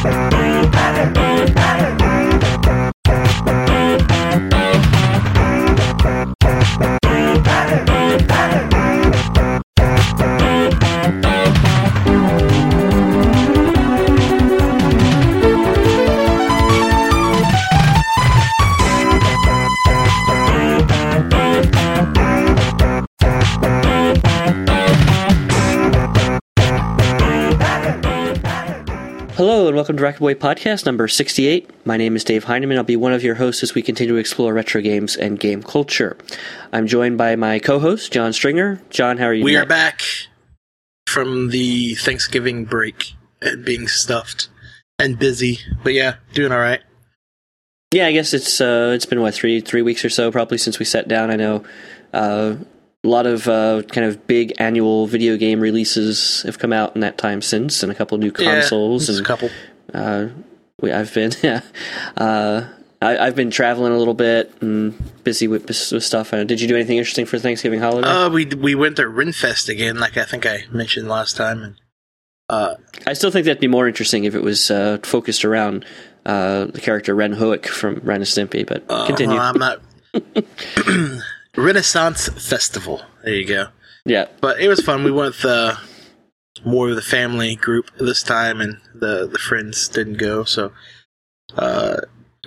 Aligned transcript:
Hello 0.00 0.70
and 0.76 1.97
welcome 29.88 29.96
to 29.96 30.20
Racketboy 30.20 30.34
Podcast 30.34 30.84
number 30.84 31.08
68. 31.08 31.86
My 31.86 31.96
name 31.96 32.14
is 32.14 32.22
Dave 32.22 32.44
Heineman. 32.44 32.76
I'll 32.76 32.84
be 32.84 32.94
one 32.94 33.14
of 33.14 33.24
your 33.24 33.36
hosts 33.36 33.62
as 33.62 33.74
we 33.74 33.80
continue 33.80 34.12
to 34.12 34.20
explore 34.20 34.52
retro 34.52 34.82
games 34.82 35.16
and 35.16 35.40
game 35.40 35.62
culture. 35.62 36.18
I'm 36.74 36.86
joined 36.86 37.16
by 37.16 37.36
my 37.36 37.58
co-host 37.58 38.12
John 38.12 38.34
Stringer. 38.34 38.82
John, 38.90 39.16
how 39.16 39.24
are 39.24 39.32
you? 39.32 39.42
We 39.42 39.52
tonight? 39.52 39.62
are 39.62 39.66
back 39.66 40.02
from 41.06 41.48
the 41.48 41.94
Thanksgiving 41.94 42.66
break 42.66 43.14
and 43.40 43.64
being 43.64 43.88
stuffed 43.88 44.50
and 44.98 45.18
busy, 45.18 45.60
but 45.82 45.94
yeah, 45.94 46.16
doing 46.34 46.52
all 46.52 46.58
right. 46.58 46.82
Yeah, 47.90 48.08
I 48.08 48.12
guess 48.12 48.34
it's 48.34 48.60
uh, 48.60 48.92
it's 48.94 49.06
been 49.06 49.22
what 49.22 49.32
three 49.32 49.62
three 49.62 49.80
weeks 49.80 50.04
or 50.04 50.10
so 50.10 50.30
probably 50.30 50.58
since 50.58 50.78
we 50.78 50.84
sat 50.84 51.08
down. 51.08 51.30
I 51.30 51.36
know 51.36 51.64
uh, 52.12 52.56
a 53.04 53.08
lot 53.08 53.24
of 53.24 53.48
uh, 53.48 53.84
kind 53.88 54.06
of 54.06 54.26
big 54.26 54.52
annual 54.58 55.06
video 55.06 55.38
game 55.38 55.60
releases 55.60 56.42
have 56.42 56.58
come 56.58 56.74
out 56.74 56.94
in 56.94 57.00
that 57.00 57.16
time 57.16 57.40
since, 57.40 57.82
and 57.82 57.90
a 57.90 57.94
couple 57.94 58.18
new 58.18 58.32
consoles 58.32 59.08
yeah, 59.08 59.16
and 59.16 59.24
a 59.24 59.26
couple. 59.26 59.48
Uh, 59.92 60.28
we, 60.80 60.92
I've 60.92 61.12
been 61.12 61.32
yeah, 61.42 61.62
uh, 62.16 62.64
I, 63.00 63.24
have 63.26 63.36
been 63.36 63.50
traveling 63.50 63.92
a 63.92 63.96
little 63.96 64.14
bit 64.14 64.52
and 64.60 64.94
busy 65.24 65.48
with, 65.48 65.66
with 65.66 66.02
stuff. 66.02 66.32
Uh, 66.32 66.44
did 66.44 66.60
you 66.60 66.68
do 66.68 66.76
anything 66.76 66.98
interesting 66.98 67.26
for 67.26 67.38
Thanksgiving 67.38 67.80
holiday? 67.80 68.08
Uh, 68.08 68.30
we 68.30 68.46
we 68.46 68.74
went 68.74 68.96
to 68.96 69.04
Renfest 69.04 69.68
again, 69.68 69.98
like 69.98 70.16
I 70.16 70.24
think 70.24 70.46
I 70.46 70.64
mentioned 70.70 71.08
last 71.08 71.36
time, 71.36 71.62
and 71.62 71.74
uh, 72.48 72.74
I 73.06 73.12
still 73.12 73.30
think 73.30 73.46
that'd 73.46 73.60
be 73.60 73.68
more 73.68 73.86
interesting 73.88 74.24
if 74.24 74.34
it 74.34 74.42
was 74.42 74.70
uh, 74.70 74.98
focused 75.02 75.44
around 75.44 75.84
uh, 76.26 76.66
the 76.66 76.80
character 76.80 77.14
Ren 77.14 77.32
Hoek 77.32 77.66
from 77.66 77.96
Ren 78.04 78.16
and 78.16 78.24
Stimpy. 78.24 78.66
But 78.66 78.84
uh, 78.88 79.06
continue. 79.06 79.36
well, 79.36 79.54
I'm 79.54 79.58
not. 79.58 79.80
Renaissance 81.56 82.28
Festival. 82.28 83.02
There 83.24 83.34
you 83.34 83.46
go. 83.46 83.68
Yeah, 84.04 84.26
but 84.40 84.60
it 84.60 84.68
was 84.68 84.80
fun. 84.80 85.04
We 85.04 85.10
went 85.10 85.34
with 85.34 85.44
uh, 85.44 85.76
more 86.64 86.88
of 86.90 86.96
the 86.96 87.02
family 87.02 87.56
group 87.56 87.90
this 87.98 88.22
time, 88.22 88.60
and 88.60 88.78
the 88.94 89.26
the 89.26 89.38
friends 89.38 89.88
didn't 89.88 90.18
go, 90.18 90.44
so 90.44 90.72
uh, 91.56 91.98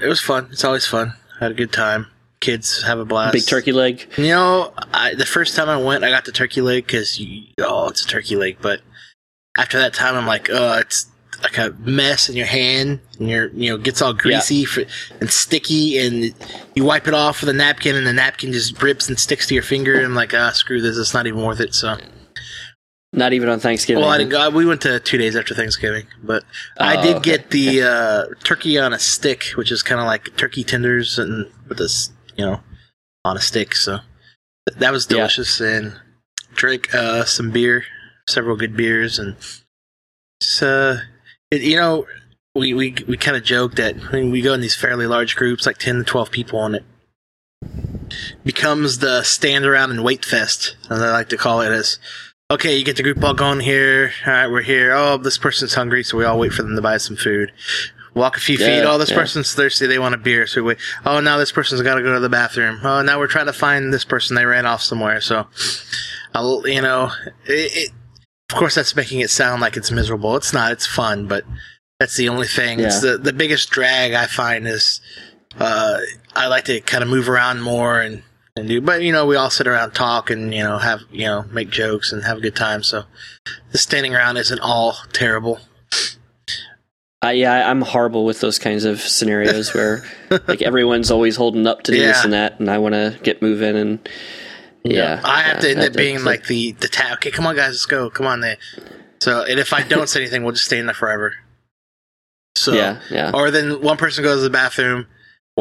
it 0.01 0.07
was 0.07 0.21
fun. 0.21 0.47
It's 0.51 0.63
always 0.63 0.85
fun. 0.85 1.13
Had 1.39 1.51
a 1.51 1.55
good 1.55 1.71
time. 1.71 2.07
Kids 2.39 2.83
have 2.83 2.99
a 2.99 3.05
blast. 3.05 3.33
big 3.33 3.45
turkey 3.45 3.71
leg. 3.71 4.07
You 4.17 4.29
know, 4.29 4.73
I, 4.93 5.13
the 5.13 5.25
first 5.27 5.55
time 5.55 5.69
I 5.69 5.77
went, 5.77 6.03
I 6.03 6.09
got 6.09 6.25
the 6.25 6.31
turkey 6.31 6.61
leg 6.61 6.85
because 6.87 7.21
oh, 7.59 7.89
it's 7.89 8.03
a 8.03 8.07
turkey 8.07 8.35
leg. 8.35 8.57
But 8.61 8.81
after 9.57 9.77
that 9.79 9.93
time, 9.93 10.15
I'm 10.15 10.25
like, 10.25 10.49
oh, 10.51 10.79
it's 10.79 11.05
like 11.43 11.57
a 11.57 11.75
mess 11.79 12.29
in 12.29 12.35
your 12.35 12.47
hand, 12.47 12.99
and 13.19 13.29
your 13.29 13.49
you 13.49 13.69
know 13.69 13.77
gets 13.77 14.01
all 14.01 14.13
greasy 14.13 14.55
Yeah. 14.57 14.65
for, 14.65 14.83
and 15.19 15.29
sticky, 15.29 15.97
and 15.99 16.33
you 16.75 16.83
wipe 16.83 17.07
it 17.07 17.13
off 17.13 17.41
with 17.41 17.49
a 17.49 17.53
napkin, 17.53 17.95
and 17.95 18.07
the 18.07 18.13
napkin 18.13 18.51
just 18.51 18.81
rips 18.81 19.07
and 19.07 19.19
sticks 19.19 19.47
to 19.47 19.53
your 19.53 19.63
finger. 19.63 19.95
And 19.95 20.05
I'm 20.05 20.15
like, 20.15 20.33
ah, 20.33 20.51
screw 20.51 20.81
this, 20.81 20.97
it's 20.97 21.13
not 21.13 21.27
even 21.27 21.41
worth 21.43 21.59
it. 21.59 21.73
So, 21.75 21.97
Not 23.13 23.33
even 23.33 23.49
on 23.49 23.59
Thanksgiving. 23.59 24.01
well, 24.03 24.11
I 24.11 24.17
didn't 24.17 24.29
go. 24.31 24.49
We 24.51 24.65
went 24.65 24.81
to 24.83 24.99
two 25.01 25.17
days 25.17 25.35
after 25.35 25.53
Thanksgiving, 25.53 26.07
but 26.23 26.43
I 26.79 26.95
Oh, 26.95 27.01
did 27.03 27.15
okay. 27.17 27.23
get 27.31 27.49
the 27.51 27.83
uh, 27.83 28.25
turkey 28.45 28.79
on 28.79 28.93
a 28.93 28.99
stick, 28.99 29.43
which 29.55 29.69
is 29.71 29.83
kind 29.83 29.99
of 29.99 30.07
like 30.07 30.35
turkey 30.37 30.63
tenders 30.63 31.19
and 31.19 31.51
with 31.67 31.77
this, 31.77 32.11
you 32.37 32.45
know, 32.45 32.61
on 33.25 33.35
a 33.35 33.41
stick. 33.41 33.75
So 33.75 33.99
that 34.77 34.91
was 34.93 35.07
Yeah. 35.09 35.17
delicious, 35.17 35.59
and 35.59 35.99
drank 36.53 36.93
uh, 36.95 37.25
some 37.25 37.51
beer, 37.51 37.83
several 38.29 38.55
good 38.55 38.77
beers, 38.77 39.19
and 39.19 39.35
it's, 40.39 40.61
uh, 40.61 41.01
it, 41.51 41.61
you 41.63 41.75
know, 41.75 42.07
we 42.55 42.73
we 42.73 42.95
we 43.09 43.17
kind 43.17 43.35
of 43.35 43.43
joke 43.43 43.75
that 43.75 43.97
when 44.13 44.31
we 44.31 44.41
go 44.41 44.53
in 44.53 44.61
these 44.61 44.75
fairly 44.75 45.05
large 45.05 45.35
groups, 45.35 45.65
like 45.65 45.77
ten 45.79 45.97
to 45.97 46.03
twelve 46.05 46.31
people 46.31 46.59
on 46.59 46.75
it, 46.75 46.85
becomes 48.45 48.99
the 48.99 49.23
stand 49.23 49.65
around 49.65 49.91
and 49.91 50.01
wait 50.03 50.23
fest, 50.23 50.77
as 50.89 51.01
I 51.01 51.11
like 51.11 51.27
to 51.29 51.37
call 51.37 51.59
it. 51.61 51.71
As 51.71 51.97
okay, 52.51 52.77
you 52.77 52.83
get 52.85 52.97
the 52.97 53.03
group 53.03 53.23
all 53.23 53.33
going 53.33 53.59
here. 53.59 54.11
All 54.25 54.31
right, 54.33 54.47
we're 54.47 54.61
here. 54.61 54.93
Oh, 54.93 55.17
this 55.17 55.37
person's 55.37 55.73
hungry, 55.73 56.03
so 56.03 56.17
we 56.17 56.25
all 56.25 56.39
wait 56.39 56.53
for 56.53 56.63
them 56.63 56.75
to 56.75 56.81
buy 56.81 56.97
some 56.97 57.15
food. 57.15 57.51
Walk 58.13 58.35
a 58.35 58.41
few 58.41 58.57
feet. 58.57 58.65
Yeah, 58.67 58.83
Oh, 58.91 58.97
this 58.97 59.09
yeah. 59.09 59.15
person's 59.17 59.53
thirsty. 59.55 59.87
They 59.87 59.97
want 59.99 60.15
a 60.15 60.17
beer. 60.17 60.45
So 60.45 60.61
we 60.61 60.69
wait. 60.69 60.77
Oh, 61.05 61.21
now 61.21 61.37
this 61.37 61.51
person's 61.51 61.81
got 61.81 61.95
to 61.95 62.01
go 62.03 62.13
to 62.13 62.19
the 62.19 62.27
bathroom. 62.29 62.79
Oh, 62.83 63.01
now 63.01 63.17
we're 63.19 63.27
trying 63.27 63.45
to 63.45 63.53
find 63.53 63.93
this 63.93 64.03
person. 64.03 64.35
They 64.35 64.45
ran 64.45 64.65
off 64.65 64.81
somewhere. 64.81 65.21
So, 65.21 65.47
I'll, 66.35 66.67
you 66.67 66.81
know, 66.81 67.11
it, 67.45 67.71
it, 67.73 67.91
of 68.51 68.57
course, 68.57 68.75
that's 68.75 68.97
making 68.97 69.21
it 69.21 69.29
sound 69.29 69.61
like 69.61 69.77
it's 69.77 69.91
miserable. 69.91 70.35
It's 70.35 70.51
not. 70.51 70.73
It's 70.73 70.85
fun, 70.85 71.27
but 71.27 71.45
that's 72.01 72.17
the 72.17 72.27
only 72.27 72.47
thing. 72.47 72.81
It's 72.81 73.01
Yeah. 73.01 73.11
the 73.11 73.17
the 73.19 73.33
biggest 73.33 73.69
drag 73.69 74.11
I 74.13 74.25
find 74.25 74.67
is 74.67 74.99
uh, 75.57 75.99
I 76.35 76.47
like 76.47 76.65
to 76.65 76.81
kind 76.81 77.03
of 77.03 77.09
move 77.09 77.29
around 77.29 77.61
more 77.61 78.01
and 78.01 78.23
and 78.55 78.67
do. 78.67 78.81
But 78.81 79.01
you 79.01 79.11
know, 79.11 79.25
we 79.25 79.35
all 79.35 79.49
sit 79.49 79.67
around 79.67 79.91
talk 79.91 80.29
and 80.29 80.53
you 80.53 80.63
know 80.63 80.77
have 80.77 81.01
you 81.11 81.25
know 81.25 81.43
make 81.51 81.69
jokes 81.69 82.11
and 82.11 82.23
have 82.23 82.37
a 82.37 82.41
good 82.41 82.55
time. 82.55 82.83
So 82.83 83.03
the 83.71 83.77
standing 83.77 84.15
around 84.15 84.37
isn't 84.37 84.59
all 84.59 84.97
terrible. 85.13 85.59
I, 87.23 87.33
yeah, 87.33 87.69
I'm 87.69 87.81
horrible 87.81 88.25
with 88.25 88.39
those 88.39 88.57
kinds 88.57 88.83
of 88.83 88.99
scenarios 88.99 89.73
where 89.73 90.03
like 90.47 90.61
everyone's 90.61 91.11
always 91.11 91.35
holding 91.35 91.67
up 91.67 91.83
to 91.83 91.91
do 91.91 91.99
this 91.99 92.23
and 92.23 92.33
that, 92.33 92.59
and 92.59 92.69
I 92.69 92.79
want 92.79 92.93
to 92.93 93.19
get 93.21 93.41
moving 93.41 93.75
and 93.75 94.09
yeah. 94.83 95.21
I 95.23 95.43
have 95.43 95.57
yeah, 95.57 95.61
to 95.61 95.71
end 95.71 95.79
up 95.81 95.93
being 95.93 96.23
like 96.23 96.47
the 96.47 96.71
the 96.73 96.87
ta- 96.87 97.13
okay, 97.13 97.31
come 97.31 97.45
on 97.45 97.55
guys, 97.55 97.73
let's 97.73 97.85
go, 97.85 98.09
come 98.09 98.25
on 98.25 98.41
there. 98.41 98.57
So 99.21 99.43
and 99.43 99.59
if 99.59 99.73
I 99.73 99.83
don't 99.83 100.09
say 100.09 100.21
anything, 100.21 100.43
we'll 100.43 100.53
just 100.53 100.65
stay 100.65 100.79
in 100.79 100.87
there 100.87 100.95
forever. 100.95 101.35
So 102.55 102.73
yeah, 102.73 102.99
yeah. 103.11 103.31
or 103.33 103.51
then 103.51 103.81
one 103.81 103.97
person 103.97 104.23
goes 104.23 104.39
to 104.39 104.43
the 104.43 104.49
bathroom, 104.49 105.07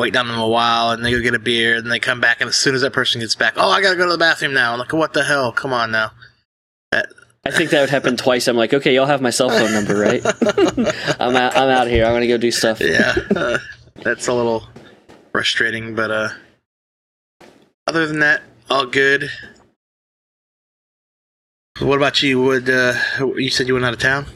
wait 0.00 0.16
on 0.16 0.26
them 0.26 0.38
a 0.38 0.48
while, 0.48 0.90
and 0.90 1.04
they 1.04 1.12
go 1.12 1.20
get 1.20 1.34
a 1.34 1.38
beer, 1.38 1.76
and 1.76 1.90
they 1.90 1.98
come 1.98 2.20
back, 2.20 2.40
and 2.40 2.48
as 2.48 2.56
soon 2.56 2.74
as 2.74 2.80
that 2.80 2.92
person 2.92 3.20
gets 3.20 3.34
back, 3.34 3.54
oh, 3.56 3.70
I 3.70 3.80
gotta 3.80 3.96
go 3.96 4.06
to 4.06 4.12
the 4.12 4.18
bathroom 4.18 4.54
now. 4.54 4.72
I'm 4.72 4.78
like, 4.78 4.92
what 4.92 5.12
the 5.12 5.22
hell? 5.22 5.52
Come 5.52 5.72
on 5.72 5.90
now. 5.90 6.12
I 6.92 7.50
think 7.50 7.70
that 7.70 7.80
would 7.80 7.90
happen 7.90 8.16
twice. 8.16 8.48
I'm 8.48 8.56
like, 8.56 8.74
okay, 8.74 8.94
y'all 8.94 9.06
have 9.06 9.22
my 9.22 9.30
cell 9.30 9.48
phone 9.48 9.72
number, 9.72 9.96
right? 9.96 10.22
I'm 11.20 11.34
out. 11.36 11.56
I'm 11.56 11.70
out 11.70 11.86
here. 11.86 12.04
I'm 12.04 12.12
gonna 12.12 12.26
go 12.26 12.36
do 12.36 12.50
stuff. 12.50 12.80
yeah, 12.80 13.14
uh, 13.34 13.58
that's 14.02 14.28
a 14.28 14.34
little 14.34 14.68
frustrating, 15.32 15.94
but 15.94 16.10
uh, 16.10 16.28
other 17.86 18.06
than 18.06 18.18
that, 18.18 18.42
all 18.68 18.84
good. 18.84 19.30
What 21.78 21.96
about 21.96 22.22
you? 22.22 22.42
Would 22.42 22.68
uh, 22.68 22.94
you 23.36 23.48
said 23.48 23.68
you 23.68 23.74
went 23.74 23.86
out 23.86 23.94
of 23.94 24.00
town? 24.00 24.26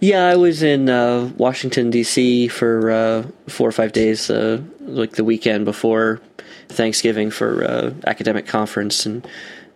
Yeah, 0.00 0.26
I 0.26 0.36
was 0.36 0.62
in 0.62 0.88
uh, 0.88 1.30
Washington 1.36 1.90
D.C. 1.90 2.48
for 2.48 2.90
uh, 2.90 3.26
four 3.48 3.68
or 3.68 3.72
five 3.72 3.92
days, 3.92 4.30
uh, 4.30 4.60
like 4.80 5.12
the 5.12 5.24
weekend 5.24 5.64
before 5.64 6.20
Thanksgiving 6.68 7.30
for 7.30 7.64
uh, 7.64 7.94
academic 8.06 8.46
conference, 8.46 9.06
and 9.06 9.26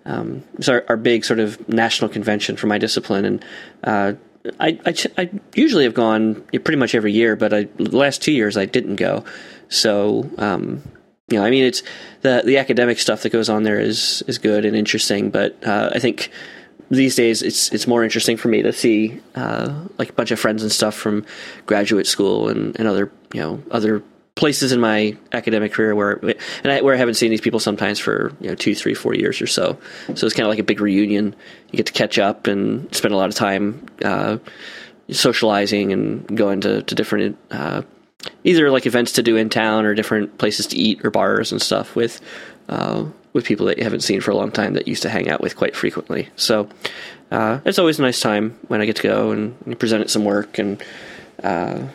um, 0.05 0.45
it's 0.59 0.69
our, 0.69 0.85
our 0.89 0.97
big 0.97 1.25
sort 1.25 1.41
of 1.41 1.67
national 1.69 2.11
convention 2.11 2.57
for 2.57 2.67
my 2.67 2.77
discipline. 2.77 3.25
And 3.25 3.45
uh, 3.85 4.13
I, 4.59 4.79
I, 4.85 4.95
I 5.17 5.31
usually 5.55 5.85
have 5.85 5.95
gone 5.95 6.43
pretty 6.53 6.77
much 6.77 6.95
every 6.95 7.13
year, 7.13 7.35
but 7.37 7.55
I, 7.55 7.63
the 7.77 7.97
last 7.97 8.23
two 8.23 8.33
years 8.33 8.57
I 8.57 8.67
didn't 8.67 8.97
go. 8.97 9.25
So 9.69 10.29
um, 10.37 10.83
you 11.31 11.39
know, 11.39 11.45
I 11.45 11.51
mean, 11.51 11.65
it's 11.65 11.83
the 12.23 12.43
the 12.45 12.59
academic 12.59 12.99
stuff 12.99 13.23
that 13.23 13.31
goes 13.31 13.49
on 13.49 13.63
there 13.63 13.81
is 13.81 14.23
is 14.27 14.39
good 14.39 14.65
and 14.65 14.77
interesting, 14.77 15.31
but 15.31 15.57
uh, 15.65 15.91
I 15.95 15.99
think 15.99 16.31
these 16.91 17.15
days 17.15 17.43
it's 17.43 17.73
it's 17.73 17.87
more 17.87 18.03
interesting 18.03 18.37
for 18.37 18.49
me 18.49 18.63
to 18.63 18.73
see 18.73 19.21
uh, 19.37 19.73
like 19.99 20.11
a 20.11 20.13
bunch 20.13 20.31
of 20.31 20.41
friends 20.41 20.63
and 20.63 20.73
stuff 20.73 20.95
from 20.95 21.25
graduate 21.67 22.07
school 22.07 22.49
and, 22.49 22.79
and 22.79 22.89
other 22.89 23.11
you 23.33 23.41
know 23.41 23.63
other 23.71 24.03
places 24.35 24.73
in 24.73 24.81
my 24.81 25.17
academic 25.33 25.73
career 25.73 25.95
where 25.95 26.15
and 26.65 26.73
I, 26.73 26.81
where 26.81 26.95
I 26.95 26.97
haven't 26.97 27.15
seen 27.15 27.31
these 27.31 27.41
people 27.41 27.61
sometimes 27.61 27.99
for 27.99 28.33
you 28.41 28.49
know 28.49 28.55
two 28.55 28.75
three 28.75 28.95
four 28.95 29.15
years 29.15 29.41
or 29.41 29.47
so. 29.47 29.79
So 30.15 30.27
it's 30.27 30.35
kind 30.35 30.47
of 30.47 30.51
like 30.51 30.59
a 30.59 30.65
big 30.65 30.81
reunion. 30.81 31.37
You 31.71 31.77
get 31.77 31.87
to 31.87 31.93
catch 31.93 32.19
up 32.19 32.47
and 32.47 32.93
spend 32.95 33.15
a 33.15 33.17
lot 33.17 33.29
of 33.29 33.35
time 33.35 33.87
uh, 34.05 34.39
socializing 35.11 35.93
and 35.93 36.27
going 36.37 36.61
to 36.63 36.83
to 36.83 36.95
different. 36.95 37.39
Uh, 37.51 37.83
either 38.45 38.71
like 38.71 38.85
events 38.85 39.13
to 39.13 39.23
do 39.23 39.37
in 39.37 39.49
town 39.49 39.87
or 39.87 39.95
different 39.95 40.37
places 40.37 40.67
to 40.67 40.77
eat 40.77 41.03
or 41.03 41.11
bars 41.11 41.53
and 41.53 41.63
stuff 41.63 41.97
with 41.97 42.21
uh, 42.69 43.07
with 43.33 43.45
people 43.45 43.67
that 43.67 43.79
you 43.79 43.85
haven't 43.85 44.01
seen 44.01 44.21
for 44.21 44.31
a 44.31 44.37
long 44.37 44.51
time 44.51 44.75
that 44.75 44.89
used 44.89 45.03
to 45.03 45.09
hang 45.09 45.29
out 45.29 45.41
with 45.41 45.57
quite 45.57 45.77
frequently. 45.77 46.29
So 46.37 46.69
uh, 47.31 47.61
it's 47.65 47.79
always 47.79 47.99
a 47.99 48.03
nice 48.03 48.21
time 48.21 48.59
when 48.69 48.81
I 48.81 48.87
get 48.87 48.97
to 48.97 49.03
go 49.03 49.31
and, 49.31 49.57
and 49.65 49.79
present 49.79 50.11
some 50.11 50.25
work 50.25 50.59
and 50.59 50.83
uh, 51.43 51.87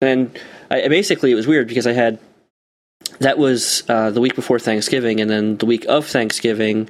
and 0.00 0.38
I, 0.70 0.88
basically 0.88 1.30
it 1.30 1.34
was 1.34 1.46
weird 1.46 1.68
because 1.68 1.86
I 1.86 1.92
had 1.92 2.18
that 3.20 3.38
was 3.38 3.82
uh, 3.88 4.10
the 4.10 4.20
week 4.20 4.34
before 4.34 4.58
Thanksgiving 4.58 5.20
and 5.20 5.30
then 5.30 5.56
the 5.56 5.66
week 5.66 5.86
of 5.88 6.06
Thanksgiving 6.06 6.88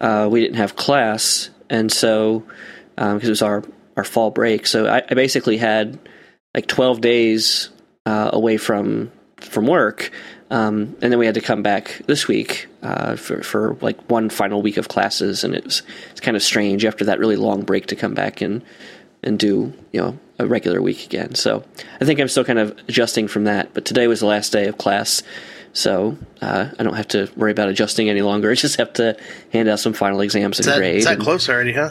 uh, 0.00 0.28
we 0.30 0.40
didn't 0.40 0.56
have 0.56 0.76
class 0.76 1.50
and 1.68 1.90
so 1.90 2.44
because 2.96 3.24
it 3.24 3.30
was 3.30 3.42
our 3.42 3.64
our 3.96 4.04
fall 4.04 4.30
break 4.30 4.66
so 4.66 4.86
I, 4.86 5.02
I 5.08 5.14
basically 5.14 5.56
had 5.56 5.98
like 6.54 6.66
12 6.66 7.00
days 7.00 7.70
uh, 8.06 8.30
away 8.32 8.56
from 8.56 9.10
from 9.36 9.66
work. 9.66 10.10
Um, 10.50 10.96
and 11.00 11.12
then 11.12 11.18
we 11.18 11.26
had 11.26 11.36
to 11.36 11.40
come 11.40 11.62
back 11.62 12.02
this 12.06 12.26
week 12.26 12.66
uh, 12.82 13.14
for, 13.16 13.42
for 13.42 13.76
like 13.80 14.00
one 14.10 14.28
final 14.30 14.62
week 14.62 14.76
of 14.78 14.88
classes, 14.88 15.44
and 15.44 15.54
it 15.54 15.64
was 15.64 15.82
it's 16.10 16.20
kind 16.20 16.36
of 16.36 16.42
strange 16.42 16.84
after 16.84 17.04
that 17.04 17.18
really 17.20 17.36
long 17.36 17.62
break 17.62 17.86
to 17.86 17.96
come 17.96 18.14
back 18.14 18.40
and 18.40 18.62
and 19.22 19.38
do 19.38 19.72
you 19.92 20.00
know 20.00 20.18
a 20.40 20.46
regular 20.46 20.82
week 20.82 21.04
again. 21.04 21.34
So 21.36 21.62
I 22.00 22.04
think 22.04 22.18
I'm 22.18 22.28
still 22.28 22.44
kind 22.44 22.58
of 22.58 22.76
adjusting 22.88 23.28
from 23.28 23.44
that. 23.44 23.72
But 23.74 23.84
today 23.84 24.08
was 24.08 24.20
the 24.20 24.26
last 24.26 24.50
day 24.50 24.66
of 24.66 24.76
class, 24.76 25.22
so 25.72 26.16
uh, 26.42 26.70
I 26.76 26.82
don't 26.82 26.94
have 26.94 27.08
to 27.08 27.30
worry 27.36 27.52
about 27.52 27.68
adjusting 27.68 28.08
any 28.10 28.22
longer. 28.22 28.50
I 28.52 28.54
just 28.54 28.76
have 28.78 28.92
to 28.94 29.16
hand 29.52 29.68
out 29.68 29.78
some 29.78 29.92
final 29.92 30.20
exams 30.20 30.58
and 30.58 30.66
Is 30.66 30.72
that, 30.72 30.78
grade. 30.78 30.96
is 30.96 31.04
that 31.04 31.14
and- 31.14 31.22
close 31.22 31.48
already, 31.48 31.74
huh? 31.74 31.90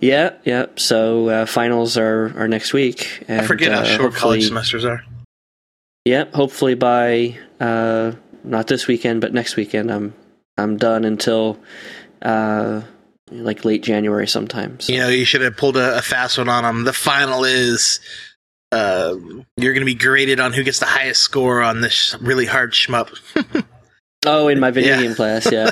yeah, 0.00 0.34
yeah. 0.44 0.66
So 0.74 1.28
uh, 1.28 1.46
finals 1.46 1.96
are, 1.96 2.32
are 2.36 2.48
next 2.48 2.72
week. 2.72 3.24
And, 3.28 3.42
I 3.42 3.44
forget 3.46 3.70
how 3.70 3.80
uh, 3.82 3.84
short 3.84 4.14
college 4.14 4.46
semesters 4.46 4.84
are. 4.84 5.04
Yeah, 6.04 6.24
hopefully 6.34 6.74
by 6.74 7.38
uh, 7.60 8.12
not 8.44 8.66
this 8.66 8.86
weekend, 8.86 9.20
but 9.20 9.32
next 9.32 9.56
weekend, 9.56 9.90
I'm 9.92 10.14
I'm 10.58 10.76
done 10.76 11.04
until 11.04 11.58
uh, 12.20 12.82
like 13.30 13.64
late 13.64 13.82
January 13.82 14.26
sometimes. 14.26 14.86
So. 14.86 14.92
You 14.92 14.98
know, 15.00 15.08
you 15.08 15.24
should 15.24 15.42
have 15.42 15.56
pulled 15.56 15.76
a, 15.76 15.98
a 15.98 16.02
fast 16.02 16.38
one 16.38 16.48
on 16.48 16.64
them. 16.64 16.84
The 16.84 16.92
final 16.92 17.44
is 17.44 18.00
uh, 18.72 19.14
you're 19.56 19.74
going 19.74 19.82
to 19.82 19.86
be 19.86 19.94
graded 19.94 20.40
on 20.40 20.52
who 20.52 20.62
gets 20.64 20.80
the 20.80 20.86
highest 20.86 21.22
score 21.22 21.62
on 21.62 21.80
this 21.82 22.16
really 22.20 22.46
hard 22.46 22.72
shmup. 22.72 23.10
Oh, 24.24 24.46
in 24.46 24.60
my 24.60 24.70
video 24.70 24.94
Yeah. 24.94 25.02
game 25.02 25.14
class, 25.16 25.50
yeah. 25.50 25.68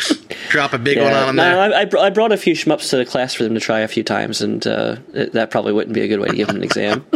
Drop 0.50 0.72
a 0.72 0.78
big 0.78 0.96
yeah. 0.96 1.04
one 1.04 1.12
on 1.12 1.26
them 1.28 1.36
No, 1.36 1.42
there. 1.44 1.60
I, 1.72 1.82
I, 1.82 1.84
br- 1.84 1.98
I 1.98 2.10
brought 2.10 2.32
a 2.32 2.36
few 2.36 2.52
shmups 2.54 2.90
to 2.90 2.96
the 2.96 3.04
class 3.06 3.32
for 3.32 3.44
them 3.44 3.54
to 3.54 3.60
try 3.60 3.78
a 3.78 3.86
few 3.86 4.02
times, 4.02 4.40
and 4.42 4.66
uh, 4.66 4.96
it, 5.14 5.34
that 5.34 5.52
probably 5.52 5.72
wouldn't 5.72 5.94
be 5.94 6.00
a 6.00 6.08
good 6.08 6.18
way 6.18 6.26
to 6.26 6.34
give 6.34 6.48
them 6.48 6.56
an 6.56 6.64
exam. 6.64 7.06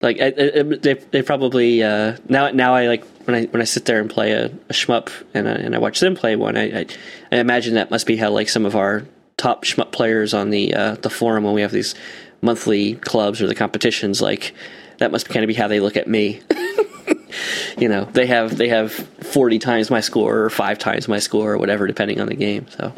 Like 0.00 0.20
I, 0.20 0.26
I, 0.26 0.62
they, 0.62 0.94
they 0.94 1.22
probably 1.22 1.82
uh, 1.82 2.16
now 2.28 2.50
now 2.50 2.74
I 2.74 2.86
like 2.86 3.04
when 3.26 3.34
I 3.34 3.44
when 3.46 3.60
I 3.60 3.64
sit 3.64 3.84
there 3.84 4.00
and 4.00 4.08
play 4.08 4.32
a, 4.32 4.46
a 4.46 4.72
shmup 4.72 5.10
and 5.34 5.48
I, 5.48 5.52
and 5.52 5.74
I 5.74 5.78
watch 5.78 6.00
them 6.00 6.14
play 6.14 6.36
one, 6.36 6.56
I, 6.56 6.80
I 6.80 6.86
I 7.32 7.36
imagine 7.38 7.74
that 7.74 7.90
must 7.90 8.06
be 8.06 8.16
how 8.16 8.30
like 8.30 8.48
some 8.48 8.64
of 8.64 8.76
our 8.76 9.04
top 9.36 9.64
shmup 9.64 9.92
players 9.92 10.34
on 10.34 10.50
the 10.50 10.74
uh, 10.74 10.94
the 10.96 11.10
forum 11.10 11.44
when 11.44 11.54
we 11.54 11.62
have 11.62 11.72
these 11.72 11.94
monthly 12.42 12.94
clubs 12.94 13.42
or 13.42 13.46
the 13.48 13.54
competitions 13.54 14.22
like 14.22 14.54
that 14.98 15.10
must 15.10 15.28
kind 15.28 15.42
of 15.44 15.48
be 15.48 15.54
how 15.54 15.66
they 15.68 15.80
look 15.80 15.96
at 15.96 16.06
me 16.08 16.40
you 17.78 17.88
know 17.88 18.04
they 18.12 18.26
have 18.26 18.56
they 18.56 18.68
have 18.68 18.92
40 18.92 19.58
times 19.58 19.90
my 19.90 20.00
score 20.00 20.38
or 20.38 20.50
five 20.50 20.78
times 20.78 21.08
my 21.08 21.18
score 21.18 21.52
or 21.54 21.58
whatever 21.58 21.86
depending 21.88 22.20
on 22.20 22.28
the 22.28 22.34
game 22.36 22.66
so 22.68 22.92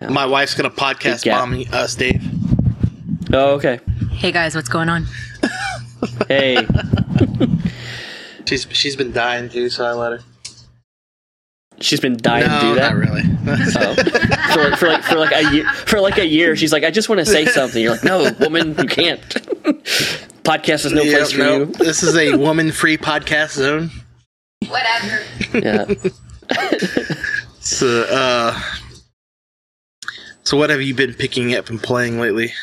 My 0.00 0.26
wife's 0.26 0.54
going 0.54 0.68
to 0.68 0.76
podcast 0.76 1.18
Big 1.18 1.22
gap. 1.22 1.40
bomb 1.40 1.62
us, 1.72 1.94
Dave. 1.94 2.22
oh 3.32 3.54
okay 3.54 3.78
Hey 4.10 4.32
guys, 4.32 4.56
what's 4.56 4.68
going 4.68 4.88
on? 4.88 5.06
Hey 6.28 6.66
She's 8.46 8.66
she's 8.72 8.96
been 8.96 9.12
dying 9.12 9.48
too, 9.50 9.68
so 9.68 9.84
I 9.84 9.92
let 9.92 10.12
her. 10.12 10.20
she's 11.80 12.00
been 12.00 12.16
dying 12.16 12.46
no, 12.46 12.60
to 12.60 12.66
do 12.68 12.74
that 12.76 12.94
not 12.94 12.96
really. 12.96 13.22
Oh. 13.76 13.94
for, 14.54 14.62
like, 14.70 14.78
for 14.78 14.88
like 14.88 15.02
for 15.04 15.16
like 15.18 15.32
a 15.32 15.52
year 15.54 15.64
for 15.86 16.00
like 16.00 16.18
a 16.18 16.26
year 16.26 16.56
she's 16.56 16.72
like 16.72 16.82
i 16.82 16.90
just 16.90 17.08
want 17.10 17.18
to 17.20 17.26
say 17.26 17.44
something 17.44 17.82
you're 17.82 17.92
like 17.92 18.04
no 18.04 18.30
woman 18.40 18.74
you 18.78 18.86
can't 18.86 19.20
podcast 20.44 20.86
is 20.86 20.92
no 20.92 21.02
Yep, 21.02 21.16
place 21.18 21.32
for 21.32 21.38
no, 21.38 21.58
you 21.58 21.64
this 21.66 22.02
is 22.02 22.16
a 22.16 22.36
woman-free 22.36 22.96
podcast 22.98 23.52
zone. 23.54 23.90
Whatever. 24.68 25.20
yeah 25.54 25.84
So, 27.60 28.04
uh, 28.10 28.58
so 30.42 30.56
what 30.56 30.70
have 30.70 30.80
you 30.80 30.94
been 30.94 31.12
picking 31.12 31.54
up 31.54 31.68
and 31.68 31.82
playing 31.82 32.18
lately? 32.18 32.54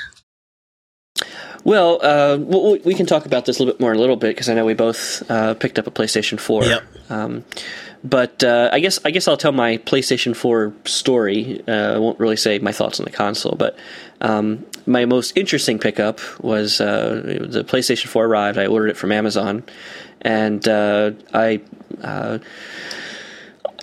Well, 1.66 2.00
uh, 2.06 2.38
we 2.86 2.94
can 2.94 3.08
talk 3.08 3.26
about 3.26 3.46
this 3.46 3.58
a 3.58 3.64
little 3.64 3.74
bit 3.74 3.82
more 3.82 3.92
in 3.92 3.98
a 3.98 4.00
little 4.00 4.16
bit 4.16 4.36
because 4.36 4.50
I 4.50 4.54
know 4.54 4.66
we 4.66 4.76
both 4.76 5.24
uh, 5.32 5.56
picked 5.56 5.80
up 5.80 5.88
a 5.88 5.92
PlayStation 5.92 6.40
Four. 6.40 6.64
Yep. 6.64 6.84
Um, 7.10 7.44
but 8.04 8.44
uh, 8.44 8.70
I 8.72 8.80
guess 8.80 9.00
I 9.04 9.10
guess 9.10 9.28
I'll 9.28 9.36
tell 9.36 9.52
my 9.52 9.78
PlayStation 9.78 10.36
Four 10.36 10.74
story. 10.86 11.64
Uh, 11.68 11.96
I 11.96 11.98
won't 11.98 12.20
really 12.20 12.36
say 12.36 12.60
my 12.60 12.72
thoughts 12.72 13.00
on 13.00 13.06
the 13.06 13.12
console, 13.12 13.56
but 13.56 13.76
um, 14.22 14.64
my 14.86 15.06
most 15.06 15.36
interesting 15.36 15.80
pickup 15.80 16.20
was 16.40 16.80
uh, 16.80 17.22
the 17.50 17.64
PlayStation 17.64 18.10
Four 18.10 18.26
arrived. 18.26 18.60
I 18.60 18.68
ordered 18.68 18.90
it 18.90 18.98
from 18.98 19.12
Amazon, 19.12 19.64
and 20.22 20.66
uh, 20.68 21.12
I. 21.34 21.62
Uh, 22.02 22.40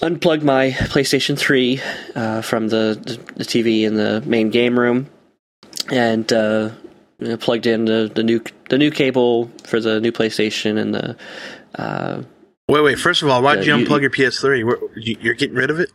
Unplugged 0.01 0.43
my 0.43 0.71
PlayStation 0.71 1.39
3 1.39 1.81
uh, 2.17 2.43
from 2.43 2.67
the, 2.67 3.01
the, 3.01 3.35
the 3.37 3.45
TV 3.45 3.83
in 3.83 3.95
the 3.95 4.21
main 4.23 4.51
game 4.51 4.77
room, 4.77 5.09
and 5.93 6.33
uh, 6.33 6.71
you 7.27 7.37
plugged 7.37 7.67
in 7.67 7.85
the, 7.87 8.11
the 8.15 8.23
new 8.23 8.43
the 8.69 8.79
new 8.79 8.91
cable 8.91 9.51
for 9.65 9.81
the 9.81 10.01
new 10.01 10.13
PlayStation 10.13 10.79
and 10.79 10.95
the 10.95 11.17
uh, 11.77 12.23
Wait, 12.69 12.81
wait. 12.83 12.99
First 12.99 13.23
of 13.23 13.29
all, 13.29 13.43
why 13.43 13.57
did 13.57 13.67
you 13.67 13.75
unplug 13.75 14.01
your 14.03 14.11
PS3? 14.11 14.59
You- 14.97 15.17
You're 15.21 15.35
getting 15.35 15.57
rid 15.57 15.71
of 15.71 15.81
it? 15.81 15.91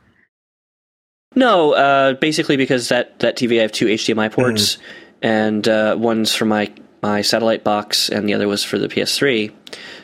no 1.35 1.73
uh, 1.73 2.13
basically 2.13 2.57
because 2.57 2.89
that 2.89 3.19
that 3.19 3.37
TV 3.37 3.59
I 3.59 3.61
have 3.63 3.71
two 3.71 3.85
HDMI 3.85 4.31
ports 4.31 4.77
and 5.21 5.67
uh, 5.67 5.95
one's 5.97 6.33
for 6.33 6.45
my 6.45 6.71
my 7.03 7.21
satellite 7.21 7.63
box 7.63 8.09
and 8.09 8.27
the 8.27 8.33
other 8.33 8.47
was 8.47 8.63
for 8.63 8.77
the 8.79 8.87
PS3. 8.87 9.53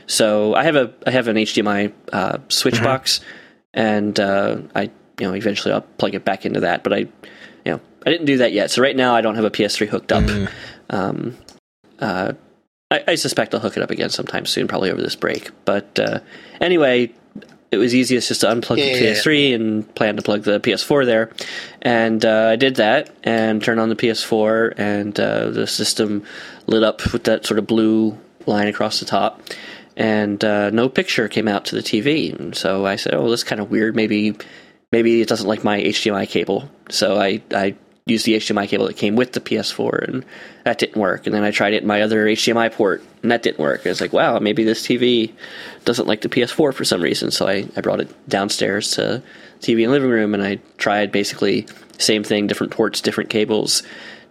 So 0.06 0.54
I 0.54 0.64
have 0.64 0.76
a 0.76 0.94
I 1.08 1.12
have 1.12 1.28
an 1.28 1.38
HDMI 1.38 1.92
uh, 2.12 2.38
switch 2.50 2.82
box 2.84 3.20
and 3.74 4.20
uh, 4.20 4.58
I 4.76 4.84
you 5.20 5.28
know 5.28 5.34
eventually 5.34 5.74
I'll 5.74 5.82
plug 5.82 6.14
it 6.16 6.24
back 6.26 6.46
into 6.46 6.60
that, 6.62 6.84
but 6.84 6.94
I 6.94 6.98
you 6.98 7.08
know 7.66 7.80
I 8.06 8.10
didn't 8.12 8.26
do 8.26 8.38
that 8.38 8.52
yet. 8.54 8.70
So 8.72 8.82
right 8.82 8.96
now 8.96 9.16
I 9.16 9.22
don't 9.22 9.36
have 9.36 9.46
a 9.46 9.52
PS3 9.52 9.88
hooked 9.88 10.12
up. 10.12 10.24
Um, 10.94 11.36
uh, 12.00 12.34
I, 12.92 13.04
I 13.10 13.16
suspect 13.16 13.54
I'll 13.54 13.60
hook 13.60 13.78
it 13.78 13.84
up 13.84 13.92
again 13.92 14.10
sometime 14.10 14.46
soon, 14.46 14.68
probably 14.68 14.92
over 14.92 15.02
this 15.02 15.16
break. 15.16 15.50
But 15.66 15.98
uh, 16.00 16.20
anyway, 16.62 17.12
it 17.72 17.78
was 17.78 17.96
easiest 17.96 18.28
just 18.28 18.42
to 18.42 18.48
unplug 18.48 18.78
Yeah, 18.78 18.86
the 18.86 18.92
yeah, 18.92 19.10
yeah. 19.10 19.14
PS3 19.14 19.56
and 19.56 19.96
plan 19.96 20.16
to 20.16 20.22
plug 20.22 20.44
the 20.44 20.60
PS4 20.60 21.06
there. 21.06 21.32
And 21.82 22.24
uh, 22.24 22.50
I 22.52 22.56
did 22.56 22.76
that 22.76 23.10
and 23.24 23.64
turned 23.64 23.80
on 23.80 23.90
the 23.90 23.96
PS4, 23.96 24.74
and 24.78 25.20
uh, 25.20 25.50
the 25.50 25.66
system 25.66 26.24
lit 26.68 26.84
up 26.84 27.12
with 27.12 27.24
that 27.24 27.46
sort 27.46 27.58
of 27.58 27.66
blue 27.66 28.18
line 28.46 28.68
across 28.68 29.00
the 29.00 29.06
top. 29.06 29.42
And 29.96 30.44
uh, 30.44 30.70
no 30.70 30.90
picture 30.90 31.28
came 31.28 31.48
out 31.48 31.66
to 31.66 31.76
the 31.76 31.82
TV, 31.82 32.38
and 32.38 32.56
so 32.56 32.86
I 32.86 32.96
said, 32.96 33.14
"Oh, 33.14 33.30
that's 33.30 33.44
kind 33.44 33.62
of 33.62 33.70
weird. 33.70 33.96
Maybe, 33.96 34.36
maybe 34.92 35.22
it 35.22 35.28
doesn't 35.28 35.48
like 35.48 35.64
my 35.64 35.80
HDMI 35.80 36.28
cable." 36.28 36.68
So 36.90 37.20
I, 37.20 37.44
I 37.52 37.76
used 38.06 38.26
the 38.26 38.34
HDMI 38.34 38.68
cable 38.68 38.88
that 38.88 38.98
came 38.98 39.16
with 39.16 39.32
the 39.32 39.40
PS4, 39.40 40.08
and 40.08 40.26
that 40.66 40.78
didn't 40.78 41.00
work. 41.00 41.26
And 41.26 41.34
then 41.34 41.44
I 41.44 41.52
tried 41.52 41.74
it 41.74 41.84
in 41.84 41.88
my 41.88 42.02
other 42.02 42.26
HDMI 42.26 42.74
port, 42.74 43.02
and 43.22 43.32
that 43.32 43.44
didn't 43.44 43.60
work. 43.60 43.86
I 43.86 43.90
was 43.90 44.02
like, 44.02 44.12
wow, 44.12 44.40
maybe 44.40 44.64
this 44.64 44.86
TV 44.86 45.32
doesn't 45.86 46.08
like 46.08 46.22
the 46.22 46.30
PS4 46.30 46.74
for 46.74 46.84
some 46.84 47.02
reason. 47.02 47.32
So 47.32 47.48
I, 47.48 47.68
I 47.78 47.82
brought 47.82 48.02
it 48.02 48.30
downstairs 48.30 48.92
to 48.92 49.24
TV 49.62 49.84
in 49.84 49.90
the 49.90 49.94
living 49.94 50.10
room, 50.10 50.34
and 50.34 50.44
I 50.44 50.60
tried 50.78 51.12
basically 51.12 51.66
same 51.98 52.24
thing, 52.24 52.48
different 52.48 52.74
ports, 52.74 53.00
different 53.00 53.30
cables. 53.30 53.84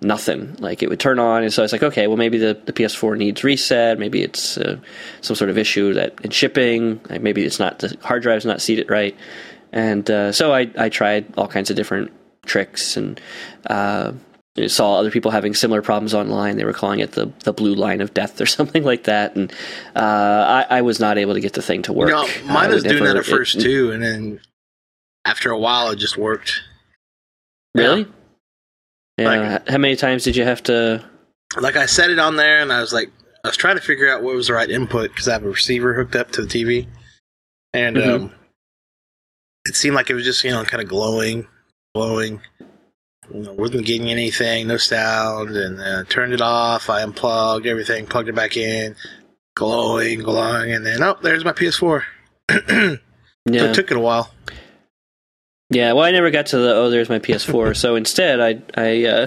Nothing 0.03 0.57
like 0.59 0.83
it 0.83 0.89
would 0.89 0.99
turn 0.99 1.21
on, 1.21 1.45
and 1.45 1.53
so 1.53 1.63
I 1.63 1.65
was 1.65 1.71
like, 1.71 1.85
okay, 1.85 2.09
well 2.09 2.17
maybe 2.17 2.37
the, 2.37 2.61
the 2.65 2.73
PS4 2.73 3.17
needs 3.17 3.45
reset. 3.45 4.01
Maybe 4.01 4.21
it's 4.25 4.59
uh, 4.59 4.81
some 5.21 5.37
sort 5.37 5.49
of 5.49 5.57
issue 5.57 5.95
that 5.95 6.21
in 6.25 6.33
shipping. 6.33 7.01
Like 7.09 7.23
maybe 7.23 7.45
it's 7.45 7.61
not 7.61 7.79
the 7.79 7.97
hard 8.03 8.23
drive's 8.23 8.45
not 8.45 8.61
seated 8.61 8.91
right, 8.91 9.17
and 9.71 10.11
uh, 10.11 10.33
so 10.33 10.53
I 10.53 10.69
I 10.77 10.89
tried 10.89 11.33
all 11.39 11.47
kinds 11.47 11.71
of 11.71 11.77
different 11.77 12.11
tricks 12.47 12.97
and 12.97 13.21
uh, 13.69 14.13
saw 14.67 14.97
other 14.99 15.11
people 15.11 15.31
having 15.31 15.55
similar 15.55 15.81
problems 15.83 16.13
online. 16.15 16.57
They 16.57 16.65
were 16.65 16.73
calling 16.73 17.01
it 17.01 17.13
the 17.13 17.27
the 17.45 17.53
blue 17.53 17.75
line 17.75 18.01
of 18.01 18.13
death 18.15 18.41
or 18.41 18.47
something 18.59 18.85
like 18.85 19.05
that, 19.05 19.37
and 19.37 19.53
uh, 19.97 20.67
I, 20.71 20.79
I 20.79 20.83
was 20.83 21.01
not 21.01 21.19
able 21.19 21.35
to 21.35 21.41
get 21.41 21.53
the 21.55 21.63
thing 21.63 21.83
to 21.83 21.93
work. 21.93 22.11
No, 22.11 22.27
mine 22.45 22.71
was 22.71 22.83
doing 22.83 23.05
that 23.05 23.17
at 23.17 23.25
first 23.27 23.57
it- 23.57 23.63
too, 23.63 23.93
and 23.93 24.03
then 24.03 24.41
after 25.25 25.51
a 25.51 25.59
while, 25.59 25.91
it 25.91 25.97
just 25.97 26.17
worked. 26.17 26.61
Really? 27.75 28.07
Yeah. 29.19 29.27
Like- 29.29 29.69
How 29.69 29.79
many 29.79 29.97
times 29.97 30.25
did 30.25 30.37
you 30.37 30.45
have 30.45 30.63
to? 30.65 31.05
Like 31.61 31.77
I 31.77 31.87
set 31.87 32.11
it 32.11 32.19
on 32.19 32.37
there, 32.37 32.61
and 32.61 32.73
I 32.73 32.81
was 32.81 32.93
like, 32.93 33.11
I 33.45 33.49
was 33.49 33.57
trying 33.57 33.77
to 33.77 33.83
figure 33.83 34.09
out 34.11 34.23
what 34.23 34.35
was 34.35 34.47
the 34.49 34.55
right 34.55 34.69
input 34.71 35.11
because 35.11 35.29
I 35.29 35.33
have 35.35 35.45
a 35.45 35.49
receiver 35.49 35.95
hooked 35.95 36.17
up 36.17 36.31
to 36.33 36.43
the 36.43 36.49
TV, 36.49 36.87
and 37.75 37.97
Mhm. 37.97 38.07
um, 38.15 38.35
it 39.67 39.77
seemed 39.77 39.95
like 39.95 40.11
it 40.11 40.15
was 40.15 40.25
just 40.25 40.43
you 40.45 40.51
know 40.51 40.65
kind 40.65 40.83
of 40.83 40.89
glowing, 40.89 41.47
glowing. 41.95 42.41
You 43.33 43.43
know, 43.43 43.53
wasn't 43.53 43.87
getting 43.87 44.11
anything, 44.11 44.67
no 44.67 44.77
sound, 44.77 45.57
and 45.57 45.81
uh, 45.81 46.05
turned 46.05 46.33
it 46.33 46.41
off. 46.41 46.91
I 46.91 47.03
unplugged 47.03 47.67
everything, 47.67 48.07
plugged 48.07 48.29
it 48.29 48.35
back 48.35 48.57
in, 48.57 48.97
glowing, 49.55 50.21
glowing, 50.21 50.73
and 50.73 50.85
then 50.85 51.03
oh, 51.03 51.17
there's 51.23 51.45
my 51.45 51.53
PS4. 51.53 52.03
so 52.51 52.99
Yeah. 53.47 53.65
it 53.65 53.75
took 53.75 53.91
it 53.91 53.97
a 53.97 54.01
while. 54.01 54.31
Yeah, 55.71 55.93
well, 55.93 56.05
I 56.05 56.11
never 56.11 56.31
got 56.31 56.47
to 56.47 56.59
the 56.59 56.75
oh, 56.75 56.91
there's 56.91 57.09
my 57.09 57.19
PS4. 57.21 57.77
so 57.83 57.95
instead, 57.95 58.41
I, 58.41 58.61
I, 58.77 59.05
uh, 59.05 59.27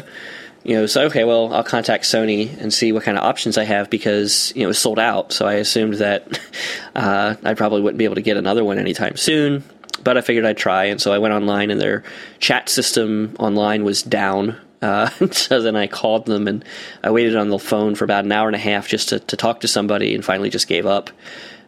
you 0.63 0.75
know, 0.75 0.85
so 0.85 1.05
okay, 1.05 1.23
well, 1.23 1.53
I'll 1.53 1.63
contact 1.63 2.03
Sony 2.03 2.55
and 2.61 2.71
see 2.73 2.91
what 2.91 3.03
kind 3.03 3.17
of 3.17 3.23
options 3.23 3.57
I 3.57 3.63
have 3.63 3.89
because 3.89 4.51
you 4.55 4.61
know 4.61 4.65
it 4.65 4.67
was 4.67 4.79
sold 4.79 4.99
out. 4.99 5.31
So 5.31 5.47
I 5.47 5.53
assumed 5.53 5.95
that 5.95 6.39
uh, 6.95 7.35
I 7.43 7.53
probably 7.55 7.81
wouldn't 7.81 7.97
be 7.97 8.05
able 8.05 8.15
to 8.15 8.21
get 8.21 8.37
another 8.37 8.63
one 8.63 8.77
anytime 8.77 9.15
soon. 9.15 9.63
But 10.05 10.17
I 10.17 10.21
figured 10.21 10.45
I'd 10.45 10.57
try, 10.57 10.85
and 10.85 11.01
so 11.01 11.11
I 11.11 11.17
went 11.17 11.33
online, 11.33 11.69
and 11.69 11.81
their 11.81 12.03
chat 12.39 12.69
system 12.69 13.35
online 13.39 13.83
was 13.83 14.01
down 14.03 14.55
Uh, 14.81 15.09
so 15.31 15.61
then 15.61 15.75
I 15.75 15.87
called 15.87 16.25
them 16.27 16.47
and 16.47 16.63
I 17.03 17.09
waited 17.09 17.35
on 17.35 17.49
the 17.49 17.57
phone 17.57 17.95
for 17.95 18.03
about 18.03 18.25
an 18.25 18.31
hour 18.31 18.47
and 18.47 18.55
a 18.55 18.59
half 18.59 18.87
just 18.87 19.09
to, 19.09 19.19
to 19.19 19.35
talk 19.35 19.61
to 19.61 19.67
somebody 19.67 20.13
and 20.13 20.23
finally 20.23 20.49
just 20.49 20.67
gave 20.67 20.85
up. 20.85 21.09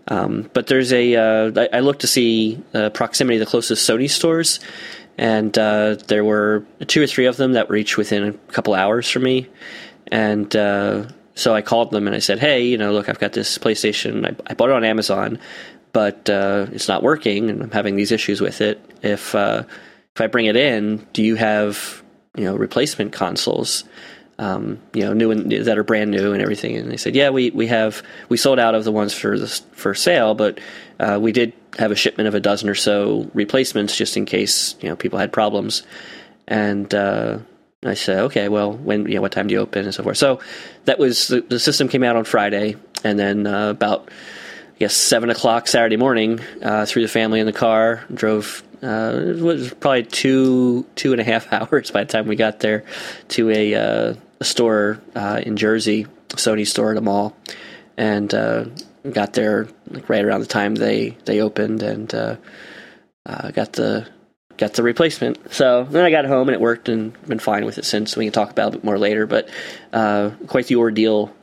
Um, 0.10 0.50
but 0.54 0.68
there's 0.68 0.94
a 0.94 1.16
uh, 1.16 1.52
I, 1.56 1.78
I 1.78 1.80
looked 1.82 2.02
to 2.02 2.08
see 2.08 2.62
uh, 2.74 2.90
proximity 2.92 3.40
the 3.40 3.46
closest 3.46 3.90
Sony 3.90 4.10
stores, 4.10 4.60
and 5.18 5.58
uh, 5.58 5.96
there 6.08 6.24
were 6.24 6.64
two 6.86 7.02
or 7.02 7.08
three 7.08 7.26
of 7.26 7.38
them 7.38 7.54
that 7.54 7.68
were 7.70 7.76
each 7.76 7.98
within 7.98 8.24
a 8.24 8.34
couple 8.54 8.74
hours 8.74 9.10
from 9.10 9.24
me. 9.24 9.48
And 10.10 10.56
uh, 10.56 11.06
so 11.36 11.54
I 11.54 11.62
called 11.62 11.92
them 11.92 12.08
and 12.08 12.16
I 12.16 12.20
said, 12.20 12.40
"Hey, 12.40 12.64
you 12.64 12.78
know, 12.78 12.94
look, 12.94 13.10
I've 13.10 13.20
got 13.20 13.34
this 13.34 13.58
PlayStation. 13.58 14.26
I, 14.26 14.36
I 14.50 14.54
bought 14.54 14.70
it 14.70 14.76
on 14.76 14.86
Amazon, 14.86 15.40
but 15.98 16.30
uh, 16.30 16.68
it's 16.74 16.88
not 16.88 17.02
working, 17.02 17.50
and 17.50 17.64
I'm 17.64 17.72
having 17.72 17.96
these 17.96 18.12
issues 18.12 18.40
with 18.40 18.62
it. 18.62 18.80
If 19.02 19.34
uh, 19.34 19.64
if 20.14 20.22
I 20.22 20.28
bring 20.28 20.46
it 20.46 20.56
in, 20.56 21.08
do 21.12 21.24
you 21.24 21.34
have 21.34 22.04
you 22.36 22.44
know 22.44 22.56
replacement 22.56 23.14
consoles?" 23.14 23.84
Um, 24.38 24.80
you 24.94 25.04
know, 25.04 25.14
new 25.14 25.32
and 25.32 25.52
that 25.52 25.76
are 25.76 25.84
brand 25.84 26.12
new 26.12 26.34
and 26.34 26.42
everything. 26.44 26.76
And 26.76 26.92
they 26.92 26.98
said, 26.98 27.16
yeah, 27.16 27.32
we, 27.32 27.50
we 27.50 27.66
have 27.66 28.04
we 28.30 28.38
sold 28.38 28.60
out 28.60 28.76
of 28.76 28.84
the 28.84 28.92
ones 28.92 29.12
for 29.12 29.40
the, 29.40 29.48
for 29.72 29.96
sale, 29.96 30.36
but 30.36 30.60
uh, 31.00 31.18
we 31.20 31.32
did 31.32 31.54
have 31.80 31.90
a 31.90 31.96
shipment 31.96 32.28
of 32.28 32.36
a 32.36 32.40
dozen 32.40 32.70
or 32.70 32.76
so 32.76 33.32
replacements 33.34 33.98
just 33.98 34.16
in 34.18 34.26
case 34.26 34.76
you 34.80 34.90
know 34.90 34.96
people 34.96 35.18
had 35.18 35.34
problems. 35.34 35.82
And 36.48 36.94
uh, 36.94 37.40
I 37.84 37.96
said, 37.96 38.20
okay, 38.26 38.50
well, 38.50 38.72
when 38.72 39.08
you 39.08 39.16
know, 39.16 39.22
what 39.22 39.32
time 39.32 39.48
do 39.48 39.54
you 39.54 39.62
open 39.62 39.86
and 39.86 39.96
so 39.96 40.04
forth. 40.04 40.18
So 40.18 40.42
that 40.86 41.00
was 41.00 41.30
the, 41.30 41.42
the 41.42 41.60
system 41.60 41.88
came 41.88 42.04
out 42.04 42.16
on 42.16 42.24
Friday, 42.24 42.76
and 43.04 43.18
then 43.18 43.48
uh, 43.48 43.72
about 43.72 44.12
Guess 44.80 44.96
seven 44.96 45.32
o'clock 45.32 45.68
Saturday 45.68 45.98
morning, 45.98 46.40
uh, 46.62 46.86
threw 46.86 47.02
the 47.02 47.08
family 47.08 47.40
in 47.40 47.48
the 47.48 47.54
car, 47.54 48.06
drove. 48.14 48.62
Uh, 48.84 49.24
it 49.26 49.42
was 49.42 49.74
probably 49.74 50.04
two 50.04 50.86
two 50.96 51.14
and 51.14 51.22
a 51.22 51.24
half 51.24 51.52
hours 51.52 51.90
by 51.90 52.04
the 52.04 52.12
time 52.12 52.28
we 52.28 52.36
got 52.36 52.60
there 52.60 52.86
to 53.30 53.50
a, 53.50 53.74
uh, 53.74 54.14
a 54.40 54.44
store 54.44 55.02
uh, 55.16 55.42
in 55.44 55.58
Jersey, 55.58 56.06
Sony 56.30 56.68
store 56.68 56.92
at 56.92 56.98
a 56.98 57.02
mall, 57.02 57.36
and 57.98 58.32
uh, 58.36 58.66
got 59.12 59.34
there 59.34 59.68
like 59.90 60.08
right 60.10 60.24
around 60.24 60.42
the 60.42 60.46
time 60.46 60.76
they 60.76 61.18
they 61.26 61.42
opened, 61.42 61.82
and 61.82 62.14
uh, 62.14 62.36
got 63.26 63.74
the 63.74 64.08
got 64.58 64.74
the 64.74 64.84
replacement. 64.84 65.56
So 65.56 65.86
then 65.86 66.06
I 66.06 66.12
got 66.12 66.26
home 66.26 66.50
and 66.50 66.54
it 66.54 66.62
worked, 66.62 66.88
and 66.88 67.20
been 67.24 67.40
fine 67.40 67.66
with 67.66 67.80
it 67.80 67.86
since. 67.86 68.16
We 68.16 68.26
can 68.26 68.34
talk 68.34 68.52
about 68.52 68.76
it 68.76 68.84
more 68.84 69.00
later, 69.00 69.26
but 69.26 69.50
quite 69.92 70.68
the 70.68 70.76
ordeal 70.76 71.34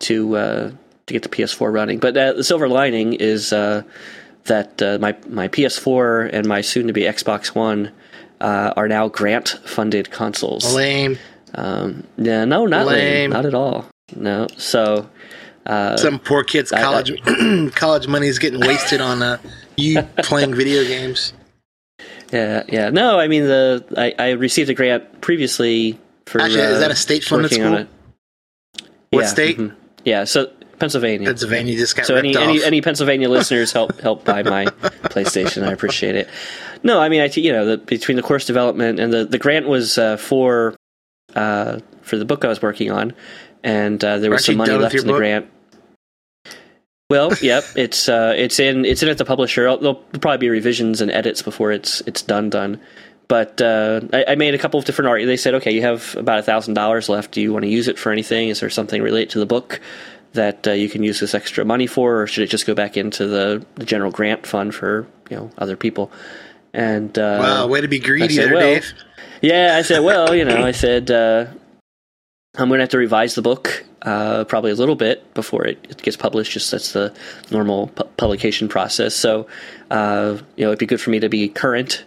to 0.00 0.76
to 1.12 1.20
get 1.20 1.22
the 1.22 1.28
PS4 1.36 1.72
running. 1.72 1.98
But 1.98 2.16
uh, 2.16 2.32
the 2.34 2.44
silver 2.44 2.68
lining 2.68 3.12
is 3.14 3.52
uh, 3.52 3.82
that 4.44 4.80
uh, 4.82 4.98
my 5.00 5.16
my 5.28 5.48
PS4 5.48 6.30
and 6.32 6.46
my 6.46 6.60
soon 6.60 6.86
to 6.86 6.92
be 6.92 7.02
Xbox 7.02 7.48
One 7.54 7.90
uh, 8.40 8.72
are 8.76 8.88
now 8.88 9.08
grant 9.08 9.60
funded 9.64 10.10
consoles. 10.10 10.74
Lame. 10.74 11.18
Um, 11.54 12.04
yeah, 12.16 12.44
no, 12.44 12.66
not 12.66 12.86
lame. 12.86 12.96
Lame. 12.96 13.30
not 13.30 13.46
at 13.46 13.54
all. 13.54 13.86
No, 14.16 14.46
so 14.56 15.08
uh, 15.66 15.96
Some 15.96 16.18
poor 16.18 16.44
kid's 16.44 16.72
I- 16.72 16.78
I- 16.80 16.82
college 16.82 17.72
college 17.74 18.06
money 18.08 18.26
is 18.28 18.38
getting 18.38 18.60
wasted 18.60 19.00
on 19.00 19.22
uh, 19.22 19.38
you 19.76 20.02
playing 20.18 20.54
video 20.54 20.84
games. 20.84 21.32
yeah, 22.32 22.62
yeah. 22.68 22.90
No, 22.90 23.18
I 23.20 23.28
mean 23.28 23.44
the 23.44 23.84
I, 23.96 24.14
I 24.18 24.30
received 24.30 24.70
a 24.70 24.74
grant 24.74 25.20
previously 25.20 25.98
for. 26.26 26.40
Actually, 26.40 26.62
is 26.64 26.80
that 26.80 26.90
a 26.90 26.96
state-funded 26.96 27.50
working 27.52 27.64
school? 27.64 27.86
What 29.10 29.20
Yeah, 29.22 29.26
state? 29.26 29.58
mhm. 29.58 29.74
Yeah, 30.04 30.24
so 30.24 30.50
Pennsylvania. 30.82 31.28
Pennsylvania 31.28 31.76
just 31.76 31.94
got 31.94 32.06
so 32.06 32.16
any, 32.16 32.34
off. 32.34 32.42
any 32.42 32.64
any 32.64 32.80
Pennsylvania 32.80 33.28
listeners 33.28 33.70
help 33.70 34.00
help 34.00 34.24
buy 34.24 34.42
my 34.42 34.64
PlayStation. 34.64 35.62
I 35.62 35.70
appreciate 35.70 36.16
it. 36.16 36.28
No, 36.82 37.00
I 37.00 37.08
mean 37.08 37.20
I 37.20 37.26
you 37.26 37.52
know 37.52 37.64
the, 37.64 37.78
between 37.78 38.16
the 38.16 38.22
course 38.22 38.46
development 38.46 38.98
and 38.98 39.12
the 39.12 39.24
the 39.24 39.38
grant 39.38 39.68
was 39.68 39.96
uh, 39.96 40.16
for 40.16 40.74
uh, 41.36 41.78
for 42.00 42.16
the 42.16 42.24
book 42.24 42.44
I 42.44 42.48
was 42.48 42.60
working 42.60 42.90
on, 42.90 43.14
and 43.62 44.02
uh, 44.02 44.18
there 44.18 44.32
was 44.32 44.44
some 44.44 44.56
money 44.56 44.72
left 44.72 44.96
in 44.96 45.06
the 45.06 45.12
grant. 45.12 45.48
Well, 47.08 47.32
yep, 47.40 47.62
it's 47.76 48.08
uh, 48.08 48.34
it's 48.36 48.58
in 48.58 48.84
it's 48.84 49.04
in 49.04 49.08
at 49.08 49.18
the 49.18 49.24
publisher. 49.24 49.62
There'll 49.62 49.94
probably 49.94 50.38
be 50.38 50.48
revisions 50.48 51.00
and 51.00 51.12
edits 51.12 51.42
before 51.42 51.70
it's 51.70 52.00
it's 52.08 52.22
done 52.22 52.50
done. 52.50 52.80
But 53.28 53.62
uh, 53.62 54.00
I, 54.12 54.24
I 54.30 54.34
made 54.34 54.56
a 54.56 54.58
couple 54.58 54.80
of 54.80 54.84
different 54.84 55.10
art. 55.10 55.24
They 55.24 55.36
said, 55.36 55.54
okay, 55.54 55.70
you 55.70 55.82
have 55.82 56.16
about 56.16 56.40
a 56.40 56.42
thousand 56.42 56.74
dollars 56.74 57.08
left. 57.08 57.30
Do 57.30 57.40
you 57.40 57.52
want 57.52 57.62
to 57.62 57.68
use 57.68 57.86
it 57.86 58.00
for 58.00 58.10
anything? 58.10 58.48
Is 58.48 58.58
there 58.58 58.68
something 58.68 59.00
related 59.00 59.30
to 59.30 59.38
the 59.38 59.46
book 59.46 59.80
that 60.32 60.66
uh, 60.66 60.72
you 60.72 60.88
can 60.88 61.02
use 61.02 61.20
this 61.20 61.34
extra 61.34 61.64
money 61.64 61.86
for, 61.86 62.22
or 62.22 62.26
should 62.26 62.44
it 62.44 62.50
just 62.50 62.66
go 62.66 62.74
back 62.74 62.96
into 62.96 63.26
the, 63.26 63.64
the 63.76 63.84
general 63.84 64.10
grant 64.10 64.46
fund 64.46 64.74
for 64.74 65.06
you 65.30 65.36
know 65.36 65.50
other 65.58 65.76
people? 65.76 66.10
And 66.72 67.16
uh, 67.18 67.38
wow, 67.40 67.66
way 67.66 67.80
to 67.80 67.88
be 67.88 67.98
greedy 67.98 68.34
said, 68.34 68.46
there, 68.46 68.54
well, 68.54 68.74
Dave. 68.74 68.92
yeah, 69.42 69.74
I 69.76 69.82
said, 69.82 70.00
well, 70.00 70.34
you 70.34 70.44
know, 70.44 70.64
I 70.64 70.70
said 70.72 71.10
uh, 71.10 71.46
I'm 72.56 72.68
going 72.68 72.78
to 72.78 72.82
have 72.82 72.90
to 72.90 72.98
revise 72.98 73.34
the 73.34 73.42
book 73.42 73.84
uh, 74.02 74.44
probably 74.44 74.70
a 74.70 74.74
little 74.74 74.96
bit 74.96 75.32
before 75.34 75.66
it, 75.66 75.78
it 75.88 76.02
gets 76.02 76.16
published. 76.16 76.52
Just 76.52 76.70
that's 76.70 76.92
the 76.92 77.14
normal 77.50 77.88
pu- 77.88 78.04
publication 78.16 78.68
process. 78.68 79.14
So, 79.14 79.46
uh, 79.90 80.38
you 80.56 80.64
know, 80.64 80.70
it'd 80.70 80.78
be 80.78 80.86
good 80.86 81.00
for 81.00 81.10
me 81.10 81.20
to 81.20 81.28
be 81.28 81.48
current 81.48 82.04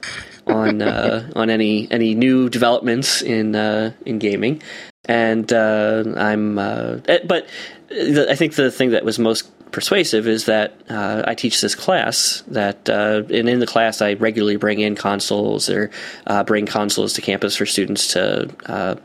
on 0.48 0.82
uh, 0.82 1.32
on 1.36 1.50
any 1.50 1.90
any 1.92 2.14
new 2.16 2.50
developments 2.50 3.22
in 3.22 3.56
uh, 3.56 3.94
in 4.06 4.20
gaming. 4.20 4.62
And 5.08 5.52
uh, 5.54 6.04
I'm, 6.18 6.58
uh, 6.58 6.98
eh, 7.08 7.20
but 7.26 7.48
I 7.92 8.36
think 8.36 8.56
the 8.56 8.72
thing 8.72 8.92
that 8.92 9.06
was 9.06 9.20
most 9.20 9.52
persuasive 9.72 10.28
is 10.28 10.46
that 10.46 10.74
uh, 10.90 11.24
I 11.28 11.36
teach 11.36 11.62
this 11.62 11.76
class 11.76 12.44
that, 12.48 12.90
uh, 12.90 13.24
and 13.30 13.50
in 13.50 13.60
the 13.60 13.68
class 13.68 14.02
I 14.02 14.14
regularly 14.14 14.56
bring 14.56 14.80
in 14.80 14.96
consoles 14.96 15.70
or 15.70 15.92
uh, 16.28 16.44
bring 16.44 16.66
consoles 16.66 17.14
to 17.14 17.22
campus 17.22 17.56
for 17.58 17.66
students 17.66 18.08
to 18.14 18.50
uh, 18.68 18.96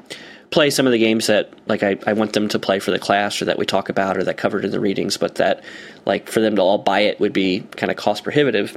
play 0.51 0.71
some 0.71 0.87
of 0.87 0.93
the 0.93 0.99
games 0.99 1.27
that 1.27 1.53
like 1.69 1.83
I, 1.83 1.99
I 2.07 2.13
want 2.13 2.33
them 2.33 2.49
to 2.49 2.59
play 2.59 2.79
for 2.79 2.91
the 2.91 2.99
class 2.99 3.41
or 3.41 3.47
that 3.47 3.59
we 3.59 3.67
talk 3.67 3.89
about 3.89 4.17
or 4.17 4.25
that 4.25 4.37
covered 4.37 4.65
in 4.65 4.71
the 4.71 4.81
readings, 4.81 5.17
but 5.17 5.37
that 5.37 5.63
like 6.07 6.29
for 6.29 6.41
them 6.41 6.57
to 6.57 6.63
all 6.63 6.79
buy 6.79 7.01
it 7.01 7.21
would 7.21 7.33
be 7.33 7.61
kind 7.77 7.91
of 7.91 7.97
cost 7.97 8.25
prohibitive. 8.25 8.77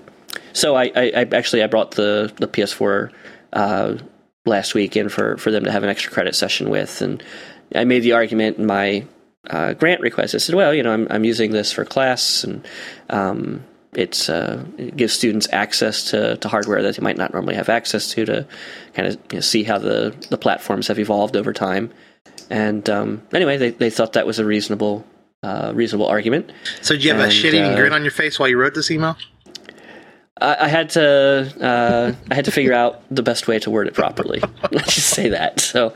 So 0.54 0.76
I, 0.76 0.92
I, 0.96 1.12
I 1.16 1.28
actually 1.32 1.64
I 1.64 1.68
brought 1.68 1.92
the 1.92 2.32
the 2.38 2.48
PS4 2.48 3.12
uh, 3.54 3.98
last 4.46 4.74
week 4.74 4.96
in 4.96 5.10
for 5.10 5.38
for 5.38 5.52
them 5.52 5.64
to 5.64 5.72
have 5.72 5.84
an 5.84 5.90
extra 5.90 6.12
credit 6.12 6.36
session 6.36 6.70
with, 6.70 7.02
and 7.02 7.24
I 7.76 7.84
made 7.84 8.04
the 8.04 8.14
argument 8.14 8.58
in 8.58 8.66
my 8.66 9.06
uh, 9.50 9.74
grant 9.74 10.02
request. 10.02 10.36
I 10.36 10.38
said, 10.38 10.56
well, 10.56 10.74
you 10.74 10.84
know, 10.84 10.92
I'm 10.92 11.08
I'm 11.10 11.24
using 11.24 11.52
this 11.52 11.72
for 11.72 11.86
class, 11.86 12.44
and 12.44 12.66
um, 13.10 13.64
it's 13.94 14.30
uh, 14.30 14.64
it 14.78 14.96
gives 14.96 15.14
students 15.14 15.48
access 15.52 16.12
to, 16.12 16.38
to 16.38 16.48
hardware 16.48 16.82
that 16.82 16.96
they 16.96 17.04
might 17.04 17.18
not 17.18 17.34
normally 17.34 17.56
have 17.56 17.70
access 17.70 18.10
to 18.12 18.26
to 18.26 18.48
kind 18.94 19.08
of 19.08 19.16
you 19.32 19.38
know, 19.38 19.40
see 19.42 19.64
how 19.64 19.78
the 19.78 20.16
the 20.30 20.38
platforms 20.38 20.88
have 20.88 21.00
evolved 21.00 21.36
over 21.36 21.54
time. 21.54 21.92
And 22.50 22.90
um, 22.90 23.22
anyway, 23.34 23.58
they 23.58 23.72
they 23.72 23.90
thought 23.90 24.14
that 24.14 24.26
was 24.26 24.40
a 24.40 24.46
reasonable 24.46 25.06
uh, 25.44 25.72
reasonable 25.76 26.08
argument. 26.08 26.52
So 26.82 26.96
did 26.96 27.04
you 27.04 27.12
have 27.12 27.20
a 27.20 27.24
and, 27.26 27.34
shit-eating 27.34 27.74
uh, 27.74 27.76
grin 27.76 27.94
on 27.94 28.04
your 28.04 28.12
face 28.12 28.40
while 28.40 28.50
you 28.50 28.58
wrote 28.58 28.76
this 28.76 28.90
email? 28.92 29.18
I, 30.44 30.68
had 30.68 30.90
to 30.92 31.54
uh, 31.62 32.14
I 32.30 32.36
had 32.36 32.46
to 32.46 32.52
figure 32.52 32.74
out 32.74 33.02
the 33.10 33.24
best 33.24 33.48
way 33.48 33.60
to 33.60 33.70
word 33.70 33.88
it 33.88 33.94
properly. 33.94 34.42
Let's 34.72 34.96
just 34.96 35.10
say 35.10 35.30
that. 35.30 35.60
So 35.60 35.94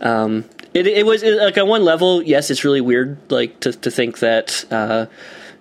um, 0.00 0.44
it 0.72 0.86
it 0.86 1.04
was 1.04 1.22
it, 1.22 1.36
like 1.36 1.58
on 1.58 1.68
one 1.68 1.84
level, 1.84 2.22
yes, 2.22 2.50
it's 2.50 2.64
really 2.64 2.80
weird, 2.80 3.18
like 3.30 3.60
to 3.60 3.72
to 3.72 3.90
think 3.90 4.20
that 4.20 4.64
uh, 4.70 5.06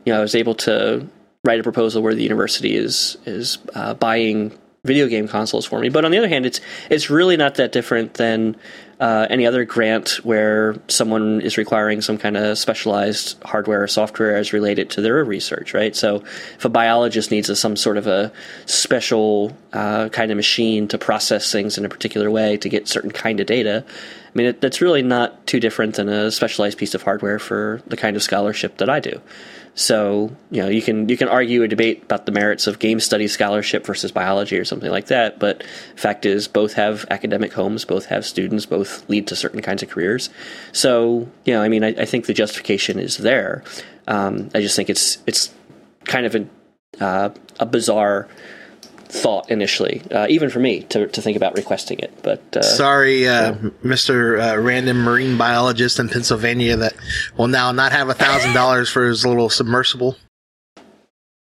you 0.05 0.13
know 0.13 0.19
I 0.19 0.21
was 0.21 0.35
able 0.35 0.55
to 0.55 1.07
write 1.43 1.59
a 1.59 1.63
proposal 1.63 2.01
where 2.01 2.15
the 2.15 2.23
university 2.23 2.75
is 2.75 3.17
is 3.25 3.57
uh, 3.73 3.93
buying 3.93 4.57
video 4.85 5.07
game 5.07 5.27
consoles 5.27 5.65
for 5.65 5.79
me. 5.79 5.89
But 5.89 6.05
on 6.05 6.11
the 6.11 6.17
other 6.17 6.29
hand, 6.29 6.45
it's 6.45 6.61
it's 6.89 7.09
really 7.09 7.37
not 7.37 7.55
that 7.55 7.71
different 7.71 8.15
than 8.15 8.55
uh, 8.99 9.27
any 9.29 9.45
other 9.45 9.63
grant 9.63 10.19
where 10.23 10.75
someone 10.89 11.39
is 11.39 11.57
requiring 11.57 12.01
some 12.01 12.17
kind 12.17 12.35
of 12.35 12.57
specialized 12.57 13.41
hardware 13.43 13.81
or 13.81 13.87
software 13.87 14.35
as 14.35 14.51
related 14.51 14.89
to 14.89 15.01
their 15.01 15.23
research, 15.23 15.73
right? 15.73 15.95
So 15.95 16.17
if 16.57 16.65
a 16.65 16.69
biologist 16.69 17.31
needs 17.31 17.49
a, 17.49 17.55
some 17.55 17.77
sort 17.77 17.95
of 17.95 18.07
a 18.07 18.31
special 18.65 19.55
uh, 19.71 20.09
kind 20.09 20.31
of 20.31 20.35
machine 20.35 20.87
to 20.89 20.97
process 20.97 21.49
things 21.49 21.77
in 21.77 21.85
a 21.85 21.89
particular 21.89 22.29
way 22.29 22.57
to 22.57 22.67
get 22.67 22.89
certain 22.89 23.11
kind 23.11 23.39
of 23.39 23.47
data, 23.47 23.85
I 23.87 24.31
mean, 24.37 24.47
it, 24.47 24.61
that's 24.61 24.81
really 24.81 25.01
not 25.01 25.47
too 25.47 25.61
different 25.61 25.95
than 25.95 26.09
a 26.09 26.29
specialized 26.29 26.77
piece 26.77 26.93
of 26.93 27.01
hardware 27.01 27.39
for 27.39 27.81
the 27.87 27.95
kind 27.95 28.17
of 28.17 28.23
scholarship 28.23 28.77
that 28.77 28.89
I 28.89 28.99
do. 28.99 29.21
So 29.75 30.35
you 30.51 30.61
know 30.61 30.67
you 30.67 30.81
can 30.81 31.07
you 31.09 31.17
can 31.17 31.27
argue 31.27 31.63
a 31.63 31.67
debate 31.67 32.03
about 32.03 32.25
the 32.25 32.31
merits 32.31 32.67
of 32.67 32.79
game 32.79 32.99
study 32.99 33.27
scholarship 33.27 33.85
versus 33.85 34.11
biology 34.11 34.57
or 34.57 34.65
something 34.65 34.91
like 34.91 35.07
that. 35.07 35.39
But 35.39 35.63
fact 35.95 36.25
is, 36.25 36.47
both 36.47 36.73
have 36.73 37.05
academic 37.09 37.53
homes, 37.53 37.85
both 37.85 38.05
have 38.05 38.25
students, 38.25 38.65
both 38.65 39.07
lead 39.09 39.27
to 39.27 39.35
certain 39.35 39.61
kinds 39.61 39.83
of 39.83 39.89
careers. 39.89 40.29
So 40.71 41.29
you 41.45 41.53
know, 41.53 41.61
I 41.61 41.69
mean, 41.69 41.83
I, 41.83 41.89
I 41.89 42.05
think 42.05 42.25
the 42.25 42.33
justification 42.33 42.99
is 42.99 43.17
there. 43.17 43.63
Um, 44.07 44.49
I 44.53 44.61
just 44.61 44.75
think 44.75 44.89
it's 44.89 45.19
it's 45.25 45.53
kind 46.05 46.25
of 46.25 46.35
a 46.35 46.47
uh, 47.03 47.29
a 47.59 47.65
bizarre 47.65 48.27
thought 49.09 49.49
initially, 49.49 50.01
uh, 50.11 50.27
even 50.29 50.49
for 50.49 50.59
me 50.59 50.83
to 50.83 51.07
to 51.07 51.21
think 51.21 51.35
about 51.35 51.55
requesting 51.57 51.99
it. 51.99 52.13
But 52.23 52.41
uh, 52.55 52.61
Sorry, 52.61 53.27
uh, 53.27 53.53
Mr. 53.83 54.39
Uh, 54.39 54.59
random 54.61 55.01
marine 55.01 55.37
biologist 55.37 55.99
in 55.99 56.07
Pennsylvania 56.09 56.77
that 56.77 56.93
will 57.35 57.47
now 57.47 57.71
not 57.71 57.91
have 57.91 58.09
a 58.09 58.13
thousand 58.13 58.53
dollars 58.53 58.89
for 58.89 59.07
his 59.07 59.25
little 59.25 59.49
submersible. 59.49 60.15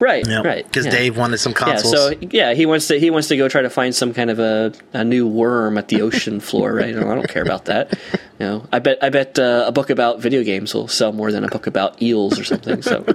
Right, 0.00 0.24
Yep. 0.24 0.44
right. 0.44 0.64
Because 0.64 0.86
yeah. 0.86 0.92
Dave 0.92 1.16
wanted 1.16 1.38
some 1.38 1.52
consoles. 1.52 1.92
Yeah, 1.92 1.98
so 1.98 2.28
yeah, 2.30 2.54
he 2.54 2.66
wants 2.66 2.86
to 2.86 3.00
he 3.00 3.10
wants 3.10 3.26
to 3.28 3.36
go 3.36 3.48
try 3.48 3.62
to 3.62 3.70
find 3.70 3.92
some 3.92 4.14
kind 4.14 4.30
of 4.30 4.38
a, 4.38 4.72
a 4.92 5.02
new 5.02 5.26
worm 5.26 5.76
at 5.76 5.88
the 5.88 6.02
ocean 6.02 6.38
floor, 6.48 6.72
right? 6.72 6.94
No, 6.94 7.10
I 7.10 7.16
don't 7.16 7.28
care 7.28 7.42
about 7.42 7.64
that. 7.64 7.98
You 8.38 8.46
know, 8.46 8.68
I 8.72 8.78
bet 8.78 8.98
I 9.02 9.08
bet 9.08 9.36
uh, 9.40 9.64
a 9.66 9.72
book 9.72 9.90
about 9.90 10.20
video 10.20 10.44
games 10.44 10.72
will 10.72 10.86
sell 10.86 11.10
more 11.10 11.32
than 11.32 11.42
a 11.42 11.48
book 11.48 11.66
about 11.66 12.00
eels 12.00 12.38
or 12.38 12.44
something. 12.44 12.80
So, 12.82 13.04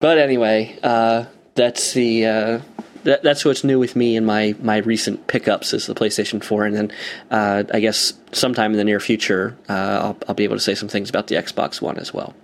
but 0.00 0.16
anyway, 0.16 0.78
uh, 0.82 1.26
that's 1.56 1.92
the 1.94 2.26
uh, 2.26 2.60
that, 3.04 3.22
that's 3.22 3.44
what's 3.44 3.64
new 3.64 3.78
with 3.78 3.96
me 3.96 4.16
and 4.16 4.26
my 4.26 4.54
my 4.60 4.78
recent 4.78 5.26
pickups 5.26 5.72
is 5.72 5.86
the 5.86 5.94
PlayStation 5.94 6.42
Four, 6.42 6.64
and 6.64 6.76
then 6.76 6.92
uh, 7.30 7.64
I 7.72 7.80
guess 7.80 8.12
sometime 8.32 8.72
in 8.72 8.76
the 8.76 8.84
near 8.84 9.00
future, 9.00 9.56
uh, 9.68 9.72
I'll 10.02 10.18
I'll 10.28 10.34
be 10.34 10.44
able 10.44 10.56
to 10.56 10.62
say 10.62 10.74
some 10.74 10.88
things 10.88 11.08
about 11.08 11.26
the 11.28 11.36
Xbox 11.36 11.80
One 11.80 11.98
as 11.98 12.12
well. 12.12 12.34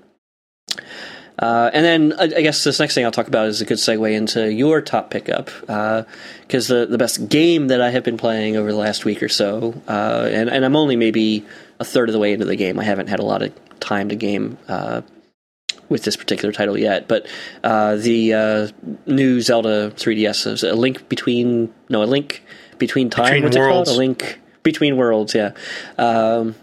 Uh, 1.38 1.70
and 1.72 1.84
then 1.84 2.12
I, 2.18 2.24
I 2.24 2.42
guess 2.42 2.62
this 2.62 2.78
next 2.78 2.94
thing 2.94 3.04
I'll 3.04 3.10
talk 3.10 3.26
about 3.26 3.46
is 3.46 3.60
a 3.60 3.64
good 3.64 3.78
segue 3.78 4.12
into 4.12 4.52
your 4.52 4.80
top 4.80 5.10
pickup 5.10 5.46
because 5.46 6.68
the 6.68 6.86
the 6.86 6.98
best 6.98 7.28
game 7.28 7.68
that 7.68 7.80
I 7.80 7.90
have 7.90 8.04
been 8.04 8.18
playing 8.18 8.56
over 8.56 8.70
the 8.70 8.78
last 8.78 9.04
week 9.04 9.22
or 9.22 9.28
so, 9.28 9.74
uh, 9.88 10.28
and 10.30 10.48
and 10.48 10.64
I'm 10.64 10.76
only 10.76 10.96
maybe 10.96 11.44
a 11.80 11.84
third 11.84 12.08
of 12.08 12.12
the 12.12 12.18
way 12.18 12.32
into 12.32 12.44
the 12.44 12.56
game. 12.56 12.78
I 12.78 12.84
haven't 12.84 13.08
had 13.08 13.18
a 13.18 13.24
lot 13.24 13.42
of 13.42 13.52
time 13.80 14.10
to 14.10 14.16
game 14.16 14.58
uh, 14.68 15.02
with 15.92 16.02
this 16.02 16.16
particular 16.16 16.52
title 16.52 16.76
yet, 16.76 17.06
but 17.06 17.26
uh, 17.62 17.96
the 17.96 18.34
uh, 18.34 18.68
new 19.06 19.40
Zelda 19.40 19.90
3DS 19.92 20.46
is 20.46 20.64
a 20.64 20.74
link 20.74 21.08
between 21.08 21.72
no 21.88 22.02
a 22.02 22.04
link 22.04 22.42
between 22.78 23.10
time. 23.10 23.26
Between 23.26 23.42
what's 23.44 23.56
it 23.56 23.60
worlds. 23.60 23.90
called? 23.90 23.96
A 23.96 23.98
link 23.98 24.40
between 24.62 24.96
worlds. 24.96 25.34
Yeah. 25.34 25.52
Um, 25.98 26.56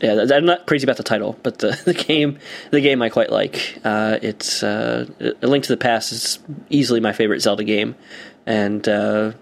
yeah, 0.00 0.24
I'm 0.32 0.46
not 0.46 0.66
crazy 0.66 0.84
about 0.84 0.96
the 0.96 1.02
title, 1.02 1.38
but 1.42 1.58
the, 1.58 1.80
the 1.84 1.94
game, 1.94 2.38
the 2.70 2.80
game 2.80 3.02
I 3.02 3.08
quite 3.08 3.30
like. 3.30 3.78
Uh, 3.84 4.18
it's 4.20 4.62
uh, 4.62 5.06
A 5.42 5.46
Link 5.46 5.64
to 5.64 5.72
the 5.72 5.76
Past 5.76 6.10
is 6.12 6.38
easily 6.70 6.98
my 7.00 7.12
favorite 7.12 7.40
Zelda 7.40 7.62
game, 7.62 7.94
and 8.46 8.86
uh, 8.88 9.32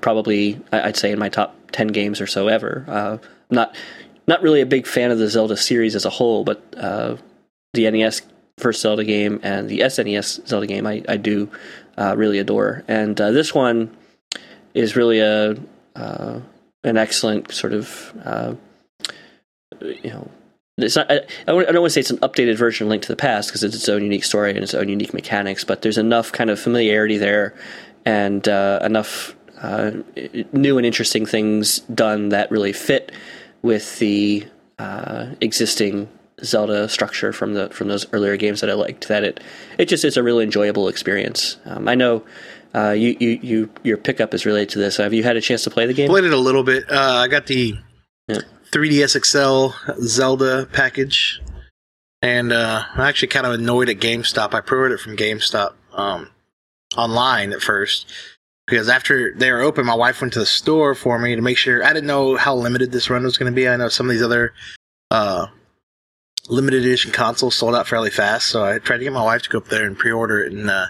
probably 0.00 0.60
I'd 0.72 0.96
say 0.96 1.12
in 1.12 1.18
my 1.18 1.28
top 1.28 1.54
ten 1.72 1.88
games 1.88 2.20
or 2.20 2.26
so 2.26 2.48
ever. 2.48 2.84
Uh, 2.88 3.18
not 3.50 3.74
not 4.26 4.42
really 4.42 4.60
a 4.60 4.66
big 4.66 4.86
fan 4.86 5.10
of 5.10 5.18
the 5.18 5.28
Zelda 5.28 5.56
series 5.56 5.94
as 5.94 6.04
a 6.04 6.10
whole, 6.10 6.44
but 6.44 6.62
uh, 6.76 7.16
the 7.74 7.90
NES 7.90 8.22
first 8.58 8.80
Zelda 8.80 9.04
game 9.04 9.40
and 9.42 9.68
the 9.68 9.80
SNES 9.80 10.46
Zelda 10.46 10.66
game 10.66 10.86
I, 10.86 11.02
I 11.08 11.16
do 11.16 11.50
uh, 11.98 12.14
really 12.16 12.38
adore, 12.38 12.84
and 12.88 13.20
uh, 13.20 13.30
this 13.30 13.54
one 13.54 13.94
is 14.74 14.96
really 14.96 15.20
a 15.20 15.56
uh, 15.94 16.40
an 16.84 16.96
excellent 16.96 17.52
sort 17.52 17.72
of 17.72 18.12
uh, 18.24 18.54
you 19.80 20.10
know 20.10 20.30
it's 20.78 20.96
not, 20.96 21.10
I, 21.10 21.20
I 21.46 21.46
don't 21.46 21.64
want 21.64 21.86
to 21.86 21.90
say 21.90 22.00
it's 22.00 22.10
an 22.10 22.18
updated 22.18 22.56
version 22.56 22.86
of 22.86 22.90
Link 22.90 23.02
to 23.02 23.08
the 23.08 23.16
Past 23.16 23.48
because 23.48 23.62
it's 23.62 23.74
its 23.74 23.88
own 23.88 24.02
unique 24.02 24.24
story 24.24 24.50
and 24.50 24.58
its 24.58 24.74
own 24.74 24.90
unique 24.90 25.14
mechanics, 25.14 25.64
but 25.64 25.80
there's 25.80 25.96
enough 25.96 26.32
kind 26.32 26.50
of 26.50 26.60
familiarity 26.60 27.16
there 27.16 27.54
and 28.04 28.46
uh, 28.46 28.80
enough 28.82 29.34
uh, 29.62 29.92
new 30.52 30.76
and 30.76 30.86
interesting 30.86 31.24
things 31.24 31.80
done 31.80 32.28
that 32.28 32.50
really 32.50 32.74
fit 32.74 33.10
with 33.62 33.98
the 34.00 34.46
existing 35.40 36.08
Zelda 36.44 36.88
structure 36.88 37.32
from 37.32 37.54
the 37.54 37.70
from 37.70 37.88
those 37.88 38.06
earlier 38.12 38.36
games 38.36 38.60
that 38.60 38.70
I 38.70 38.74
liked. 38.74 39.08
That 39.08 39.24
it 39.24 39.40
it 39.78 39.86
just 39.86 40.04
is 40.04 40.16
a 40.16 40.22
really 40.22 40.44
enjoyable 40.44 40.88
experience. 40.88 41.56
Um, 41.64 41.88
I 41.88 41.94
know 41.94 42.22
uh, 42.74 42.90
you, 42.90 43.16
you 43.18 43.38
you 43.42 43.70
your 43.82 43.96
pickup 43.96 44.34
is 44.34 44.44
related 44.44 44.68
to 44.70 44.78
this. 44.78 44.98
Have 44.98 45.14
you 45.14 45.22
had 45.22 45.36
a 45.36 45.40
chance 45.40 45.64
to 45.64 45.70
play 45.70 45.86
the 45.86 45.94
game? 45.94 46.08
Played 46.08 46.24
it 46.24 46.32
a 46.32 46.38
little 46.38 46.62
bit. 46.62 46.90
Uh, 46.90 47.14
I 47.24 47.28
got 47.28 47.46
the 47.46 47.74
Yeah. 48.28 48.40
3DS 48.72 49.24
XL 49.24 50.02
Zelda 50.02 50.66
package, 50.72 51.40
and 52.20 52.52
uh, 52.52 52.82
I'm 52.94 53.00
actually 53.00 53.28
kind 53.28 53.46
of 53.46 53.52
annoyed 53.52 53.88
at 53.88 53.96
GameStop. 53.96 54.52
I 54.54 54.60
pre-ordered 54.60 54.94
it 54.96 55.00
from 55.00 55.16
GameStop 55.16 55.72
um, 55.94 56.30
online 56.96 57.52
at 57.52 57.62
first 57.62 58.12
because 58.66 58.88
after 58.88 59.32
they 59.34 59.50
were 59.52 59.60
open, 59.62 59.86
my 59.86 59.94
wife 59.94 60.20
went 60.20 60.32
to 60.34 60.40
the 60.40 60.46
store 60.46 60.94
for 60.94 61.18
me 61.18 61.34
to 61.36 61.40
make 61.40 61.56
sure. 61.56 61.82
I 61.82 61.92
didn't 61.94 62.08
know 62.08 62.36
how 62.36 62.54
limited 62.56 62.92
this 62.92 63.08
run 63.08 63.22
was 63.22 63.38
going 63.38 63.50
to 63.50 63.56
be. 63.56 63.68
I 63.68 63.76
know 63.76 63.88
some 63.88 64.06
of 64.06 64.10
these 64.12 64.22
other 64.22 64.52
uh, 65.12 65.46
limited 66.48 66.82
edition 66.82 67.12
console 67.12 67.50
sold 67.50 67.74
out 67.74 67.88
fairly 67.88 68.10
fast, 68.10 68.46
so 68.46 68.64
I 68.64 68.78
tried 68.78 68.98
to 68.98 69.04
get 69.04 69.12
my 69.12 69.24
wife 69.24 69.42
to 69.42 69.50
go 69.50 69.58
up 69.58 69.68
there 69.68 69.86
and 69.86 69.98
pre-order 69.98 70.42
it, 70.42 70.52
and 70.52 70.70
uh, 70.70 70.86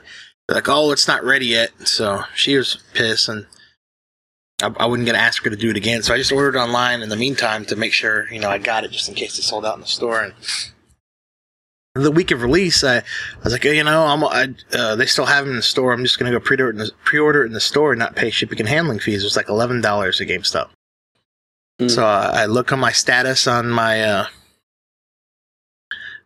like, 0.48 0.68
"Oh, 0.68 0.92
it's 0.92 1.08
not 1.08 1.24
ready 1.24 1.46
yet." 1.46 1.70
So 1.86 2.24
she 2.34 2.56
was 2.56 2.78
pissed, 2.94 3.28
and 3.28 3.46
I, 4.62 4.72
I 4.78 4.86
wasn't 4.86 5.08
to 5.08 5.16
ask 5.16 5.42
her 5.44 5.50
to 5.50 5.56
do 5.56 5.70
it 5.70 5.76
again. 5.76 6.02
So 6.02 6.14
I 6.14 6.18
just 6.18 6.32
ordered 6.32 6.56
online 6.56 7.02
in 7.02 7.08
the 7.08 7.16
meantime 7.16 7.64
to 7.66 7.76
make 7.76 7.92
sure 7.92 8.30
you 8.32 8.40
know 8.40 8.50
I 8.50 8.58
got 8.58 8.84
it 8.84 8.90
just 8.90 9.08
in 9.08 9.14
case 9.14 9.38
it 9.38 9.42
sold 9.42 9.64
out 9.64 9.74
in 9.74 9.80
the 9.82 9.86
store. 9.86 10.22
And 10.22 10.34
the 12.04 12.10
week 12.10 12.30
of 12.30 12.42
release, 12.42 12.84
I, 12.84 12.98
I 12.98 13.02
was 13.42 13.54
like, 13.54 13.62
hey, 13.62 13.78
you 13.78 13.84
know, 13.84 14.04
I'm 14.04 14.22
I, 14.22 14.54
uh, 14.76 14.96
they 14.96 15.06
still 15.06 15.24
have 15.24 15.44
them 15.44 15.52
in 15.52 15.56
the 15.56 15.62
store. 15.62 15.92
I'm 15.92 16.02
just 16.02 16.18
going 16.18 16.30
to 16.30 16.38
go 16.38 16.44
pre-order 16.44 16.68
it, 16.68 16.72
in 16.72 16.78
the, 16.78 16.90
pre-order 17.04 17.42
it 17.42 17.46
in 17.46 17.52
the 17.54 17.60
store 17.60 17.92
and 17.92 17.98
not 17.98 18.14
pay 18.14 18.30
shipping 18.30 18.60
and 18.60 18.68
handling 18.68 18.98
fees. 18.98 19.22
It 19.22 19.26
was 19.26 19.36
like 19.36 19.48
eleven 19.48 19.80
dollars 19.80 20.20
at 20.20 20.28
GameStop. 20.28 20.68
Mm. 21.80 21.90
So 21.90 22.04
I, 22.04 22.42
I 22.42 22.46
look 22.46 22.72
on 22.72 22.78
my 22.78 22.92
status 22.92 23.46
on 23.46 23.70
my 23.70 24.02
uh, 24.02 24.26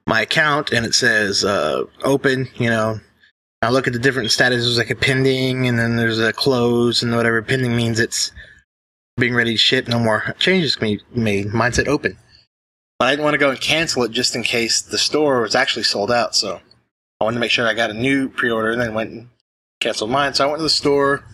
my 0.07 0.23
account, 0.23 0.73
and 0.73 0.85
it 0.85 0.95
says 0.95 1.45
uh, 1.45 1.85
open. 2.03 2.49
You 2.57 2.71
know, 2.71 3.01
I 3.63 3.71
look 3.71 3.87
at 3.87 3.93
the 3.93 3.99
different 3.99 4.31
statuses, 4.31 4.79
like 4.79 4.91
a 4.91 4.95
pending, 4.95 5.69
and 5.69 5.79
then 5.79 5.97
there's 5.97 6.19
a 6.19 6.33
close, 6.33 7.03
and 7.03 7.15
whatever 7.15 7.43
pending 7.43 7.77
means 7.77 8.01
it's 8.01 8.33
being 9.17 9.35
ready 9.35 9.53
to 9.53 9.59
ship. 9.59 9.87
No 9.89 9.99
more 9.99 10.35
changes 10.39 10.77
can 10.77 10.97
be 10.97 11.03
made. 11.13 11.53
Mine 11.53 11.73
said 11.73 11.89
open, 11.89 12.17
but 12.99 13.09
I 13.09 13.11
didn't 13.13 13.25
want 13.25 13.35
to 13.35 13.39
go 13.39 13.51
and 13.51 13.61
cancel 13.61 14.03
it 14.03 14.13
just 14.13 14.35
in 14.35 14.43
case 14.43 14.81
the 14.81 14.99
store 14.99 15.43
was 15.43 15.55
actually 15.55 15.85
sold 15.85 16.11
out. 16.11 16.35
So 16.35 16.61
I 17.21 17.25
wanted 17.25 17.37
to 17.37 17.41
make 17.41 17.51
sure 17.51 17.67
I 17.67 17.75
got 17.75 17.91
a 17.91 17.95
new 17.95 18.29
pre-order, 18.29 18.71
and 18.73 18.81
then 18.81 18.95
went 18.95 19.11
and 19.11 19.29
canceled 19.81 20.11
mine. 20.11 20.35
So 20.35 20.45
I 20.45 20.47
went 20.49 20.59
to 20.59 20.65
the 20.65 20.71
store, 20.71 21.25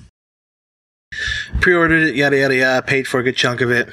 pre-ordered 1.61 2.09
it, 2.09 2.17
yada 2.17 2.37
yada 2.37 2.57
yada, 2.57 2.87
paid 2.87 3.07
for 3.07 3.21
a 3.21 3.23
good 3.23 3.37
chunk 3.37 3.61
of 3.61 3.71
it. 3.71 3.89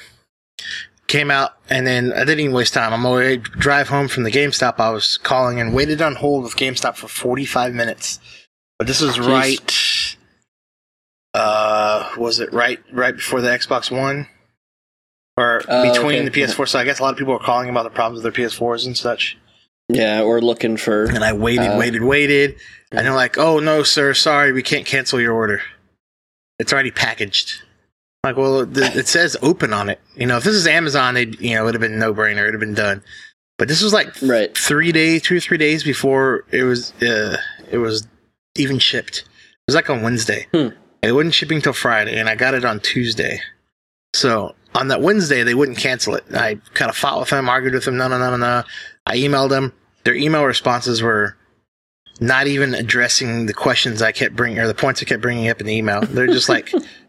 Came 1.08 1.30
out, 1.30 1.52
and 1.70 1.86
then 1.86 2.12
I 2.13 2.20
didn't 2.20 2.39
even 2.39 2.56
waste 2.56 2.74
time. 2.74 2.94
I'm 2.94 3.06
already 3.06 3.38
drive 3.38 3.89
home 3.89 4.08
from 4.08 4.24
the 4.24 4.32
GameStop. 4.32 4.80
I 4.80 4.89
was 4.89 5.18
calling 5.18 5.60
and 5.60 5.74
waited 5.74 6.02
on 6.02 6.16
hold 6.16 6.44
with 6.44 6.56
GameStop 6.56 6.96
for 6.96 7.08
45 7.08 7.74
minutes. 7.74 8.20
But 8.80 8.88
this 8.88 9.02
was 9.02 9.18
Jeez. 9.18 9.28
right. 9.28 10.18
Uh, 11.34 12.10
was 12.18 12.39
it 12.39 12.52
right 12.54 12.80
right 12.92 13.16
before 13.16 13.42
the 13.42 13.50
Xbox 13.50 13.92
One, 13.92 14.28
or 15.36 15.62
Oh, 15.68 15.92
between 15.92 16.20
okay. 16.20 16.30
the 16.30 16.32
PS4? 16.42 16.68
So 16.68 16.80
I 16.80 16.84
guess 16.84 17.00
a 17.00 17.04
lot 17.04 17.12
of 17.12 17.18
people 17.18 17.34
were 17.34 17.39
calling 17.39 17.70
about 17.70 17.84
the 17.84 17.89
problems 17.89 18.24
with 18.24 18.34
their 18.36 18.46
PS4s 18.46 18.86
and 18.86 18.96
such. 18.98 19.38
Yeah, 19.89 20.22
or 20.22 20.42
looking 20.42 20.78
for 20.78 21.06
And 21.06 21.24
I 21.24 21.34
waited, 21.34 21.68
Uh, 21.74 21.78
waited, 21.78 22.04
waited, 22.04 22.56
and 22.92 23.06
they're 23.06 23.13
like, 23.13 23.38
"Oh 23.38 23.60
no, 23.60 23.84
sir, 23.84 24.13
sorry, 24.13 24.52
we 24.52 24.63
can't 24.63 24.86
cancel 24.86 25.20
your 25.20 25.34
order. 25.34 25.62
It's 26.60 26.72
already 26.72 26.92
packaged." 26.92 27.62
Like, 28.23 28.38
well, 28.38 28.62
it, 28.62 28.77
it 28.77 29.07
says 29.07 29.36
open 29.41 29.73
on 29.73 29.89
it. 29.89 29.99
You 30.15 30.25
know, 30.25 30.38
if 30.38 30.43
this 30.43 30.55
is 30.55 30.65
Amazon, 30.65 31.15
they 31.15 31.25
you 31.25 31.55
know 31.55 31.62
it 31.62 31.65
would 31.65 31.73
have 31.73 31.81
been 31.81 31.99
no 31.99 32.13
brainer. 32.13 32.43
It 32.43 32.45
would 32.45 32.53
have 32.53 32.59
been 32.62 32.73
done. 32.73 33.03
But 33.57 33.67
this 33.67 33.81
was 33.81 33.93
like 33.93 34.09
right. 34.21 34.57
three 34.57 34.91
days, 34.91 35.21
two 35.23 35.38
or 35.38 35.39
three 35.39 35.57
days 35.57 35.83
before 35.83 36.45
it 36.51 36.63
was 36.63 36.93
uh, 37.01 37.38
it 37.69 37.77
was 37.77 38.07
even 38.55 38.79
shipped. 38.79 39.19
It 39.19 39.67
was 39.67 39.75
like 39.75 39.89
on 39.89 40.01
Wednesday. 40.01 40.47
Hmm. 40.53 40.69
It 41.01 41.12
wasn't 41.12 41.33
shipping 41.33 41.62
till 41.62 41.73
Friday, 41.73 42.17
and 42.17 42.29
I 42.29 42.36
got 42.36 42.53
it 42.53 42.63
on 42.63 42.79
Tuesday. 42.79 43.41
So 44.13 44.55
on 44.73 44.88
that 44.88 45.01
Wednesday, 45.01 45.43
they 45.43 45.53
wouldn't 45.53 45.77
cancel 45.77 46.15
it. 46.15 46.23
I 46.33 46.55
kind 46.73 46.89
of 46.89 46.95
fought 46.95 47.19
with 47.19 47.29
them, 47.29 47.49
argued 47.49 47.73
with 47.73 47.86
them. 47.86 47.97
No, 47.97 48.07
no, 48.07 48.17
no, 48.17 48.31
no, 48.31 48.38
no. 48.38 48.63
I 49.05 49.17
emailed 49.17 49.49
them. 49.49 49.73
Their 50.05 50.15
email 50.15 50.45
responses 50.45 51.01
were 51.01 51.36
not 52.19 52.47
even 52.47 52.73
addressing 52.73 53.47
the 53.47 53.53
questions 53.53 54.01
I 54.01 54.12
kept 54.12 54.36
bringing 54.36 54.59
or 54.59 54.67
the 54.67 54.73
points 54.73 55.01
I 55.01 55.05
kept 55.05 55.21
bringing 55.21 55.49
up 55.49 55.59
in 55.59 55.67
the 55.67 55.73
email. 55.73 56.01
They're 56.01 56.27
just 56.27 56.49
like, 56.49 56.71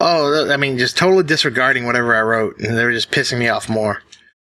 oh, 0.00 0.50
I 0.50 0.56
mean, 0.56 0.78
just 0.78 0.96
totally 0.96 1.22
disregarding 1.24 1.84
whatever 1.86 2.14
I 2.16 2.22
wrote, 2.22 2.58
and 2.58 2.76
they 2.76 2.84
were 2.84 2.92
just 2.92 3.10
pissing 3.10 3.38
me 3.38 3.48
off 3.48 3.68
more. 3.68 4.02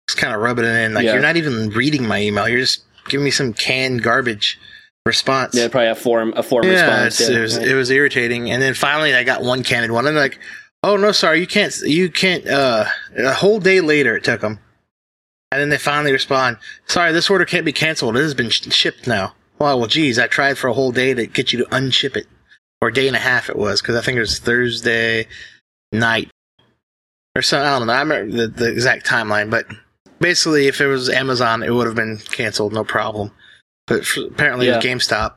Just 0.08 0.20
kind 0.20 0.34
of 0.34 0.41
rubbing 0.41 0.65
it 0.65 0.76
in, 0.76 0.94
like 0.94 1.06
Yeah. 1.06 1.13
you're 1.13 1.22
not 1.22 1.38
even 1.38 1.70
reading 1.70 2.08
my 2.08 2.22
email. 2.22 2.48
You're 2.48 2.60
just 2.60 2.84
giving 3.08 3.24
me 3.24 3.32
some 3.32 3.54
canned 3.54 4.04
garbage 4.04 4.60
response. 5.06 5.56
Yeah, 5.56 5.68
probably 5.68 5.88
a 5.89 5.96
form 5.96 6.34
a 6.36 6.44
form 6.44 6.65
Yeah, 6.65 7.04
response. 7.06 7.30
yeah, 7.30 7.38
it 7.38 7.41
was 7.41 7.58
right. 7.58 7.68
it 7.68 7.74
was 7.76 7.89
irritating. 7.89 8.52
And 8.52 8.62
then 8.62 8.74
finally, 8.76 9.13
I 9.15 9.24
got 9.24 9.41
one 9.41 9.63
candid 9.63 9.91
one, 9.91 10.06
and 10.06 10.15
like, 10.15 10.39
"Oh 10.84 10.96
no, 10.98 11.12
sorry, 11.12 11.39
you 11.39 11.48
can't. 11.48 11.76
You 11.82 12.10
can't." 12.12 12.48
Uh, 12.48 12.86
a 13.18 13.34
whole 13.34 13.60
day 13.60 13.82
later, 13.82 14.15
it 14.15 14.24
took 14.24 14.41
them, 14.41 14.60
and 15.52 15.60
then 15.62 15.70
they 15.70 15.78
finally 15.80 16.12
respond, 16.12 16.58
"Sorry, 16.88 17.12
this 17.12 17.30
order 17.30 17.46
can't 17.46 17.65
be 17.65 17.74
canceled. 17.74 18.15
It 18.18 18.22
has 18.22 18.34
been 18.36 18.50
sh- 18.50 18.72
shipped 18.72 19.08
now." 19.08 19.34
Well, 19.58 19.80
well, 19.80 19.88
geez, 19.88 20.20
I 20.20 20.28
tried 20.28 20.58
for 20.58 20.68
a 20.68 20.74
whole 20.74 20.91
day 20.91 21.13
to 21.13 21.26
get 21.26 21.54
you 21.54 21.60
to 21.63 21.65
unship 21.72 22.15
it, 22.18 22.28
or 22.86 22.91
day 22.91 23.08
and 23.08 23.15
a 23.15 23.19
half 23.19 23.50
it 23.50 23.56
was, 23.56 23.82
because 23.82 23.95
I 23.95 24.02
think 24.02 24.17
it 24.17 24.21
was 24.21 24.38
Thursday 24.38 25.28
night 25.91 26.30
or 27.36 27.41
something. 27.41 27.67
I 27.67 27.80
don't 27.80 27.88
know. 27.88 27.93
I 27.93 28.00
remember 28.02 28.38
the, 28.38 28.48
the 28.48 28.71
exact 28.71 29.08
timeline, 29.08 29.50
but 29.50 29.65
basically, 30.19 30.67
if 30.67 30.80
it 30.80 30.88
was 30.88 31.10
Amazon, 31.10 31.63
it 31.63 31.71
would 31.71 31.88
have 31.88 31.95
been 31.95 32.17
canceled, 32.17 32.74
no 32.74 32.84
problem. 32.84 33.32
But 33.88 34.02
f 34.02 34.17
apparently, 34.17 34.67
Yeah. 34.67 34.80
GameStop, 34.80 35.34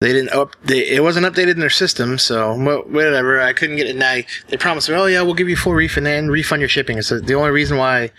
they 0.00 0.12
didn't 0.12 0.32
up. 0.32 0.54
They, 0.64 0.86
it 0.86 1.02
wasn't 1.02 1.26
updated 1.26 1.52
in 1.52 1.60
their 1.60 1.70
system, 1.70 2.18
so 2.18 2.54
whatever. 2.56 3.40
I 3.40 3.52
couldn't 3.52 3.76
get 3.76 3.88
it. 3.88 3.96
Now 3.96 4.20
they 4.48 4.56
promised 4.56 4.88
me, 4.88 4.94
oh 4.94 5.06
yeah, 5.06 5.22
we'll 5.22 5.34
give 5.34 5.48
you 5.48 5.56
full 5.56 5.74
refund 5.74 6.06
and 6.06 6.30
refund 6.30 6.62
your 6.62 6.68
shipping. 6.68 7.02
So 7.02 7.18
the 7.18 7.34
only 7.34 7.50
reason 7.50 7.78
why 7.78 8.02
I 8.04 8.10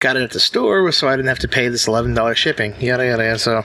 got 0.00 0.16
it 0.16 0.22
at 0.22 0.32
the 0.32 0.40
store 0.40 0.82
was 0.82 0.96
so 0.96 1.08
I 1.08 1.14
didn't 1.16 1.28
have 1.28 1.38
to 1.40 1.48
pay 1.48 1.68
this 1.68 1.86
eleven 1.86 2.14
dollars 2.14 2.38
shipping. 2.38 2.74
Yada 2.80 3.06
yada 3.06 3.24
yada. 3.24 3.38
So 3.38 3.62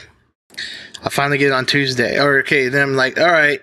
I 1.04 1.10
finally 1.10 1.38
get 1.38 1.48
it 1.48 1.54
on 1.54 1.66
Tuesday. 1.66 2.20
Or 2.20 2.40
okay, 2.40 2.70
then 2.70 2.82
I'm 2.82 2.96
like, 2.96 3.20
all 3.20 3.32
right. 3.32 3.62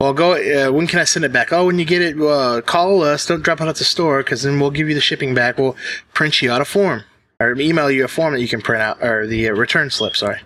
Well, 0.00 0.12
go. 0.12 0.32
Uh, 0.34 0.72
when 0.72 0.86
can 0.86 1.00
I 1.00 1.04
send 1.04 1.24
it 1.24 1.32
back? 1.32 1.52
Oh, 1.52 1.66
when 1.66 1.78
you 1.78 1.84
get 1.84 2.02
it, 2.02 2.20
uh, 2.20 2.60
call 2.60 3.02
us. 3.02 3.26
Don't 3.26 3.42
drop 3.42 3.60
it 3.60 3.66
at 3.66 3.76
the 3.76 3.84
store, 3.84 4.22
because 4.22 4.42
then 4.42 4.60
we'll 4.60 4.70
give 4.70 4.88
you 4.88 4.94
the 4.94 5.00
shipping 5.00 5.34
back. 5.34 5.58
We'll 5.58 5.76
print 6.14 6.40
you 6.40 6.52
out 6.52 6.60
a 6.60 6.64
form 6.64 7.02
or 7.40 7.58
email 7.58 7.90
you 7.90 8.04
a 8.04 8.08
form 8.08 8.34
that 8.34 8.40
you 8.40 8.48
can 8.48 8.60
print 8.60 8.82
out, 8.82 9.02
or 9.02 9.26
the 9.26 9.48
uh, 9.48 9.52
return 9.52 9.90
slip. 9.90 10.16
Sorry. 10.16 10.40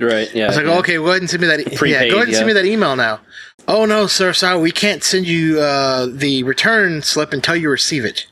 Right. 0.00 0.34
Yeah. 0.34 0.44
I 0.44 0.48
was 0.48 0.56
like, 0.56 0.66
yeah. 0.66 0.78
okay, 0.78 0.94
go 0.96 1.08
ahead 1.08 1.20
and 1.20 1.30
send 1.30 1.42
me 1.42 1.46
that. 1.48 1.60
e- 1.60 1.90
yeah, 1.90 2.08
go 2.08 2.16
ahead 2.16 2.28
and 2.28 2.34
send 2.36 2.46
me 2.46 2.54
that 2.54 2.64
email 2.64 2.96
now. 2.96 3.20
Oh 3.68 3.84
no, 3.84 4.06
sir, 4.06 4.32
sorry, 4.32 4.60
we 4.60 4.70
can't 4.72 5.04
send 5.04 5.26
you 5.26 5.60
uh, 5.60 6.06
the 6.10 6.42
return 6.42 7.02
slip 7.02 7.32
until 7.32 7.56
you 7.56 7.68
receive 7.70 8.04
it. 8.04 8.26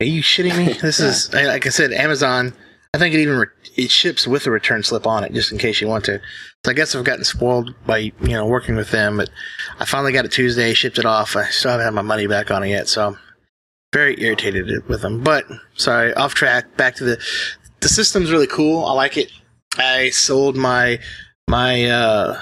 Are 0.00 0.06
you 0.06 0.22
shitting 0.22 0.56
me? 0.56 0.74
This 0.82 1.00
is 1.00 1.32
like 1.32 1.66
I 1.66 1.70
said, 1.70 1.92
Amazon. 1.92 2.52
I 2.94 2.98
think 2.98 3.12
it 3.12 3.20
even 3.20 3.38
re- 3.38 3.46
it 3.76 3.90
ships 3.90 4.24
with 4.24 4.46
a 4.46 4.52
return 4.52 4.84
slip 4.84 5.04
on 5.04 5.24
it, 5.24 5.32
just 5.32 5.50
in 5.50 5.58
case 5.58 5.80
you 5.80 5.88
want 5.88 6.04
to. 6.04 6.20
So 6.64 6.70
I 6.70 6.74
guess 6.74 6.94
I've 6.94 7.02
gotten 7.02 7.24
spoiled 7.24 7.74
by 7.84 7.98
you 7.98 8.12
know 8.22 8.46
working 8.46 8.76
with 8.76 8.92
them, 8.92 9.16
but 9.16 9.30
I 9.80 9.84
finally 9.84 10.12
got 10.12 10.24
it 10.24 10.30
Tuesday, 10.30 10.72
shipped 10.74 10.98
it 10.98 11.04
off. 11.04 11.34
I 11.34 11.46
still 11.46 11.72
haven't 11.72 11.86
had 11.86 11.92
my 11.94 12.02
money 12.02 12.28
back 12.28 12.52
on 12.52 12.62
it 12.62 12.68
yet, 12.68 12.86
so 12.86 13.08
I'm 13.08 13.18
very 13.92 14.14
irritated 14.22 14.86
with 14.86 15.02
them. 15.02 15.24
But 15.24 15.44
sorry, 15.74 16.14
off 16.14 16.34
track. 16.34 16.76
Back 16.76 16.94
to 16.96 17.04
the 17.04 17.22
the 17.80 17.88
system's 17.88 18.30
really 18.30 18.46
cool. 18.46 18.84
I 18.84 18.92
like 18.92 19.16
it. 19.16 19.32
I 19.76 20.10
sold 20.10 20.54
my 20.54 21.00
my 21.50 21.86
uh, 21.86 22.40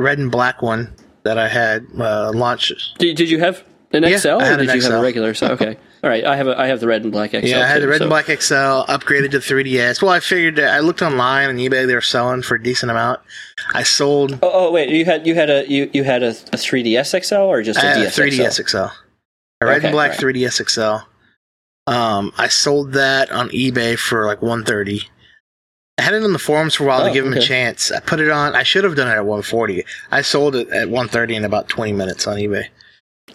red 0.00 0.18
and 0.18 0.28
black 0.28 0.60
one 0.60 0.92
that 1.22 1.38
I 1.38 1.46
had 1.46 1.86
uh, 1.96 2.32
launch. 2.34 2.72
Did, 2.98 3.16
did 3.16 3.30
you 3.30 3.38
have 3.38 3.62
an 3.92 4.02
Yeah, 4.02 4.18
XL 4.18 4.28
I 4.28 4.48
or 4.48 4.56
did 4.56 4.74
you 4.74 4.82
have 4.82 4.92
a 4.92 5.02
regular? 5.02 5.34
So 5.34 5.52
okay. 5.52 5.78
All 6.04 6.10
right. 6.10 6.22
I 6.26 6.36
have 6.36 6.46
a 6.48 6.60
I 6.60 6.66
have 6.66 6.80
the 6.80 6.86
red 6.86 7.02
and 7.02 7.10
black 7.10 7.30
XL. 7.30 7.38
Yeah, 7.46 7.60
I 7.62 7.66
had 7.66 7.76
too, 7.76 7.80
the 7.80 7.88
red 7.88 7.98
so- 7.98 8.04
and 8.04 8.10
black 8.10 8.26
XL 8.26 8.84
upgraded 8.92 9.30
to 9.30 9.38
3DS. 9.38 10.02
Well, 10.02 10.10
I 10.12 10.20
figured 10.20 10.60
I 10.60 10.80
looked 10.80 11.00
online 11.00 11.48
on 11.48 11.56
eBay; 11.56 11.86
they 11.86 11.94
were 11.94 12.02
selling 12.02 12.42
for 12.42 12.56
a 12.56 12.62
decent 12.62 12.90
amount. 12.90 13.20
I 13.72 13.84
sold 13.84 14.38
Oh, 14.42 14.50
oh 14.52 14.70
wait, 14.70 14.90
you 14.90 15.06
had 15.06 15.26
you 15.26 15.34
had 15.34 15.48
a 15.48 15.66
you, 15.66 15.88
you 15.94 16.04
had 16.04 16.22
a, 16.22 16.28
a 16.30 16.58
3DS 16.58 17.24
XL 17.24 17.34
or 17.36 17.62
just 17.62 17.78
a 17.78 17.86
I 17.86 17.86
had 17.86 18.02
a 18.02 18.10
3DS 18.10 18.68
XL, 18.68 18.76
a 18.76 18.92
red 19.62 19.78
Okay, 19.78 19.86
and 19.86 19.92
black 19.94 20.10
right. 20.10 20.20
3DS 20.20 20.68
XL. 20.68 21.06
Um, 21.90 22.32
I 22.36 22.48
sold 22.48 22.92
that 22.92 23.30
on 23.30 23.48
eBay 23.48 23.98
for 23.98 24.26
like 24.26 24.42
130. 24.42 25.08
I 25.96 26.02
had 26.02 26.12
it 26.12 26.22
on 26.22 26.34
the 26.34 26.38
forums 26.38 26.74
for 26.74 26.84
a 26.84 26.86
while 26.86 27.00
to 27.04 27.10
Oh, 27.10 27.12
give 27.14 27.24
them 27.24 27.32
a 27.34 27.40
chance. 27.40 27.90
I 27.90 28.00
put 28.00 28.20
it 28.20 28.28
on. 28.28 28.54
I 28.54 28.62
should 28.62 28.84
have 28.84 28.94
done 28.96 29.08
it 29.08 29.12
at 29.12 29.24
140. 29.24 29.84
I 30.10 30.20
sold 30.20 30.54
it 30.54 30.68
at 30.68 30.88
130 30.90 31.36
in 31.36 31.44
about 31.46 31.68
20 31.68 31.92
minutes 31.92 32.26
on 32.26 32.36
eBay. 32.36 32.66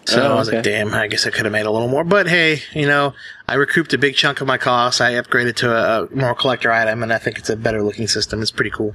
So 0.06 0.22
Oh, 0.22 0.32
I 0.32 0.38
was 0.38 0.50
like, 0.50 0.62
damn, 0.62 0.94
I 0.94 1.08
guess 1.08 1.26
I 1.26 1.30
could 1.30 1.44
have 1.44 1.52
made 1.52 1.66
a 1.66 1.70
little 1.70 1.88
more. 1.88 2.04
But 2.04 2.26
hey, 2.28 2.62
you 2.72 2.86
know, 2.86 3.12
I 3.48 3.54
recouped 3.54 3.92
a 3.92 3.98
big 3.98 4.14
chunk 4.14 4.40
of 4.40 4.46
my 4.46 4.56
costs. 4.56 5.00
I 5.00 5.12
upgraded 5.12 5.56
to 5.56 5.70
a, 5.72 6.04
a 6.04 6.10
more 6.14 6.34
collector 6.34 6.70
item, 6.72 7.02
and 7.02 7.12
I 7.12 7.18
think 7.18 7.38
it's 7.38 7.50
a 7.50 7.56
better 7.56 7.82
looking 7.82 8.06
system. 8.08 8.40
It's 8.40 8.50
pretty 8.50 8.70
cool. 8.70 8.94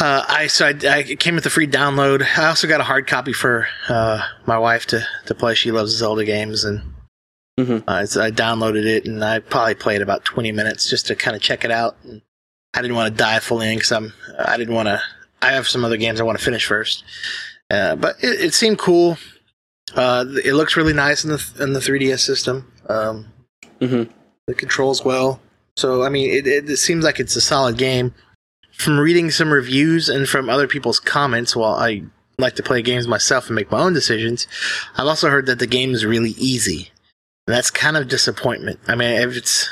Uh, 0.00 0.24
I 0.28 0.46
so 0.46 0.66
I, 0.66 0.74
I 0.88 1.02
came 1.16 1.34
with 1.34 1.44
a 1.46 1.50
free 1.50 1.66
download. 1.66 2.24
I 2.38 2.46
also 2.46 2.66
got 2.68 2.80
a 2.80 2.84
hard 2.84 3.06
copy 3.06 3.32
for 3.32 3.66
uh, 3.88 4.22
my 4.46 4.58
wife 4.58 4.86
to, 4.86 5.04
to 5.26 5.34
play. 5.34 5.54
She 5.54 5.70
loves 5.70 5.92
Zelda 5.96 6.24
games, 6.24 6.64
and 6.64 6.82
Mhm. 7.58 7.84
uh, 7.86 8.06
so 8.06 8.22
I 8.22 8.30
downloaded 8.30 8.86
it, 8.86 9.04
and 9.06 9.22
I 9.24 9.40
probably 9.40 9.74
played 9.74 10.02
about 10.02 10.24
twenty 10.24 10.50
minutes 10.52 10.88
just 10.88 11.06
to 11.08 11.16
kind 11.16 11.36
of 11.36 11.42
check 11.42 11.64
it 11.64 11.70
out. 11.70 11.96
And 12.04 12.22
I 12.74 12.80
didn't 12.80 12.96
want 12.96 13.12
to 13.14 13.18
dive 13.22 13.42
full 13.44 13.60
in 13.60 13.76
because 13.76 13.92
I'm 13.92 14.12
I 14.38 14.56
didn't 14.56 14.74
want 14.74 14.86
to. 14.88 15.02
I 15.42 15.52
have 15.52 15.68
some 15.68 15.84
other 15.84 15.96
games 15.98 16.20
I 16.20 16.24
want 16.24 16.38
to 16.38 16.44
finish 16.44 16.64
first, 16.66 17.04
uh, 17.70 17.96
but 17.96 18.16
it, 18.22 18.40
it 18.40 18.54
seemed 18.54 18.78
cool. 18.78 19.18
Uh, 19.94 20.24
it 20.44 20.54
looks 20.54 20.76
really 20.76 20.92
nice 20.92 21.24
in 21.24 21.30
the 21.30 21.52
in 21.60 21.72
the 21.72 21.80
3DS 21.80 22.20
system. 22.20 22.72
Um, 22.88 23.26
hmm 23.80 24.04
the 24.50 24.54
controls 24.54 25.04
well. 25.04 25.40
So 25.76 26.02
I 26.02 26.08
mean, 26.08 26.30
it, 26.30 26.46
it, 26.46 26.68
it 26.68 26.76
seems 26.76 27.04
like 27.04 27.20
it's 27.20 27.36
a 27.36 27.40
solid 27.40 27.78
game. 27.78 28.12
From 28.72 28.98
reading 28.98 29.30
some 29.30 29.52
reviews 29.52 30.08
and 30.08 30.28
from 30.28 30.48
other 30.48 30.66
people's 30.66 30.98
comments, 31.00 31.54
while 31.54 31.74
I 31.74 32.02
like 32.38 32.56
to 32.56 32.62
play 32.62 32.82
games 32.82 33.06
myself 33.06 33.46
and 33.46 33.54
make 33.54 33.70
my 33.70 33.80
own 33.80 33.92
decisions, 33.92 34.48
I've 34.96 35.06
also 35.06 35.28
heard 35.30 35.46
that 35.46 35.58
the 35.58 35.66
game 35.66 35.92
is 35.92 36.04
really 36.04 36.30
easy, 36.30 36.90
and 37.46 37.54
that's 37.54 37.70
kind 37.70 37.96
of 37.96 38.08
disappointment. 38.08 38.80
I 38.88 38.96
mean, 38.96 39.10
if 39.20 39.36
it's 39.36 39.68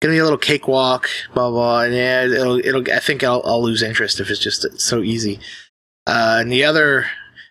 gonna 0.00 0.14
be 0.14 0.18
a 0.18 0.24
little 0.24 0.38
cakewalk, 0.38 1.08
blah 1.34 1.50
blah, 1.50 1.82
and 1.82 1.94
yeah, 1.94 2.24
it'll 2.24 2.58
it'll. 2.58 2.90
I 2.92 3.00
think 3.00 3.22
I'll, 3.22 3.42
I'll 3.44 3.62
lose 3.62 3.82
interest 3.82 4.20
if 4.20 4.30
it's 4.30 4.40
just 4.40 4.80
so 4.80 5.02
easy. 5.02 5.40
Uh, 6.06 6.38
and 6.40 6.52
the 6.52 6.64
other, 6.64 7.06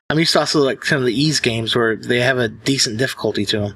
I'm 0.09 0.19
used 0.19 0.33
to 0.33 0.39
also 0.39 0.61
like 0.61 0.83
some 0.85 0.99
of 0.99 1.05
the 1.05 1.13
ease 1.19 1.39
games 1.39 1.75
where 1.75 1.95
they 1.95 2.19
have 2.19 2.37
a 2.37 2.47
decent 2.47 2.97
difficulty 2.97 3.45
to 3.47 3.59
them. 3.59 3.75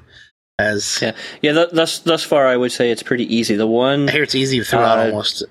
As 0.58 0.98
Yeah. 1.00 1.12
Yeah. 1.42 1.52
Th- 1.52 1.70
thus 1.72 1.98
thus 2.00 2.22
far, 2.24 2.46
I 2.46 2.56
would 2.56 2.72
say 2.72 2.90
it's 2.90 3.02
pretty 3.02 3.32
easy. 3.34 3.56
The 3.56 3.66
one 3.66 4.08
I 4.08 4.12
hear 4.12 4.22
it's 4.22 4.34
easy 4.34 4.62
throughout 4.62 4.98
Uh, 4.98 5.02
almost. 5.04 5.44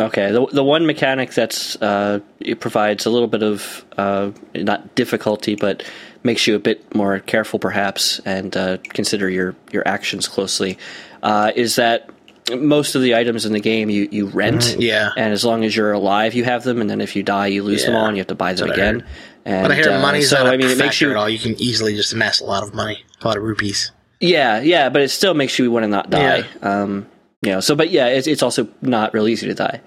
Okay, 0.00 0.30
the 0.30 0.46
the 0.52 0.62
one 0.62 0.86
mechanic 0.86 1.32
that's 1.34 1.74
uh, 1.82 2.20
it 2.38 2.60
provides 2.60 3.04
a 3.04 3.10
little 3.10 3.26
bit 3.26 3.42
of 3.42 3.84
uh, 3.96 4.30
not 4.54 4.94
difficulty, 4.94 5.56
but 5.56 5.82
makes 6.22 6.46
you 6.46 6.54
a 6.54 6.58
bit 6.60 6.94
more 6.94 7.18
careful, 7.20 7.58
perhaps, 7.58 8.20
and 8.24 8.56
uh, 8.56 8.76
consider 8.90 9.28
your 9.28 9.56
your 9.72 9.86
actions 9.88 10.28
closely. 10.28 10.78
Uh, 11.24 11.50
is 11.56 11.74
that 11.76 12.08
most 12.56 12.94
of 12.94 13.02
the 13.02 13.16
items 13.16 13.44
in 13.44 13.52
the 13.52 13.60
game 13.60 13.90
you 13.90 14.08
you 14.12 14.26
rent, 14.26 14.60
Mm, 14.60 14.76
yeah. 14.80 15.10
and 15.16 15.32
as 15.32 15.44
long 15.44 15.64
as 15.64 15.74
you're 15.74 15.92
alive, 15.92 16.32
you 16.34 16.44
have 16.44 16.62
them, 16.62 16.80
and 16.80 16.88
then 16.88 17.00
if 17.00 17.16
you 17.16 17.24
die, 17.24 17.48
you 17.48 17.64
lose 17.64 17.84
them 17.84 17.96
all, 17.96 18.06
and 18.06 18.16
you 18.16 18.20
have 18.20 18.28
to 18.28 18.36
buy 18.36 18.52
them 18.52 18.70
again. 18.70 19.04
And 19.44 19.62
But 19.64 19.72
I 19.72 19.74
hear 19.76 19.90
uh, 19.90 20.00
money's 20.02 20.30
so 20.30 20.36
not 20.38 20.46
a 20.46 20.50
I 20.50 20.56
mean, 20.56 20.68
it 20.68 20.78
makes 20.78 21.00
you 21.00 21.10
at 21.10 21.16
all. 21.16 21.28
You 21.28 21.38
can 21.38 21.60
easily 21.60 21.94
just 21.96 22.12
amass 22.12 22.40
a 22.40 22.44
lot 22.44 22.62
of 22.62 22.74
money, 22.74 23.04
a 23.22 23.26
lot 23.26 23.36
of 23.36 23.42
rupees. 23.42 23.90
yeah, 24.20 24.60
yeah, 24.60 24.88
but 24.88 25.02
it 25.02 25.08
still 25.10 25.34
makes 25.34 25.58
you 25.58 25.70
want 25.70 25.84
to 25.84 25.88
not 25.88 26.10
die. 26.10 26.44
Um, 26.62 27.06
you 27.42 27.52
know, 27.52 27.60
so 27.60 27.74
but 27.76 27.90
yeah, 27.90 28.06
it's 28.08 28.26
it's 28.26 28.42
also 28.42 28.68
not 28.82 29.14
real 29.14 29.28
easy 29.28 29.46
to 29.46 29.54
die. 29.54 29.80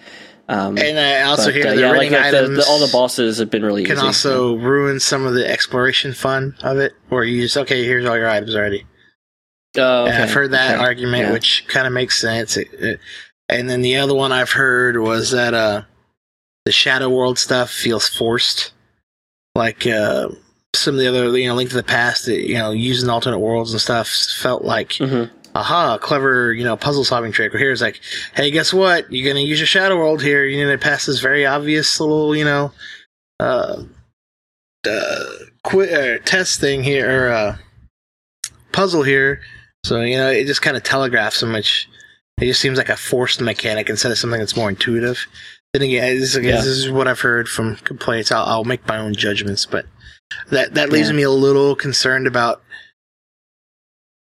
Um, 0.49 0.77
And 0.77 0.99
I 0.99 1.21
also 1.21 1.45
but, 1.45 1.53
hear 1.55 1.67
uh, 1.67 1.73
yeah, 1.73 1.91
like 1.91 2.11
like 2.11 2.31
the, 2.31 2.47
the, 2.47 2.65
all 2.67 2.79
the 2.79 2.89
bosses 2.91 3.37
have 3.37 3.49
been 3.49 3.63
really 3.63 3.83
can 3.83 3.97
easy. 3.97 4.05
also 4.05 4.55
ruin 4.55 4.99
some 4.99 5.25
of 5.25 5.33
the 5.33 5.49
exploration 5.49 6.13
fun 6.13 6.55
of 6.63 6.77
it, 6.77 6.93
where 7.09 7.23
you 7.23 7.41
just 7.41 7.55
okay, 7.57 7.83
here's 7.85 8.05
all 8.05 8.17
your 8.17 8.29
items 8.29 8.55
already. 8.55 8.85
Oh, 9.77 10.03
okay, 10.07 10.23
I've 10.23 10.31
heard 10.33 10.51
that 10.51 10.75
okay, 10.75 10.83
argument, 10.83 11.27
yeah. 11.27 11.31
which 11.33 11.65
kind 11.67 11.87
of 11.87 11.93
makes 11.93 12.19
sense. 12.19 12.57
It- 12.57 12.73
it- 12.73 12.99
and 13.47 13.69
then 13.69 13.81
the 13.81 13.97
other 13.97 14.13
one 14.13 14.31
I've 14.31 14.51
heard 14.51 14.97
was 14.97 15.31
that 15.31 15.53
uh, 15.53 15.81
the 16.65 16.71
Shadow 16.71 17.09
World 17.09 17.37
stuff 17.37 17.69
feels 17.69 18.07
forced, 18.07 18.71
like 19.55 19.85
uh, 19.87 20.29
some 20.75 20.95
of 20.95 20.99
the 20.99 21.07
other, 21.07 21.37
you 21.37 21.47
know, 21.47 21.55
Link 21.55 21.69
to 21.69 21.75
the 21.75 21.83
Past, 21.83 22.27
uh, 22.27 22.31
you 22.33 22.55
know, 22.55 22.71
using 22.71 23.09
alternate 23.09 23.39
worlds 23.39 23.71
and 23.71 23.81
stuff 23.81 24.07
felt 24.37 24.63
like 24.63 24.91
Mhm. 24.93 25.29
aha, 25.55 25.97
clever, 25.97 26.53
you 26.53 26.63
know, 26.63 26.77
puzzle 26.77 27.03
solving 27.03 27.31
trick. 27.31 27.51
Where 27.53 27.59
here's 27.59 27.81
like, 27.81 27.99
hey, 28.35 28.51
guess 28.51 28.73
what? 28.73 29.11
You're 29.11 29.27
gonna 29.31 29.45
use 29.45 29.59
your 29.59 29.67
shadow 29.67 29.97
world 29.97 30.21
here. 30.21 30.45
You're 30.45 30.65
gonna 30.65 30.77
pass 30.77 31.05
this 31.05 31.19
very 31.19 31.45
obvious 31.45 31.99
little, 31.99 32.35
you 32.35 32.45
know, 32.45 32.71
uh, 33.39 33.83
uh, 34.87 35.23
qu- 35.63 35.81
uh 35.83 36.17
test 36.25 36.59
thing 36.59 36.83
here, 36.83 37.27
or 37.27 37.31
uh, 37.31 37.57
puzzle 38.71 39.03
here. 39.03 39.41
So 39.85 40.01
you 40.01 40.15
know, 40.17 40.29
it 40.29 40.45
just 40.45 40.61
kind 40.61 40.77
of 40.77 40.83
telegraphs 40.83 41.37
so 41.37 41.47
much. 41.47 41.89
It 42.39 42.45
just 42.45 42.61
seems 42.61 42.77
like 42.77 42.89
a 42.89 42.95
forced 42.95 43.41
mechanic 43.41 43.89
instead 43.89 44.11
of 44.11 44.17
something 44.17 44.39
that's 44.39 44.55
more 44.55 44.69
intuitive. 44.69 45.27
Then 45.73 45.83
again, 45.83 46.19
this, 46.19 46.35
again, 46.35 46.49
Yeah. 46.55 46.55
this 46.57 46.65
is 46.67 46.89
what 46.91 47.07
I've 47.07 47.21
heard 47.21 47.47
from 47.47 47.77
complaints. 47.77 48.31
I'll, 48.31 48.43
I'll 48.45 48.63
make 48.65 48.85
my 48.87 48.97
own 48.97 49.13
judgments, 49.15 49.65
but 49.65 49.85
that 50.49 50.73
that 50.73 50.89
leaves 50.91 51.09
Yeah. 51.09 51.15
me 51.15 51.23
a 51.23 51.29
little 51.29 51.75
concerned 51.75 52.27
about 52.27 52.61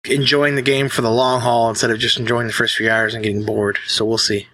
enjoying 0.08 0.54
the 0.54 0.62
game 0.62 0.88
for 0.88 1.02
the 1.02 1.10
long 1.10 1.40
haul 1.42 1.68
instead 1.68 1.90
of 1.90 1.98
just 1.98 2.18
enjoying 2.18 2.46
the 2.46 2.52
first 2.52 2.76
few 2.76 2.88
hours 2.90 3.12
and 3.14 3.22
getting 3.22 3.44
bored. 3.44 3.78
So 3.86 4.04
we'll 4.04 4.18
see. 4.18 4.46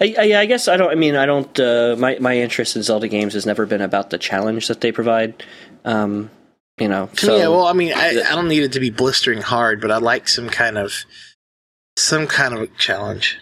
I, 0.00 0.14
I, 0.16 0.22
yeah, 0.24 0.40
I 0.40 0.46
guess 0.46 0.68
I 0.68 0.76
don't. 0.76 0.90
I 0.90 0.94
mean, 0.94 1.16
I 1.16 1.26
don't. 1.26 1.58
Uh, 1.58 1.96
my 1.98 2.18
my 2.20 2.36
interest 2.36 2.76
in 2.76 2.84
Zelda 2.84 3.08
games 3.08 3.34
has 3.34 3.44
never 3.44 3.66
been 3.66 3.80
about 3.80 4.10
the 4.10 4.18
challenge 4.18 4.68
that 4.68 4.80
they 4.80 4.92
provide. 4.92 5.42
Um, 5.84 6.30
you 6.78 6.86
know, 6.86 7.10
so 7.14 7.36
yeah, 7.36 7.48
well, 7.48 7.66
I 7.66 7.72
mean, 7.72 7.92
I, 7.96 8.10
I 8.10 8.36
don't 8.36 8.46
need 8.46 8.62
it 8.62 8.70
to 8.72 8.80
be 8.80 8.90
blistering 8.90 9.40
hard, 9.42 9.80
but 9.80 9.90
I 9.90 9.96
like 9.98 10.28
some 10.28 10.48
kind 10.48 10.78
of 10.78 11.04
some 11.96 12.28
kind 12.28 12.54
of 12.56 12.76
challenge. 12.78 13.38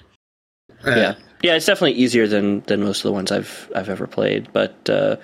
Uh, 0.87 0.90
yeah, 0.92 1.14
yeah, 1.46 1.54
it's 1.56 1.66
definitely 1.66 1.94
easier 1.94 2.26
than 2.26 2.61
than 2.66 2.82
most 2.82 2.98
of 2.98 3.04
the 3.04 3.12
ones 3.12 3.30
I've 3.32 3.70
I've 3.74 3.88
ever 3.88 4.06
played, 4.06 4.48
but 4.52 4.74
uh, 4.90 5.16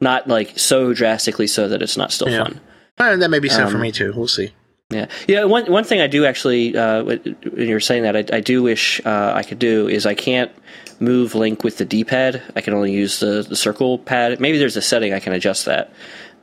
not 0.00 0.28
like 0.28 0.58
so 0.58 0.92
drastically 0.94 1.46
so 1.46 1.68
that 1.68 1.82
it's 1.82 1.96
not 1.96 2.12
still 2.12 2.28
Yeah. 2.30 2.44
fun. 2.44 2.60
uh, 2.98 3.16
that 3.16 3.30
may 3.30 3.38
be 3.38 3.48
so 3.48 3.66
for 3.68 3.76
Um, 3.76 3.80
me 3.82 3.92
too. 3.92 4.12
We'll 4.14 4.28
see. 4.28 4.52
Yeah, 4.90 5.06
yeah. 5.28 5.44
One 5.44 5.70
one 5.70 5.84
thing 5.84 6.00
I 6.00 6.06
do 6.08 6.24
actually, 6.26 6.76
uh, 6.76 7.04
when 7.04 7.36
you're 7.56 7.80
saying 7.80 8.02
that, 8.02 8.16
I, 8.16 8.24
I 8.38 8.40
do 8.40 8.62
wish 8.62 9.00
uh, 9.04 9.32
I 9.34 9.42
could 9.44 9.58
do 9.60 9.86
is 9.88 10.04
I 10.04 10.14
can't 10.14 10.50
move 10.98 11.34
Link 11.34 11.62
with 11.64 11.78
the 11.78 11.84
D-pad. 11.84 12.42
I 12.56 12.60
can 12.60 12.74
only 12.74 12.92
use 12.92 13.20
the, 13.20 13.42
the 13.48 13.56
circle 13.56 13.98
pad. 13.98 14.38
Maybe 14.40 14.58
there's 14.58 14.76
a 14.76 14.82
setting 14.82 15.14
I 15.14 15.20
can 15.20 15.32
adjust 15.32 15.64
that. 15.66 15.92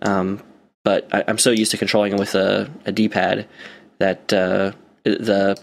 Um, 0.02 0.41
but 0.84 1.08
I, 1.13 1.26
I'm 1.28 1.38
so 1.38 1.52
used 1.52 1.71
to 1.71 1.78
controlling 1.78 2.13
it 2.13 2.19
with 2.19 2.34
a, 2.36 2.67
a 2.86 2.91
D-pad 2.93 3.47
that 4.00 4.32
uh, 4.34 4.71
the 5.04 5.58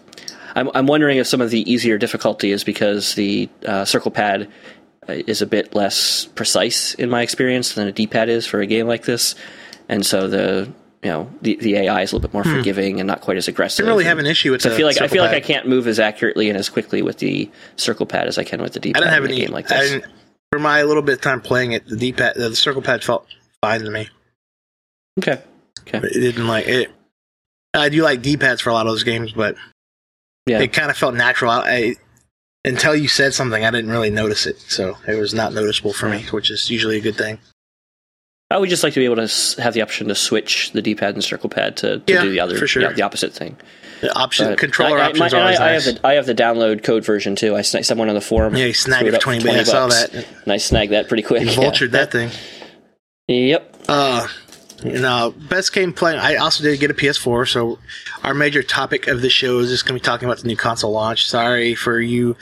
I'm, 0.55 0.71
I'm 0.75 0.87
wondering 0.87 1.19
if 1.19 1.27
some 1.27 1.41
of 1.41 1.51
the 1.51 1.71
easier 1.71 1.99
difficulty 1.99 2.53
is 2.53 2.65
because 2.65 3.15
the 3.15 3.49
uh, 3.67 3.85
circle 3.85 4.11
pad 4.11 4.49
uh, 5.09 5.13
is 5.13 5.43
a 5.43 5.47
bit 5.47 5.75
less 5.75 6.27
precise 6.27 6.95
in 6.95 7.11
my 7.11 7.23
experience 7.23 7.75
than 7.75 7.89
a 7.89 7.93
D-pad 7.93 8.29
is 8.29 8.47
for 8.47 8.61
a 8.61 8.67
game 8.67 8.87
like 8.87 9.05
this, 9.05 9.35
and 9.89 10.05
so 10.07 10.29
the 10.29 10.71
you 11.03 11.11
know 11.11 11.31
the, 11.43 11.57
the 11.57 11.77
AI 11.77 12.01
is 12.03 12.13
a 12.13 12.17
little 12.17 12.27
bit 12.27 12.33
more 12.33 12.45
forgiving 12.45 12.99
and 13.01 13.07
not 13.07 13.21
quite 13.21 13.37
as 13.37 13.47
aggressive. 13.49 13.85
didn't 13.85 13.89
Hmm. 13.93 13.99
really 13.99 14.05
have 14.05 14.19
an 14.19 14.27
issue 14.27 14.53
with. 14.53 14.63
so 14.63 14.73
I 14.73 14.77
feel 14.77 14.87
like 14.87 15.01
I 15.01 15.09
feel 15.09 15.23
like 15.23 15.35
I 15.35 15.41
can't 15.41 15.69
move 15.69 15.87
as 15.87 15.99
accurately 16.01 16.49
and 16.49 16.57
as 16.59 16.69
quickly 16.71 17.03
with 17.03 17.19
the 17.19 17.51
circle 17.77 18.07
pad 18.07 18.27
as 18.29 18.39
I 18.39 18.45
can 18.45 18.63
with 18.63 18.73
the 18.73 18.81
D-pad. 18.81 19.03
didn't 19.03 19.13
have 19.13 19.25
in 19.25 19.31
a 19.31 19.35
any. 19.35 19.43
game 19.43 19.51
like 19.53 19.71
I 19.71 19.81
this. 19.81 20.03
for 20.51 20.59
my 20.59 20.83
little 20.85 21.03
bit 21.03 21.17
of 21.17 21.21
time 21.21 21.41
playing 21.43 21.73
it, 21.73 21.87
the 21.87 21.97
D 21.97 22.13
pad, 22.13 22.37
the 22.37 22.55
circle 22.57 22.81
pad 22.81 23.05
felt 23.05 23.27
fine 23.61 23.83
to 23.83 23.91
me. 23.91 24.09
Okay. 25.19 25.43
But 25.93 26.05
it 26.05 26.21
didn't 26.21 26.47
like 26.47 26.67
it. 26.67 26.91
I 27.75 27.89
do 27.91 28.03
like 28.03 28.23
D 28.23 28.37
pads 28.39 28.61
for 28.63 28.71
a 28.71 28.73
lot 28.73 28.87
of 28.87 28.93
those 28.93 29.03
games, 29.05 29.33
but 29.33 29.57
Yeah. 30.47 30.61
it 30.61 30.73
kind 30.73 30.91
of 30.91 30.97
felt 30.97 31.15
natural. 31.15 31.51
I, 31.51 31.61
I 31.67 31.95
until 32.67 32.95
you 32.97 33.09
said 33.09 33.35
something, 33.35 33.65
I 33.65 33.71
didn't 33.71 33.91
really 33.91 34.11
notice 34.11 34.47
it, 34.47 34.59
so 34.61 34.97
it 35.07 35.15
was 35.17 35.35
not 35.35 35.53
noticeable 35.53 35.93
for 35.93 36.09
me, 36.09 36.23
which 36.31 36.51
is 36.51 36.71
usually 36.71 36.97
a 36.97 37.01
good 37.01 37.17
thing. 37.17 37.39
I 38.51 38.59
would 38.59 38.69
just 38.71 38.83
like 38.85 38.93
to 38.95 39.01
be 39.01 39.05
able 39.07 39.17
to 39.27 39.63
have 39.63 39.75
the 39.75 39.83
option 39.83 40.09
to 40.09 40.15
switch 40.15 40.71
the 40.73 40.81
D-pad 40.83 41.15
and 41.15 41.25
circle 41.25 41.49
pad 41.51 41.77
to, 41.79 41.99
to 42.01 42.13
Yeah, 42.13 42.23
do 42.23 42.31
the 42.31 42.41
other, 42.41 42.57
for 42.57 42.67
sure. 42.67 42.83
yeah, 42.83 42.93
the 42.93 43.03
opposite 43.03 43.33
thing. 43.33 43.57
The 44.01 44.15
option 44.17 44.49
But 44.49 44.59
controller 44.59 44.99
I, 44.99 45.07
I, 45.07 45.09
options 45.09 45.35
are 45.35 45.41
always 45.41 45.59
I, 45.59 45.69
I 45.71 45.73
have 45.73 45.85
the 45.85 46.01
I 46.07 46.13
have 46.15 46.27
the 46.27 46.35
download 46.35 46.85
code 46.85 47.05
version 47.05 47.37
too. 47.37 47.57
I 47.57 47.61
sna- 47.61 47.85
someone 47.85 48.09
on 48.11 48.15
the 48.15 48.21
forum. 48.21 48.55
yeah, 48.55 48.67
you 48.67 48.75
snagged 48.75 49.09
it 49.09 49.15
for 49.15 49.21
twenty 49.21 49.43
bucks. 49.45 49.61
I 49.61 49.63
saw 49.65 49.87
that. 49.89 50.15
and 50.15 50.53
I 50.53 50.59
snagged 50.59 50.93
that 50.93 51.09
pretty 51.09 51.23
quick. 51.23 51.43
You 51.43 51.49
yeah. 51.51 51.57
vultured 51.57 51.93
that 51.93 52.13
thing. 52.13 52.31
Yep. 53.29 53.77
Uh, 53.89 54.27
you 54.83 54.99
know, 54.99 55.35
best 55.49 55.73
game 55.73 55.93
playing. 55.93 56.19
I 56.19 56.37
also 56.37 56.63
did 56.65 56.81
get 56.81 56.91
a 56.91 56.95
PS4, 56.95 57.49
so 57.49 57.79
our 58.23 58.35
major 58.35 58.63
topic 58.63 59.07
of 59.07 59.23
the 59.23 59.31
show 59.31 59.59
is 59.59 59.71
just 59.71 59.87
going 59.87 59.99
to 59.99 60.03
be 60.03 60.05
talking 60.05 60.27
about 60.27 60.39
the 60.39 60.47
new 60.49 60.57
console 60.57 60.93
launch. 60.93 61.29
Sorry 61.29 61.75
for 61.75 62.01
you 62.01 62.37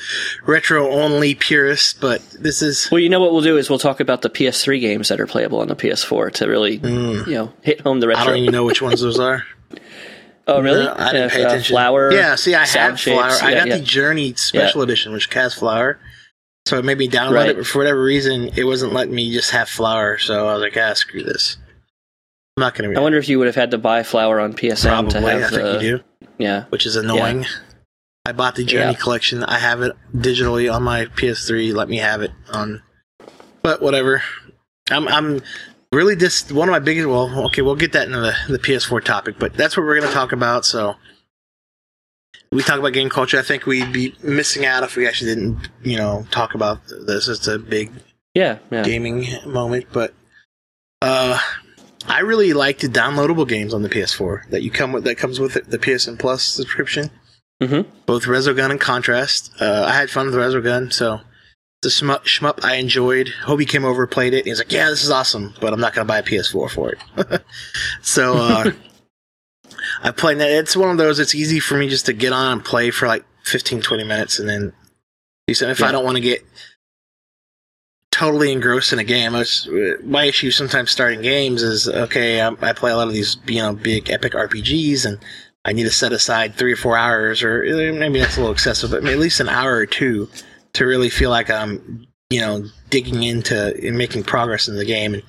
retro 0.47 0.91
only 0.91 1.35
purists, 1.35 1.93
but 1.93 2.23
this 2.39 2.63
is 2.63 2.89
Well, 2.91 3.01
you 3.01 3.09
know 3.09 3.21
what 3.21 3.33
we'll 3.33 3.43
do 3.43 3.57
is 3.59 3.69
we'll 3.69 3.79
talk 3.79 4.01
about 4.01 4.23
the 4.23 4.31
PS3 4.31 4.81
games 4.81 5.09
that 5.09 5.21
are 5.21 5.27
playable 5.27 5.61
on 5.61 5.69
the 5.69 5.77
PS4 5.77 6.33
to 6.35 6.47
really, 6.49 6.77
you 6.77 7.25
know, 7.35 7.53
hit 7.63 7.81
home 7.83 8.01
the 8.01 8.07
Mm. 8.07 8.15
I 8.15 8.19
retro. 8.19 8.33
don't 8.33 8.43
even 8.43 8.53
know 8.53 8.65
which 8.65 8.81
ones 8.83 9.01
those 9.01 9.19
are. 9.21 9.45
oh, 10.47 10.61
really? 10.61 10.85
No, 10.85 10.95
I 10.97 11.13
didn't 11.13 11.31
Uh, 11.31 11.35
pay 11.35 11.45
uh, 11.45 11.47
attention. 11.49 11.75
Flower. 11.75 12.13
Yeah, 12.13 12.35
see, 12.35 12.55
I 12.55 12.67
have 12.67 12.99
Flower. 13.01 13.31
Shapes, 13.31 13.43
I 13.43 13.51
yeah, 13.51 13.59
got 13.59 13.67
yeah. 13.69 13.77
the 13.79 13.83
Journey 13.85 14.35
Special 14.35 14.83
Edition, 14.83 15.13
which 15.13 15.33
has 15.35 15.55
Flower. 15.55 15.99
So 16.67 16.79
it 16.79 16.85
made 16.85 16.99
me 16.99 17.09
download 17.09 17.33
Right. 17.33 17.49
it, 17.51 17.57
but 17.57 17.67
for 17.67 17.79
whatever 17.79 18.01
reason, 18.03 18.51
it 18.57 18.65
wasn't 18.65 18.93
letting 18.93 19.15
me 19.15 19.33
just 19.33 19.51
have 19.51 19.69
Flower. 19.69 20.19
So 20.19 20.47
I 20.49 20.53
was 20.55 20.63
like, 20.63 20.77
ah, 20.77 20.93
screw 20.95 21.23
this. 21.23 21.57
Not 22.63 22.77
going 22.77 22.93
to 22.93 22.97
I 22.97 23.03
wonder 23.03 23.19
if 23.19 23.29
you 23.29 23.39
would 23.41 23.47
have 23.49 23.57
had 23.57 23.73
to 23.73 23.79
buy 23.79 24.05
Flower 24.05 24.39
on 24.39 24.55
PSN 24.55 24.87
Probably, 24.89 25.11
to 25.11 25.21
have 25.21 25.43
I 25.43 25.49
think 25.49 25.63
the, 25.63 25.73
you 25.85 25.99
do, 25.99 26.05
yeah. 26.39 26.65
which 26.69 26.87
is 26.87 26.95
annoying. 26.95 27.45
I 28.25 28.31
bought 28.31 28.55
the 28.55 28.65
Journey 28.65 28.93
Yeah. 28.93 28.99
collection. 28.99 29.43
I 29.43 29.59
have 29.59 29.83
it 29.83 29.97
digitally 30.15 30.73
on 30.73 30.85
my 30.85 31.07
PS3. 31.07 31.75
Let 31.75 31.89
me 31.89 31.97
have 31.97 32.23
it 32.23 32.31
on, 32.53 32.81
but 33.63 33.83
whatever. 33.83 34.23
I'm 34.93 35.09
I'm 35.09 35.43
really 35.93 36.15
just 36.15 36.53
one 36.53 36.69
of 36.69 36.73
my 36.73 36.79
biggest. 36.79 37.09
Well, 37.09 37.47
okay, 37.47 37.63
we'll 37.63 37.75
get 37.75 37.91
that 37.95 38.07
into 38.07 38.21
the, 38.21 38.37
the 38.49 38.59
PS4 38.61 39.03
topic, 39.03 39.41
but 39.41 39.55
that's 39.55 39.77
what 39.77 39.85
we're 39.85 39.99
going 39.99 40.07
to 40.09 40.15
talk 40.15 40.31
about. 40.31 40.65
So 40.65 40.95
we 42.53 42.63
talk 42.63 42.79
about 42.79 42.93
game 42.93 43.11
culture. 43.11 43.41
I 43.41 43.43
think 43.43 43.67
we'd 43.67 43.93
be 43.93 44.15
missing 44.23 44.65
out 44.65 44.85
if 44.85 44.95
we 44.95 45.09
actually 45.09 45.35
didn't, 45.35 45.69
you 45.83 45.97
know, 45.97 46.27
talk 46.31 46.55
about 46.55 46.79
this. 47.07 47.27
It's 47.27 47.49
a 47.49 47.59
big 47.59 47.91
Yeah, 48.35 48.59
yeah. 48.71 48.85
gaming 48.85 49.27
moment, 49.47 49.87
but 49.93 50.15
uh, 51.01 51.41
I 52.09 52.21
really 52.21 52.53
like 52.53 52.79
the 52.79 52.89
downloadable 52.89 53.49
games 53.49 53.73
on 53.75 53.83
the 53.83 53.89
PS4 53.89 54.51
that 54.51 54.63
you 54.63 54.71
come 54.71 54.93
with. 54.93 55.05
That 55.05 55.17
comes 55.17 55.39
with 55.41 55.55
the 55.69 55.79
PSN 55.79 56.19
Plus 56.19 56.43
subscription. 56.43 57.11
Mhm. 57.61 57.87
Both 58.07 58.25
Resogun 58.25 58.71
and 58.71 58.81
Contrast. 58.81 59.53
Uh, 59.61 59.85
I 59.87 59.93
had 59.93 60.11
fun 60.11 60.27
with 60.27 60.35
Resogun, 60.35 60.93
so 60.93 61.21
the 61.83 61.89
shmup, 61.89 62.25
shmup 62.25 62.65
I 62.65 62.77
enjoyed. 62.77 63.29
Hobie 63.45 63.69
came 63.69 63.85
over, 63.85 64.07
played 64.07 64.35
it. 64.35 64.39
And 64.39 64.47
he's 64.47 64.59
like, 64.59 64.73
"Yeah, 64.73 64.91
this 64.91 65.05
is 65.05 65.11
awesome, 65.11 65.55
but 65.61 65.73
I'm 65.73 65.81
not 65.81 65.95
going 65.95 66.05
to 66.07 66.09
buy 66.09 66.19
a 66.19 66.23
PS4 66.23 66.69
for 66.69 66.93
it." 66.93 67.43
so 68.03 68.35
uh, 68.37 68.73
I 70.03 70.11
played 70.11 70.39
that. 70.39 70.51
It's 70.51 70.77
one 70.77 70.91
of 70.91 70.99
those. 70.99 71.19
It's 71.21 71.35
easy 71.35 71.61
for 71.61 71.77
me 71.79 71.89
just 71.89 72.07
to 72.07 72.13
get 72.13 72.33
on 72.33 72.53
and 72.53 72.65
play 72.65 72.91
for 72.91 73.07
like 73.07 73.25
15, 73.45 73.81
20 73.81 74.05
minutes, 74.05 74.39
and 74.41 74.49
then 74.49 74.73
do 75.47 75.55
something. 75.55 75.71
If 75.71 75.83
I 75.83 75.93
don't 75.93 76.05
want 76.05 76.17
to 76.17 76.21
get 76.21 76.45
totally 78.23 78.53
engrossed 78.53 78.93
in 78.93 79.01
a 79.01 79.05
game. 79.05 79.35
I 79.35 79.41
was, 79.41 79.69
my 80.05 80.25
issue 80.25 80.53
sometimes 80.53 80.93
starting 80.93 81.23
games 81.23 81.61
is 81.61 81.89
okay. 81.89 82.41
I, 82.41 82.55
I 82.63 82.73
play 82.73 82.93
a 82.93 82.97
lot 82.97 83.09
of 83.09 83.13
these, 83.13 83.37
you 83.47 83.59
know, 83.59 83.75
big 83.75 84.11
epic 84.11 84.35
RPGs, 84.35 85.05
and 85.05 85.19
I 85.65 85.73
need 85.73 85.83
to 85.85 85.91
set 85.91 86.13
aside 86.13 86.55
three 86.55 86.73
or 86.73 86.77
four 86.77 86.97
hours, 86.97 87.43
or 87.43 87.65
maybe 87.93 88.21
that's 88.21 88.37
a 88.37 88.41
little 88.41 88.55
excessive, 88.55 88.93
but 88.93 89.05
at 89.05 89.19
least 89.19 89.41
an 89.41 89.49
hour 89.49 89.75
or 89.75 89.87
two 89.87 90.29
to 90.75 90.87
really 90.87 91.11
feel 91.11 91.31
like 91.31 91.51
I'm, 91.51 92.07
you 92.31 92.41
know, 92.41 92.65
digging 92.91 93.25
into 93.25 93.75
and 93.85 93.99
making 93.99 94.23
progress 94.23 94.69
in 94.69 94.77
the 94.77 94.85
game. 94.85 95.15
And 95.15 95.23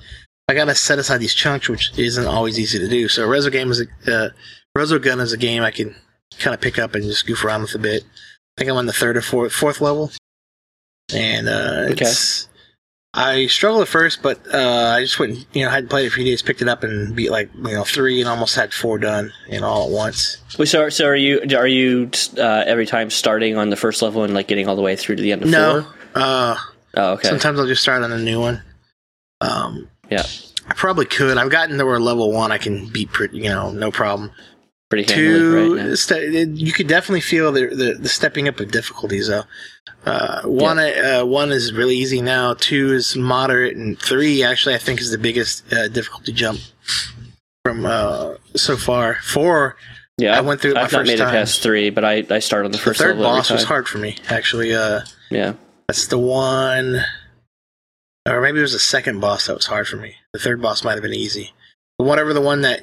I 0.48 0.54
got 0.54 0.66
to 0.66 0.74
set 0.76 1.00
aside 1.00 1.18
these 1.18 1.34
chunks, 1.34 1.68
which 1.68 1.90
isn't 1.98 2.26
always 2.26 2.60
easy 2.60 2.78
to 2.78 2.88
do. 2.88 3.08
So 3.08 3.26
Rezo 3.26 3.50
game 3.50 3.72
is 3.72 3.80
a 3.80 3.86
uh, 4.26 4.28
Resogun 4.78 5.20
is 5.20 5.32
a 5.32 5.36
game 5.36 5.64
I 5.64 5.72
can 5.72 5.96
kind 6.38 6.54
of 6.54 6.60
pick 6.60 6.78
up 6.78 6.94
and 6.94 7.02
just 7.02 7.26
goof 7.26 7.44
around 7.44 7.62
with 7.62 7.74
a 7.74 7.78
bit. 7.78 8.04
I 8.04 8.60
think 8.60 8.70
I'm 8.70 8.76
on 8.76 8.86
the 8.86 8.92
third 8.92 9.16
or 9.16 9.20
fourth, 9.22 9.52
fourth 9.52 9.80
level, 9.80 10.12
and 11.12 11.48
uh, 11.48 11.88
Okay. 11.90 12.04
it's. 12.04 12.48
I 13.16 13.46
struggled 13.46 13.82
at 13.82 13.88
first, 13.88 14.22
but 14.22 14.40
uh, 14.52 14.92
I 14.96 15.00
just 15.02 15.18
went, 15.20 15.46
you 15.54 15.64
know, 15.64 15.70
hadn't 15.70 15.88
played 15.88 16.06
it 16.06 16.10
for 16.10 16.14
a 16.14 16.16
few 16.16 16.24
days, 16.24 16.42
picked 16.42 16.62
it 16.62 16.68
up 16.68 16.82
and 16.82 17.14
beat 17.14 17.30
like, 17.30 17.48
you 17.54 17.62
know, 17.72 17.84
three 17.84 18.18
and 18.20 18.28
almost 18.28 18.56
had 18.56 18.72
four 18.74 18.98
done, 18.98 19.32
you 19.48 19.60
know, 19.60 19.66
all 19.68 19.86
at 19.86 19.92
once. 19.92 20.38
Well, 20.58 20.66
So, 20.66 20.88
so 20.88 21.06
are 21.06 21.14
you? 21.14 21.40
Are 21.56 21.66
you 21.66 22.10
uh, 22.36 22.64
every 22.66 22.86
time 22.86 23.10
starting 23.10 23.56
on 23.56 23.70
the 23.70 23.76
first 23.76 24.02
level 24.02 24.24
and 24.24 24.34
like 24.34 24.48
getting 24.48 24.68
all 24.68 24.74
the 24.76 24.82
way 24.82 24.96
through 24.96 25.16
to 25.16 25.22
the 25.22 25.30
end 25.30 25.42
of 25.44 25.48
No, 25.48 25.82
four? 25.82 25.94
uh, 26.16 26.56
Oh, 26.96 27.12
okay. 27.14 27.28
sometimes 27.28 27.58
I'll 27.60 27.66
just 27.66 27.82
start 27.82 28.02
on 28.02 28.10
a 28.12 28.18
new 28.18 28.40
one. 28.40 28.62
Um, 29.40 29.88
Yeah, 30.10 30.24
I 30.68 30.74
probably 30.74 31.06
could. 31.06 31.38
I've 31.38 31.50
gotten 31.50 31.78
to 31.78 31.86
where 31.86 32.00
level 32.00 32.32
one 32.32 32.50
I 32.52 32.58
can 32.58 32.86
beat, 32.88 33.10
pretty, 33.12 33.38
you 33.38 33.48
know, 33.48 33.70
no 33.70 33.90
problem. 33.92 34.30
Pretty 34.90 35.12
handily, 35.12 35.38
Two, 35.38 35.76
right? 35.76 35.86
Yeah. 35.88 35.94
ste- 35.94 36.58
you 36.60 36.72
could 36.72 36.86
definitely 36.88 37.20
feel 37.20 37.52
the, 37.52 37.66
the 37.68 37.94
the 38.00 38.08
stepping 38.08 38.48
up 38.48 38.60
of 38.60 38.70
difficulties 38.70 39.28
though. 39.28 39.44
Uh, 40.06 40.42
one, 40.42 40.78
uh, 40.78 41.22
one 41.24 41.50
is 41.50 41.72
really 41.72 41.96
easy 41.96 42.20
now. 42.20 42.54
Two 42.54 42.92
is 42.92 43.16
moderate, 43.16 43.76
and 43.76 43.98
three 43.98 44.42
actually 44.42 44.74
I 44.74 44.78
think 44.78 45.00
is 45.00 45.10
the 45.10 45.18
biggest 45.18 45.70
uh, 45.72 45.88
difficulty 45.88 46.32
jump 46.32 46.60
from 47.64 47.86
uh, 47.86 48.34
so 48.54 48.76
far. 48.76 49.14
Four, 49.22 49.76
Yeah, 50.18 50.36
I 50.36 50.42
went 50.42 50.60
through 50.60 50.72
I've 50.76 50.92
not 50.92 51.00
first 51.00 51.08
made 51.10 51.18
time. 51.18 51.28
it 51.28 51.38
past 51.38 51.62
three, 51.62 51.88
but 51.90 52.04
I, 52.04 52.24
I 52.30 52.38
start 52.40 52.66
on 52.66 52.70
the 52.70 52.76
the 52.78 52.82
first 52.84 53.00
third 53.00 53.16
level 53.16 53.26
every 53.26 53.38
boss 53.38 53.50
was 53.50 53.64
hard 53.64 53.88
for 53.88 53.98
me 53.98 54.16
actually. 54.28 54.74
Uh, 54.74 55.00
Yeah, 55.30 55.54
that's 55.88 56.06
the 56.08 56.18
one, 56.18 57.00
or 58.28 58.40
maybe 58.42 58.58
it 58.58 58.62
was 58.62 58.72
the 58.74 58.78
second 58.78 59.20
boss 59.20 59.46
that 59.46 59.54
was 59.56 59.66
hard 59.66 59.88
for 59.88 59.96
me. 59.96 60.16
The 60.34 60.38
third 60.38 60.60
boss 60.60 60.84
might 60.84 60.94
have 60.94 61.02
been 61.02 61.14
easy. 61.14 61.52
But 61.98 62.04
whatever 62.06 62.32
the 62.34 62.40
one 62.42 62.60
that 62.62 62.82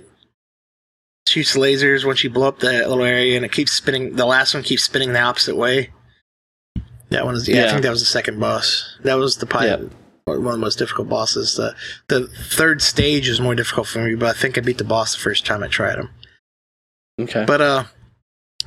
shoots 1.32 1.56
lasers 1.56 2.06
once 2.06 2.24
you 2.24 2.30
blow 2.30 2.48
up 2.48 2.60
that 2.60 2.88
little 2.90 3.04
area 3.04 3.36
and 3.36 3.46
it 3.46 3.52
keeps 3.52 3.72
spinning. 3.72 4.16
The 4.16 4.26
last 4.26 4.54
one 4.54 4.64
keeps 4.64 4.84
spinning 4.84 5.14
the 5.14 5.22
opposite 5.22 5.56
way. 5.56 5.90
That 7.10 7.26
one 7.26 7.36
is 7.36 7.48
yeah. 7.48 7.66
I 7.66 7.70
think 7.70 7.84
that 7.84 7.90
was 7.90 8.00
the 8.02 8.06
second 8.06 8.40
boss. 8.40 8.98
That 9.04 9.16
was 9.16 9.38
the 9.38 9.48
Yeah. 9.62 9.78
one 10.26 10.38
of 10.48 10.52
the 10.54 10.58
most 10.58 10.78
difficult 10.80 11.10
bosses. 11.10 11.56
The 11.56 11.76
the 12.08 12.28
third 12.28 12.82
stage 12.82 13.28
is 13.28 13.42
more 13.42 13.56
difficult 13.56 13.88
for 13.88 14.00
me, 14.00 14.16
but 14.16 14.30
I 14.30 14.40
think 14.40 14.58
I 14.58 14.62
beat 14.62 14.78
the 14.78 14.84
boss 14.84 15.14
the 15.14 15.22
first 15.22 15.46
time 15.46 15.64
I 15.64 15.68
tried 15.68 15.98
him. 15.98 16.10
okay. 17.20 17.44
But 17.46 17.62
uh, 17.62 17.84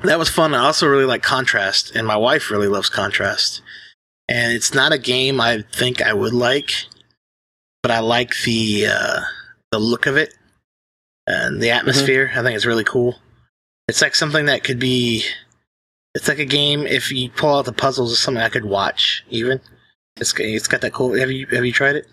that 0.02 0.18
was 0.18 0.28
fun. 0.28 0.54
I 0.54 0.58
also 0.58 0.86
really 0.86 1.06
like 1.06 1.22
Contrast, 1.22 1.94
and 1.94 2.06
my 2.06 2.16
wife 2.16 2.50
really 2.50 2.68
loves 2.68 2.90
Contrast. 2.90 3.62
And 4.28 4.52
it's 4.52 4.74
not 4.74 4.92
a 4.92 4.98
game 4.98 5.40
I 5.40 5.64
think 5.72 6.00
I 6.02 6.12
would 6.14 6.32
like, 6.32 6.86
but 7.82 7.90
I 7.90 8.00
like 8.00 8.32
the 8.44 8.86
uh, 8.88 9.20
the 9.70 9.78
look 9.78 10.06
of 10.06 10.16
it 10.16 10.34
and 11.26 11.60
the 11.62 11.70
atmosphere. 11.70 12.30
I 12.34 12.42
think 12.42 12.56
it's 12.56 12.66
really 12.66 12.84
cool. 12.84 13.16
It's 13.88 14.02
like 14.02 14.14
something 14.14 14.46
that 14.46 14.64
could 14.64 14.78
be. 14.78 15.24
It's 16.14 16.28
like 16.28 16.38
a 16.38 16.44
game. 16.44 16.86
If 16.86 17.10
you 17.10 17.28
pull 17.30 17.56
out 17.58 17.64
the 17.64 17.72
puzzles, 17.72 18.12
it's 18.12 18.20
something 18.20 18.42
I 18.42 18.48
could 18.48 18.64
watch. 18.64 19.24
Even 19.30 19.60
it's 20.16 20.32
it's 20.38 20.68
got 20.68 20.80
that 20.82 20.92
cool. 20.92 21.14
Have 21.18 21.30
you 21.30 21.46
have 21.48 21.64
you 21.64 21.72
tried 21.72 21.96
it? 21.96 22.06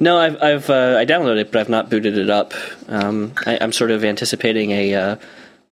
No, 0.00 0.18
I've 0.18 0.42
I've 0.42 0.70
uh, 0.70 0.96
I 0.98 1.06
downloaded 1.06 1.40
it, 1.40 1.52
but 1.52 1.60
I've 1.60 1.68
not 1.68 1.90
booted 1.90 2.18
it 2.18 2.28
up. 2.30 2.52
Um, 2.88 3.32
I, 3.46 3.58
I'm 3.60 3.72
sort 3.72 3.90
of 3.90 4.04
anticipating 4.04 4.70
a 4.72 4.94
uh, 4.94 5.16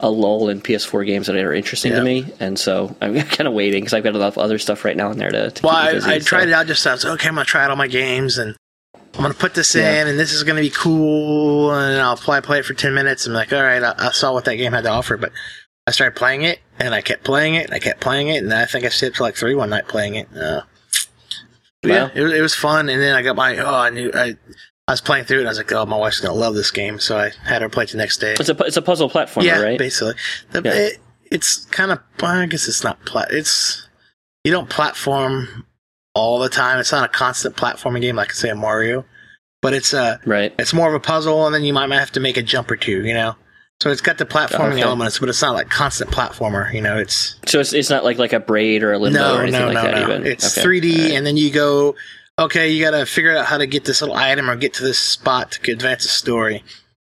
a 0.00 0.08
lull 0.10 0.48
in 0.48 0.60
PS4 0.60 1.04
games 1.04 1.26
that 1.26 1.36
are 1.36 1.52
interesting 1.52 1.92
Yeah. 1.92 1.98
to 1.98 2.04
me, 2.04 2.32
and 2.40 2.58
so 2.58 2.96
I'm 3.00 3.14
kind 3.22 3.46
of 3.48 3.54
waiting 3.54 3.82
because 3.82 3.94
I've 3.94 4.04
got 4.04 4.14
a 4.14 4.18
lot 4.18 4.28
of 4.28 4.38
other 4.38 4.58
stuff 4.58 4.84
right 4.84 4.96
now 4.96 5.10
in 5.10 5.18
there 5.18 5.30
to. 5.30 5.50
to 5.50 5.62
Well, 5.66 5.74
I, 5.76 5.92
busy, 5.92 6.10
I 6.10 6.18
so- 6.20 6.24
tried 6.24 6.48
it 6.48 6.54
out 6.54 6.66
just 6.66 6.86
I 6.86 6.92
was 6.92 7.04
okay. 7.04 7.28
I'm 7.28 7.34
gonna 7.34 7.44
try 7.44 7.64
out 7.64 7.70
all 7.70 7.76
my 7.76 7.88
games 7.88 8.38
and 8.38 8.56
I'm 9.14 9.22
gonna 9.22 9.34
put 9.34 9.54
this 9.54 9.74
Yeah. 9.74 10.02
in 10.02 10.08
and 10.08 10.18
this 10.18 10.32
is 10.32 10.44
gonna 10.44 10.60
be 10.60 10.70
cool 10.70 11.72
and 11.72 12.00
I'll 12.00 12.16
play 12.16 12.40
play 12.40 12.60
it 12.60 12.64
for 12.64 12.74
ten 12.74 12.94
minutes. 12.94 13.26
I'm 13.26 13.32
like, 13.32 13.52
all 13.52 13.62
right, 13.62 13.82
I, 13.82 13.94
I 13.98 14.10
saw 14.12 14.32
what 14.32 14.44
that 14.44 14.56
game 14.56 14.72
had 14.72 14.84
to 14.84 14.90
offer, 14.90 15.16
but 15.16 15.32
I 15.86 15.90
started 15.90 16.16
playing 16.16 16.42
it 16.42 16.60
and 16.78 16.94
I 16.94 17.00
kept 17.00 17.24
playing 17.24 17.54
it 17.54 17.64
and 17.66 17.74
I 17.74 17.78
kept 17.78 18.00
playing 18.00 18.28
it 18.28 18.42
and 18.42 18.52
I 18.52 18.66
think 18.66 18.84
I 18.84 18.88
stayed 18.90 19.08
up 19.08 19.14
to 19.14 19.22
like 19.22 19.34
three 19.36 19.54
one 19.54 19.70
night 19.70 19.88
playing 19.88 20.14
it. 20.16 20.28
Uh, 20.36 20.62
yeah, 21.82 22.10
it, 22.14 22.22
was- 22.22 22.32
it 22.32 22.40
was 22.40 22.54
fun. 22.54 22.88
And 22.88 23.00
then 23.00 23.14
I 23.14 23.22
got 23.22 23.36
my 23.36 23.56
oh, 23.58 23.74
I 23.74 23.90
knew 23.90 24.10
I. 24.14 24.36
I 24.86 24.92
was 24.92 25.02
playing 25.02 25.26
through 25.26 25.36
it 25.36 25.40
and 25.40 25.48
I 25.48 25.50
was 25.50 25.58
like, 25.58 25.70
oh, 25.72 25.84
my 25.84 25.98
wife's 25.98 26.18
gonna 26.20 26.32
love 26.32 26.54
this 26.54 26.70
game, 26.70 26.98
so 26.98 27.18
I 27.18 27.30
had 27.44 27.60
her 27.60 27.68
play 27.68 27.84
it 27.84 27.90
the 27.90 27.98
next 27.98 28.18
day. 28.18 28.32
It's 28.40 28.48
a 28.48 28.56
it's 28.64 28.78
a 28.78 28.80
puzzle 28.82 29.10
platformer, 29.10 29.42
yeah, 29.42 29.60
right? 29.60 29.78
basically. 29.78 30.14
The, 30.50 30.62
Yeah. 30.64 30.72
it, 30.72 30.98
it's 31.30 31.66
kind 31.66 31.92
of. 31.92 31.98
I 32.22 32.46
guess 32.46 32.66
it's 32.68 32.82
not. 32.82 33.04
Plat, 33.04 33.28
it's 33.30 33.86
you 34.44 34.50
don't 34.50 34.70
platform 34.70 35.66
all 36.18 36.38
the 36.38 36.48
time. 36.48 36.78
It's 36.78 36.92
not 36.92 37.04
a 37.04 37.08
constant 37.08 37.56
platforming 37.56 38.00
game 38.02 38.16
like 38.16 38.32
say 38.32 38.48
a 38.50 38.54
Mario, 38.54 39.04
but 39.62 39.72
it's 39.72 39.92
a. 39.92 40.20
Right. 40.26 40.52
It's 40.58 40.74
more 40.74 40.88
of 40.88 40.94
a 40.94 41.00
puzzle, 41.00 41.46
and 41.46 41.54
then 41.54 41.64
you 41.64 41.72
might 41.72 41.90
have 41.92 42.12
to 42.12 42.20
make 42.20 42.36
a 42.36 42.42
jump 42.42 42.70
or 42.70 42.76
two. 42.76 43.04
You 43.04 43.14
know. 43.14 43.36
So 43.80 43.90
it's 43.90 44.00
got 44.00 44.18
the 44.18 44.26
platforming 44.26 44.72
Okay. 44.72 44.82
elements, 44.82 45.20
but 45.20 45.28
it's 45.28 45.40
not 45.40 45.54
like 45.54 45.70
constant 45.70 46.10
platformer. 46.10 46.72
You 46.74 46.80
know, 46.80 46.98
it's 46.98 47.36
So 47.46 47.60
it's 47.60 47.72
it's 47.72 47.90
not 47.90 48.02
like 48.02 48.18
like 48.18 48.32
a 48.32 48.40
braid 48.40 48.82
or 48.82 48.92
a 48.92 48.98
limbo 48.98 49.18
no, 49.20 49.36
or 49.36 49.42
anything 49.42 49.60
no, 49.60 49.66
like 49.68 49.74
no, 49.76 49.82
that. 49.82 49.94
no. 49.94 50.02
Even 50.14 50.26
It's 50.26 50.58
Okay. 50.58 50.66
3D, 50.66 50.92
All 50.98 51.02
right. 51.04 51.12
and 51.12 51.24
then 51.26 51.36
you 51.36 51.50
go 51.52 51.94
okay, 52.40 52.70
you 52.70 52.84
got 52.84 52.92
to 52.92 53.04
figure 53.04 53.36
out 53.36 53.46
how 53.46 53.58
to 53.58 53.66
get 53.66 53.84
this 53.84 54.00
little 54.00 54.14
item 54.16 54.48
or 54.48 54.54
get 54.56 54.72
to 54.74 54.82
this 54.84 54.98
spot 54.98 55.52
to 55.52 55.72
advance 55.72 56.04
the 56.04 56.08
story. 56.08 56.62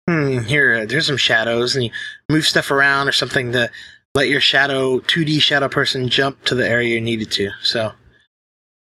Hmm, 0.09 0.39
here, 0.39 0.73
uh, 0.81 0.85
there's 0.85 1.07
some 1.07 1.15
shadows, 1.17 1.75
and 1.75 1.85
you 1.85 1.91
move 2.29 2.45
stuff 2.45 2.69
around 2.71 3.07
or 3.07 3.11
something 3.13 3.51
to 3.53 3.69
let 4.13 4.27
your 4.27 4.41
shadow, 4.41 4.99
2D 4.99 5.41
shadow 5.41 5.69
person 5.69 6.09
jump 6.09 6.43
to 6.45 6.55
the 6.55 6.67
area 6.67 6.95
you 6.95 6.99
needed 7.01 7.31
to. 7.31 7.49
So 7.63 7.93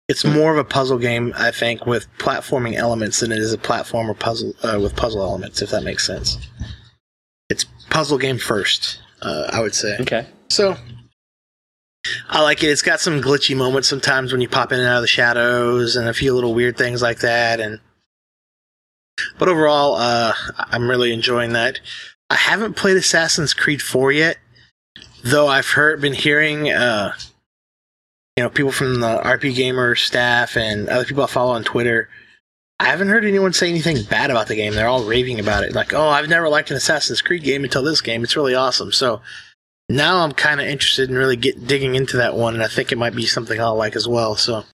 it's 0.08 0.24
more 0.24 0.52
of 0.52 0.58
a 0.58 0.64
puzzle 0.64 0.98
game, 0.98 1.32
I 1.36 1.50
think, 1.50 1.86
with 1.86 2.06
platforming 2.18 2.74
elements 2.74 3.20
than 3.20 3.32
it 3.32 3.38
is 3.38 3.52
a 3.52 3.58
platformer 3.58 4.18
puzzle 4.18 4.52
uh, 4.62 4.78
with 4.80 4.94
puzzle 4.96 5.22
elements, 5.22 5.62
if 5.62 5.70
that 5.70 5.82
makes 5.82 6.06
sense. 6.06 6.36
It's 7.48 7.64
puzzle 7.90 8.18
game 8.18 8.38
first, 8.38 9.00
uh, 9.22 9.48
I 9.52 9.60
would 9.60 9.74
say. 9.74 9.96
Okay. 10.00 10.26
So 10.50 10.76
I 12.28 12.42
like 12.42 12.62
it. 12.62 12.68
It's 12.68 12.82
got 12.82 13.00
some 13.00 13.22
glitchy 13.22 13.56
moments 13.56 13.88
sometimes 13.88 14.30
when 14.30 14.40
you 14.40 14.48
pop 14.48 14.72
in 14.72 14.80
and 14.80 14.88
out 14.88 14.96
of 14.96 15.02
the 15.02 15.08
shadows 15.08 15.96
and 15.96 16.08
a 16.08 16.14
few 16.14 16.34
little 16.34 16.54
weird 16.54 16.76
things 16.76 17.00
like 17.00 17.20
that. 17.20 17.60
And 17.60 17.80
but 19.38 19.48
overall, 19.48 19.94
uh, 19.94 20.34
I'm 20.58 20.88
really 20.88 21.12
enjoying 21.12 21.52
that. 21.54 21.80
I 22.28 22.36
haven't 22.36 22.74
played 22.74 22.96
Assassin's 22.96 23.54
Creed 23.54 23.80
4 23.80 24.12
yet, 24.12 24.38
though 25.22 25.46
I've 25.46 25.68
heard 25.68 26.00
been 26.00 26.14
hearing 26.14 26.70
uh, 26.70 27.14
you 28.36 28.42
know 28.42 28.50
people 28.50 28.72
from 28.72 29.00
the 29.00 29.20
RP 29.24 29.54
Gamer 29.54 29.94
staff 29.94 30.56
and 30.56 30.88
other 30.88 31.04
people 31.04 31.24
I 31.24 31.28
follow 31.28 31.52
on 31.52 31.64
Twitter. 31.64 32.08
I 32.80 32.86
haven't 32.86 33.08
heard 33.08 33.24
anyone 33.24 33.52
say 33.52 33.70
anything 33.70 34.02
bad 34.02 34.30
about 34.30 34.48
the 34.48 34.56
game. 34.56 34.74
They're 34.74 34.88
all 34.88 35.04
raving 35.04 35.38
about 35.38 35.62
it. 35.62 35.74
Like, 35.74 35.94
oh, 35.94 36.08
I've 36.08 36.28
never 36.28 36.48
liked 36.48 36.70
an 36.72 36.76
Assassin's 36.76 37.22
Creed 37.22 37.44
game 37.44 37.62
until 37.62 37.84
this 37.84 38.00
game. 38.00 38.24
It's 38.24 38.36
really 38.36 38.54
awesome. 38.54 38.90
So 38.90 39.22
now 39.88 40.24
I'm 40.24 40.32
kind 40.32 40.60
of 40.60 40.66
interested 40.66 41.08
in 41.08 41.16
really 41.16 41.36
get 41.36 41.66
digging 41.66 41.94
into 41.94 42.16
that 42.16 42.34
one, 42.34 42.54
and 42.54 42.62
I 42.62 42.68
think 42.68 42.90
it 42.90 42.98
might 42.98 43.14
be 43.14 43.26
something 43.26 43.60
I'll 43.60 43.76
like 43.76 43.94
as 43.94 44.08
well. 44.08 44.34
So 44.34 44.64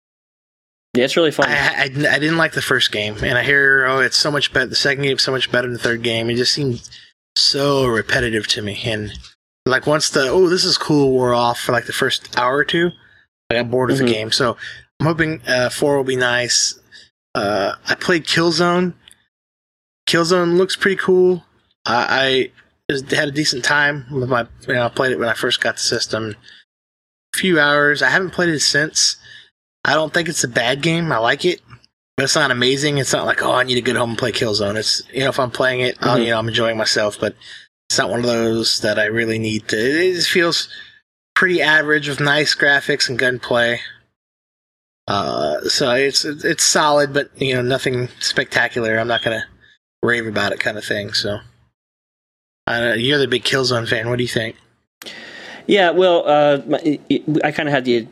Yeah, 0.95 1.05
it's 1.05 1.17
really 1.17 1.31
fun. 1.31 1.49
I, 1.49 1.53
I, 1.53 1.85
I 1.85 2.19
didn't 2.19 2.39
like 2.39 2.53
the 2.53 2.63
first 2.63 2.91
game, 2.91 3.17
and 3.23 3.37
I 3.37 3.43
hear 3.43 3.87
oh 3.87 4.01
it's 4.01 4.17
so 4.17 4.31
much 4.31 4.53
better. 4.53 4.67
The 4.67 4.77
second 4.77 5.05
game's 5.05 5.23
so 5.23 5.33
much 5.33 5.53
better 5.53 5.67
than 5.69 5.75
the 5.75 5.83
third 5.83 6.03
game. 6.03 6.31
It 6.31 6.37
just 6.37 6.55
seemed 6.55 6.89
so 7.37 7.87
repetitive 7.87 8.47
to 8.49 8.63
me, 8.63 8.81
and 8.85 9.13
like 9.67 9.87
once 9.87 10.09
the 10.09 10.29
oh 10.29 10.49
this 10.49 10.65
is 10.65 10.79
cool 10.79 11.11
wore 11.11 11.35
off 11.35 11.61
for 11.61 11.73
like 11.73 11.87
the 11.87 11.93
first 11.93 12.39
hour 12.39 12.57
or 12.57 12.65
two, 12.65 12.91
I 13.51 13.55
got 13.55 13.71
bored 13.71 13.91
of 13.91 13.97
Mhm. 13.99 14.07
the 14.07 14.13
game. 14.13 14.33
So 14.33 14.57
I'm 15.01 15.07
hoping 15.07 15.43
uh, 15.47 15.71
four 15.71 15.97
will 15.97 16.05
be 16.05 16.17
nice. 16.17 16.79
Uh, 17.35 17.75
I 17.89 17.95
played 17.95 18.25
Killzone. 18.27 18.95
Killzone 20.09 20.57
looks 20.57 20.77
pretty 20.77 20.97
cool. 20.97 21.45
I, 21.87 22.51
I 22.91 22.95
had 23.15 23.29
a 23.29 23.33
decent 23.33 23.65
time 23.65 24.07
with 24.11 24.29
my. 24.29 24.47
You 24.67 24.75
know, 24.75 24.87
I 24.87 24.89
played 24.89 25.13
it 25.13 25.19
when 25.19 25.29
I 25.29 25.35
first 25.35 25.61
got 25.61 25.77
the 25.77 25.83
system. 25.83 26.37
A 27.35 27.39
few 27.39 27.61
hours. 27.61 28.03
I 28.03 28.11
haven't 28.11 28.31
played 28.31 28.49
it 28.49 28.61
since. 28.61 29.17
I 29.85 29.95
don't 29.95 30.13
think 30.13 30.29
it's 30.29 30.45
a 30.45 30.49
bad 30.49 30.83
game. 30.83 31.11
I 31.13 31.19
like 31.19 31.45
it, 31.45 31.61
but 32.17 32.25
it's 32.25 32.35
not 32.35 32.51
amazing. 32.51 32.99
It's 32.99 33.13
not 33.13 33.25
like 33.27 33.43
oh, 33.43 33.53
I 33.53 33.63
need 33.63 33.77
to 33.77 33.81
get 33.83 33.97
home 33.97 34.11
and 34.11 34.19
play 34.19 34.33
Killzone. 34.33 34.77
It's 34.77 35.03
you 35.13 35.21
know 35.21 35.29
if 35.29 35.39
I'm 35.39 35.51
playing 35.53 35.81
it, 35.81 35.97
I'll, 36.01 36.19
Mhm. 36.19 36.25
you 36.25 36.31
know 36.31 36.39
I'm 36.39 36.49
enjoying 36.49 36.77
myself, 36.77 37.19
but 37.21 37.37
it's 37.89 37.99
not 37.99 38.11
one 38.11 38.21
of 38.21 38.27
those 38.27 38.81
that 38.81 38.99
I 38.99 39.05
really 39.07 39.39
need 39.39 39.69
to. 39.69 39.77
It 39.79 40.15
just 40.15 40.31
feels 40.31 40.69
pretty 41.41 41.63
average 41.63 42.07
with 42.07 42.21
nice 42.21 42.55
graphics 42.55 43.09
and 43.09 43.19
gunplay. 43.19 43.81
Uh, 45.09 45.59
so 45.63 45.91
it's 45.93 46.23
it's 46.23 46.63
solid, 46.63 47.15
but 47.15 47.31
you 47.41 47.55
know 47.55 47.63
nothing 47.63 48.09
spectacular. 48.19 48.99
I'm 48.99 49.09
not 49.09 49.23
gonna 49.23 49.47
rave 50.03 50.27
about 50.27 50.53
it, 50.53 50.61
kind 50.61 50.77
of 50.77 50.85
thing. 50.85 51.15
So, 51.15 51.39
you're 52.69 53.19
the 53.19 53.27
big 53.27 53.43
Killzone 53.43 53.89
fan. 53.89 54.11
What 54.11 54.17
do 54.17 54.23
you 54.23 54.29
think? 54.29 54.55
Yeah, 55.67 55.93
well, 55.93 56.29
uh, 56.29 56.61
I 57.43 57.53
kind 57.53 57.71
of 57.71 57.73
had 57.73 57.87
the 57.87 58.07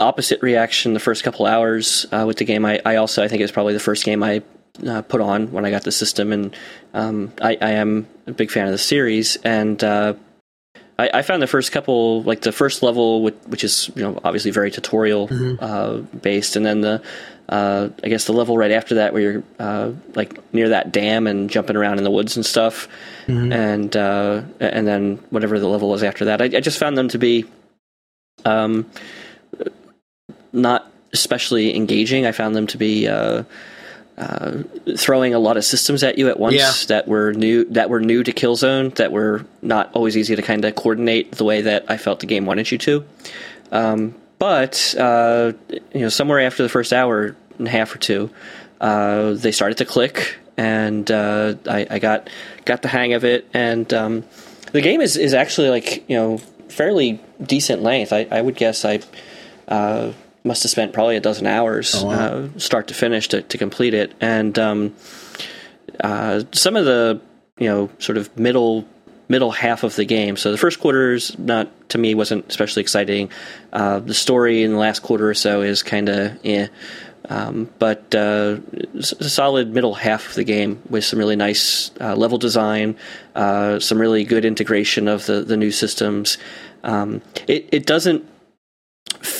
opposite 0.00 0.42
reaction 0.42 0.92
the 0.92 0.98
first 0.98 1.22
couple 1.22 1.46
hours 1.46 2.04
uh, 2.10 2.24
with 2.26 2.38
the 2.38 2.44
game. 2.44 2.64
I, 2.64 2.80
I 2.84 2.96
also 2.96 3.22
I 3.22 3.28
think 3.28 3.38
it 3.38 3.44
was 3.44 3.52
probably 3.52 3.74
the 3.74 3.80
first 3.80 4.04
game 4.04 4.24
I 4.24 4.42
uh, 4.84 5.02
put 5.02 5.20
on 5.20 5.52
when 5.52 5.64
I 5.64 5.70
got 5.70 5.84
the 5.84 5.92
system, 5.92 6.32
and 6.32 6.56
um, 6.94 7.32
I, 7.40 7.56
I 7.60 7.70
am 7.70 8.08
a 8.26 8.32
big 8.32 8.50
fan 8.50 8.66
of 8.66 8.72
the 8.72 8.78
series. 8.78 9.36
And 9.36 9.84
uh, 9.84 10.14
I, 10.98 11.10
I 11.14 11.22
found 11.22 11.42
the 11.42 11.46
first 11.46 11.72
couple, 11.72 12.22
like 12.22 12.42
the 12.42 12.52
first 12.52 12.82
level, 12.82 13.22
which, 13.22 13.34
which 13.46 13.64
is 13.64 13.90
you 13.94 14.02
know 14.02 14.20
obviously 14.24 14.50
very 14.50 14.70
tutorial 14.70 15.28
uh, 15.60 15.98
based, 15.98 16.56
and 16.56 16.64
then 16.64 16.80
the 16.80 17.02
uh, 17.48 17.88
I 18.02 18.08
guess 18.08 18.26
the 18.26 18.32
level 18.32 18.56
right 18.56 18.70
after 18.70 18.96
that 18.96 19.12
where 19.12 19.22
you're 19.22 19.42
uh, 19.58 19.92
like 20.14 20.38
near 20.54 20.70
that 20.70 20.92
dam 20.92 21.26
and 21.26 21.50
jumping 21.50 21.76
around 21.76 21.98
in 21.98 22.04
the 22.04 22.10
woods 22.10 22.36
and 22.36 22.44
stuff, 22.46 22.88
and 23.52 23.96
uh, 23.96 24.42
and 24.60 24.86
then 24.86 25.16
whatever 25.30 25.58
the 25.58 25.68
level 25.68 25.88
was 25.88 26.02
after 26.02 26.26
that, 26.26 26.40
I, 26.40 26.44
I 26.46 26.60
just 26.60 26.78
found 26.78 26.96
them 26.96 27.08
to 27.08 27.18
be 27.18 27.44
um, 28.44 28.90
not 30.52 30.90
especially 31.12 31.76
engaging. 31.76 32.26
I 32.26 32.32
found 32.32 32.54
them 32.54 32.66
to 32.68 32.78
be 32.78 33.06
uh, 34.18 34.62
throwing 34.96 35.32
a 35.34 35.38
lot 35.38 35.56
of 35.56 35.64
systems 35.64 36.02
at 36.02 36.18
you 36.18 36.28
at 36.28 36.38
once 36.38 36.54
Yeah. 36.56 36.72
that 36.88 37.08
were 37.08 37.32
new 37.32 37.64
that 37.70 37.88
were 37.90 38.00
new 38.00 38.22
to 38.22 38.32
Killzone 38.32 38.94
that 38.96 39.10
were 39.12 39.44
not 39.62 39.90
always 39.94 40.16
easy 40.16 40.36
to 40.36 40.42
kind 40.42 40.64
of 40.64 40.74
coordinate 40.74 41.32
the 41.32 41.44
way 41.44 41.62
that 41.62 41.86
I 41.88 41.96
felt 41.96 42.20
the 42.20 42.26
game 42.26 42.44
wanted 42.46 42.70
you 42.70 42.78
to. 42.78 43.04
Um, 43.70 44.14
but 44.38 44.94
uh, 44.98 45.52
you 45.94 46.00
know, 46.00 46.08
somewhere 46.08 46.40
after 46.40 46.62
the 46.62 46.68
first 46.68 46.92
hour 46.92 47.34
and 47.58 47.66
a 47.66 47.70
half 47.70 47.94
or 47.94 47.98
two, 47.98 48.30
uh, 48.80 49.32
they 49.32 49.52
started 49.52 49.78
to 49.78 49.84
click, 49.84 50.36
and 50.56 51.10
uh, 51.10 51.54
I, 51.68 51.86
I 51.88 51.98
got 51.98 52.28
got 52.64 52.82
the 52.82 52.88
hang 52.88 53.14
of 53.14 53.24
it. 53.24 53.48
And 53.54 53.92
um, 53.94 54.24
the 54.72 54.80
game 54.82 55.00
is 55.00 55.16
is 55.16 55.32
actually 55.32 55.70
like 55.70 56.08
you 56.08 56.16
know 56.16 56.38
fairly 56.68 57.20
decent 57.42 57.82
length. 57.82 58.12
I, 58.12 58.26
I 58.30 58.40
would 58.42 58.56
guess 58.56 58.84
I 58.84 59.00
uh, 59.68 60.12
must 60.44 60.62
have 60.64 60.70
spent 60.70 60.92
probably 60.92 61.16
a 61.16 61.20
dozen 61.20 61.46
hours, 61.46 61.94
Oh, 61.96 62.06
wow. 62.06 62.14
uh, 62.16 62.48
start 62.58 62.88
to 62.88 62.94
finish, 62.94 63.28
to, 63.28 63.42
to 63.42 63.58
complete 63.58 63.94
it. 63.94 64.12
And 64.20 64.58
um, 64.58 64.94
uh, 66.00 66.42
some 66.52 66.76
of 66.76 66.84
the 66.84 67.20
you 67.58 67.68
know 67.68 67.90
sort 67.98 68.18
of 68.18 68.36
middle 68.38 68.86
middle 69.28 69.50
half 69.52 69.82
of 69.82 69.94
the 69.96 70.04
game. 70.04 70.36
So 70.36 70.50
the 70.50 70.58
first 70.58 70.80
quarter 70.80 71.14
is 71.14 71.38
not 71.38 71.68
to 71.90 71.98
me 71.98 72.14
wasn't 72.14 72.48
especially 72.48 72.82
exciting. 72.82 73.30
Uh, 73.72 73.98
the 74.00 74.14
story 74.14 74.62
in 74.62 74.72
the 74.72 74.78
last 74.78 75.00
quarter 75.00 75.28
or 75.28 75.34
so 75.34 75.62
is 75.62 75.82
kind 75.82 76.08
of 76.08 76.38
eh. 76.44 76.68
Um, 77.28 77.70
but 77.78 78.12
uh, 78.16 78.58
a 78.94 79.02
solid 79.02 79.72
middle 79.72 79.94
half 79.94 80.30
of 80.30 80.34
the 80.34 80.42
game 80.44 80.82
with 80.90 81.04
some 81.04 81.20
really 81.20 81.36
nice 81.36 81.92
uh, 82.00 82.16
level 82.16 82.36
design, 82.36 82.96
uh, 83.36 83.78
some 83.78 84.00
really 84.00 84.24
good 84.24 84.44
integration 84.44 85.06
of 85.06 85.24
the, 85.26 85.42
the 85.42 85.56
new 85.56 85.70
systems. 85.70 86.36
Um, 86.82 87.22
it, 87.46 87.68
it 87.70 87.86
doesn't 87.86 88.24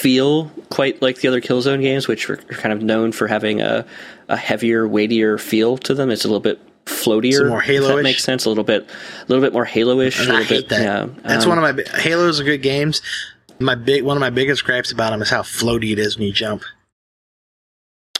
feel 0.02 0.50
quite 0.68 1.00
like 1.00 1.18
the 1.18 1.28
other 1.28 1.40
Killzone 1.40 1.80
games, 1.80 2.08
which 2.08 2.28
are 2.28 2.36
kind 2.36 2.72
of 2.72 2.82
known 2.82 3.12
for 3.12 3.28
having 3.28 3.60
a, 3.60 3.86
a 4.28 4.36
heavier, 4.36 4.86
weightier 4.86 5.38
feel 5.38 5.78
to 5.78 5.94
them. 5.94 6.10
It's 6.10 6.24
a 6.24 6.28
little 6.28 6.40
bit 6.40 6.60
floatier, 6.86 7.38
Some 7.38 7.48
more 7.50 7.62
if 7.62 7.82
that 7.84 8.02
makes 8.02 8.24
sense. 8.24 8.44
A 8.44 8.48
little 8.48 8.64
bit, 8.64 8.82
a 8.82 9.24
little 9.28 9.40
bit 9.44 9.52
more 9.52 9.64
Halo-ish. 9.64 10.18
a 10.18 10.22
And 10.24 10.32
I 10.32 10.42
hate 10.42 10.48
bit, 10.48 10.68
that. 10.70 10.82
Yeah, 10.82 11.06
That's 11.22 11.44
um, 11.44 11.50
one 11.50 11.62
of 11.62 11.76
my 11.76 12.00
Halos 12.00 12.40
are 12.40 12.44
good 12.44 12.62
games. 12.62 13.00
My 13.60 13.76
big 13.76 14.02
one 14.02 14.16
of 14.16 14.20
my 14.20 14.30
biggest 14.30 14.64
gripes 14.64 14.90
about 14.90 15.10
them 15.10 15.22
is 15.22 15.30
how 15.30 15.42
floaty 15.42 15.92
it 15.92 16.00
is 16.00 16.18
when 16.18 16.26
you 16.26 16.32
jump. 16.32 16.64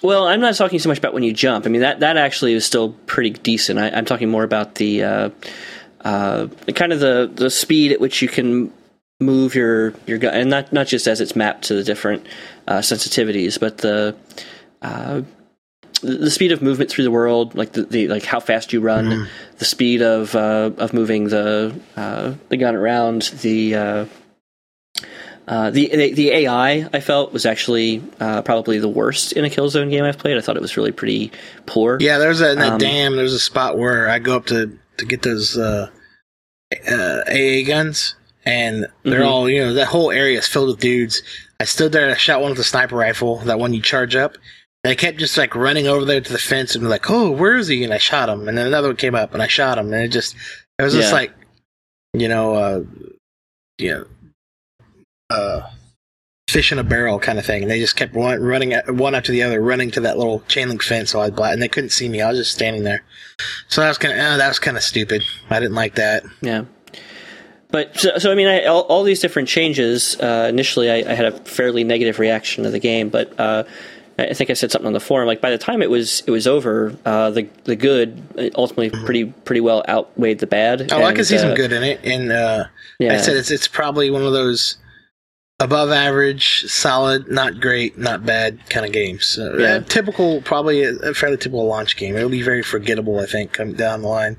Well, 0.03 0.29
I'm 0.29 0.41
not 0.41 0.55
talking 0.55 0.79
so 0.79 0.89
much 0.89 0.99
about 0.99 1.15
when 1.15 1.25
you 1.25 1.33
jump. 1.33 1.67
I 1.67 1.69
mean 1.69 1.81
that 1.81 2.01
that 2.01 2.17
actually 2.17 2.53
is 2.53 2.65
still 2.65 2.91
pretty 3.07 3.31
decent. 3.31 3.81
I, 3.81 3.91
I'm 3.91 4.05
talking 4.05 4.29
more 4.29 4.45
about 4.45 4.77
the 4.77 5.03
uh, 5.03 5.31
uh, 6.03 6.47
kind 6.77 6.93
of 6.93 7.01
the 7.01 7.29
the 7.35 7.51
speed 7.51 7.91
at 7.91 8.01
which 8.01 8.23
you 8.23 8.29
can 8.29 8.73
move 9.23 9.55
your 9.55 9.95
your 10.07 10.19
gun, 10.19 10.35
and 10.35 10.51
not 10.51 10.73
not 10.73 10.87
just 10.87 11.07
as 11.07 11.21
it's 11.21 11.35
mapped 11.37 11.65
to 11.65 11.75
the 11.75 11.85
different 11.85 12.27
uh, 12.69 12.79
sensitivities, 12.79 13.59
but 13.59 13.79
the 13.79 14.15
uh, 14.83 15.23
the 16.03 16.31
speed 16.31 16.51
of 16.53 16.61
movement 16.63 16.91
through 16.91 17.05
the 17.05 17.11
world, 17.11 17.55
like 17.55 17.73
the, 17.73 17.85
the 17.85 18.09
like 18.09 18.25
how 18.25 18.41
fast 18.41 18.73
you 18.73 18.81
run, 18.81 19.29
the 19.59 19.65
speed 19.65 20.03
of 20.03 20.35
uh, 20.35 20.71
of 20.79 20.93
moving 20.93 21.29
the 21.29 21.79
uh, 21.97 22.35
the 22.49 22.57
gun 22.57 22.75
around, 22.75 23.23
the 23.41 23.75
uh, 23.75 24.07
uh, 25.49 25.71
the, 25.71 25.89
the 25.89 26.13
the 26.13 26.31
AI 26.31 26.89
I 26.93 27.01
felt 27.01 27.33
was 27.33 27.47
actually 27.47 28.03
uh, 28.21 28.43
probably 28.43 28.79
the 28.79 28.89
worst 28.89 29.33
in 29.33 29.45
a 29.45 29.49
Killzone 29.49 29.91
game 29.91 30.05
I've 30.05 30.19
played. 30.19 30.37
I 30.37 30.41
thought 30.41 30.57
it 30.57 30.63
was 30.63 30.77
really 30.77 30.93
pretty 30.93 31.33
poor. 31.67 31.99
Yeah, 32.01 32.19
there's 32.19 32.41
a 32.41 32.59
Um, 32.73 32.79
dam. 32.79 33.17
There's 33.17 33.35
a 33.35 33.41
spot 33.41 33.77
where 33.79 34.09
I 34.09 34.19
go 34.19 34.37
up 34.37 34.47
to 34.47 34.77
to 34.99 35.05
get 35.05 35.23
those 35.23 35.57
uh, 35.59 35.89
uh, 36.89 37.21
AA 37.29 37.65
guns, 37.67 38.15
and 38.45 38.87
they're 39.05 39.21
Mhm. 39.21 39.27
all 39.27 39.49
you 39.49 39.61
know. 39.65 39.73
That 39.75 39.87
whole 39.87 40.11
area 40.11 40.39
is 40.39 40.47
filled 40.47 40.69
with 40.69 40.81
dudes. 40.81 41.23
I 41.61 41.65
stood 41.65 41.93
there 41.93 42.03
and 42.05 42.13
I 42.13 42.17
shot 42.17 42.41
one 42.41 42.51
with 42.51 42.59
a 42.59 42.65
sniper 42.65 42.97
rifle, 42.97 43.39
that 43.41 43.59
one 43.59 43.73
you 43.73 43.81
charge 43.83 44.17
up. 44.17 44.37
And 44.85 44.91
I 44.91 44.97
kept 44.97 45.19
just 45.19 45.39
like 45.39 45.55
running 45.55 45.87
over 45.87 46.05
there 46.05 46.21
to 46.21 46.33
the 46.33 46.39
fence 46.39 46.75
and 46.75 46.89
like, 46.91 47.09
oh, 47.09 47.31
where 47.31 47.57
is 47.57 47.69
he? 47.69 47.85
And 47.85 47.95
I 47.95 47.99
shot 47.99 48.29
him. 48.29 48.49
And 48.49 48.59
then 48.59 48.67
another 48.67 48.89
one 48.89 48.97
came 48.97 49.15
up 49.15 49.33
and 49.33 49.41
I 49.41 49.47
shot 49.47 49.79
him. 49.79 49.93
And 49.93 50.03
it 50.03 50.09
just, 50.09 50.35
it 50.79 50.83
was 50.83 50.93
just 50.93 51.13
like, 51.13 51.33
you 52.15 52.27
know, 52.27 52.55
uh, 52.55 52.83
you 53.79 53.91
know, 53.93 54.07
uh, 55.31 55.61
fish 56.51 56.73
in 56.73 56.81
a 56.81 56.85
barrel 56.85 57.21
kind 57.21 57.39
of 57.39 57.47
thing. 57.47 57.63
And 57.63 57.71
they 57.71 57.79
just 57.79 57.95
kept 57.95 58.13
run, 58.15 58.43
running 58.43 58.73
at, 58.73 58.91
one 58.93 59.15
after 59.15 59.31
the 59.31 59.45
other, 59.45 59.61
running 59.63 59.93
to 59.93 60.01
that 60.01 60.19
little 60.19 60.41
chain 60.49 60.69
link 60.69 60.83
fence. 60.83 61.11
So 61.11 61.21
I 61.21 61.27
was 61.27 61.31
black, 61.31 61.53
and 61.53 61.63
they 61.63 61.69
couldn't 61.69 61.91
see 61.91 62.09
me. 62.09 62.21
I 62.21 62.31
was 62.31 62.39
just 62.39 62.53
standing 62.53 62.83
there. 62.83 63.05
So 63.69 63.81
that 63.83 63.89
was 63.89 63.99
kind 63.99 64.13
of, 64.15 64.19
uh, 64.19 64.37
that 64.39 64.49
was 64.49 64.59
kind 64.59 64.77
of 64.77 64.83
stupid. 64.83 65.23
I 65.49 65.61
didn't 65.61 65.77
like 65.77 65.95
that. 65.95 66.25
Yeah. 66.41 66.65
But 67.73 67.99
so, 67.99 68.19
so 68.19 68.31
I 68.31 68.35
mean, 68.35 68.47
I, 68.49 68.65
all, 68.67 68.83
all 68.83 69.03
these 69.03 69.21
different 69.21 69.49
changes. 69.49 70.17
Uh, 70.21 70.47
initially, 70.49 70.91
I, 70.91 71.11
I 71.11 71.15
had 71.15 71.25
a 71.27 71.33
fairly 71.41 71.85
negative 71.85 72.19
reaction 72.19 72.65
to 72.65 72.71
the 72.71 72.79
game, 72.79 73.09
but 73.09 73.39
uh, 73.41 73.65
I 74.19 74.35
think 74.35 74.51
I 74.51 74.53
said 74.53 74.71
something 74.71 74.87
on 74.87 74.93
the 74.93 75.01
forum. 75.01 75.27
Like 75.27 75.41
by 75.41 75.51
the 75.51 75.59
time 75.59 75.81
it 75.83 75.89
was 75.91 76.23
it 76.27 76.31
was 76.31 76.47
over, 76.47 76.95
uh, 77.07 77.31
the 77.31 77.49
the 77.65 77.75
good 77.75 78.23
ultimately 78.57 78.91
pretty 78.91 79.25
pretty 79.25 79.61
well 79.63 79.83
outweighed 79.89 80.39
the 80.39 80.47
bad. 80.47 80.93
Oh, 80.93 80.99
I 81.03 81.13
can 81.13 81.19
And, 81.21 81.27
see 81.27 81.39
some 81.39 81.53
uh, 81.53 81.55
good 81.55 81.73
in 81.73 81.83
it, 81.83 82.01
and 82.05 82.31
uh, 82.31 82.65
Yeah, 82.99 83.15
I 83.15 83.17
said 83.17 83.37
it's 83.37 83.51
it's 83.51 83.67
probably 83.69 84.11
one 84.11 84.23
of 84.23 84.33
those 84.33 84.77
above 85.61 85.91
average, 85.93 86.65
solid, 86.67 87.31
not 87.31 87.61
great, 87.61 87.97
not 87.97 88.27
bad 88.27 88.59
kind 88.69 88.85
of 88.85 88.91
games. 88.93 89.25
So, 89.27 89.57
Yeah. 89.59 89.75
uh, 89.77 89.81
typical, 89.81 90.43
probably 90.43 90.83
a, 90.83 90.91
a 90.97 91.15
fairly 91.15 91.37
typical 91.37 91.65
launch 91.67 91.97
game. 91.97 92.17
It'll 92.17 92.29
be 92.29 92.43
very 92.43 92.65
forgettable, 92.65 93.21
I 93.21 93.27
think, 93.27 93.53
come 93.53 93.73
down 93.75 94.03
the 94.03 94.09
line. 94.09 94.37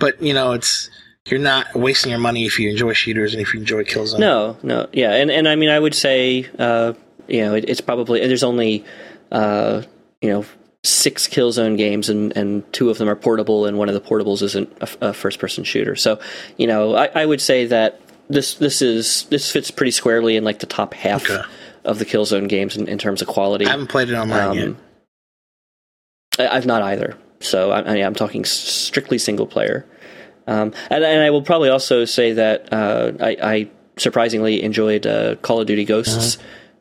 But 0.00 0.20
you 0.20 0.34
know, 0.34 0.52
it's 0.52 0.90
you're 1.26 1.40
not 1.40 1.74
wasting 1.74 2.10
your 2.10 2.20
money 2.20 2.44
if 2.46 2.58
you 2.58 2.70
enjoy 2.70 2.92
shooters 2.92 3.32
and 3.34 3.42
if 3.42 3.52
you 3.54 3.60
enjoy 3.60 3.84
Killzone. 3.84 4.18
No, 4.20 4.56
no, 4.62 4.88
yeah, 4.92 5.12
and 5.12 5.30
and 5.30 5.46
I 5.48 5.56
mean, 5.56 5.68
I 5.70 5.78
would 5.78 5.94
say, 5.94 6.48
uh, 6.58 6.92
you 7.28 7.42
know, 7.42 7.54
it, 7.54 7.64
it's 7.68 7.80
probably 7.80 8.26
there's 8.26 8.44
only, 8.44 8.84
uh, 9.32 9.82
you 10.20 10.30
know, 10.30 10.44
six 10.84 11.26
Killzone 11.28 11.76
games, 11.76 12.08
and 12.08 12.36
and 12.36 12.72
two 12.72 12.90
of 12.90 12.98
them 12.98 13.08
are 13.08 13.16
portable, 13.16 13.66
and 13.66 13.76
one 13.78 13.88
of 13.88 13.94
the 13.94 14.00
portables 14.00 14.42
isn't 14.42 14.72
a, 14.80 15.12
first 15.12 15.38
person 15.38 15.64
shooter. 15.64 15.96
So, 15.96 16.20
you 16.56 16.66
know, 16.66 16.94
I, 16.94 17.06
I 17.14 17.26
would 17.26 17.40
say 17.40 17.66
that 17.66 18.00
this 18.28 18.54
this 18.54 18.80
is 18.82 19.24
this 19.30 19.50
fits 19.50 19.70
pretty 19.70 19.90
squarely 19.92 20.36
in 20.36 20.44
like 20.44 20.60
the 20.60 20.66
top 20.66 20.94
half 20.94 21.28
Okay. 21.28 21.42
of 21.84 21.98
the 21.98 22.04
Killzone 22.04 22.48
games 22.48 22.76
in, 22.76 22.88
in 22.88 22.98
terms 22.98 23.20
of 23.22 23.28
quality. 23.28 23.66
I 23.66 23.70
haven't 23.70 23.88
played 23.88 24.08
it 24.10 24.14
online 24.14 24.54
yet. 24.54 24.64
Um, 24.68 24.76
I- 26.38 26.48
I've 26.48 26.66
not 26.66 26.82
either. 26.82 27.16
So 27.40 27.70
I, 27.70 27.80
I- 27.80 28.04
I'm 28.04 28.14
talking 28.14 28.44
strictly 28.44 29.18
single 29.18 29.46
player. 29.46 29.84
Um, 30.46 30.72
and, 30.90 31.02
and 31.04 31.22
I 31.22 31.30
will 31.30 31.42
probably 31.42 31.68
also 31.70 32.04
say 32.04 32.32
that 32.34 32.72
uh, 32.72 33.12
I, 33.20 33.36
I 33.42 33.68
surprisingly 33.96 34.62
enjoyed 34.62 35.06
uh, 35.06 35.36
Call 35.36 35.60
of 35.60 35.66
Duty 35.66 35.84
Ghosts 35.84 36.38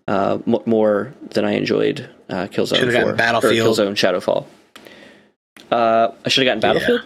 uh, 0.07 0.37
m- 0.45 0.57
more 0.65 1.13
than 1.31 1.45
I 1.45 1.53
enjoyed 1.53 2.07
uh, 2.29 2.45
Killzone 2.47 2.77
Should've 2.77 2.93
4 3.01 3.13
Battlefield. 3.13 3.79
or 3.79 3.83
Killzone 3.85 3.93
Shadowfall. 3.95 4.45
Uh, 5.71 6.11
I 6.25 6.29
should 6.29 6.45
have 6.45 6.57
gotten 6.57 6.61
Battlefield. 6.61 7.01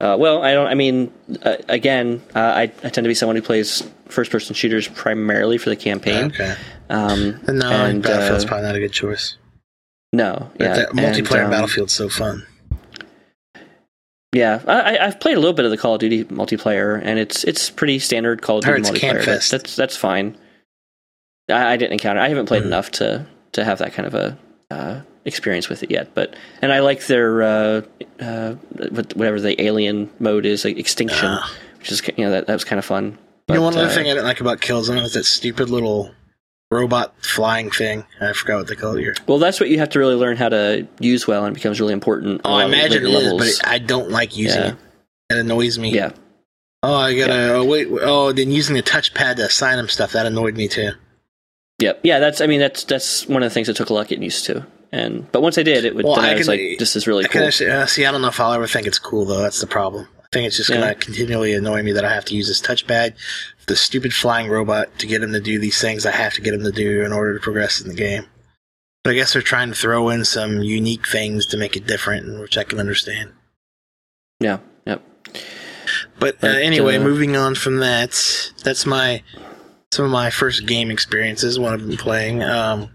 Uh, 0.00 0.16
well, 0.18 0.42
I 0.42 0.52
don't. 0.54 0.66
I 0.66 0.74
mean, 0.74 1.12
uh, 1.42 1.56
again, 1.68 2.22
uh, 2.34 2.38
I, 2.38 2.62
I 2.62 2.66
tend 2.66 2.94
to 2.96 3.02
be 3.08 3.14
someone 3.14 3.36
who 3.36 3.42
plays 3.42 3.82
first-person 4.08 4.54
shooters 4.54 4.88
primarily 4.88 5.58
for 5.58 5.68
the 5.70 5.76
campaign. 5.76 6.26
Okay. 6.26 6.56
Um, 6.88 7.40
No, 7.46 7.70
and, 7.70 8.02
Battlefield's 8.02 8.44
probably 8.46 8.66
not 8.66 8.76
a 8.76 8.80
good 8.80 8.92
choice. 8.92 9.36
no, 10.12 10.50
yeah, 10.58 10.74
that 10.74 10.88
multiplayer 10.90 11.34
and, 11.36 11.44
um, 11.44 11.50
Battlefield's 11.50 11.92
so 11.92 12.08
fun. 12.08 12.46
Yeah, 14.32 14.62
I, 14.66 14.96
I- 14.96 15.06
I've 15.06 15.18
played 15.20 15.36
a 15.36 15.40
little 15.40 15.54
bit 15.54 15.64
of 15.64 15.70
the 15.72 15.76
Call 15.76 15.94
of 15.94 16.00
Duty 16.00 16.24
multiplayer, 16.24 17.00
and 17.02 17.18
it's 17.18 17.42
it's 17.44 17.68
pretty 17.70 17.98
standard 17.98 18.42
Call 18.42 18.58
of 18.58 18.64
Duty 18.64 18.82
multiplayer. 18.82 19.24
That- 19.24 19.42
That's 19.50 19.74
that's 19.76 19.96
fine. 19.96 20.36
I, 21.48 21.72
I 21.72 21.76
didn't 21.76 21.92
encounter. 21.94 22.20
I 22.20 22.28
haven't 22.28 22.46
played 22.46 22.62
Mhm. 22.62 22.66
enough 22.66 22.90
to 22.92 23.26
to 23.52 23.64
have 23.64 23.78
that 23.78 23.92
kind 23.92 24.06
of 24.06 24.14
a 24.14 24.38
uh, 24.70 25.00
experience 25.24 25.68
with 25.68 25.82
it 25.82 25.90
yet. 25.90 26.14
But 26.14 26.34
and 26.62 26.72
I 26.72 26.78
like 26.78 27.06
their 27.06 27.42
uh, 27.42 27.82
uh, 28.20 28.52
whatever 29.16 29.40
the 29.40 29.60
alien 29.60 30.08
mode 30.20 30.46
is, 30.46 30.64
like 30.64 30.78
extinction, 30.78 31.26
Ah. 31.28 31.52
which 31.78 31.90
is 31.90 32.00
you 32.16 32.24
know 32.24 32.30
that 32.30 32.46
that 32.46 32.52
was 32.52 32.62
kind 32.64 32.78
of 32.78 32.84
fun. 32.84 33.18
You 33.48 33.56
know, 33.56 33.62
one 33.62 33.76
other 33.76 33.86
uh, 33.86 33.90
thing 33.90 34.06
I 34.06 34.10
didn't 34.10 34.26
like 34.26 34.40
about 34.40 34.60
Killzone 34.60 35.02
is 35.02 35.14
that 35.14 35.24
stupid 35.24 35.70
little 35.70 36.14
robot 36.74 37.14
flying 37.24 37.70
thing. 37.70 38.04
I 38.20 38.32
forgot 38.32 38.58
what 38.58 38.66
they 38.68 38.76
call 38.76 38.96
it 38.96 39.00
here. 39.00 39.14
Well, 39.26 39.38
that's 39.38 39.58
what 39.60 39.68
you 39.70 39.78
have 39.78 39.90
to 39.90 39.98
really 39.98 40.14
learn 40.14 40.36
how 40.36 40.48
to 40.50 40.86
use 41.00 41.26
well, 41.26 41.44
and 41.44 41.52
it 41.54 41.58
becomes 41.58 41.80
really 41.80 41.92
important. 41.92 42.40
Oh, 42.44 42.50
on 42.52 42.60
I 42.60 42.64
a 42.64 42.66
lot 42.66 42.72
of 42.74 42.78
imagine 42.78 43.06
it 43.06 43.08
is, 43.08 43.22
levels. 43.24 43.38
but 43.40 43.48
it, 43.48 43.60
I 43.64 43.78
don't 43.78 44.10
like 44.10 44.36
using 44.36 44.60
Yeah. 44.62 44.68
it. 44.68 44.76
It 45.30 45.36
annoys 45.38 45.78
me. 45.78 45.90
yeah, 45.92 46.10
Oh, 46.82 46.94
I 46.94 47.16
gotta. 47.16 47.54
Oh, 47.54 47.64
wait. 47.64 47.88
Oh, 47.90 48.32
then 48.32 48.50
using 48.50 48.74
the 48.74 48.82
touchpad 48.82 49.36
to 49.36 49.44
assign 49.46 49.76
them 49.76 49.88
stuff 49.88 50.12
that 50.12 50.26
annoyed 50.26 50.56
me 50.56 50.66
too. 50.68 50.92
Yep. 51.80 52.00
Yeah, 52.04 52.18
that's 52.18 52.40
I 52.40 52.46
mean 52.46 52.60
that's 52.60 52.84
that's 52.84 53.26
one 53.28 53.42
of 53.42 53.48
the 53.50 53.54
things 53.54 53.66
that 53.66 53.76
took 53.76 53.90
a 53.90 53.94
lot 53.94 54.08
getting 54.08 54.22
used 54.24 54.44
to. 54.46 54.66
And 54.92 55.30
but 55.30 55.40
once 55.42 55.56
I 55.58 55.62
did, 55.62 55.84
it 55.84 55.94
would 55.94 56.04
Well, 56.04 56.18
I, 56.18 56.30
I 56.30 56.34
was 56.34 56.46
can- 56.48 56.56
like, 56.56 56.78
this 56.78 56.96
is 56.96 57.06
really 57.06 57.24
I 57.24 57.28
cool. 57.28 57.42
understand- 57.42 57.72
uh, 57.72 57.86
see. 57.86 58.04
I 58.06 58.10
don't 58.12 58.22
know 58.22 58.28
if 58.28 58.40
I'll 58.40 58.52
ever 58.52 58.66
think 58.66 58.86
it's 58.86 58.98
cool 58.98 59.24
though. 59.24 59.40
That's 59.40 59.60
the 59.60 59.66
problem. 59.66 60.08
I 60.18 60.26
think 60.32 60.46
it's 60.46 60.56
just 60.56 60.68
Yeah. 60.70 60.76
gonna 60.80 60.94
continually 60.94 61.54
annoy 61.54 61.82
me 61.82 61.92
that 61.92 62.04
I 62.04 62.12
have 62.14 62.24
to 62.26 62.34
use 62.36 62.48
this 62.48 62.60
touchpad, 62.60 63.14
the 63.70 63.76
stupid 63.76 64.12
flying 64.12 64.50
robot, 64.50 64.98
to 64.98 65.06
get 65.06 65.22
him 65.22 65.32
to 65.32 65.40
do 65.40 65.60
these 65.60 65.80
things 65.80 66.04
I 66.04 66.10
have 66.10 66.34
to 66.34 66.40
get 66.40 66.52
him 66.52 66.64
to 66.64 66.72
do 66.72 67.04
in 67.04 67.12
order 67.12 67.34
to 67.34 67.40
progress 67.40 67.80
in 67.80 67.88
the 67.88 67.94
game. 67.94 68.26
But 69.04 69.12
I 69.12 69.14
guess 69.14 69.32
they're 69.32 69.42
trying 69.42 69.68
to 69.68 69.76
throw 69.76 70.08
in 70.08 70.24
some 70.24 70.60
unique 70.60 71.06
things 71.06 71.46
to 71.46 71.56
make 71.56 71.76
it 71.76 71.86
different, 71.86 72.40
which 72.40 72.58
I 72.58 72.64
can 72.64 72.80
understand. 72.80 73.32
Yeah. 74.40 74.58
Yep. 74.86 75.02
But, 76.18 76.42
uh, 76.42 76.48
anyway, 76.48 76.96
uh, 76.96 77.04
moving 77.04 77.36
on 77.36 77.54
from 77.54 77.76
that, 77.78 78.52
that's 78.64 78.84
my 78.84 79.22
some 79.92 80.04
of 80.04 80.10
my 80.10 80.30
first 80.30 80.66
game 80.66 80.90
experiences. 80.90 81.58
What 81.58 81.72
I've 81.72 81.86
been 81.86 81.96
playing. 81.96 82.42
Um, 82.42 82.90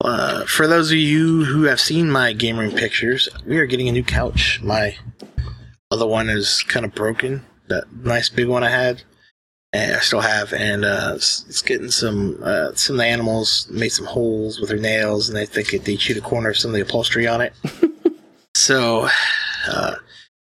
uh, 0.00 0.46
for 0.46 0.66
those 0.66 0.90
of 0.90 0.96
you 0.96 1.44
who 1.44 1.64
have 1.64 1.80
seen 1.80 2.10
my 2.10 2.32
game 2.32 2.58
room 2.58 2.72
pictures, 2.72 3.28
we 3.46 3.58
are 3.58 3.66
getting 3.66 3.88
a 3.88 3.92
new 3.92 4.04
couch. 4.04 4.60
My 4.62 4.96
other 5.90 6.06
one 6.06 6.30
is 6.30 6.62
kind 6.62 6.86
of 6.86 6.94
broken. 6.94 7.44
That 7.68 7.84
nice 7.92 8.30
big 8.30 8.48
one 8.48 8.64
I 8.64 8.70
had, 8.70 9.02
and 9.72 9.96
I 9.96 10.00
still 10.00 10.20
have, 10.20 10.52
and 10.52 10.84
uh, 10.84 11.12
it's, 11.16 11.44
it's 11.48 11.62
getting 11.62 11.90
some. 11.90 12.38
Uh, 12.42 12.72
some 12.74 12.96
of 12.96 12.98
the 12.98 13.06
animals 13.06 13.68
made 13.70 13.90
some 13.90 14.06
holes 14.06 14.60
with 14.60 14.70
their 14.70 14.78
nails, 14.78 15.28
and 15.28 15.36
they 15.36 15.46
think 15.46 15.74
it, 15.74 15.84
they 15.84 15.96
chewed 15.96 16.16
a 16.16 16.22
corner 16.22 16.50
of 16.50 16.58
some 16.58 16.70
of 16.70 16.74
the 16.74 16.82
upholstery 16.82 17.26
on 17.26 17.40
it. 17.40 17.52
so, 18.56 19.08
uh, 19.68 19.96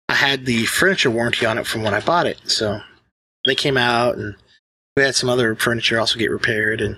I 0.09 0.13
had 0.13 0.45
the 0.45 0.65
furniture 0.65 1.11
warranty 1.11 1.45
on 1.45 1.57
it 1.57 1.67
from 1.67 1.83
when 1.83 1.93
I 1.93 1.99
bought 1.99 2.27
it. 2.27 2.39
So 2.45 2.79
they 3.45 3.55
came 3.55 3.77
out 3.77 4.17
and 4.17 4.35
we 4.95 5.03
had 5.03 5.15
some 5.15 5.29
other 5.29 5.55
furniture 5.55 5.99
also 5.99 6.17
get 6.17 6.31
repaired 6.31 6.81
and 6.81 6.97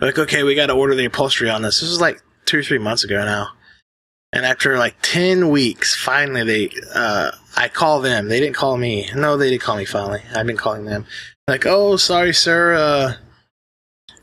like, 0.00 0.18
okay, 0.18 0.42
we 0.42 0.54
got 0.54 0.66
to 0.66 0.74
order 0.74 0.94
the 0.94 1.04
upholstery 1.04 1.50
on 1.50 1.62
this. 1.62 1.80
This 1.80 1.90
was 1.90 2.00
like 2.00 2.22
two 2.46 2.60
or 2.60 2.62
three 2.62 2.78
months 2.78 3.04
ago 3.04 3.24
now. 3.24 3.48
And 4.32 4.46
after 4.46 4.78
like 4.78 4.94
10 5.02 5.48
weeks, 5.48 5.94
finally 5.96 6.44
they, 6.44 6.70
uh, 6.94 7.32
I 7.56 7.68
call 7.68 8.00
them. 8.00 8.28
They 8.28 8.38
didn't 8.40 8.54
call 8.56 8.76
me. 8.76 9.08
No, 9.14 9.36
they 9.36 9.50
did 9.50 9.60
call 9.60 9.76
me 9.76 9.84
finally. 9.84 10.22
I've 10.34 10.46
been 10.46 10.56
calling 10.56 10.84
them. 10.84 11.04
Like, 11.48 11.66
oh, 11.66 11.96
sorry, 11.96 12.32
sir. 12.32 12.74
Uh, 12.74 13.14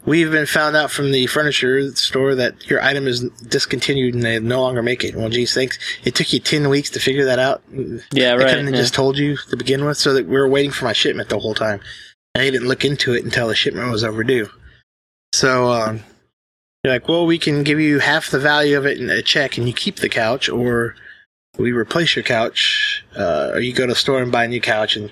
we've 0.05 0.31
been 0.31 0.45
found 0.45 0.77
out 0.77 0.91
from 0.91 1.11
the 1.11 1.27
furniture 1.27 1.91
store 1.95 2.35
that 2.35 2.69
your 2.69 2.81
item 2.81 3.05
is 3.05 3.29
discontinued 3.49 4.13
and 4.13 4.23
they 4.23 4.39
no 4.39 4.61
longer 4.61 4.81
make 4.81 5.03
it. 5.03 5.13
Well, 5.13 5.27
geez, 5.27 5.53
thanks. 5.53 5.77
It 6.05 6.15
took 6.15 6.31
you 6.31 6.39
10 6.39 6.69
weeks 6.69 6.89
to 6.91 7.01
figure 7.01 7.25
that 7.25 7.39
out. 7.39 7.61
Yeah. 8.13 8.31
I 8.31 8.37
Right. 8.37 8.47
couldn't 8.47 8.67
have 8.67 8.75
yeah. 8.75 8.81
just 8.81 8.93
told 8.93 9.17
you 9.17 9.35
to 9.49 9.57
begin 9.57 9.83
with, 9.83 9.97
so 9.97 10.13
that 10.13 10.25
we 10.25 10.37
were 10.37 10.47
waiting 10.47 10.71
for 10.71 10.85
my 10.85 10.93
shipment 10.93 11.27
the 11.27 11.39
whole 11.39 11.53
time. 11.55 11.81
And 12.33 12.43
I 12.43 12.49
didn't 12.49 12.69
look 12.69 12.85
into 12.85 13.13
it 13.13 13.25
until 13.25 13.49
the 13.49 13.55
shipment 13.55 13.91
was 13.91 14.05
overdue. 14.05 14.49
So, 15.33 15.69
um, 15.69 15.99
you're 16.87 16.95
like, 16.95 17.09
well, 17.09 17.25
we 17.25 17.37
can 17.37 17.63
give 17.63 17.81
you 17.81 17.99
half 17.99 18.31
the 18.31 18.39
value 18.39 18.77
of 18.77 18.85
it 18.85 18.97
in 18.97 19.09
a 19.09 19.21
check, 19.21 19.57
and 19.57 19.67
you 19.67 19.73
keep 19.73 19.97
the 19.97 20.07
couch, 20.07 20.47
or 20.47 20.95
we 21.57 21.73
replace 21.73 22.15
your 22.15 22.23
couch, 22.23 23.03
uh, 23.17 23.51
or 23.53 23.59
you 23.59 23.73
go 23.73 23.85
to 23.85 23.91
the 23.91 23.99
store 23.99 24.21
and 24.21 24.31
buy 24.31 24.45
a 24.45 24.47
new 24.47 24.61
couch 24.61 24.95
and 24.95 25.11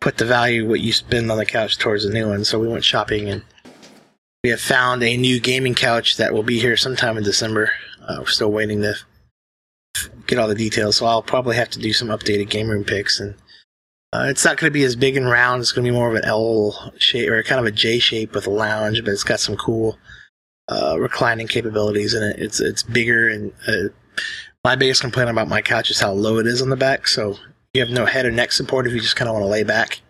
put 0.00 0.18
the 0.18 0.24
value 0.24 0.68
what 0.68 0.80
you 0.80 0.92
spend 0.92 1.30
on 1.30 1.38
the 1.38 1.46
couch 1.46 1.78
towards 1.78 2.04
the 2.04 2.12
new 2.12 2.28
one. 2.28 2.44
So 2.44 2.58
we 2.58 2.66
went 2.66 2.84
shopping, 2.84 3.28
and 3.28 3.44
we 4.42 4.50
have 4.50 4.60
found 4.60 5.04
a 5.04 5.16
new 5.16 5.38
gaming 5.38 5.76
couch 5.76 6.16
that 6.16 6.32
will 6.32 6.42
be 6.42 6.58
here 6.58 6.76
sometime 6.76 7.16
in 7.16 7.22
December. 7.22 7.70
Uh, 8.02 8.16
we're 8.18 8.26
still 8.26 8.50
waiting 8.50 8.82
to 8.82 8.96
get 10.26 10.40
all 10.40 10.48
the 10.48 10.56
details, 10.56 10.96
so 10.96 11.06
I'll 11.06 11.22
probably 11.22 11.54
have 11.54 11.70
to 11.70 11.78
do 11.78 11.92
some 11.92 12.08
updated 12.08 12.50
game 12.50 12.68
room 12.68 12.82
pics. 12.82 13.20
And 13.20 13.36
uh, 14.12 14.26
it's 14.28 14.44
not 14.44 14.56
going 14.56 14.70
to 14.72 14.74
be 14.74 14.82
as 14.82 14.96
big 14.96 15.16
and 15.16 15.30
round. 15.30 15.60
It's 15.60 15.70
going 15.70 15.84
to 15.84 15.90
be 15.92 15.96
more 15.96 16.08
of 16.08 16.16
an 16.16 16.24
L 16.24 16.92
shape 16.98 17.30
or 17.30 17.40
kind 17.44 17.60
of 17.60 17.66
a 17.66 17.70
J 17.70 18.00
shape 18.00 18.34
with 18.34 18.48
a 18.48 18.50
lounge, 18.50 19.04
but 19.04 19.12
it's 19.12 19.22
got 19.22 19.38
some 19.38 19.56
cool 19.56 19.96
uh, 20.68 20.96
reclining 20.98 21.46
capabilities 21.48 22.14
in 22.14 22.22
it. 22.22 22.38
It's 22.38 22.60
it's 22.60 22.82
bigger, 22.82 23.28
and 23.28 23.52
uh, 23.68 23.88
my 24.64 24.76
biggest 24.76 25.00
complaint 25.00 25.30
about 25.30 25.48
my 25.48 25.62
couch 25.62 25.90
is 25.90 26.00
how 26.00 26.12
low 26.12 26.38
it 26.38 26.46
is 26.46 26.60
on 26.62 26.70
the 26.70 26.76
back. 26.76 27.06
So 27.08 27.36
you 27.74 27.80
have 27.80 27.90
no 27.90 28.06
head 28.06 28.26
or 28.26 28.30
neck 28.32 28.52
support 28.52 28.86
if 28.86 28.92
you 28.92 29.00
just 29.00 29.16
kind 29.16 29.28
of 29.28 29.34
want 29.34 29.44
to 29.44 29.48
lay 29.50 29.62
back. 29.64 30.00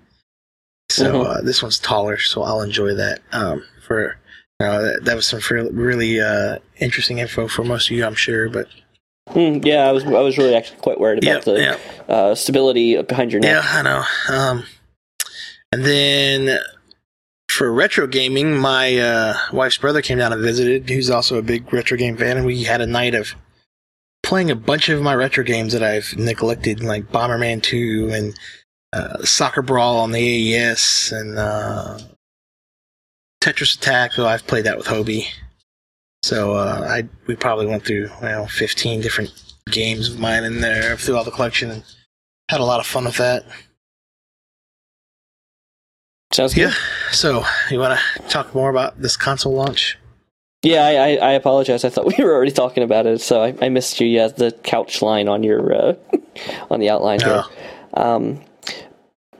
So 0.90 1.12
Mhm. 1.12 1.26
uh, 1.26 1.40
this 1.42 1.62
one's 1.62 1.78
taller, 1.78 2.16
so 2.18 2.42
I'll 2.42 2.62
enjoy 2.62 2.94
that. 2.94 3.20
Um, 3.32 3.64
for 3.86 4.16
you 4.60 4.66
know, 4.66 4.82
that, 4.82 5.04
that 5.04 5.16
was 5.16 5.26
some 5.26 5.40
really 5.50 6.20
uh, 6.20 6.58
interesting 6.78 7.18
info 7.18 7.48
for 7.48 7.64
most 7.64 7.90
of 7.90 7.96
you, 7.96 8.04
I'm 8.06 8.14
sure. 8.14 8.48
But 8.48 8.68
Hmm, 9.32 9.58
yeah. 9.64 9.88
I 9.88 9.92
was 9.92 10.04
I 10.04 10.20
was 10.20 10.38
really 10.38 10.54
actually 10.54 10.78
quite 10.78 11.00
worried 11.00 11.22
about 11.24 11.44
the 11.44 11.60
yeah. 11.60 11.76
uh, 12.14 12.34
stability 12.36 13.02
behind 13.02 13.32
your 13.32 13.40
neck. 13.40 13.62
Yeah. 13.64 13.78
I 13.78 13.82
know. 13.82 14.04
Um, 14.34 14.64
and 15.72 15.84
then 15.84 16.58
for 17.56 17.72
retro 17.72 18.06
gaming, 18.06 18.54
my 18.54 18.98
uh, 18.98 19.34
wife's 19.50 19.78
brother 19.78 20.02
came 20.02 20.18
down 20.18 20.32
and 20.32 20.42
visited, 20.42 20.90
who's 20.90 21.08
also 21.08 21.38
a 21.38 21.42
big 21.42 21.72
retro 21.72 21.96
game 21.96 22.16
fan, 22.16 22.36
and 22.36 22.44
we 22.44 22.64
had 22.64 22.82
a 22.82 22.86
night 22.86 23.14
of 23.14 23.34
playing 24.22 24.50
a 24.50 24.54
bunch 24.54 24.90
of 24.90 25.00
my 25.00 25.14
retro 25.14 25.42
games 25.42 25.72
that 25.72 25.82
I've 25.82 26.14
neglected, 26.18 26.84
like 26.84 27.10
Bomberman 27.10 27.62
2 27.62 28.10
and 28.12 28.38
uh, 28.92 29.24
Soccer 29.24 29.62
Brawl 29.62 29.98
on 29.98 30.12
the 30.12 30.54
AES 30.54 31.12
and 31.12 31.38
uh, 31.38 31.98
Tetris 33.40 33.76
Attack, 33.76 34.12
though 34.16 34.26
I've 34.26 34.46
played 34.46 34.64
that 34.64 34.76
with 34.76 34.86
Hobie. 34.86 35.26
So 36.22 36.54
uh, 36.54 36.86
I 36.88 37.08
we 37.26 37.36
probably 37.36 37.66
went 37.66 37.84
through 37.84 38.10
know 38.20 38.46
15 38.46 39.00
different 39.00 39.32
games 39.70 40.10
of 40.10 40.18
mine 40.18 40.44
in 40.44 40.60
there 40.60 40.96
through 40.96 41.16
all 41.16 41.24
the 41.24 41.30
collection 41.30 41.70
and 41.70 41.84
had 42.50 42.60
a 42.60 42.64
lot 42.64 42.80
of 42.80 42.86
fun 42.86 43.04
with 43.04 43.16
that. 43.16 43.44
Sounds 46.32 46.54
good. 46.54 46.70
Yeah. 46.70 46.74
So, 47.12 47.44
you 47.70 47.78
want 47.78 47.98
to 47.98 48.22
talk 48.28 48.54
more 48.54 48.68
about 48.70 49.00
this 49.00 49.16
console 49.16 49.54
launch? 49.54 49.96
Yeah, 50.62 50.84
I, 50.84 50.90
I, 50.90 51.14
I 51.14 51.32
apologize. 51.32 51.84
I 51.84 51.90
thought 51.90 52.06
we 52.18 52.24
were 52.24 52.34
already 52.34 52.52
talking 52.52 52.82
about 52.82 53.06
it, 53.06 53.20
so 53.20 53.42
I, 53.42 53.54
I 53.62 53.68
missed 53.68 54.00
you. 54.00 54.06
Yeah, 54.06 54.28
the 54.28 54.52
couch 54.62 55.02
line 55.02 55.28
on 55.28 55.42
your 55.42 55.74
uh, 55.74 55.94
on 56.70 56.80
the 56.80 56.90
outline 56.90 57.20
here. 57.20 57.44
Oh. 57.44 58.14
Um, 58.16 58.40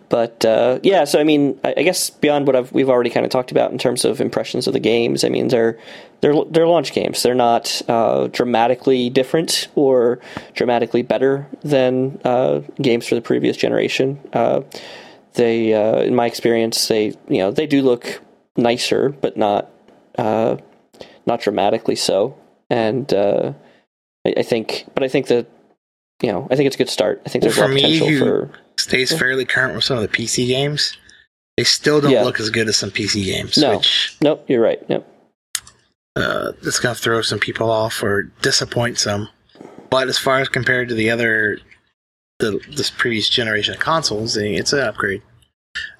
but 0.09 0.45
uh, 0.45 0.78
yeah, 0.84 1.05
so 1.05 1.18
I 1.18 1.24
mean, 1.24 1.59
I, 1.64 1.74
I 1.78 1.82
guess 1.82 2.11
beyond 2.11 2.47
what 2.47 2.55
I've, 2.55 2.72
we've 2.72 2.89
already 2.89 3.11
kind 3.11 3.26
of 3.26 3.32
talked 3.32 3.51
about 3.51 3.72
in 3.72 3.78
terms 3.78 4.05
of 4.05 4.20
impressions 4.20 4.68
of 4.68 4.72
the 4.72 4.78
games, 4.80 5.24
I 5.24 5.28
mean, 5.28 5.49
they're 5.49 5.78
they're 6.20 6.34
they're 6.49 6.68
launch 6.68 6.93
games. 6.93 7.22
They're 7.24 7.34
not 7.34 7.82
uh, 7.89 8.28
dramatically 8.28 9.11
different 9.11 9.66
or 9.74 10.20
dramatically 10.55 11.03
better 11.03 11.49
than 11.64 12.20
uh, 12.24 12.61
games 12.80 13.07
for 13.07 13.16
the 13.16 13.20
previous 13.20 13.57
generation. 13.57 14.20
They, 15.37 15.72
uh, 15.74 16.01
in 16.01 16.14
my 16.14 16.26
experience, 16.26 16.89
they 16.89 17.07
you 17.28 17.39
know 17.39 17.51
they 17.51 17.66
do 17.66 17.82
look 17.82 18.20
nicer, 18.57 19.11
but 19.11 19.37
not 19.37 19.70
uh, 20.18 20.57
not 21.26 21.41
dramatically 21.41 21.97
so. 21.97 22.37
And 22.70 23.12
uh, 23.14 23.53
I, 24.26 24.34
I 24.39 24.43
think, 24.43 24.87
but 24.95 25.03
I 25.03 25.09
think 25.09 25.28
that 25.28 25.47
you 26.22 26.32
know, 26.32 26.49
I 26.51 26.57
think 26.57 26.66
it's 26.66 26.76
a 26.76 26.78
good 26.78 26.89
start. 26.91 27.22
I 27.26 27.28
think 27.28 27.43
there's 27.43 27.57
for 27.57 27.68
me, 27.68 27.82
potential 27.82 28.09
who- 28.09 28.18
for 28.18 28.51
Stays 28.78 29.16
fairly 29.18 29.45
current 29.47 29.74
with 29.74 29.84
some 29.84 29.97
of 29.99 30.03
the 30.03 30.09
PC 30.09 30.47
games. 30.49 30.97
They 31.57 31.64
still 31.64 32.01
don't 32.03 32.11
Yeah. 32.11 32.24
look 32.24 32.39
as 32.41 32.51
good 32.51 32.68
as 32.68 32.76
some 32.76 32.91
PC 32.91 33.24
games, 33.24 33.57
No. 33.57 33.76
which 33.78 34.14
Nope, 34.20 34.45
you're 34.49 34.61
right. 34.61 34.87
Nope. 34.91 35.07
uh, 36.14 36.53
it's 36.62 36.78
going 36.78 36.95
to 36.95 37.01
throw 37.01 37.22
some 37.22 37.39
people 37.39 37.70
off 37.70 38.03
or 38.03 38.24
disappoint 38.43 38.99
some. 38.99 39.28
But 39.89 40.09
as 40.09 40.18
far 40.18 40.41
as 40.41 40.49
compared 40.51 40.89
to 40.91 40.95
the 40.95 41.09
other, 41.11 41.59
the 42.39 42.61
this 42.76 42.91
previous 42.91 43.28
generation 43.28 43.74
of 43.74 43.80
consoles, 43.80 44.37
it's 44.37 44.72
an 44.72 44.80
upgrade. 44.80 45.22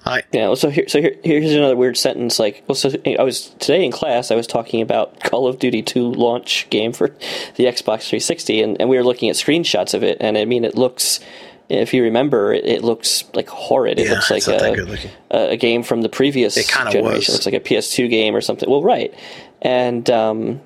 I 0.05 0.23
Yeah. 0.31 0.47
Well, 0.47 0.55
so 0.55 0.69
here, 0.69 0.87
so 0.87 1.01
here, 1.01 1.15
here's 1.23 1.53
another 1.53 1.75
weird 1.75 1.97
sentence. 1.97 2.39
Like, 2.39 2.63
well, 2.67 2.75
so 2.75 2.91
I 3.19 3.23
was 3.23 3.49
today 3.59 3.85
in 3.85 3.91
class. 3.91 4.31
I 4.31 4.35
was 4.35 4.47
talking 4.47 4.81
about 4.81 5.19
Call 5.23 5.47
of 5.47 5.59
Duty 5.59 5.81
2 5.83 6.13
launch 6.13 6.67
game 6.69 6.93
for 6.93 7.09
the 7.55 7.65
Xbox 7.65 8.07
360, 8.07 8.61
and, 8.61 8.77
and 8.79 8.89
we 8.89 8.97
were 8.97 9.03
looking 9.03 9.29
at 9.29 9.35
screenshots 9.35 9.93
of 9.93 10.03
it. 10.03 10.17
And 10.19 10.37
I 10.37 10.45
mean, 10.45 10.63
it 10.65 10.75
looks. 10.75 11.19
If 11.69 11.93
you 11.93 12.01
remember, 12.03 12.53
it, 12.53 12.65
it 12.65 12.83
looks 12.83 13.25
like 13.33 13.49
horrid. 13.49 13.99
It 13.99 14.05
yeah, 14.07 14.13
looks 14.13 14.31
like 14.31 14.37
it's 14.37 14.47
not 14.47 14.59
that 14.61 15.11
a, 15.31 15.37
a, 15.37 15.49
a 15.51 15.57
game 15.57 15.83
from 15.83 16.01
the 16.01 16.07
previous 16.09 16.55
It 16.55 16.67
generation. 16.69 17.03
was. 17.03 17.27
It 17.27 17.31
looks 17.33 17.45
like 17.45 17.55
a 17.55 17.59
PS2 17.59 18.09
game 18.09 18.35
or 18.35 18.41
something. 18.41 18.69
Well, 18.69 18.81
right. 18.81 19.13
And 19.61 20.09
um, 20.09 20.61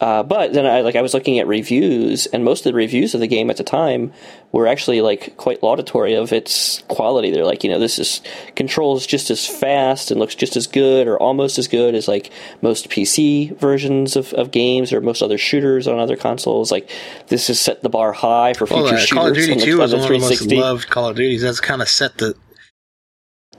uh, 0.00 0.22
but 0.22 0.52
then 0.52 0.64
I 0.64 0.82
like 0.82 0.94
I 0.94 1.02
was 1.02 1.12
looking 1.14 1.38
at 1.38 1.46
reviews, 1.46 2.26
and 2.26 2.44
most 2.44 2.60
of 2.60 2.64
the 2.72 2.76
reviews 2.76 3.14
of 3.14 3.20
the 3.20 3.26
game 3.26 3.50
at 3.50 3.56
the 3.56 3.64
time 3.64 4.12
were 4.52 4.66
actually 4.66 5.00
like 5.00 5.36
quite 5.36 5.62
laudatory 5.62 6.14
of 6.14 6.32
its 6.32 6.82
quality. 6.88 7.30
They're 7.30 7.44
like, 7.44 7.64
you 7.64 7.70
know, 7.70 7.78
this 7.78 7.98
is 7.98 8.20
controls 8.54 9.06
just 9.06 9.30
as 9.30 9.46
fast 9.46 10.10
and 10.10 10.20
looks 10.20 10.34
just 10.34 10.56
as 10.56 10.66
good 10.66 11.08
or 11.08 11.18
almost 11.18 11.58
as 11.58 11.66
good 11.66 11.94
as 11.94 12.06
like 12.06 12.30
most 12.62 12.88
PC 12.90 13.58
versions 13.58 14.14
of, 14.14 14.32
of 14.34 14.50
games 14.52 14.92
or 14.92 15.00
most 15.00 15.20
other 15.20 15.38
shooters 15.38 15.88
on 15.88 15.98
other 15.98 16.16
consoles. 16.16 16.70
Like 16.70 16.88
this 17.26 17.48
has 17.48 17.58
set 17.60 17.82
the 17.82 17.88
bar 17.88 18.12
high 18.12 18.54
for 18.54 18.66
future 18.66 18.82
Well, 18.82 18.94
uh, 18.94 18.98
shooters 18.98 19.10
Call 19.12 19.26
of 19.26 19.34
Duty 19.34 19.54
the, 19.54 19.60
2 19.64 19.72
on 19.72 19.78
was 19.78 19.92
one 19.94 20.02
of 20.02 20.08
the 20.08 20.18
most 20.18 20.52
loved 20.52 20.88
Call 20.88 21.08
of 21.08 21.16
Duties. 21.16 21.42
That's 21.42 21.60
kind 21.60 21.82
of 21.82 21.88
set 21.88 22.18
the 22.18 22.34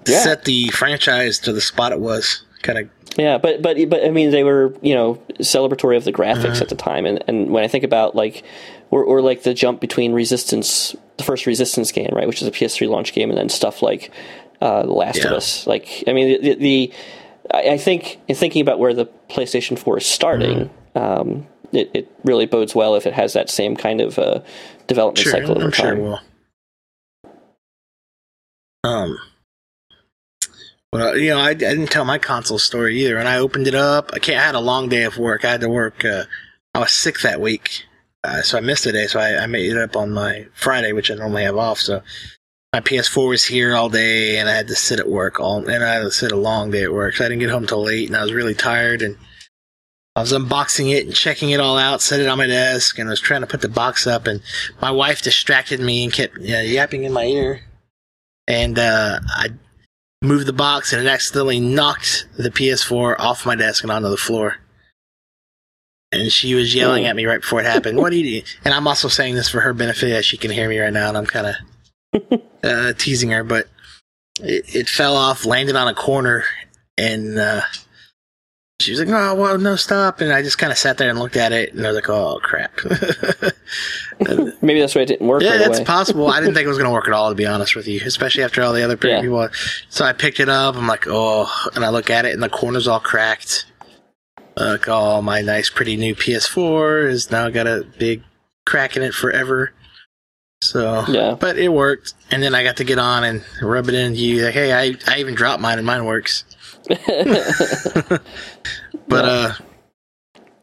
Yeah. 0.07 0.23
set 0.23 0.45
the 0.45 0.69
franchise 0.69 1.39
to 1.39 1.53
the 1.53 1.61
spot 1.61 1.91
it 1.91 1.99
was. 1.99 2.43
Kind 2.61 2.79
of 2.79 2.89
Yeah, 3.17 3.37
but 3.37 3.61
but 3.61 3.77
but 3.89 4.03
I 4.05 4.09
mean, 4.09 4.31
they 4.31 4.43
were 4.43 4.73
you 4.81 4.93
know 4.93 5.15
celebratory 5.39 5.97
of 5.97 6.03
the 6.03 6.13
graphics 6.13 6.45
Uh-huh. 6.55 6.61
at 6.63 6.69
the 6.69 6.75
time, 6.75 7.05
and 7.05 7.23
and 7.27 7.49
when 7.51 7.63
I 7.63 7.67
think 7.67 7.83
about 7.83 8.15
like 8.15 8.43
or 8.91 9.03
or 9.03 9.21
like 9.21 9.43
the 9.43 9.53
jump 9.53 9.79
between 9.79 10.13
Resistance, 10.13 10.95
the 11.17 11.23
first 11.23 11.45
Resistance 11.45 11.91
game, 11.91 12.09
right, 12.13 12.27
which 12.27 12.41
is 12.41 12.47
a 12.47 12.51
PS3 12.51 12.89
launch 12.89 13.13
game, 13.13 13.29
and 13.29 13.37
then 13.37 13.49
stuff 13.49 13.81
like 13.81 14.11
uh, 14.61 14.83
The 14.83 14.91
Last 14.93 15.23
of 15.23 15.31
Us. 15.31 15.65
Like, 15.67 16.03
I 16.07 16.13
mean, 16.13 16.41
the, 16.41 16.55
the 16.55 16.93
I 17.53 17.77
think 17.77 18.19
in 18.27 18.35
thinking 18.35 18.61
about 18.61 18.77
where 18.79 18.93
the 18.93 19.05
PlayStation 19.29 19.77
4 19.79 19.97
is 19.99 20.05
starting. 20.05 20.69
Mm-hmm. 20.95 20.97
Um, 20.97 21.47
it, 21.71 21.91
it 21.93 22.11
really 22.23 22.47
bodes 22.47 22.73
well 22.73 22.95
if 22.95 23.05
it 23.05 23.13
has 23.13 23.33
that 23.33 23.47
same 23.49 23.75
kind 23.75 24.01
of 24.01 24.17
uh, 24.17 24.41
development 24.87 25.19
sure, 25.19 25.31
cycle 25.31 25.51
over 25.51 25.65
I'm 25.65 25.71
sure 25.71 25.85
time. 25.95 25.99
it 26.03 26.19
well, 30.91 31.17
you 31.17 31.29
know, 31.29 31.39
I, 31.39 31.49
I 31.49 31.53
didn't 31.53 31.87
tell 31.87 32.05
my 32.05 32.17
console 32.17 32.57
story 32.57 32.99
either. 33.01 33.15
When 33.15 33.27
I 33.27 33.37
opened 33.37 33.67
it 33.67 33.75
up, 33.75 34.09
I 34.13 34.19
can't. 34.19 34.39
I 34.39 34.45
had 34.45 34.55
a 34.55 34.59
long 34.59 34.89
day 34.89 35.03
of 35.03 35.17
work. 35.17 35.45
I 35.45 35.51
had 35.51 35.61
to 35.61 35.69
work. 35.69 36.03
Uh, 36.03 36.23
I 36.73 36.79
was 36.79 36.91
sick 36.91 37.21
that 37.21 37.41
week, 37.41 37.85
uh, 38.23 38.41
so 38.41 38.57
I 38.57 38.61
missed 38.61 38.85
a 38.85 38.91
day. 38.91 39.07
So 39.07 39.19
I, 39.19 39.43
I 39.43 39.45
made 39.45 39.71
it 39.71 39.77
up 39.77 39.95
on 39.95 40.11
my 40.11 40.47
Friday, 40.53 40.93
which 40.93 41.11
I 41.11 41.15
normally 41.15 41.43
have 41.43 41.57
off. 41.57 41.79
So 41.79 42.01
my 42.73 42.81
PS4 42.81 43.29
was 43.29 43.45
here 43.45 43.75
all 43.75 43.89
day, 43.89 44.37
and 44.37 44.49
I 44.49 44.53
had 44.53 44.67
to 44.67 44.75
sit 44.75 44.99
at 44.99 45.07
work 45.07 45.39
all, 45.39 45.67
and 45.67 45.83
I 45.83 45.93
had 45.93 46.01
to 46.01 46.11
sit 46.11 46.31
a 46.31 46.35
long 46.35 46.71
day 46.71 46.83
at 46.83 46.93
work. 46.93 47.15
So 47.15 47.25
I 47.25 47.29
didn't 47.29 47.41
get 47.41 47.51
home 47.51 47.67
till 47.67 47.83
late, 47.83 48.07
and 48.07 48.17
I 48.17 48.23
was 48.23 48.33
really 48.33 48.55
tired. 48.55 49.03
And 49.03 49.15
I 50.15 50.21
was 50.21 50.33
unboxing 50.33 50.91
it 50.91 51.05
and 51.05 51.15
checking 51.15 51.51
it 51.51 51.59
all 51.59 51.77
out, 51.77 52.01
set 52.01 52.19
it 52.19 52.27
on 52.27 52.39
my 52.39 52.47
desk, 52.47 52.97
and 52.97 53.07
I 53.07 53.11
was 53.11 53.21
trying 53.21 53.41
to 53.41 53.47
put 53.47 53.61
the 53.61 53.69
box 53.69 54.07
up, 54.07 54.25
and 54.25 54.41
my 54.81 54.89
wife 54.89 55.21
distracted 55.21 55.79
me 55.79 56.03
and 56.03 56.11
kept 56.11 56.37
uh, 56.37 56.41
yapping 56.41 57.03
in 57.03 57.13
my 57.13 57.25
ear. 57.25 57.61
And 58.47 58.79
uh, 58.79 59.19
I 59.27 59.49
moved 60.21 60.45
the 60.45 60.53
box, 60.53 60.93
and 60.93 61.01
it 61.01 61.09
accidentally 61.09 61.59
knocked 61.59 62.27
the 62.37 62.49
PS4 62.49 63.19
off 63.19 63.45
my 63.45 63.55
desk 63.55 63.83
and 63.83 63.91
onto 63.91 64.09
the 64.09 64.17
floor. 64.17 64.57
And 66.11 66.31
she 66.31 66.55
was 66.55 66.73
yelling 66.73 67.05
at 67.05 67.15
me 67.15 67.25
right 67.25 67.41
before 67.41 67.59
it 67.59 67.65
happened. 67.65 67.97
What 67.99 68.09
do 68.09 68.17
you 68.17 68.41
do? 68.41 68.47
And 68.65 68.73
I'm 68.73 68.87
also 68.87 69.07
saying 69.07 69.35
this 69.35 69.49
for 69.49 69.61
her 69.61 69.73
benefit, 69.73 70.11
as 70.11 70.25
she 70.25 70.37
can 70.37 70.49
hear 70.49 70.67
me 70.67 70.79
right 70.79 70.91
now, 70.91 71.09
and 71.09 71.17
I'm 71.17 71.27
kind 71.27 71.55
of 72.23 72.41
uh, 72.63 72.93
teasing 72.93 73.29
her, 73.29 73.43
but 73.43 73.67
it, 74.41 74.75
it 74.75 74.89
fell 74.89 75.15
off, 75.15 75.45
landed 75.45 75.75
on 75.75 75.87
a 75.87 75.93
corner, 75.93 76.45
and 76.97 77.37
uh, 77.37 77.61
she 78.79 78.91
was 78.91 78.99
like, 79.01 79.09
"Oh, 79.09 79.35
well, 79.35 79.57
no, 79.57 79.75
stop!" 79.75 80.21
And 80.21 80.31
I 80.31 80.41
just 80.41 80.57
kind 80.57 80.71
of 80.71 80.77
sat 80.77 80.97
there 80.97 81.09
and 81.09 81.19
looked 81.19 81.35
at 81.35 81.51
it, 81.51 81.73
and 81.73 81.85
I 81.85 81.89
was 81.89 81.95
like, 81.95 82.09
"Oh, 82.09 82.39
crap." 82.41 82.71
Maybe 84.61 84.79
that's 84.79 84.95
why 84.95 85.01
it 85.01 85.07
didn't 85.07 85.27
work 85.27 85.41
yeah, 85.41 85.51
right 85.51 85.59
that's 85.59 85.81
possible. 85.81 86.27
I 86.29 86.39
didn't 86.39 86.53
think 86.55 86.65
it 86.65 86.69
was 86.69 86.77
going 86.77 86.89
to 86.89 86.93
work 86.93 87.07
at 87.07 87.13
all, 87.13 87.29
to 87.29 87.35
be 87.35 87.45
honest 87.45 87.75
with 87.75 87.87
you, 87.87 88.01
especially 88.05 88.43
after 88.43 88.61
all 88.61 88.73
the 88.73 88.83
other 88.83 88.97
Yeah. 89.01 89.21
people. 89.21 89.47
So 89.89 90.05
I 90.05 90.13
picked 90.13 90.39
it 90.39 90.49
up. 90.49 90.75
I'm 90.75 90.87
like, 90.87 91.05
"Oh," 91.07 91.49
and 91.75 91.83
I 91.83 91.89
look 91.89 92.09
at 92.09 92.25
it, 92.25 92.33
and 92.33 92.41
the 92.41 92.49
corner's 92.49 92.87
all 92.87 92.99
cracked. 92.99 93.65
Like, 94.55 94.87
oh, 94.89 95.21
my 95.21 95.41
nice, 95.41 95.69
pretty 95.69 95.95
new 95.95 96.15
PS4 96.15 97.09
has 97.09 97.31
now 97.31 97.49
got 97.49 97.65
a 97.67 97.85
big 97.97 98.23
crack 98.65 98.97
in 98.97 99.03
it 99.03 99.13
forever. 99.13 99.71
So, 100.61 101.05
Yeah. 101.07 101.35
but 101.39 101.57
it 101.57 101.69
worked, 101.69 102.13
and 102.31 102.43
then 102.43 102.53
I 102.53 102.63
got 102.63 102.75
to 102.77 102.83
get 102.83 102.99
on 102.99 103.23
and 103.23 103.41
rub 103.61 103.87
it 103.87 103.95
into 103.95 104.19
you. 104.19 104.43
Like, 104.43 104.53
hey, 104.53 104.73
I, 104.73 104.97
I 105.07 105.19
even 105.19 105.33
dropped 105.35 105.61
mine, 105.61 105.77
and 105.77 105.87
mine 105.87 106.03
works. 106.03 106.43
But 109.09 109.25
uh, 109.25 109.53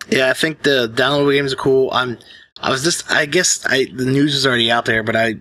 yeah, 0.09 0.31
I 0.31 0.33
think 0.33 0.63
the 0.63 0.89
downloadable 0.95 1.35
games 1.35 1.53
are 1.53 1.57
cool. 1.57 1.91
I'm, 1.93 2.17
I 2.61 2.71
was 2.71 2.85
just, 2.85 3.11
I 3.11 3.27
guess, 3.27 3.67
I 3.67 3.87
the 3.93 4.07
news 4.07 4.35
is 4.35 4.47
already 4.47 4.71
out 4.71 4.85
there, 4.85 5.03
but 5.03 5.17
I 5.17 5.35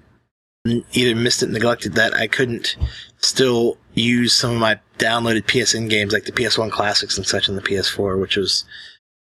either 0.65 1.15
missed 1.15 1.43
it, 1.43 1.49
neglected 1.49 1.93
that 1.93 2.15
I 2.15 2.27
couldn't 2.27 2.75
still 3.19 3.77
use 3.93 4.35
some 4.35 4.51
of 4.51 4.59
my 4.59 4.79
downloaded 4.97 5.43
PSN 5.43 5.89
games 5.89 6.11
like 6.11 6.25
the 6.25 6.31
PS1 6.31 6.71
classics 6.71 7.15
and 7.17 7.25
such 7.25 7.47
on 7.47 7.55
the 7.55 7.61
PS4, 7.61 8.19
which 8.19 8.35
was 8.35 8.65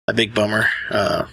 a 0.07 0.15
big 0.15 0.33
bummer. 0.33 0.69
Uh, 0.91 1.27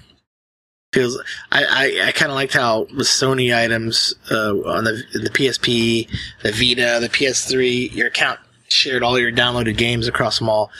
feels 0.91 1.21
I 1.51 1.63
I, 1.65 2.07
I 2.07 2.11
kind 2.13 2.31
of 2.31 2.35
liked 2.35 2.53
how 2.53 2.81
with 2.81 3.05
Sony 3.07 3.55
items 3.55 4.15
uh, 4.31 4.55
on 4.65 4.85
the 4.85 5.03
the 5.13 5.29
PSP, 5.29 6.09
the 6.41 6.51
Vita, 6.51 6.97
the 6.99 7.09
PS3, 7.09 7.93
your 7.93 8.07
account 8.07 8.39
shared 8.71 9.03
all 9.03 9.19
your 9.19 9.31
downloaded 9.31 9.77
games 9.77 10.07
across 10.07 10.39
them 10.39 10.49
all 10.49 10.71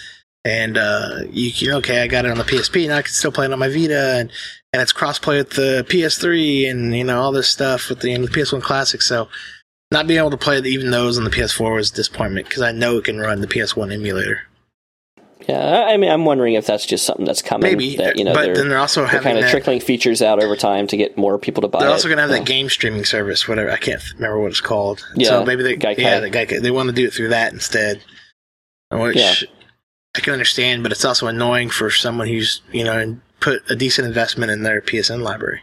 and 0.46 0.78
uh, 0.78 1.20
you 1.32 1.52
can 1.52 1.74
okay, 1.76 2.02
I 2.02 2.08
got 2.08 2.26
it 2.26 2.32
on 2.32 2.38
the 2.38 2.44
PSP, 2.44 2.86
and 2.86 2.94
I 2.94 3.02
can 3.02 3.12
still 3.12 3.32
play 3.32 3.46
it 3.46 3.54
on 3.54 3.60
my 3.60 3.68
Vita, 3.68 4.16
and 4.18 4.32
and 4.72 4.82
it's 4.82 4.94
crossplay 4.94 5.38
with 5.38 5.52
the 5.52 5.86
PS3, 5.90 6.70
and 6.70 6.96
you 6.96 7.04
know 7.04 7.22
all 7.22 7.32
this 7.32 7.50
stuff 7.50 7.90
with 7.90 8.02
the, 8.02 8.14
and 8.14 8.24
the 8.24 8.30
PS1 8.30 8.62
Classic. 8.62 9.02
So 9.02 9.28
not 9.92 10.08
being 10.08 10.20
able 10.20 10.32
to 10.32 10.38
play 10.38 10.60
even 10.60 10.92
those 10.92 11.18
on 11.18 11.24
the 11.24 11.30
PS4 11.30 11.76
was 11.76 11.92
disappointment 11.92 12.48
because 12.48 12.62
I 12.62 12.72
know 12.72 12.98
it 12.98 13.06
can 13.06 13.20
run 13.20 13.42
the 13.42 13.48
PS1 13.48 13.94
emulator. 13.94 14.44
Yeah, 15.50 15.86
I 15.88 15.98
mean, 15.98 16.12
I'm 16.12 16.26
wondering 16.26 16.54
if 16.54 16.68
that's 16.68 16.86
just 16.86 17.06
something 17.06 17.26
that's 17.26 17.42
coming. 17.42 17.72
Maybe, 17.72 17.96
that, 17.98 18.18
you 18.18 18.24
know, 18.24 18.34
but 18.34 18.44
they're, 18.44 18.56
then 18.56 18.70
they're 18.70 18.78
also 18.78 19.08
they're 19.08 19.20
kind 19.22 19.38
of 19.38 19.46
that. 19.46 19.50
trickling 19.52 19.80
features 19.80 20.22
out 20.22 20.44
over 20.44 20.56
time 20.56 20.86
to 20.88 20.96
get 20.98 21.18
more 21.18 21.40
people 21.40 21.62
to 21.62 21.68
buy 21.68 21.80
They're 21.80 21.90
also 21.90 22.08
going 22.08 22.18
to 22.18 22.22
have 22.22 22.30
Yeah. 22.32 22.38
that 22.40 22.46
game 22.46 22.70
streaming 22.70 23.04
service, 23.04 23.48
whatever. 23.48 23.72
I 23.72 23.78
can't 23.78 24.02
remember 24.16 24.40
what 24.40 24.52
it's 24.52 24.62
called. 24.62 25.04
Yeah, 25.16 25.30
so 25.30 25.46
maybe 25.46 25.64
they, 25.64 25.76
Gaikai. 25.76 25.98
yeah, 25.98 26.20
the 26.20 26.30
Gaikai, 26.30 26.62
they 26.62 26.70
want 26.72 26.90
to 26.90 26.94
do 26.94 27.06
it 27.08 27.14
through 27.14 27.30
that 27.30 27.52
instead. 27.52 28.02
Which 28.92 29.16
Yeah. 29.18 29.34
I 30.16 30.20
can 30.20 30.34
understand, 30.34 30.84
but 30.84 30.92
it's 30.92 31.06
also 31.06 31.28
annoying 31.28 31.70
for 31.70 31.90
someone 31.90 32.28
who's 32.28 32.62
you 32.72 32.84
know 32.84 33.18
put 33.40 33.62
a 33.72 33.76
decent 33.76 34.08
investment 34.08 34.52
in 34.52 34.64
their 34.64 34.82
PSN 34.82 35.22
library. 35.24 35.62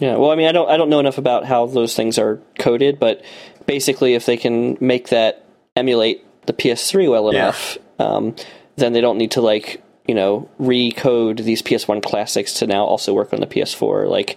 Yeah, 0.00 0.16
well, 0.16 0.30
I 0.30 0.36
mean, 0.36 0.48
I 0.48 0.52
don't, 0.52 0.68
I 0.70 0.76
don't 0.78 0.88
know 0.88 1.00
enough 1.00 1.18
about 1.18 1.44
how 1.44 1.66
those 1.66 1.94
things 1.94 2.18
are 2.18 2.40
coded, 2.58 2.98
but 2.98 3.22
basically, 3.66 4.14
if 4.14 4.24
they 4.26 4.36
can 4.38 4.76
make 4.80 5.08
that 5.10 5.44
emulate 5.76 6.24
the 6.46 6.52
PS3 6.54 7.08
well 7.10 7.32
Yeah. 7.32 7.38
enough, 7.44 7.78
um, 7.98 8.34
then 8.76 8.92
they 8.92 9.00
don't 9.00 9.18
need 9.18 9.32
to 9.32 9.40
like, 9.40 9.82
you 10.06 10.14
know, 10.14 10.48
recode 10.60 11.44
these 11.44 11.62
PS1 11.62 12.02
classics 12.02 12.54
to 12.54 12.66
now 12.66 12.84
also 12.84 13.12
work 13.14 13.32
on 13.32 13.40
the 13.40 13.46
PS4. 13.46 14.08
Like, 14.08 14.36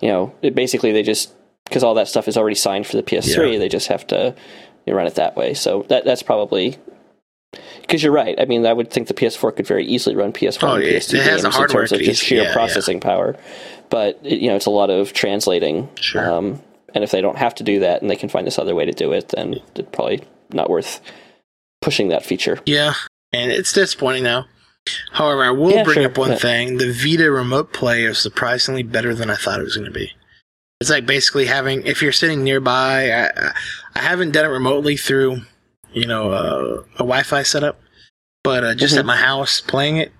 you 0.00 0.08
know, 0.08 0.34
it, 0.42 0.54
basically 0.54 0.92
they 0.92 1.02
just 1.02 1.32
because 1.64 1.82
all 1.82 1.94
that 1.94 2.06
stuff 2.08 2.28
is 2.28 2.36
already 2.36 2.54
signed 2.54 2.86
for 2.86 2.96
the 2.96 3.02
PS3, 3.02 3.52
Yeah. 3.54 3.58
they 3.58 3.68
just 3.68 3.88
have 3.88 4.06
to 4.08 4.34
you 4.84 4.92
know, 4.92 4.96
run 4.96 5.06
it 5.06 5.16
that 5.16 5.36
way. 5.36 5.54
So 5.54 5.84
that 5.88 6.04
that's 6.04 6.22
probably 6.22 6.76
because 7.80 8.02
you're 8.02 8.12
right. 8.12 8.38
I 8.40 8.44
mean, 8.44 8.66
I 8.66 8.72
would 8.72 8.90
think 8.90 9.08
the 9.08 9.14
PS4 9.14 9.54
could 9.56 9.66
very 9.66 9.86
easily 9.86 10.14
run 10.16 10.32
PS1 10.32 10.62
Oh, 10.68 10.74
and 10.74 10.84
it- 10.84 10.94
PS2 11.02 11.14
it 11.14 11.22
has 11.22 11.42
games 11.42 11.56
in 11.56 11.68
terms 11.68 11.92
of 11.92 12.00
just 12.00 12.22
sheer 12.22 12.42
yeah, 12.42 12.48
yeah. 12.48 12.52
processing 12.52 13.00
power. 13.00 13.36
But 13.90 14.24
you 14.24 14.48
know, 14.48 14.56
it's 14.56 14.66
a 14.66 14.70
lot 14.70 14.90
of 14.90 15.12
translating. 15.12 15.88
Sure. 16.00 16.30
Um, 16.32 16.62
and 16.94 17.04
if 17.04 17.10
they 17.10 17.20
don't 17.20 17.38
have 17.38 17.54
to 17.56 17.64
do 17.64 17.80
that 17.80 18.00
and 18.02 18.10
they 18.10 18.16
can 18.16 18.28
find 18.28 18.46
this 18.46 18.58
other 18.58 18.74
way 18.74 18.84
to 18.84 18.92
do 18.92 19.12
it, 19.12 19.28
then 19.30 19.56
it's 19.74 19.88
probably 19.92 20.22
not 20.52 20.70
worth 20.70 21.00
pushing 21.82 22.08
that 22.08 22.24
feature. 22.24 22.58
Yeah, 22.66 22.94
and 23.32 23.50
it's 23.50 23.72
disappointing 23.72 24.24
now. 24.24 24.46
However, 25.12 25.42
I 25.44 25.50
will 25.50 25.72
Yeah, 25.72 25.82
bring 25.84 25.96
sure, 25.96 26.06
up 26.06 26.18
one 26.18 26.30
yeah. 26.30 26.36
thing: 26.38 26.78
the 26.78 26.92
Vita 26.92 27.30
remote 27.30 27.72
play 27.72 28.04
is 28.04 28.18
surprisingly 28.18 28.82
better 28.82 29.14
than 29.14 29.30
I 29.30 29.36
thought 29.36 29.60
it 29.60 29.64
was 29.64 29.76
going 29.76 29.86
to 29.92 29.98
be. 29.98 30.12
It's 30.80 30.90
like 30.90 31.06
basically 31.06 31.46
having 31.46 31.84
if 31.86 32.02
you're 32.02 32.12
sitting 32.12 32.44
nearby. 32.44 33.10
I, 33.10 33.52
I, 33.94 34.00
haven't 34.00 34.32
done 34.32 34.44
it 34.44 34.48
remotely 34.52 34.96
through, 34.96 35.40
you 35.92 36.06
know, 36.06 36.30
uh, 36.30 36.82
a 36.96 36.98
Wi-Fi 36.98 37.42
setup, 37.44 37.80
but 38.44 38.62
uh, 38.62 38.74
just 38.74 38.94
Mhm. 38.94 38.98
at 38.98 39.06
my 39.06 39.16
house 39.16 39.60
playing 39.60 39.96
it 39.96 40.12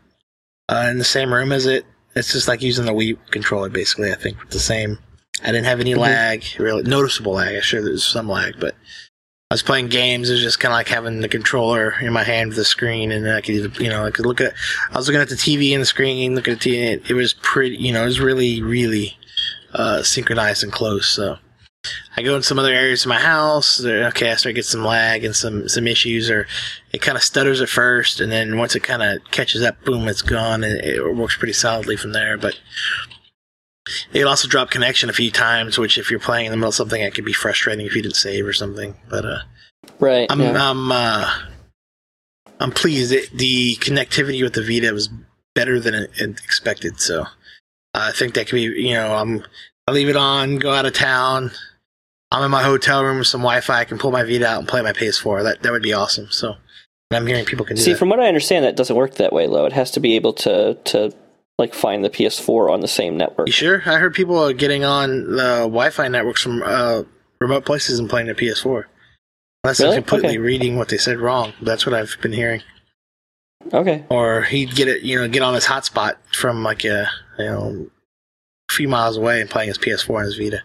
uh, 0.68 0.88
in 0.90 0.98
the 0.98 1.04
same 1.04 1.32
room 1.32 1.52
as 1.52 1.66
it. 1.66 1.84
It's 2.16 2.32
just 2.32 2.48
like 2.48 2.62
using 2.62 2.86
the 2.86 2.92
Wii 2.92 3.18
controller, 3.30 3.68
basically. 3.68 4.10
I 4.10 4.14
think 4.14 4.40
with 4.40 4.50
the 4.50 4.58
same. 4.58 4.98
I 5.44 5.48
didn't 5.52 5.66
have 5.66 5.80
any 5.80 5.92
Mhm. 5.92 5.98
lag, 5.98 6.44
really 6.58 6.82
noticeable 6.82 7.34
lag. 7.34 7.54
I'm 7.54 7.60
sure 7.60 7.82
there's 7.82 8.04
some 8.06 8.26
lag, 8.28 8.58
but 8.58 8.74
I 9.48 9.54
was 9.54 9.62
playing 9.62 9.90
games. 9.90 10.28
It 10.28 10.32
was 10.32 10.42
just 10.42 10.58
kind 10.58 10.72
of 10.72 10.76
like 10.76 10.88
having 10.88 11.20
the 11.20 11.28
controller 11.28 11.94
in 12.00 12.12
my 12.12 12.24
hand 12.24 12.48
with 12.48 12.56
the 12.56 12.64
screen, 12.64 13.12
and 13.12 13.24
then 13.24 13.36
I 13.36 13.40
could, 13.40 13.78
you 13.78 13.88
know, 13.88 14.04
I 14.04 14.10
could 14.10 14.26
look 14.26 14.40
at. 14.40 14.54
I 14.90 14.96
was 14.96 15.06
looking 15.06 15.20
at 15.20 15.28
the 15.28 15.36
TV 15.36 15.72
and 15.72 15.80
the 15.80 15.86
screen, 15.86 16.34
looking 16.34 16.54
at 16.54 16.60
the 16.60 16.70
TV. 16.70 16.94
It, 16.94 17.10
it 17.10 17.14
was 17.14 17.32
pretty, 17.32 17.76
you 17.76 17.92
know, 17.92 18.02
it 18.02 18.06
was 18.06 18.18
really, 18.18 18.60
really 18.60 19.16
uh, 19.72 20.02
synchronized 20.02 20.64
and 20.64 20.72
close. 20.72 21.08
So 21.08 21.38
I 22.16 22.22
go 22.22 22.34
in 22.34 22.42
some 22.42 22.58
other 22.58 22.74
areas 22.74 23.04
of 23.04 23.08
my 23.08 23.20
house. 23.20 23.84
Okay, 23.84 24.32
I 24.32 24.34
start 24.34 24.56
get 24.56 24.64
some 24.64 24.82
lag 24.82 25.24
and 25.24 25.36
some 25.36 25.68
some 25.68 25.86
issues, 25.86 26.28
or 26.28 26.48
it 26.92 27.00
kind 27.00 27.16
of 27.16 27.22
stutters 27.22 27.60
at 27.60 27.68
first, 27.68 28.20
and 28.20 28.32
then 28.32 28.58
once 28.58 28.74
it 28.74 28.82
kind 28.82 29.00
of 29.00 29.22
catches 29.30 29.62
up, 29.62 29.80
boom, 29.84 30.08
it's 30.08 30.22
gone, 30.22 30.64
and 30.64 30.80
it 30.80 31.14
works 31.14 31.36
pretty 31.36 31.52
solidly 31.52 31.96
from 31.96 32.10
there. 32.12 32.36
But 32.36 32.58
it 34.12 34.24
also 34.24 34.48
dropped 34.48 34.72
connection 34.72 35.10
a 35.10 35.12
few 35.12 35.30
times, 35.30 35.78
which 35.78 35.98
if 35.98 36.10
you're 36.10 36.20
playing 36.20 36.46
in 36.46 36.50
the 36.50 36.56
middle 36.56 36.70
of 36.70 36.74
something, 36.74 37.00
it 37.00 37.14
could 37.14 37.24
be 37.24 37.32
frustrating 37.32 37.86
if 37.86 37.94
you 37.94 38.02
didn't 38.02 38.16
save 38.16 38.46
or 38.46 38.52
something. 38.52 38.94
But 39.08 39.24
uh, 39.24 39.38
Right. 39.98 40.26
I'm 40.30 40.40
yeah. 40.40 40.70
I'm 40.70 40.92
uh, 40.92 41.30
I'm 42.60 42.70
pleased. 42.70 43.12
It, 43.12 43.30
the 43.36 43.76
connectivity 43.76 44.42
with 44.42 44.54
the 44.54 44.62
Vita 44.62 44.92
was 44.92 45.08
better 45.54 45.80
than 45.80 45.94
it, 45.94 46.10
it 46.16 46.30
expected. 46.44 47.00
So 47.00 47.26
I 47.94 48.12
think 48.12 48.34
that 48.34 48.46
could 48.46 48.56
be. 48.56 48.62
You 48.62 48.94
know, 48.94 49.14
I'm 49.14 49.44
I 49.86 49.92
leave 49.92 50.08
it 50.08 50.16
on, 50.16 50.58
go 50.58 50.72
out 50.72 50.86
of 50.86 50.92
town. 50.92 51.50
I'm 52.30 52.42
in 52.42 52.50
my 52.50 52.62
hotel 52.62 53.04
room 53.04 53.18
with 53.18 53.28
some 53.28 53.40
Wi-Fi. 53.40 53.80
I 53.80 53.84
can 53.84 53.98
pull 53.98 54.10
my 54.10 54.24
Vita 54.24 54.46
out 54.46 54.58
and 54.58 54.68
play 54.68 54.82
my 54.82 54.92
PS4. 54.92 55.42
That 55.42 55.62
that 55.62 55.72
would 55.72 55.82
be 55.82 55.92
awesome. 55.92 56.28
So 56.30 56.56
and 57.10 57.16
I'm 57.16 57.26
hearing 57.26 57.44
people 57.44 57.64
can 57.64 57.76
do 57.76 57.82
See, 57.82 57.92
that. 57.92 57.98
from 57.98 58.08
what 58.08 58.20
I 58.20 58.26
understand, 58.26 58.64
that 58.64 58.76
doesn't 58.76 58.96
work 58.96 59.14
that 59.14 59.32
way, 59.32 59.46
Lo. 59.46 59.64
It 59.64 59.72
has 59.72 59.90
to 59.92 60.00
be 60.00 60.16
able 60.16 60.32
to 60.34 60.74
to 60.74 61.14
like 61.58 61.74
find 61.74 62.04
the 62.04 62.10
PS4 62.10 62.70
on 62.70 62.80
the 62.80 62.88
same 62.88 63.16
network. 63.16 63.46
you 63.48 63.52
sure? 63.52 63.82
I 63.86 63.96
heard 63.98 64.14
people 64.14 64.38
are 64.38 64.52
getting 64.52 64.84
on 64.84 65.30
the 65.36 65.60
Wi-Fi 65.60 66.08
networks 66.08 66.42
from 66.42 66.62
uh, 66.62 67.02
remote 67.40 67.64
places 67.64 67.98
and 67.98 68.10
playing 68.10 68.26
the 68.26 68.34
PS4. 68.34 68.84
Unless 69.64 69.80
Really? 69.80 69.96
I'm 69.96 70.02
completely 70.02 70.28
Okay. 70.30 70.38
reading 70.38 70.76
what 70.76 70.88
they 70.88 70.98
said 70.98 71.18
wrong. 71.18 71.52
That's 71.62 71.86
what 71.86 71.94
I've 71.94 72.16
been 72.20 72.32
hearing. 72.32 72.62
Okay. 73.74 74.04
or 74.10 74.42
he'd 74.42 74.76
get 74.76 74.86
it, 74.86 75.02
you 75.02 75.16
know, 75.16 75.26
get 75.26 75.42
on 75.42 75.54
his 75.54 75.64
hotspot 75.64 76.16
from 76.32 76.62
like 76.62 76.84
a, 76.84 77.08
you 77.38 77.44
know, 77.46 77.86
a 78.70 78.72
few 78.72 78.86
miles 78.86 79.16
away 79.16 79.40
and 79.40 79.50
playing 79.50 79.68
his 79.68 79.78
PS4 79.78 80.18
on 80.18 80.24
his 80.24 80.36
Vita. 80.38 80.62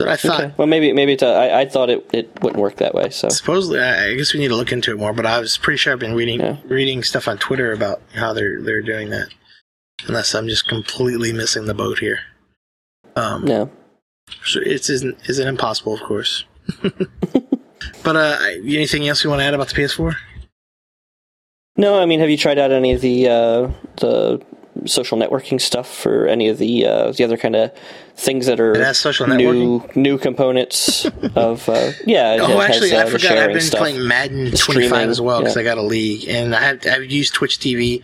But 0.00 0.08
I 0.08 0.16
thought, 0.16 0.40
Okay. 0.40 0.54
Well, 0.56 0.66
maybe 0.66 0.92
maybe 0.92 1.12
it, 1.12 1.22
I, 1.22 1.60
I 1.60 1.68
thought 1.68 1.90
it, 1.90 2.04
it 2.12 2.42
wouldn't 2.42 2.60
work 2.60 2.76
that 2.78 2.92
way. 2.92 3.10
So 3.10 3.28
supposedly, 3.28 3.78
I 3.78 4.06
I 4.08 4.14
guess 4.14 4.34
we 4.34 4.40
need 4.40 4.48
to 4.48 4.56
look 4.56 4.72
into 4.72 4.90
it 4.90 4.98
more. 4.98 5.12
But 5.12 5.26
I 5.26 5.38
was 5.38 5.56
pretty 5.58 5.76
sure 5.76 5.92
I've 5.92 6.00
been 6.00 6.14
reading 6.16 6.40
Yeah. 6.40 6.56
reading 6.64 7.04
stuff 7.04 7.28
on 7.28 7.38
Twitter 7.38 7.70
about 7.72 8.02
how 8.14 8.32
they're 8.32 8.60
they're 8.60 8.82
doing 8.82 9.10
that. 9.10 9.28
Unless 10.08 10.34
I'm 10.34 10.48
just 10.48 10.66
completely 10.68 11.32
missing 11.32 11.66
the 11.66 11.74
boat 11.74 11.98
here. 11.98 12.18
Um, 13.14 13.46
yeah. 13.46 13.66
so 14.44 14.60
it's 14.64 14.88
isn't 14.90 15.16
isn't 15.28 15.46
impossible, 15.46 15.94
of 15.94 16.00
course. 16.00 16.44
but 18.02 18.16
uh, 18.16 18.38
anything 18.64 19.06
else 19.08 19.22
you 19.22 19.30
want 19.30 19.40
to 19.40 19.44
add 19.44 19.54
about 19.54 19.68
the 19.68 19.74
PS4? 19.74 20.16
No, 21.76 22.00
I 22.00 22.06
mean, 22.06 22.20
have 22.20 22.30
you 22.30 22.36
tried 22.36 22.58
out 22.58 22.70
any 22.72 22.92
of 22.92 23.00
the 23.00 23.28
uh, 23.28 23.70
the 23.96 24.42
social 24.86 25.18
networking 25.18 25.60
stuff 25.60 25.92
for 25.94 26.26
any 26.26 26.48
of 26.48 26.58
the 26.58 26.86
uh, 26.86 27.12
the 27.12 27.24
other 27.24 27.36
kind 27.36 27.54
of 27.56 27.72
things 28.16 28.46
that 28.46 28.58
are 28.60 28.74
It 28.74 28.80
new 29.36 29.82
new 29.94 30.18
components 30.18 31.04
of 31.36 31.68
uh, 31.68 31.92
yeah? 32.06 32.34
it 32.34 32.40
Oh, 32.40 32.58
has, 32.58 32.70
actually, 32.70 32.92
uh, 32.92 33.00
I 33.02 33.04
the 33.04 33.10
forgot. 33.18 33.38
I've 33.38 33.52
been 33.52 33.60
stuff. 33.60 33.80
playing 33.80 34.06
Madden 34.06 34.46
25 34.52 34.58
streaming, 34.58 34.92
as 35.10 35.20
well 35.20 35.40
because 35.40 35.56
yeah. 35.56 35.62
I 35.62 35.64
got 35.64 35.78
a 35.78 35.82
league, 35.82 36.28
and 36.28 36.54
I 36.54 36.60
have 36.60 36.86
I've 36.86 37.10
used 37.10 37.34
Twitch 37.34 37.58
TV. 37.58 38.02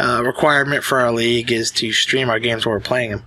Uh, 0.00 0.22
requirement 0.22 0.82
for 0.82 0.98
our 0.98 1.12
league 1.12 1.52
is 1.52 1.70
to 1.70 1.92
stream 1.92 2.30
our 2.30 2.38
games 2.38 2.64
while 2.64 2.74
we're 2.74 2.80
playing 2.80 3.10
them. 3.10 3.24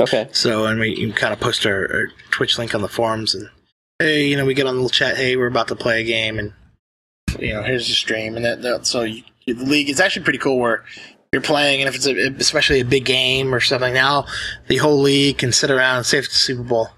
Okay. 0.00 0.28
So, 0.32 0.64
and 0.64 0.80
we 0.80 0.96
you 0.96 1.12
kind 1.12 1.34
of 1.34 1.40
post 1.40 1.66
our, 1.66 1.82
our 1.92 2.08
Twitch 2.30 2.58
link 2.58 2.74
on 2.74 2.80
the 2.80 2.88
forums, 2.88 3.34
and 3.34 3.50
hey, 3.98 4.26
you 4.26 4.36
know, 4.36 4.46
we 4.46 4.54
get 4.54 4.66
on 4.66 4.74
the 4.74 4.80
little 4.80 4.88
chat. 4.88 5.16
Hey, 5.16 5.36
we're 5.36 5.48
about 5.48 5.68
to 5.68 5.76
play 5.76 6.00
a 6.00 6.04
game, 6.04 6.38
and 6.38 6.54
you 7.38 7.52
know, 7.52 7.62
here's 7.62 7.86
the 7.86 7.92
stream, 7.92 8.36
and 8.36 8.44
that, 8.44 8.62
that 8.62 8.86
so 8.86 9.02
you, 9.02 9.22
the 9.46 9.64
league 9.64 9.90
is 9.90 10.00
actually 10.00 10.24
pretty 10.24 10.38
cool 10.38 10.58
where 10.58 10.84
you're 11.32 11.42
playing, 11.42 11.80
and 11.80 11.88
if 11.88 11.94
it's 11.94 12.06
a, 12.06 12.28
especially 12.38 12.80
a 12.80 12.84
big 12.84 13.04
game 13.04 13.54
or 13.54 13.60
something, 13.60 13.92
now 13.92 14.24
the 14.68 14.78
whole 14.78 14.98
league 14.98 15.38
can 15.38 15.52
sit 15.52 15.70
around, 15.70 16.04
say 16.04 16.18
if 16.18 16.24
it's 16.24 16.34
the 16.34 16.40
Super 16.40 16.62
Bowl, 16.62 16.88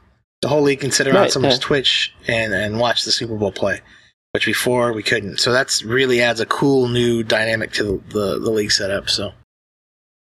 the 0.40 0.48
whole 0.48 0.62
league 0.62 0.80
can 0.80 0.92
sit 0.92 1.08
around 1.08 1.22
Right, 1.22 1.32
someone's 1.32 1.56
yeah. 1.56 1.60
Twitch 1.60 2.14
and 2.28 2.54
and 2.54 2.78
watch 2.78 3.04
the 3.04 3.10
Super 3.10 3.36
Bowl 3.36 3.50
play, 3.50 3.80
which 4.32 4.46
before 4.46 4.92
we 4.92 5.02
couldn't. 5.02 5.38
So 5.38 5.52
that's 5.52 5.82
really 5.82 6.20
adds 6.22 6.40
a 6.40 6.46
cool 6.46 6.88
new 6.88 7.22
dynamic 7.22 7.72
to 7.72 7.84
the 7.84 7.92
the, 8.08 8.38
the 8.40 8.50
league 8.50 8.72
setup. 8.72 9.08
So. 9.08 9.32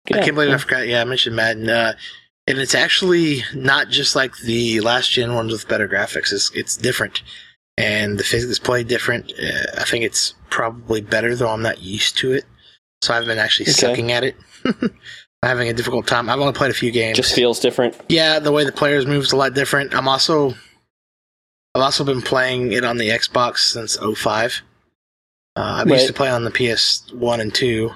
I 0.09 0.19
can't 0.23 0.35
believe 0.35 0.49
yeah. 0.49 0.55
I 0.55 0.59
forgot. 0.59 0.87
Yeah, 0.87 1.01
I 1.01 1.03
mentioned 1.03 1.35
Madden, 1.35 1.69
uh, 1.69 1.93
and 2.47 2.59
it's 2.59 2.73
actually 2.73 3.43
not 3.53 3.89
just 3.89 4.15
like 4.15 4.37
the 4.37 4.79
last 4.79 5.11
gen 5.11 5.35
ones 5.35 5.51
with 5.51 5.67
better 5.67 5.85
graphics. 5.85 6.31
It's 6.31 6.49
it's 6.55 6.77
different, 6.77 7.23
and 7.77 8.17
the 8.17 8.23
physics 8.23 8.57
play 8.57 8.85
different. 8.85 9.33
Uh, 9.33 9.65
I 9.77 9.83
think 9.83 10.05
it's 10.05 10.33
probably 10.49 11.01
better, 11.01 11.35
though 11.35 11.49
I'm 11.49 11.61
not 11.61 11.81
used 11.81 12.17
to 12.19 12.31
it, 12.31 12.45
so 13.01 13.13
I've 13.13 13.25
been 13.25 13.37
actually 13.37 13.65
Okay. 13.65 13.71
sucking 13.73 14.13
at 14.13 14.23
it. 14.23 14.37
I'm 15.43 15.49
having 15.49 15.67
a 15.67 15.73
difficult 15.73 16.07
time. 16.07 16.29
I've 16.29 16.39
only 16.39 16.53
played 16.53 16.71
a 16.71 16.73
few 16.73 16.91
games. 16.91 17.17
Just 17.17 17.35
feels 17.35 17.59
different. 17.59 17.93
yeah, 18.07 18.39
the 18.39 18.53
way 18.53 18.63
the 18.63 18.71
players 18.71 19.05
move 19.05 19.23
is 19.23 19.33
a 19.33 19.35
lot 19.35 19.53
different. 19.55 19.93
I'm 19.93 20.07
also 20.07 20.53
I've 21.77 21.83
also 21.83 22.03
been 22.03 22.23
playing 22.23 22.71
it 22.71 22.83
on 22.83 22.97
the 22.97 23.09
Xbox 23.09 23.59
since 23.59 23.97
05. 23.97 24.63
Uh, 25.55 25.59
I 25.61 25.83
Right. 25.83 25.91
used 25.93 26.07
to 26.07 26.13
play 26.13 26.27
on 26.29 26.43
the 26.43 26.49
PS1 26.49 27.39
and 27.39 27.53
2, 27.53 27.91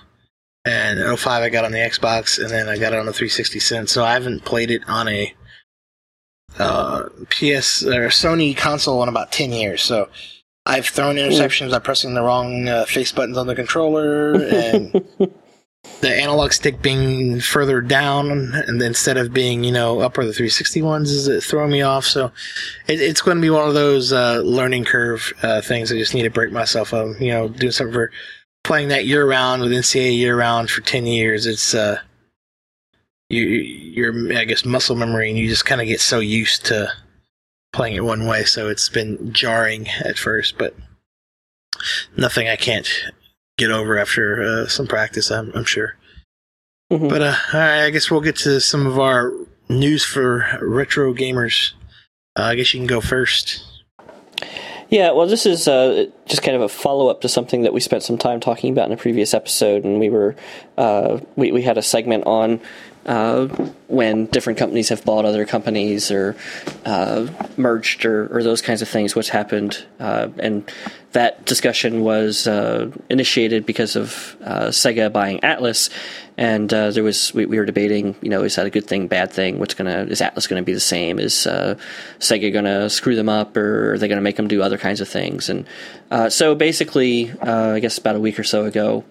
and 0.65 0.99
05 1.19 1.41
I 1.41 1.49
got 1.49 1.65
on 1.65 1.71
the 1.71 1.79
Xbox, 1.79 2.37
and 2.37 2.51
then 2.51 2.69
I 2.69 2.77
got 2.77 2.93
it 2.93 2.99
on 2.99 3.07
the 3.07 3.11
360 3.13 3.59
since. 3.59 3.91
So 3.91 4.03
I 4.05 4.13
haven't 4.13 4.45
played 4.45 4.69
it 4.69 4.83
on 4.87 5.07
a 5.07 5.33
uh, 6.59 7.03
PS 7.31 7.83
or 7.83 8.09
Sony 8.09 8.55
console 8.55 9.01
in 9.01 9.09
about 9.09 9.31
10 9.31 9.51
years. 9.51 9.81
So 9.81 10.09
I've 10.67 10.85
thrown 10.85 11.15
interceptions 11.15 11.71
by 11.71 11.79
pressing 11.79 12.13
the 12.13 12.21
wrong 12.21 12.67
uh, 12.67 12.85
face 12.85 13.11
buttons 13.11 13.35
on 13.37 13.47
the 13.47 13.55
controller, 13.55 14.33
and 14.35 15.03
the 16.01 16.13
analog 16.13 16.51
stick 16.51 16.81
being 16.81 17.39
further 17.39 17.79
down 17.79 18.31
and 18.31 18.81
instead 18.81 19.17
of 19.17 19.33
being 19.33 19.63
you 19.63 19.71
know 19.71 20.01
up 20.01 20.17
where 20.17 20.25
the 20.25 20.33
360 20.33 20.81
ones 20.81 21.11
is 21.11 21.27
it 21.27 21.43
throwing 21.43 21.71
me 21.71 21.81
off. 21.81 22.05
So 22.05 22.31
it, 22.87 22.99
it's 22.99 23.21
going 23.21 23.37
to 23.37 23.41
be 23.41 23.49
one 23.49 23.67
of 23.67 23.73
those 23.73 24.11
uh, 24.11 24.41
learning 24.43 24.85
curve 24.85 25.31
uh, 25.43 25.61
things. 25.61 25.91
I 25.91 25.97
just 25.97 26.13
need 26.13 26.23
to 26.23 26.29
break 26.29 26.51
myself 26.51 26.93
of 26.93 27.21
you 27.21 27.31
know 27.31 27.47
doing 27.47 27.71
something 27.71 27.93
for 27.93 28.11
playing 28.63 28.89
that 28.89 29.05
year 29.05 29.27
round 29.27 29.61
with 29.61 29.71
ncaa 29.71 30.15
year 30.15 30.37
round 30.37 30.69
for 30.69 30.81
10 30.81 31.05
years. 31.05 31.45
It's 31.45 31.73
uh 31.73 31.99
you 33.29 33.43
your 33.43 34.37
i 34.37 34.43
guess 34.43 34.65
muscle 34.65 34.95
memory 34.95 35.29
and 35.29 35.39
you 35.39 35.47
just 35.47 35.65
kind 35.65 35.79
of 35.79 35.87
get 35.87 36.01
so 36.01 36.19
used 36.19 36.65
to 36.65 36.91
playing 37.71 37.95
it 37.95 38.03
one 38.03 38.27
way. 38.27 38.43
So 38.43 38.67
it's 38.67 38.89
been 38.89 39.31
jarring 39.31 39.87
at 40.03 40.17
first 40.17 40.57
but 40.57 40.75
nothing 42.17 42.47
i 42.47 42.55
can't 42.55 42.87
get 43.61 43.71
over 43.71 43.97
after 43.97 44.41
uh, 44.43 44.67
some 44.67 44.87
practice 44.87 45.31
i'm, 45.31 45.51
I'm 45.55 45.65
sure 45.65 45.95
Mhm. 46.91 47.07
but 47.07 47.21
uh, 47.21 47.35
right, 47.53 47.85
I 47.85 47.89
guess 47.89 48.11
we'll 48.11 48.19
get 48.29 48.35
to 48.43 48.59
some 48.59 48.85
of 48.85 48.99
our 48.99 49.31
news 49.69 50.03
for 50.03 50.45
retro 50.61 51.13
gamers. 51.13 51.71
Uh, 52.37 52.41
I 52.51 52.55
guess 52.55 52.73
you 52.73 52.81
can 52.81 52.87
go 52.87 52.99
first. 52.99 53.63
Yeah, 54.89 55.11
well, 55.11 55.25
this 55.25 55.45
is 55.45 55.69
uh, 55.69 56.07
just 56.25 56.43
kind 56.43 56.55
of 56.57 56.61
a 56.61 56.67
follow 56.67 57.07
up 57.07 57.21
to 57.21 57.29
something 57.29 57.61
that 57.63 57.71
we 57.73 57.79
spent 57.79 58.03
some 58.03 58.17
time 58.17 58.41
talking 58.41 58.73
about 58.73 58.87
in 58.87 58.91
a 58.91 58.97
previous 58.97 59.33
episode, 59.33 59.85
and 59.85 60.01
we 60.01 60.09
were 60.09 60.35
uh, 60.77 61.19
we 61.37 61.53
we 61.53 61.61
had 61.61 61.77
a 61.77 61.81
segment 61.81 62.25
on 62.25 62.59
uh, 63.05 63.47
when 63.91 64.25
different 64.27 64.57
companies 64.57 64.89
have 64.89 65.03
bought 65.03 65.25
other 65.25 65.45
companies 65.45 66.11
or 66.11 66.35
uh, 66.85 67.27
merged 67.57 68.05
or, 68.05 68.27
or 68.35 68.41
those 68.41 68.61
kinds 68.61 68.81
of 68.81 68.87
things. 68.87 69.15
What's 69.15 69.29
happened, 69.29 69.85
uh, 69.99 70.29
and 70.39 70.69
that 71.11 71.45
discussion 71.45 72.01
was 72.01 72.47
uh, 72.47 72.89
initiated 73.09 73.65
because 73.65 73.97
of 73.97 74.37
uh, 74.43 74.67
Sega 74.67 75.11
buying 75.11 75.41
Atlus, 75.41 75.89
and 76.37 76.73
uh, 76.73 76.91
there 76.91 77.03
was 77.03 77.33
we, 77.33 77.45
we 77.45 77.59
were 77.59 77.65
debating, 77.65 78.15
you 78.21 78.29
know, 78.29 78.43
is 78.43 78.55
that 78.55 78.65
a 78.65 78.69
good 78.69 78.87
thing, 78.87 79.07
bad 79.07 79.31
thing? 79.31 79.59
What's 79.59 79.73
gonna 79.73 80.03
is 80.03 80.21
Atlus 80.21 80.47
going 80.47 80.61
to 80.61 80.65
be 80.65 80.73
the 80.73 80.79
same? 80.79 81.19
Is 81.19 81.45
uh, 81.45 81.75
Sega 82.19 82.53
going 82.53 82.65
to 82.65 82.89
screw 82.89 83.17
them 83.17 83.27
up, 83.27 83.57
or 83.57 83.93
are 83.93 83.97
they 83.97 84.07
going 84.07 84.17
to 84.17 84.23
make 84.23 84.37
them 84.37 84.47
do 84.47 84.61
other 84.61 84.77
kinds 84.77 85.01
of 85.01 85.09
things? 85.09 85.49
And 85.49 85.65
so 86.31 86.55
basically, 86.55 87.31
I 87.41 87.79
guess 87.79 87.97
about 87.97 88.15
a 88.15 88.19
week 88.21 88.39
or 88.39 88.45
so 88.45 88.63
ago, 88.63 89.03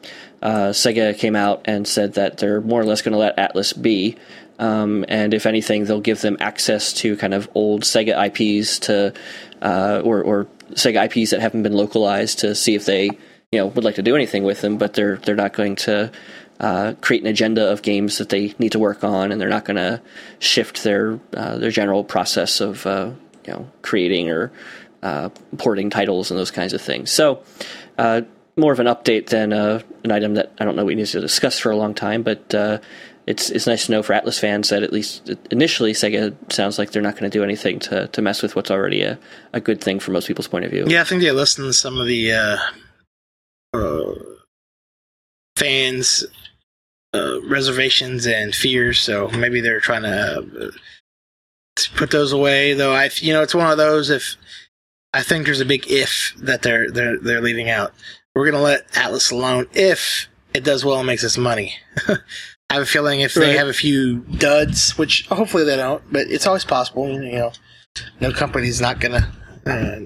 Sega 0.42 1.16
came 1.18 1.36
out 1.36 1.60
and 1.66 1.86
said 1.86 2.14
that 2.14 2.38
they're 2.38 2.62
more 2.62 2.80
or 2.80 2.84
less 2.84 3.02
going 3.02 3.12
to 3.12 3.18
let 3.18 3.36
Atlus 3.36 3.80
be. 3.80 4.16
Um, 4.61 5.06
and 5.08 5.32
if 5.32 5.46
anything, 5.46 5.86
they'll 5.86 6.00
give 6.00 6.20
them 6.20 6.36
access 6.38 6.92
to 6.94 7.16
kind 7.16 7.32
of 7.32 7.48
old 7.54 7.82
Sega 7.82 8.14
IPs 8.26 8.78
to, 8.80 9.14
uh, 9.62 10.02
or, 10.04 10.22
or 10.22 10.46
Sega 10.72 11.06
IPs 11.06 11.30
that 11.30 11.40
haven't 11.40 11.62
been 11.62 11.72
localized 11.72 12.40
to 12.40 12.54
see 12.54 12.74
if 12.74 12.84
they, 12.84 13.06
you 13.50 13.58
know, 13.58 13.66
would 13.66 13.84
like 13.84 13.94
to 13.94 14.02
do 14.02 14.14
anything 14.14 14.44
with 14.44 14.61
them. 14.61 14.76
But 14.76 14.94
they're 14.94 15.16
they're 15.16 15.34
not 15.34 15.54
going 15.54 15.76
to 15.76 16.12
uh, 16.61 16.92
create 17.00 17.22
an 17.22 17.28
agenda 17.28 17.70
of 17.70 17.80
games 17.80 18.18
that 18.18 18.28
they 18.28 18.54
need 18.58 18.72
to 18.72 18.78
work 18.78 19.02
on, 19.02 19.32
and 19.32 19.40
they're 19.40 19.48
not 19.48 19.64
going 19.64 19.78
to 19.78 20.00
shift 20.38 20.84
their 20.84 21.18
uh, 21.34 21.56
their 21.56 21.70
general 21.70 22.04
process 22.04 22.61
of 22.61 22.86
uh, 22.86 23.11
you 23.46 23.52
know 23.52 23.70
creating 23.80 24.28
or 24.28 24.52
uh, 25.02 25.30
porting 25.56 25.88
titles 25.88 26.30
and 26.30 26.38
those 26.38 26.50
kinds 26.50 26.74
of 26.74 26.82
things. 26.82 27.11
So 27.11 27.42
uh, 27.96 28.22
more 28.56 28.72
of 28.72 28.80
an 28.80 28.86
update 28.86 29.28
than 29.28 29.54
uh, 29.54 29.80
an 30.04 30.12
item 30.12 30.34
that 30.34 30.52
I 30.58 30.64
don't 30.64 30.76
know 30.76 30.84
we 30.84 30.94
need 30.94 31.06
to 31.06 31.20
discuss 31.20 31.58
for 31.58 31.70
a 31.70 31.76
long 31.76 31.94
time, 31.94 32.22
but 32.22 32.54
it's 33.30 33.48
it's 33.48 33.66
nice 33.68 33.86
to 33.86 33.92
know 33.92 34.02
for 34.02 34.12
Atlus 34.12 34.40
fans 34.40 34.70
that 34.70 34.82
at 34.82 34.92
least 34.92 35.30
initially 35.52 35.92
Sega 35.92 36.34
sounds 36.52 36.80
like 36.80 36.90
they're 36.90 37.00
not 37.00 37.14
going 37.14 37.30
to 37.30 37.38
do 37.38 37.44
anything 37.44 37.78
to, 37.78 38.08
to 38.08 38.20
mess 38.20 38.42
with 38.42 38.56
what's 38.56 38.72
already 38.72 39.02
a, 39.02 39.18
a 39.52 39.60
good 39.60 39.80
thing 39.80 40.00
from 40.00 40.14
most 40.14 40.26
people's 40.26 40.48
point 40.48 40.64
of 40.64 40.72
view. 40.72 40.84
Yeah, 40.88 41.00
I 41.00 41.04
think 41.04 41.22
they 41.22 41.30
listened 41.30 41.68
to 41.68 41.72
some 41.72 42.00
of 42.00 42.08
the 42.08 42.32
uh, 42.32 42.58
uh, 43.72 44.14
fans' 45.56 46.24
uh, 47.14 47.40
reservations 47.42 48.26
and 48.26 48.52
fears, 48.52 48.98
so 48.98 49.28
maybe 49.28 49.60
they're 49.60 49.78
trying 49.78 50.02
to 50.02 50.72
put 51.94 52.10
those 52.10 52.32
away. 52.32 52.74
Though 52.74 52.92
I, 52.92 53.10
you 53.14 53.32
know, 53.32 53.42
it's 53.42 53.54
one 53.54 53.70
of 53.70 53.78
those. 53.78 54.10
If 54.10 54.34
I 55.14 55.22
think 55.22 55.44
there's 55.46 55.60
a 55.60 55.64
big 55.64 55.88
if 55.88 56.34
that 56.38 56.62
they're 56.62 56.90
they're 56.90 57.16
they're 57.16 57.40
leaving 57.40 57.70
out, 57.70 57.92
we're 58.34 58.50
going 58.50 58.60
to 58.60 58.60
let 58.60 58.90
Atlus 58.90 59.30
alone 59.30 59.68
if 59.72 60.26
it 60.52 60.64
does 60.64 60.84
well 60.84 60.98
and 60.98 61.06
makes 61.06 61.22
us 61.22 61.38
money. 61.38 61.76
I 62.70 62.74
have 62.74 62.84
a 62.84 62.86
feeling 62.86 63.20
if 63.20 63.34
they 63.34 63.56
have 63.56 63.66
a 63.66 63.72
few 63.72 64.20
duds, 64.20 64.96
which 64.96 65.26
hopefully 65.26 65.64
they 65.64 65.76
don't, 65.76 66.02
but 66.12 66.28
it's 66.28 66.46
always 66.46 66.64
possible. 66.64 67.08
You 67.08 67.32
know, 67.32 67.52
no 68.20 68.32
company's 68.32 68.80
not 68.80 69.00
gonna. 69.00 69.32
Uh, 69.66 70.00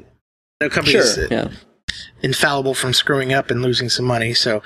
no 0.62 0.70
company's 0.70 1.14
sure, 1.14 1.28
yeah. 1.30 1.48
infallible 2.22 2.72
from 2.72 2.94
screwing 2.94 3.34
up 3.34 3.50
and 3.50 3.60
losing 3.60 3.90
some 3.90 4.06
money. 4.06 4.32
So 4.32 4.62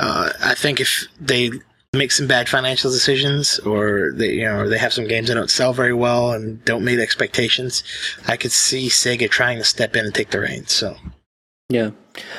uh, 0.00 0.32
I 0.42 0.54
think 0.54 0.80
if 0.80 1.06
they 1.20 1.50
make 1.92 2.10
some 2.10 2.26
bad 2.26 2.48
financial 2.48 2.90
decisions, 2.90 3.58
or 3.58 4.12
they 4.16 4.32
you 4.32 4.44
know, 4.44 4.60
or 4.60 4.68
they 4.70 4.78
have 4.78 4.94
some 4.94 5.06
games 5.06 5.28
that 5.28 5.34
don't 5.34 5.50
sell 5.50 5.74
very 5.74 5.92
well 5.92 6.32
and 6.32 6.64
don't 6.64 6.84
meet 6.84 7.00
expectations, 7.00 7.84
I 8.26 8.38
could 8.38 8.52
see 8.52 8.88
Sega 8.88 9.30
trying 9.30 9.58
to 9.58 9.64
step 9.64 9.94
in 9.94 10.06
and 10.06 10.14
take 10.14 10.30
the 10.30 10.40
reins. 10.40 10.72
So 10.72 10.96
yeah. 11.72 11.90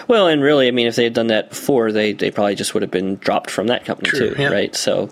Well, 0.08 0.28
and 0.28 0.42
really, 0.42 0.68
I 0.68 0.72
mean, 0.72 0.88
if 0.88 0.96
they 0.96 1.04
had 1.04 1.14
done 1.14 1.28
that 1.28 1.50
before, 1.50 1.92
they, 1.92 2.14
they 2.14 2.30
probably 2.30 2.56
just 2.56 2.74
would 2.74 2.84
have 2.84 2.92
been 2.92 3.16
dropped 3.16 3.50
from 3.50 3.68
that 3.68 3.86
company 3.86 4.10
True, 4.10 4.34
too, 4.34 4.42
yeah. 4.42 4.50
right? 4.50 4.76
So, 4.76 5.10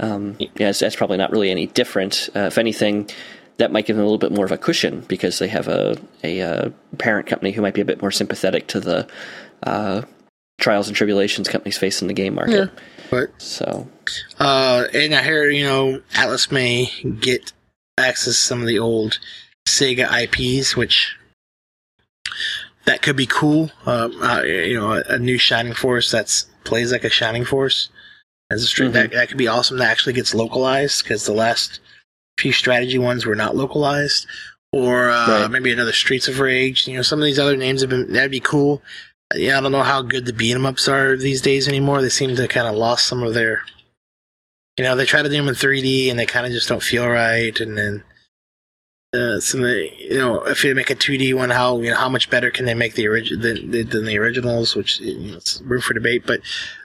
um, 0.00 0.36
yeah, 0.38 0.48
that's, 0.56 0.80
that's 0.80 0.96
probably 0.96 1.16
not 1.16 1.30
really 1.30 1.50
any 1.50 1.66
different. 1.66 2.28
Uh, 2.34 2.40
if 2.40 2.58
anything, 2.58 3.08
that 3.58 3.70
might 3.70 3.86
give 3.86 3.96
them 3.96 4.04
a 4.04 4.08
little 4.08 4.18
bit 4.18 4.32
more 4.32 4.44
of 4.44 4.52
a 4.52 4.58
cushion 4.58 5.04
because 5.06 5.38
they 5.38 5.48
have 5.48 5.68
a 5.68 5.96
a 6.24 6.40
uh, 6.40 6.70
parent 6.98 7.26
company 7.26 7.52
who 7.52 7.62
might 7.62 7.74
be 7.74 7.80
a 7.80 7.84
bit 7.84 8.00
more 8.00 8.10
sympathetic 8.10 8.66
to 8.68 8.80
the 8.80 9.06
uh, 9.62 10.02
trials 10.58 10.88
and 10.88 10.96
tribulations 10.96 11.48
companies 11.48 11.78
face 11.78 12.02
in 12.02 12.08
the 12.08 12.14
game 12.14 12.34
market. 12.34 12.70
Yeah, 12.74 12.82
but 13.10 13.30
so, 13.38 13.86
uh, 14.38 14.86
and 14.92 15.14
I 15.14 15.22
hear 15.22 15.48
you 15.50 15.64
know 15.64 16.00
Atlus 16.14 16.50
may 16.50 16.90
get 17.20 17.52
access 17.98 18.34
to 18.34 18.40
some 18.40 18.60
of 18.60 18.66
the 18.66 18.78
old 18.78 19.18
Sega 19.68 20.08
IPs, 20.24 20.74
which 20.74 21.16
that 22.90 23.02
could 23.02 23.16
be 23.16 23.26
cool. 23.26 23.70
Um, 23.86 24.20
uh, 24.20 24.42
you 24.42 24.74
know, 24.78 24.92
a, 24.94 25.02
a, 25.14 25.18
new 25.18 25.38
Shining 25.38 25.74
Force 25.74 26.10
that's 26.10 26.46
plays 26.64 26.90
like 26.90 27.04
a 27.04 27.08
Shining 27.10 27.44
Force 27.44 27.88
as 28.50 28.64
a 28.64 28.66
stream 28.66 28.90
Mhm. 28.90 28.94
that 28.94 29.12
that 29.12 29.28
could 29.28 29.38
be 29.38 29.46
awesome. 29.48 29.78
That 29.78 29.90
actually 29.90 30.14
gets 30.14 30.34
localized 30.34 31.04
because 31.04 31.24
the 31.24 31.32
last 31.32 31.78
few 32.38 32.52
strategy 32.52 32.98
ones 32.98 33.24
were 33.24 33.36
not 33.36 33.54
localized. 33.56 34.26
Or 34.72 35.10
uh, 35.10 35.42
Right. 35.42 35.50
maybe 35.50 35.72
another 35.72 35.92
Streets 35.92 36.26
of 36.28 36.40
Rage. 36.40 36.86
You 36.88 36.96
know, 36.96 37.02
some 37.02 37.20
of 37.20 37.24
these 37.24 37.38
other 37.38 37.56
names 37.56 37.80
have 37.80 37.90
been 37.90 38.12
that'd 38.12 38.30
be 38.30 38.40
cool. 38.40 38.82
Uh, 39.32 39.38
Yeah, 39.38 39.58
I 39.58 39.60
don't 39.60 39.72
know 39.72 39.82
how 39.82 40.02
good 40.02 40.26
the 40.26 40.32
beat 40.32 40.54
'em 40.54 40.66
ups 40.66 40.88
are 40.88 41.16
these 41.16 41.40
days 41.40 41.68
anymore. 41.68 42.02
They 42.02 42.08
seem 42.08 42.34
to 42.36 42.48
kind 42.48 42.66
of 42.66 42.74
lost 42.74 43.06
some 43.06 43.22
of 43.22 43.34
their. 43.34 43.62
You 44.76 44.84
know, 44.84 44.96
they 44.96 45.04
try 45.06 45.22
to 45.22 45.28
do 45.28 45.36
them 45.36 45.48
in 45.48 45.54
3D 45.54 46.08
and 46.10 46.18
they 46.18 46.26
kind 46.26 46.46
of 46.46 46.52
just 46.52 46.68
don't 46.68 46.82
feel 46.82 47.06
right. 47.06 47.58
And 47.60 47.76
then 47.78 48.02
uh, 49.12 49.40
some 49.40 49.64
you 49.64 50.18
know, 50.18 50.42
if 50.44 50.62
you 50.64 50.74
make 50.74 50.90
a 50.90 50.94
2D 50.94 51.34
one, 51.34 51.50
how 51.50 51.80
you 51.80 51.90
know 51.90 51.96
how 51.96 52.08
much 52.08 52.30
better 52.30 52.50
can 52.50 52.64
they 52.64 52.74
make 52.74 52.94
the 52.94 53.08
original 53.08 53.42
than, 53.42 53.70
than 53.70 54.04
the 54.04 54.18
originals? 54.18 54.76
Which 54.76 55.00
you 55.00 55.32
know, 55.32 55.36
it's 55.38 55.60
room 55.62 55.80
for 55.80 55.94
debate. 55.94 56.24
But 56.26 56.40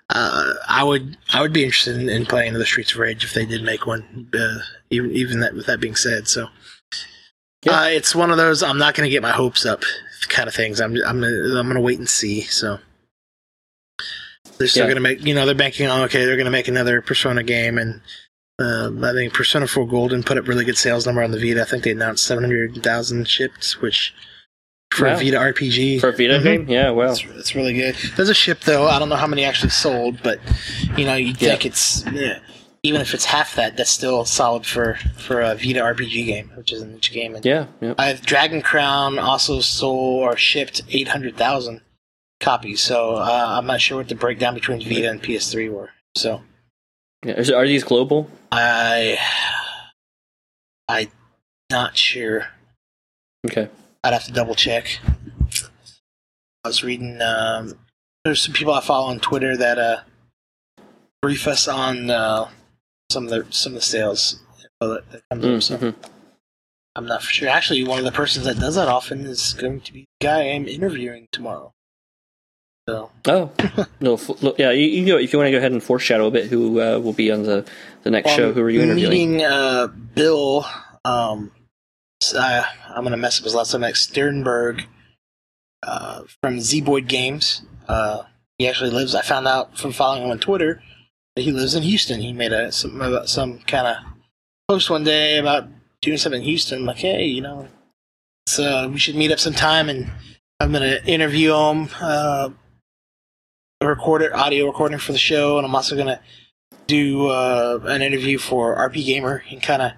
uh, 0.09 0.53
I 0.67 0.84
would 0.84 1.17
I 1.34 1.41
would 1.41 1.53
be 1.53 1.63
interested 1.63 1.97
in, 1.97 2.09
in 2.09 2.26
playing 2.26 2.53
the 2.53 2.65
Streets 2.65 2.93
of 2.93 2.97
Rage 2.99 3.23
if 3.23 3.34
they 3.34 3.45
did 3.45 3.63
make 3.63 3.86
one. 3.86 4.30
Uh, 4.34 4.57
even 4.89 5.11
even 5.11 5.39
that 5.41 5.53
with 5.53 5.67
that 5.67 5.80
being 5.80 5.95
said, 5.95 6.28
so 6.28 6.47
Yeah. 7.63 7.82
uh, 7.82 7.86
it's 7.86 8.15
one 8.15 8.32
of 8.32 8.38
those 8.38 8.63
I'm 8.63 8.78
not 8.80 8.95
going 8.95 9.05
to 9.07 9.11
get 9.11 9.21
my 9.21 9.32
hopes 9.32 9.65
up 9.65 9.84
kind 10.28 10.47
of 10.47 10.55
things. 10.55 10.82
I'm 10.82 10.95
I'm 11.05 11.21
gonna, 11.21 11.59
I'm 11.59 11.65
going 11.67 11.76
to 11.76 11.82
wait 11.82 11.99
and 11.99 12.09
see. 12.09 12.41
So. 12.41 12.80
They're 14.57 14.69
still 14.69 14.84
Yeah. 14.84 14.93
going 14.93 14.95
to 14.95 15.01
make, 15.01 15.26
you 15.26 15.34
know, 15.36 15.45
they're 15.45 15.53
banking 15.53 15.88
on, 15.88 16.03
okay, 16.03 16.23
they're 16.23 16.38
going 16.38 16.45
to 16.45 16.51
make 16.51 16.69
another 16.69 17.01
Persona 17.01 17.43
game, 17.43 17.78
and 17.78 17.99
um, 18.60 19.03
I 19.03 19.12
think 19.14 19.34
Persona 19.34 19.68
4 19.68 19.88
Golden 19.88 20.24
put 20.24 20.38
up 20.38 20.47
really 20.47 20.66
good 20.66 20.78
sales 20.78 21.06
number 21.06 21.22
on 21.24 21.32
the 21.32 21.39
Vita. 21.39 21.62
I 21.62 21.66
think 21.66 21.84
they 21.84 21.91
announced 21.91 22.26
700,000 22.26 23.28
shipped, 23.28 23.74
which 23.82 24.14
for 24.93 25.08
Wow. 25.08 25.16
a 25.16 25.18
Vita 25.18 25.38
RPG. 25.38 25.99
for 25.99 26.10
a 26.10 26.12
Vita 26.12 26.39
Mhm. 26.39 26.43
game, 26.43 26.70
yeah, 26.70 26.89
well, 26.91 27.12
It's, 27.12 27.24
it's 27.36 27.56
really 27.56 27.74
good. 27.74 27.95
There's 28.16 28.30
a 28.30 28.34
ship 28.34 28.62
though. 28.62 28.88
I 28.88 28.97
don't 28.99 29.10
know 29.10 29.16
how 29.18 29.28
many 29.28 29.43
actually 29.43 29.72
sold, 29.72 30.22
but 30.24 30.39
you 30.97 31.06
know, 31.06 31.16
you 31.16 31.34
Yeah. 31.38 31.49
think 31.49 31.66
it's 31.66 32.06
yeah, 32.14 32.39
even 32.84 33.01
if 33.01 33.14
it's 33.14 33.26
half 33.26 33.56
that, 33.56 33.76
that's 33.76 33.89
still 33.89 34.24
solid 34.24 34.66
for 34.66 34.97
for 35.18 35.41
a 35.41 35.56
Vita 35.56 35.82
RPG 35.82 36.24
game, 36.26 36.51
which 36.56 36.72
is 36.72 36.82
a 36.82 36.86
niche 36.88 37.12
game. 37.12 37.36
And 37.36 37.45
yeah, 37.45 37.66
yeah. 37.82 37.93
I 37.97 38.06
have 38.08 38.22
Dragon 38.26 38.62
Crown 38.62 39.20
also 39.20 39.60
sold 39.60 40.22
or 40.24 40.38
shipped 40.38 40.82
800,000 40.89 41.82
copies. 42.39 42.80
So 42.80 43.16
uh, 43.16 43.45
I'm 43.58 43.66
not 43.66 43.82
sure 43.82 43.97
what 43.97 44.08
the 44.08 44.16
breakdown 44.16 44.53
between 44.53 44.80
Vita 44.82 45.10
and 45.10 45.22
PS3 45.22 45.68
were. 45.70 45.89
So 46.16 46.30
yeah. 46.30 46.39
Is, 47.26 47.49
are 47.51 47.65
these 47.65 47.84
global? 47.84 48.30
I 48.51 49.17
I 50.88 51.09
not 51.71 51.97
sure. 51.97 52.47
Okay. 53.47 53.69
I'd 54.03 54.13
have 54.13 54.26
to 54.26 54.32
double 54.32 54.55
check. 54.55 54.99
I 56.63 56.67
was 56.67 56.84
reading. 56.84 57.21
Um, 57.21 57.73
there's 58.23 58.41
some 58.41 58.53
people 58.53 58.73
I 58.73 58.82
follow 58.82 59.07
on 59.07 59.19
Twitter 59.19 59.57
that 59.57 59.78
uh, 59.80 59.97
brief 61.21 61.47
us 61.47 61.67
on 61.67 62.09
uh, 62.09 62.49
some 63.11 63.26
of 63.26 63.30
the 63.32 63.45
some 63.51 63.71
of 63.73 63.76
the 63.80 63.86
sales 63.86 64.39
that, 64.80 65.03
that 65.11 65.21
comes 65.32 65.45
up. 65.45 65.61
So 65.63 65.78
Mhm. 65.78 65.95
I'm 66.95 67.05
not 67.07 67.23
for 67.23 67.32
sure. 67.32 67.49
Actually, 67.49 67.84
one 67.84 67.99
of 67.99 68.05
the 68.05 68.11
persons 68.11 68.45
that 68.45 68.57
does 68.59 68.76
that 68.76 68.88
often 68.88 69.26
is 69.26 69.53
going 69.53 69.82
to 69.82 69.91
be 69.93 70.05
the 70.19 70.26
guy 70.26 70.49
I'm 70.51 70.67
interviewing 70.67 71.28
tomorrow. 71.32 71.71
So 72.88 73.10
Oh, 73.26 73.52
no, 74.00 74.20
yeah. 74.60 74.70
You, 74.72 74.86
you 74.86 75.06
go 75.08 75.18
if 75.18 75.34
you 75.34 75.40
want 75.40 75.48
to 75.48 75.52
go 75.52 75.58
ahead 75.58 75.72
and 75.72 75.82
foreshadow 75.82 76.28
a 76.28 76.32
bit 76.32 76.46
who 76.46 76.80
uh, 76.80 77.00
will 77.00 77.14
be 77.14 77.32
on 77.32 77.44
the 77.44 77.68
the 78.04 78.12
next 78.12 78.32
show. 78.32 78.54
Who 78.54 78.62
are 78.62 78.70
you 78.70 78.82
interviewing? 78.82 79.10
Meeting 79.10 79.44
uh, 79.44 79.88
Bill. 79.88 80.66
Um, 81.04 81.52
uh, 82.36 82.64
I'm 82.90 83.04
gonna 83.04 83.18
mess 83.18 83.40
up 83.40 83.44
his 83.46 83.56
last 83.56 83.74
name. 83.74 83.82
Like 83.82 83.96
Stiernberg 83.96 84.84
uh, 85.82 86.24
from 86.42 86.58
Zeboyd 86.58 87.08
Games. 87.08 87.64
Uh, 87.88 88.24
he 88.60 88.68
actually 88.68 88.92
lives. 88.92 89.16
I 89.16 89.24
found 89.24 89.48
out 89.48 89.80
from 89.80 89.92
following 89.92 90.24
him 90.24 90.30
on 90.30 90.38
Twitter 90.40 90.84
that 91.36 91.42
he 91.42 91.52
lives 91.52 91.74
in 91.74 91.82
Houston. 91.82 92.22
He 92.22 92.34
made 92.34 92.54
a 92.54 92.72
some 92.72 93.02
about 93.02 93.30
some 93.30 93.60
kind 93.60 93.88
of 93.88 93.98
post 94.68 94.92
one 94.92 95.04
day 95.04 95.40
about 95.40 95.68
doing 96.04 96.18
something 96.18 96.42
in 96.42 96.48
Houston. 96.48 96.80
I'm 96.80 96.86
like, 96.86 96.98
hey, 96.98 97.26
you 97.26 97.42
know, 97.42 97.68
so 98.46 98.90
we 98.90 99.00
should 99.00 99.16
meet 99.16 99.32
up 99.32 99.40
sometime, 99.40 99.90
and 99.90 100.12
I'm 100.60 100.72
gonna 100.72 101.00
interview 101.06 101.52
him. 101.56 101.90
Uh, 103.82 103.88
record 103.88 104.21
it, 104.21 104.32
audio 104.32 104.67
recording 104.67 104.97
for 104.97 105.11
the 105.11 105.17
show, 105.17 105.57
and 105.57 105.65
I'm 105.65 105.76
also 105.76 105.97
gonna 105.97 106.21
do 106.88 107.28
uh, 107.28 107.80
an 107.84 108.01
interview 108.01 108.38
for 108.38 108.78
RP 108.78 109.05
Gamer 109.05 109.43
and 109.49 109.61
kind 109.61 109.82
of 109.82 109.91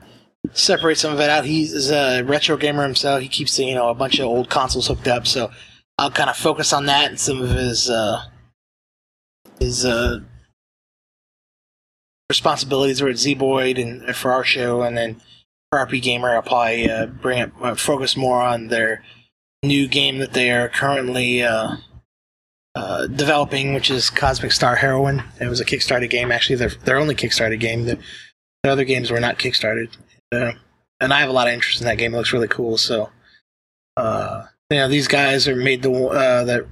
separate 0.54 0.98
some 0.98 1.14
of 1.14 1.20
it 1.20 1.30
out. 1.30 1.46
He's 1.46 1.92
a 1.92 2.24
retro 2.24 2.58
gamer 2.58 2.82
himself. 2.82 3.22
He 3.22 3.28
keeps 3.28 3.60
you 3.60 3.76
know 3.76 3.90
a 3.90 3.94
bunch 3.94 4.18
of 4.18 4.26
old 4.26 4.50
consoles 4.50 4.88
hooked 4.88 5.08
up, 5.08 5.28
so 5.28 5.52
I'll 6.00 6.10
kind 6.10 6.30
of 6.30 6.36
focus 6.36 6.74
on 6.74 6.88
that 6.88 7.10
and 7.10 7.20
some 7.20 7.40
of 7.40 7.50
his 7.52 7.88
uh, 7.88 8.24
his 9.60 9.86
uh, 9.86 10.22
responsibilities 12.30 13.02
were 13.02 13.10
at 13.10 13.18
Zeboyd 13.18 13.80
and 13.80 14.16
for 14.16 14.32
our 14.32 14.44
show, 14.44 14.82
and 14.82 14.98
then 14.98 15.22
for 15.70 15.86
RP 15.86 16.02
Gamer, 16.02 16.34
I'll 16.34 16.42
probably 16.42 16.90
uh, 16.90 17.06
bring 17.06 17.38
it 17.38 17.52
uh, 17.62 17.76
focus 17.76 18.18
more 18.18 18.42
on 18.42 18.70
their 18.70 19.04
new 19.62 19.88
game 19.88 20.18
that 20.18 20.34
they 20.34 20.50
are 20.50 20.68
currently. 20.68 21.44
Uh, 22.78 23.08
developing, 23.08 23.74
which 23.74 23.90
is 23.90 24.12
Cosmic 24.12 24.52
Star 24.52 24.76
Heroine. 24.76 25.24
It 25.42 25.48
was 25.48 25.60
a 25.60 25.66
Kickstarter 25.66 26.08
game, 26.08 26.32
actually, 26.32 26.58
their, 26.58 26.70
their 26.70 26.98
only 26.98 27.16
Kickstarter 27.16 27.60
game. 27.60 27.86
The, 27.86 27.98
the 28.62 28.70
other 28.70 28.84
games 28.84 29.10
were 29.10 29.20
not 29.20 29.40
Kickstarted. 29.40 29.90
Uh, 30.32 30.52
and 31.00 31.12
I 31.12 31.20
have 31.22 31.30
a 31.30 31.34
lot 31.34 31.48
of 31.48 31.54
interest 31.54 31.82
in 31.82 31.88
that 31.88 31.98
game. 31.98 32.14
It 32.14 32.18
looks 32.18 32.34
really 32.34 32.48
cool. 32.48 32.78
So, 32.78 33.10
uh, 33.96 34.44
you 34.70 34.78
know, 34.78 34.88
these 34.88 35.08
guys 35.08 35.48
are 35.48 35.56
made 35.56 35.82
the 35.82 35.92
uh, 35.92 36.44
that 36.44 36.66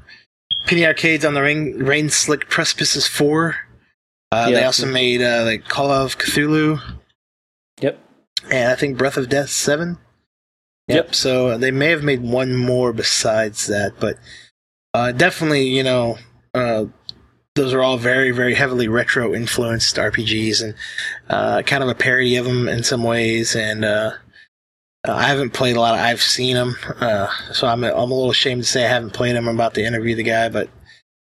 Penny 0.67 0.85
Arcade's 0.85 1.25
on 1.25 1.33
the 1.33 1.41
Rain, 1.41 1.73
Rain 1.83 2.09
Slick 2.09 2.49
Precipices 2.49 3.07
4. 3.07 3.55
Uh, 4.31 4.51
They 4.51 4.63
also 4.63 4.85
made 4.85 5.21
uh, 5.23 5.43
like 5.43 5.67
Call 5.67 5.89
of 5.89 6.17
Cthulhu 6.19 6.81
Yep. 7.81 7.99
and 8.51 8.71
I 8.71 8.75
think 8.75 8.97
Breath 8.97 9.17
of 9.17 9.27
Death 9.29 9.49
7. 9.49 9.97
Yep. 10.87 11.15
So 11.15 11.57
they 11.57 11.71
may 11.71 11.89
have 11.89 12.03
made 12.03 12.21
one 12.21 12.55
more 12.55 12.93
besides 12.93 13.65
that, 13.67 13.93
but 13.99 14.17
uh, 14.95 15.11
definitely, 15.11 15.67
you 15.67 15.83
know, 15.83 16.17
uh, 16.53 16.85
those 17.55 17.73
are 17.73 17.83
all 17.83 17.97
very, 17.97 18.31
very 18.31 18.53
heavily 18.53 18.87
retro 18.87 19.33
influenced 19.33 19.97
RPGs 19.97 20.63
and 20.63 20.73
uh, 21.29 21.61
kind 21.63 21.83
of 21.83 21.89
a 21.89 21.95
parody 21.95 22.37
of 22.37 22.45
them 22.45 22.69
in 22.69 22.81
some 22.81 23.03
ways. 23.03 23.57
And 23.57 23.83
uh, 23.83 24.13
uh, 25.05 25.13
I 25.13 25.23
haven't 25.23 25.51
played 25.51 25.75
a 25.75 25.81
lot. 25.81 25.95
Of, 25.95 25.99
I've 25.99 26.21
seen 26.21 26.55
them, 26.55 26.77
uh, 27.01 27.27
so 27.51 27.67
I'm, 27.67 27.83
I'm 27.83 27.93
a 27.93 28.15
little 28.15 28.29
ashamed 28.29 28.63
to 28.63 28.69
say 28.69 28.85
I 28.85 28.89
haven't 28.89 29.11
played 29.11 29.35
them. 29.35 29.49
I'm 29.49 29.55
about 29.55 29.73
to 29.73 29.83
interview 29.83 30.15
the 30.15 30.23
guy, 30.23 30.47
but 30.47 30.69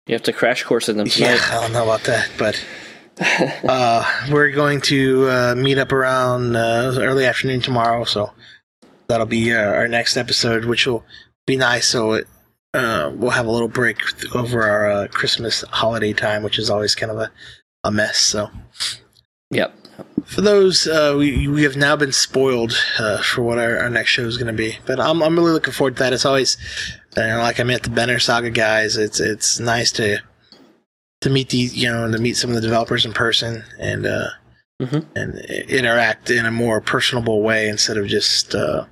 You 0.07 0.15
have 0.15 0.23
to 0.23 0.33
crash 0.33 0.63
course 0.63 0.89
in 0.89 0.97
them 0.97 1.07
yeah. 1.15 1.37
I 1.49 1.61
don't 1.61 1.71
know 1.71 1.83
about 1.83 2.03
that, 2.03 2.29
but 2.37 2.61
uh, 3.69 4.03
we're 4.29 4.51
going 4.51 4.81
to 4.81 5.29
uh, 5.29 5.55
meet 5.55 5.77
up 5.77 5.93
around 5.93 6.57
uh, 6.57 6.95
early 6.97 7.25
afternoon 7.25 7.61
tomorrow, 7.61 8.03
so 8.03 8.33
that'll 9.07 9.25
be 9.25 9.53
uh, 9.53 9.63
our 9.63 9.87
next 9.87 10.17
episode, 10.17 10.65
which 10.65 10.85
will 10.85 11.05
be 11.45 11.55
nice. 11.55 11.87
So 11.87 12.13
it, 12.13 12.27
uh, 12.73 13.11
we'll 13.15 13.31
have 13.31 13.45
a 13.45 13.51
little 13.51 13.67
break 13.67 13.99
over 14.35 14.63
our 14.63 14.89
uh, 14.89 15.07
Christmas 15.09 15.63
holiday 15.69 16.13
time, 16.13 16.43
which 16.43 16.57
is 16.59 16.69
always 16.69 16.95
kind 16.95 17.11
of 17.11 17.17
a, 17.19 17.31
a 17.83 17.91
mess. 17.91 18.17
So 18.17 18.49
Yep. 19.51 19.73
for 20.25 20.41
those, 20.41 20.87
uh, 20.87 21.15
we 21.17 21.47
we 21.47 21.63
have 21.63 21.75
now 21.75 21.95
been 21.95 22.11
spoiled 22.11 22.73
uh, 22.97 23.21
for 23.21 23.43
what 23.43 23.59
our, 23.59 23.77
our 23.77 23.89
next 23.89 24.09
show 24.11 24.23
is 24.23 24.37
going 24.37 24.47
to 24.47 24.53
be, 24.53 24.77
but 24.85 24.99
I'm 24.99 25.21
I'm 25.21 25.35
really 25.37 25.51
looking 25.51 25.73
forward 25.73 25.97
to 25.97 26.03
that. 26.03 26.13
It's 26.13 26.25
always 26.25 26.57
you 27.15 27.21
know, 27.23 27.39
like 27.39 27.59
I 27.59 27.63
met 27.63 27.83
the 27.83 27.89
Banner 27.91 28.17
Saga 28.19 28.49
guys. 28.49 28.97
It's 28.97 29.19
it's 29.19 29.59
nice 29.59 29.91
to 29.93 30.17
to 31.21 31.29
meet 31.29 31.49
these, 31.49 31.75
you 31.75 31.89
know, 31.89 32.11
to 32.11 32.17
meet 32.17 32.35
some 32.37 32.49
of 32.49 32.55
the 32.55 32.61
developers 32.61 33.05
in 33.05 33.13
person 33.13 33.63
and 33.79 34.05
uh, 34.05 34.29
Mhm. 34.81 35.05
and 35.15 35.37
interact 35.69 36.31
in 36.31 36.45
a 36.47 36.51
more 36.51 36.81
personable 36.81 37.43
way 37.43 37.69
instead 37.69 37.95
of 37.97 38.07
just 38.07 38.55
uh, 38.55 38.85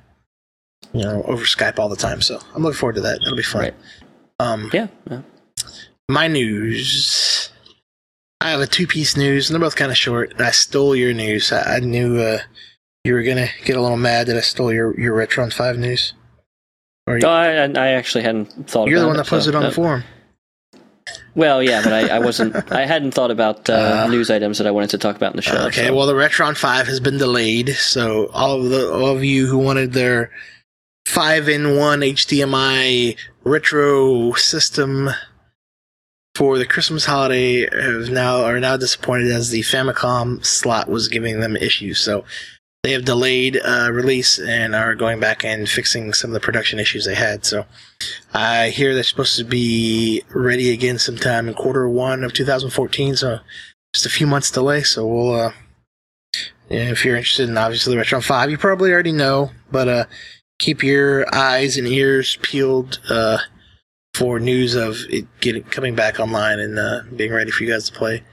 you 0.93 1.03
know 1.03 1.23
over 1.23 1.43
Skype 1.45 1.79
all 1.79 1.89
the 1.89 1.95
time. 1.95 2.21
So 2.21 2.39
I'm 2.55 2.63
looking 2.63 2.77
forward 2.77 2.95
to 2.95 3.01
that. 3.01 3.19
It'll 3.21 3.35
be 3.37 3.43
fun. 3.43 3.61
Right. 3.61 3.73
Um, 4.39 4.69
Yeah. 4.73 4.87
yeah. 5.09 5.21
my 6.09 6.27
news. 6.27 7.49
I 8.41 8.49
have 8.49 8.59
a 8.59 8.65
two-piece 8.67 9.15
news, 9.15 9.49
and 9.49 9.53
they're 9.55 9.65
both 9.67 9.75
kind 9.75 9.91
of 9.91 9.97
short. 9.97 10.33
I 10.41 10.49
stole 10.49 10.95
your 10.95 11.13
news. 11.13 11.51
I, 11.51 11.75
I 11.75 11.79
knew 11.79 12.19
uh, 12.19 12.39
you 13.03 13.13
were 13.13 13.21
gonna 13.23 13.49
get 13.65 13.77
a 13.77 13.81
little 13.81 13.97
mad 13.97 14.27
that 14.27 14.35
I 14.37 14.41
stole 14.41 14.73
your 14.73 14.99
your 14.99 15.15
Retron 15.15 15.53
Five 15.53 15.77
news. 15.77 16.13
Or 17.07 17.17
you, 17.17 17.25
Oh, 17.25 17.29
I, 17.29 17.51
I 17.65 17.87
actually 17.89 18.23
hadn't 18.23 18.67
thought 18.69 18.83
about 18.83 18.87
it. 18.87 18.91
you're 18.91 18.99
the 18.99 19.07
one 19.07 19.15
it, 19.15 19.17
that 19.19 19.27
posted 19.27 19.53
so, 19.53 19.57
on 19.59 19.63
the 19.65 19.71
forum. 19.71 20.03
Well, 21.35 21.61
yeah, 21.63 21.81
but 21.83 21.93
I, 21.93 22.15
I 22.15 22.19
wasn't. 22.19 22.55
I 22.71 22.85
hadn't 22.85 23.11
thought 23.11 23.31
about 23.31 23.69
uh, 23.69 24.03
Uh, 24.05 24.07
news 24.09 24.29
items 24.31 24.57
that 24.57 24.67
I 24.67 24.71
wanted 24.71 24.89
to 24.91 24.97
talk 24.97 25.15
about 25.15 25.31
in 25.33 25.35
the 25.37 25.41
show. 25.43 25.57
Okay, 25.67 25.87
so- 25.87 25.95
well, 25.95 26.07
the 26.07 26.13
Retron 26.13 26.57
Five 26.57 26.87
has 26.87 26.99
been 26.99 27.17
delayed, 27.17 27.69
so 27.69 28.27
all 28.33 28.59
of 28.59 28.69
the 28.69 28.91
all 28.91 29.15
of 29.15 29.23
you 29.23 29.45
who 29.47 29.57
wanted 29.59 29.93
their 29.93 30.31
five 31.05 31.49
in 31.49 31.77
one 31.77 32.01
HDMI 32.01 33.17
retro 33.43 34.33
system 34.33 35.09
for 36.35 36.57
the 36.57 36.65
Christmas 36.65 37.05
holiday 37.05 37.67
have 37.69 38.09
now 38.09 38.43
are 38.43 38.59
now 38.59 38.77
disappointed 38.77 39.31
as 39.31 39.49
the 39.49 39.61
Famicom 39.61 40.45
slot 40.45 40.87
was 40.87 41.07
giving 41.07 41.39
them 41.39 41.57
issues. 41.57 41.99
So 41.99 42.23
they 42.83 42.93
have 42.93 43.05
delayed 43.05 43.59
uh, 43.63 43.89
release 43.91 44.39
and 44.39 44.73
are 44.73 44.95
going 44.95 45.19
back 45.19 45.43
and 45.43 45.69
fixing 45.69 46.13
some 46.13 46.31
of 46.31 46.33
the 46.33 46.39
production 46.39 46.79
issues 46.79 47.05
they 47.05 47.15
had. 47.15 47.45
So 47.45 47.65
I 48.33 48.69
hear 48.69 48.93
they're 48.93 49.03
supposed 49.03 49.37
to 49.37 49.43
be 49.43 50.23
ready 50.33 50.71
again 50.71 50.97
sometime 50.97 51.47
in 51.47 51.53
quarter 51.53 51.87
one 51.87 52.23
of 52.23 52.33
2014. 52.33 53.17
So 53.17 53.39
just 53.93 54.05
a 54.05 54.09
few 54.09 54.25
months 54.25 54.51
delay. 54.51 54.83
So 54.83 55.05
we'll. 55.05 55.33
Uh, 55.35 55.51
if 56.69 57.03
you're 57.03 57.17
interested 57.17 57.49
in 57.49 57.57
obviously 57.57 57.93
the 57.93 58.01
Retron 58.01 58.23
5, 58.23 58.49
you 58.49 58.57
probably 58.57 58.93
already 58.93 59.11
know, 59.11 59.51
but 59.69 59.89
uh, 59.89 60.05
keep 60.61 60.83
your 60.83 61.25
eyes 61.35 61.75
and 61.77 61.87
ears 61.87 62.37
peeled 62.41 62.99
uh, 63.09 63.39
for 64.13 64.39
news 64.39 64.75
of 64.75 64.97
it 65.09 65.25
getting 65.41 65.63
coming 65.63 65.95
back 65.95 66.19
online 66.19 66.59
and 66.59 66.77
uh, 66.79 67.01
being 67.15 67.33
ready 67.33 67.51
for 67.51 67.63
you 67.63 67.71
guys 67.71 67.89
to 67.89 67.93
play. 67.93 68.23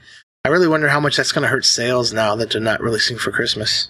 I 0.45 0.49
really 0.49 0.67
wonder 0.69 0.87
how 0.87 0.99
much 1.01 1.17
that's 1.17 1.31
going 1.33 1.41
to 1.41 1.47
hurt 1.49 1.65
sales 1.65 2.13
now 2.13 2.35
that 2.35 2.51
they're 2.51 2.61
not 2.61 2.81
releasing 2.81 3.17
for 3.17 3.31
Christmas. 3.31 3.89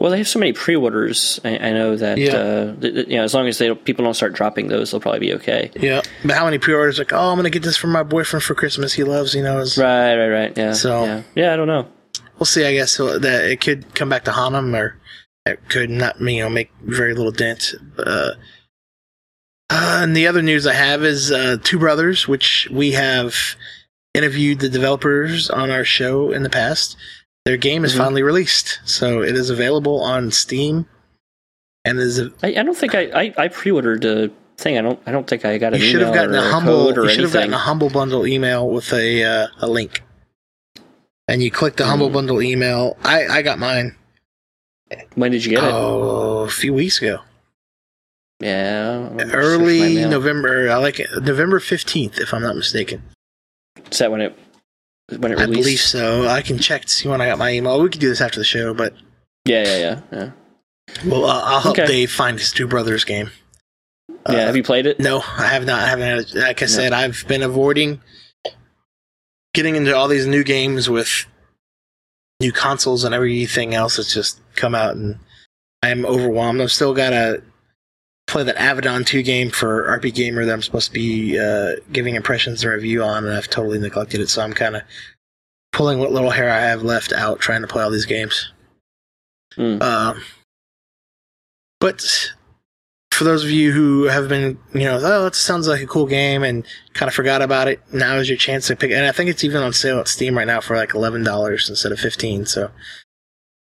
Well, 0.00 0.10
they 0.10 0.18
have 0.18 0.26
so 0.28 0.38
many 0.40 0.52
pre-orders. 0.52 1.38
I, 1.44 1.58
I 1.58 1.72
know 1.72 1.94
that 1.96 2.18
Yeah. 2.18 2.32
uh, 2.34 2.74
th- 2.80 2.94
th- 2.94 3.08
you 3.08 3.16
know 3.16 3.22
as 3.24 3.34
long 3.34 3.46
as 3.46 3.58
they 3.58 3.68
don't, 3.68 3.82
people 3.84 4.04
don't 4.04 4.14
start 4.14 4.32
dropping 4.32 4.66
those, 4.68 4.90
they'll 4.90 5.00
probably 5.00 5.20
be 5.20 5.34
okay. 5.34 5.70
Yeah, 5.78 6.00
but 6.24 6.34
how 6.34 6.44
many 6.44 6.58
pre-orders? 6.58 6.98
Like, 6.98 7.12
oh, 7.12 7.28
I'm 7.30 7.36
going 7.36 7.44
to 7.44 7.50
get 7.50 7.62
this 7.62 7.76
for 7.76 7.86
my 7.86 8.02
boyfriend 8.02 8.42
for 8.42 8.54
Christmas. 8.54 8.92
He 8.92 9.04
loves, 9.04 9.34
you 9.34 9.42
know. 9.42 9.58
His, 9.58 9.78
Right, 9.78 10.16
right, 10.16 10.28
right. 10.28 10.58
Yeah. 10.58 10.72
So- 10.72 11.04
yeah, 11.04 11.22
yeah. 11.34 11.52
I 11.52 11.56
don't 11.56 11.68
know. 11.68 11.86
We'll 12.38 12.46
see. 12.46 12.64
I 12.66 12.72
guess 12.72 12.90
so 12.92 13.18
that 13.18 13.44
it 13.44 13.60
could 13.60 13.94
come 13.94 14.08
back 14.08 14.24
to 14.24 14.32
haunt 14.32 14.54
him, 14.56 14.74
or 14.74 14.98
it 15.46 15.68
could 15.68 15.90
not. 15.90 16.20
You 16.20 16.42
know, 16.44 16.50
make 16.50 16.70
very 16.82 17.14
little 17.14 17.32
dent. 17.32 17.74
Uh, 17.98 18.32
uh, 19.70 20.00
and 20.02 20.14
the 20.16 20.26
other 20.26 20.42
news 20.42 20.66
I 20.66 20.74
have 20.74 21.02
is 21.02 21.30
uh, 21.32 21.56
Two 21.62 21.78
Brothers, 21.78 22.28
which 22.28 22.68
we 22.70 22.92
have 22.92 23.34
interviewed 24.14 24.60
the 24.60 24.68
developers 24.68 25.48
on 25.50 25.70
our 25.70 25.84
show 25.84 26.30
in 26.32 26.42
the 26.42 26.50
past. 26.50 26.96
Their 27.44 27.56
game 27.56 27.84
is 27.84 27.94
Mhm. 27.94 27.98
finally 27.98 28.22
released, 28.22 28.80
so 28.84 29.22
it 29.22 29.34
is 29.34 29.50
available 29.50 30.00
on 30.02 30.30
Steam, 30.30 30.86
and 31.84 31.98
is 31.98 32.18
a, 32.20 32.30
I, 32.42 32.48
I 32.48 32.62
don't 32.62 32.76
think 32.76 32.94
I, 32.94 33.00
I, 33.06 33.34
I 33.36 33.48
pre-ordered 33.48 34.04
a 34.04 34.30
thing. 34.58 34.78
I 34.78 34.82
don't. 34.82 35.00
I 35.06 35.10
don't 35.10 35.26
think 35.26 35.44
I 35.44 35.58
got 35.58 35.72
an 35.74 35.80
you 35.80 35.86
should 35.86 36.02
have 36.02 36.14
gotten 36.14 36.34
a 36.34 36.38
a 36.38 36.42
humble. 36.50 36.92
You 36.94 37.08
should 37.08 37.24
have 37.24 37.32
gotten 37.32 37.54
a 37.54 37.58
humble 37.58 37.90
bundle 37.90 38.26
email 38.26 38.68
with 38.68 38.92
a 38.92 39.24
uh, 39.24 39.46
a 39.60 39.66
link, 39.66 40.02
and 41.26 41.42
you 41.42 41.50
click 41.50 41.76
the 41.76 41.86
humble 41.86 42.10
Mm. 42.10 42.12
bundle 42.12 42.42
email. 42.42 42.96
I 43.02 43.26
I 43.26 43.42
got 43.42 43.58
mine 43.58 43.96
when 45.14 45.30
did 45.30 45.44
you 45.44 45.50
get 45.50 45.64
it? 45.64 45.70
oh 45.72 46.40
a 46.44 46.48
few 46.48 46.72
weeks 46.74 46.98
ago. 47.00 47.18
Yeah, 48.40 49.08
I'm 49.10 49.16
gonna 49.18 49.30
search 49.30 49.32
my 49.32 49.38
early. 49.38 50.04
November. 50.06 50.70
I 50.70 50.76
like 50.76 50.98
it. 51.00 51.08
November 51.22 51.60
fifteenth, 51.60 52.18
if 52.18 52.34
I'm 52.34 52.42
not 52.42 52.56
mistaken. 52.56 53.02
Is 53.90 53.98
that 53.98 54.10
when 54.10 54.20
it 54.20 54.36
when 55.18 55.32
it 55.32 55.38
released? 55.38 55.42
I 55.42 55.46
believe 55.46 55.80
so. 55.80 56.28
I 56.28 56.42
can 56.42 56.58
check 56.58 56.82
to 56.82 56.88
see 56.88 57.08
when 57.08 57.20
I 57.20 57.26
got 57.26 57.38
my 57.38 57.52
email. 57.52 57.80
We 57.80 57.88
could 57.88 58.00
do 58.00 58.08
this 58.08 58.20
after 58.20 58.40
the 58.40 58.44
show, 58.44 58.74
but 58.74 58.94
Yeah, 59.44 59.64
yeah, 59.64 59.78
yeah, 59.78 60.00
yeah. 60.12 60.30
well, 61.06 61.24
uh, 61.26 61.40
I'll 61.44 61.60
help 61.60 61.78
Okay. 61.78 61.86
Dave 61.86 62.10
find 62.10 62.38
his 62.38 62.50
two 62.50 62.66
brothers 62.66 63.04
game. 63.04 63.30
Uh, 64.10 64.32
yeah, 64.32 64.40
have 64.46 64.56
you 64.56 64.62
played 64.62 64.86
it? 64.86 64.98
No, 65.00 65.18
I 65.18 65.46
have 65.46 65.64
not. 65.64 65.80
I 65.82 65.86
haven't. 65.88 66.06
Had, 66.28 66.34
like 66.34 66.62
I 66.62 66.66
said, 66.66 66.92
I've 66.92 67.24
been 67.28 67.42
avoiding 67.42 68.00
getting 69.54 69.76
into 69.76 69.94
all 69.96 70.08
these 70.08 70.26
new 70.26 70.42
games 70.42 70.88
with 70.88 71.26
new 72.40 72.50
consoles 72.52 73.04
and 73.04 73.14
everything 73.14 73.74
else 73.74 73.98
It's 73.98 74.12
just 74.12 74.40
come 74.56 74.74
out, 74.74 74.96
and 74.96 75.18
I'm 75.82 76.04
overwhelmed. 76.04 76.60
I've 76.60 76.72
still 76.72 76.94
got 76.94 77.10
to 77.10 77.42
play 78.26 78.44
that 78.44 78.56
Avadon 78.56 79.04
2 79.04 79.22
game 79.22 79.50
for 79.50 79.86
RP 79.98 80.14
Gamer 80.14 80.44
that 80.44 80.52
I'm 80.52 80.62
supposed 80.62 80.88
to 80.88 80.94
be 80.94 81.38
uh, 81.38 81.72
giving 81.92 82.14
impressions 82.14 82.64
and 82.64 82.72
review 82.72 83.02
on, 83.02 83.24
and 83.24 83.34
I've 83.34 83.50
totally 83.50 83.78
neglected 83.78 84.20
it. 84.20 84.28
So 84.28 84.42
I'm 84.42 84.52
kind 84.52 84.76
of 84.76 84.82
pulling 85.72 85.98
what 85.98 86.12
little 86.12 86.30
hair 86.30 86.50
I 86.50 86.60
have 86.60 86.82
left 86.82 87.12
out, 87.12 87.40
trying 87.40 87.62
to 87.62 87.68
play 87.68 87.82
all 87.82 87.90
these 87.90 88.06
games. 88.06 88.52
Mm. 89.56 89.82
Um, 89.82 90.22
but 91.80 92.32
for 93.12 93.24
those 93.24 93.44
of 93.44 93.50
you 93.50 93.72
who 93.72 94.04
have 94.04 94.28
been, 94.28 94.58
you 94.72 94.84
know, 94.84 94.98
oh, 95.02 95.26
it 95.26 95.34
sounds 95.34 95.68
like 95.68 95.82
a 95.82 95.86
cool 95.86 96.06
game 96.06 96.42
and 96.42 96.64
kind 96.94 97.08
of 97.08 97.14
forgot 97.14 97.42
about 97.42 97.68
it, 97.68 97.80
now 97.92 98.16
is 98.16 98.28
your 98.28 98.38
chance 98.38 98.68
to 98.68 98.76
pick. 98.76 98.90
And 98.90 99.04
I 99.04 99.12
think 99.12 99.28
it's 99.28 99.44
even 99.44 99.62
on 99.62 99.72
sale 99.72 99.98
at 99.98 100.08
Steam 100.08 100.38
right 100.38 100.46
now 100.46 100.60
for 100.60 100.76
like 100.76 100.94
eleven 100.94 101.22
dollars 101.22 101.68
instead 101.68 101.92
of 101.92 102.00
fifteen. 102.00 102.46
So 102.46 102.70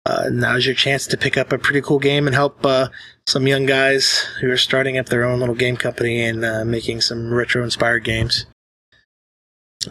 uh, 0.06 0.30
now 0.32 0.56
is 0.56 0.66
your 0.66 0.76
chance 0.76 1.06
to 1.08 1.18
pick 1.18 1.38
up 1.38 1.52
a 1.52 1.58
pretty 1.58 1.82
cool 1.82 1.99
game 1.99 2.26
and 2.28 2.36
help 2.36 2.66
uh, 2.66 2.88
some 3.28 3.47
young 3.47 3.66
guys 3.66 4.18
who 4.39 4.49
are 4.49 4.58
starting 4.58 4.97
up 4.97 5.08
their 5.08 5.24
own 5.24 5.39
little 5.39 5.56
game 5.56 5.78
company 5.78 6.22
and 6.24 6.43
uh, 6.43 6.66
making 6.66 7.02
some 7.02 7.34
retro-inspired 7.34 8.04
games. 8.04 8.45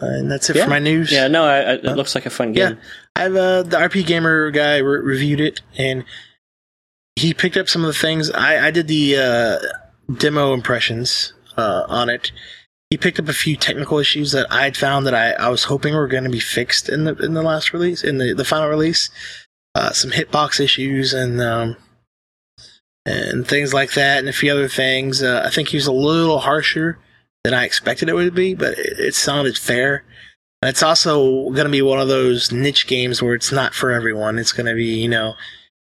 Uh, 0.01 0.05
and 0.05 0.31
that's 0.31 0.49
it 0.49 0.55
Yeah. 0.55 0.65
for 0.65 0.69
my 0.69 0.79
news. 0.79 1.11
Yeah, 1.11 1.27
no, 1.27 1.43
I, 1.43 1.57
I, 1.59 1.73
it 1.73 1.83
looks 1.95 2.15
like 2.15 2.25
a 2.25 2.29
fun 2.29 2.53
Yeah. 2.53 2.69
game. 2.69 2.77
I've 3.15 3.35
uh, 3.35 3.63
the 3.63 3.77
RP 3.77 4.05
Gamer 4.05 4.51
guy 4.51 4.77
re- 4.77 4.99
reviewed 5.01 5.41
it, 5.41 5.61
and 5.77 6.05
he 7.17 7.33
picked 7.33 7.57
up 7.57 7.67
some 7.67 7.83
of 7.83 7.87
the 7.87 7.93
things. 7.99 8.31
I, 8.31 8.67
I 8.67 8.71
did 8.71 8.87
the 8.87 9.17
uh, 9.17 9.59
demo 10.17 10.53
impressions 10.53 11.33
uh, 11.57 11.83
on 11.87 12.09
it. 12.09 12.31
He 12.89 12.97
picked 12.97 13.19
up 13.19 13.27
a 13.29 13.33
few 13.33 13.55
technical 13.57 13.99
issues 13.99 14.31
that 14.33 14.47
I'd 14.51 14.75
found 14.77 15.05
that 15.07 15.13
I, 15.13 15.31
I 15.31 15.49
was 15.49 15.65
hoping 15.65 15.93
were 15.93 16.07
going 16.07 16.23
to 16.25 16.29
be 16.29 16.39
fixed 16.41 16.87
in 16.89 17.03
the 17.05 17.15
in 17.17 17.33
the 17.33 17.41
last 17.41 17.71
release, 17.73 18.03
in 18.03 18.17
the, 18.17 18.33
the 18.33 18.45
final 18.45 18.69
release. 18.69 19.09
Uh, 19.73 19.91
some 19.91 20.11
hitbox 20.11 20.59
issues 20.59 21.13
and 21.13 21.41
um, 21.41 21.77
and 23.05 23.47
things 23.47 23.73
like 23.73 23.93
that, 23.93 24.19
and 24.19 24.29
a 24.29 24.33
few 24.33 24.51
other 24.51 24.67
things. 24.67 25.23
Uh, 25.23 25.43
I 25.45 25.49
think 25.49 25.69
he 25.69 25.77
was 25.77 25.87
a 25.87 25.93
little 25.93 26.39
harsher 26.39 26.99
than 27.43 27.53
I 27.53 27.65
expected 27.65 28.09
it 28.09 28.13
would 28.13 28.35
be, 28.35 28.53
but 28.53 28.77
it, 28.77 28.99
it 28.99 29.15
sounded 29.15 29.57
fair. 29.57 30.03
And 30.61 30.69
it's 30.69 30.83
also 30.83 31.49
going 31.51 31.65
to 31.65 31.69
be 31.69 31.81
one 31.81 31.99
of 31.99 32.07
those 32.07 32.51
niche 32.51 32.85
games 32.85 33.21
where 33.21 33.33
it's 33.33 33.51
not 33.51 33.73
for 33.73 33.91
everyone. 33.91 34.37
It's 34.37 34.51
going 34.51 34.67
to 34.67 34.75
be, 34.75 35.01
you 35.01 35.07
know, 35.07 35.33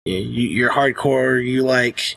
you, 0.05 0.15
you're 0.15 0.71
hardcore, 0.71 1.45
you 1.45 1.63
like 1.63 2.15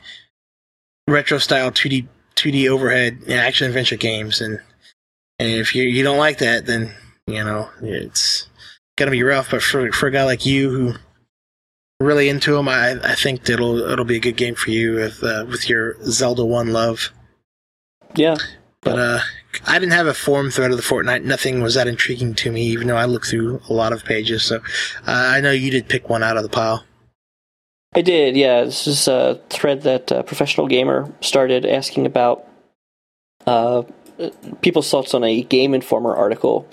retro 1.09 1.39
style 1.39 1.71
2D 1.71 2.07
2D 2.37 2.69
overhead 2.69 3.19
action 3.29 3.67
adventure 3.67 3.97
games, 3.97 4.41
and 4.41 4.61
And 5.39 5.51
if 5.51 5.75
you 5.75 5.85
you 5.85 6.03
don't 6.03 6.19
like 6.19 6.39
that, 6.39 6.67
then 6.67 6.95
you 7.27 7.43
know 7.45 7.69
it's 7.83 8.49
gonna 8.97 9.11
be 9.11 9.23
rough. 9.23 9.51
But 9.51 9.63
for 9.63 9.91
for 9.93 10.07
a 10.07 10.11
guy 10.11 10.25
like 10.25 10.47
you 10.47 10.71
who 10.71 10.95
really 12.01 12.29
into 12.29 12.55
them, 12.55 12.69
I 12.69 12.93
I 13.03 13.15
think 13.15 13.49
it'll 13.49 13.79
it'll 13.79 14.05
be 14.05 14.17
a 14.17 14.21
good 14.21 14.37
game 14.37 14.55
for 14.55 14.71
you 14.71 14.95
with 14.95 15.23
uh, 15.23 15.47
with 15.49 15.69
your 15.69 15.97
Zelda 16.05 16.45
One 16.45 16.73
love. 16.73 17.13
Yeah. 18.15 18.37
But 18.81 18.99
uh, 18.99 19.21
I 19.67 19.79
didn't 19.79 19.93
have 19.93 20.07
a 20.07 20.15
forum 20.15 20.51
thread 20.51 20.71
of 20.71 20.77
the 20.77 20.83
fortnight. 20.83 21.25
Nothing 21.25 21.61
was 21.63 21.75
that 21.75 21.89
intriguing 21.89 22.35
to 22.37 22.53
me, 22.53 22.63
even 22.69 22.87
though 22.87 22.97
I 22.97 23.07
looked 23.07 23.27
through 23.27 23.61
a 23.69 23.73
lot 23.73 23.93
of 23.93 24.05
pages. 24.05 24.45
So 24.45 24.57
uh, 24.57 24.61
I 25.07 25.41
know 25.41 25.51
you 25.51 25.71
did 25.71 25.89
pick 25.89 26.09
one 26.09 26.23
out 26.23 26.37
of 26.37 26.45
the 26.45 26.49
pile. 26.49 26.85
I 27.95 28.03
did, 28.03 28.37
yeah. 28.37 28.65
This 28.65 28.87
is 28.87 29.09
a 29.09 29.41
thread 29.51 29.83
that 29.83 30.11
a 30.13 30.23
professional 30.23 30.69
gamer 30.69 31.13
started 31.21 31.67
asking 31.67 32.07
about 32.07 32.47
uh, 33.47 33.83
people's 34.61 34.91
thoughts 34.91 35.15
on 35.15 35.25
a 35.25 35.43
Game 35.43 35.75
Informer 35.75 36.15
article 36.15 36.69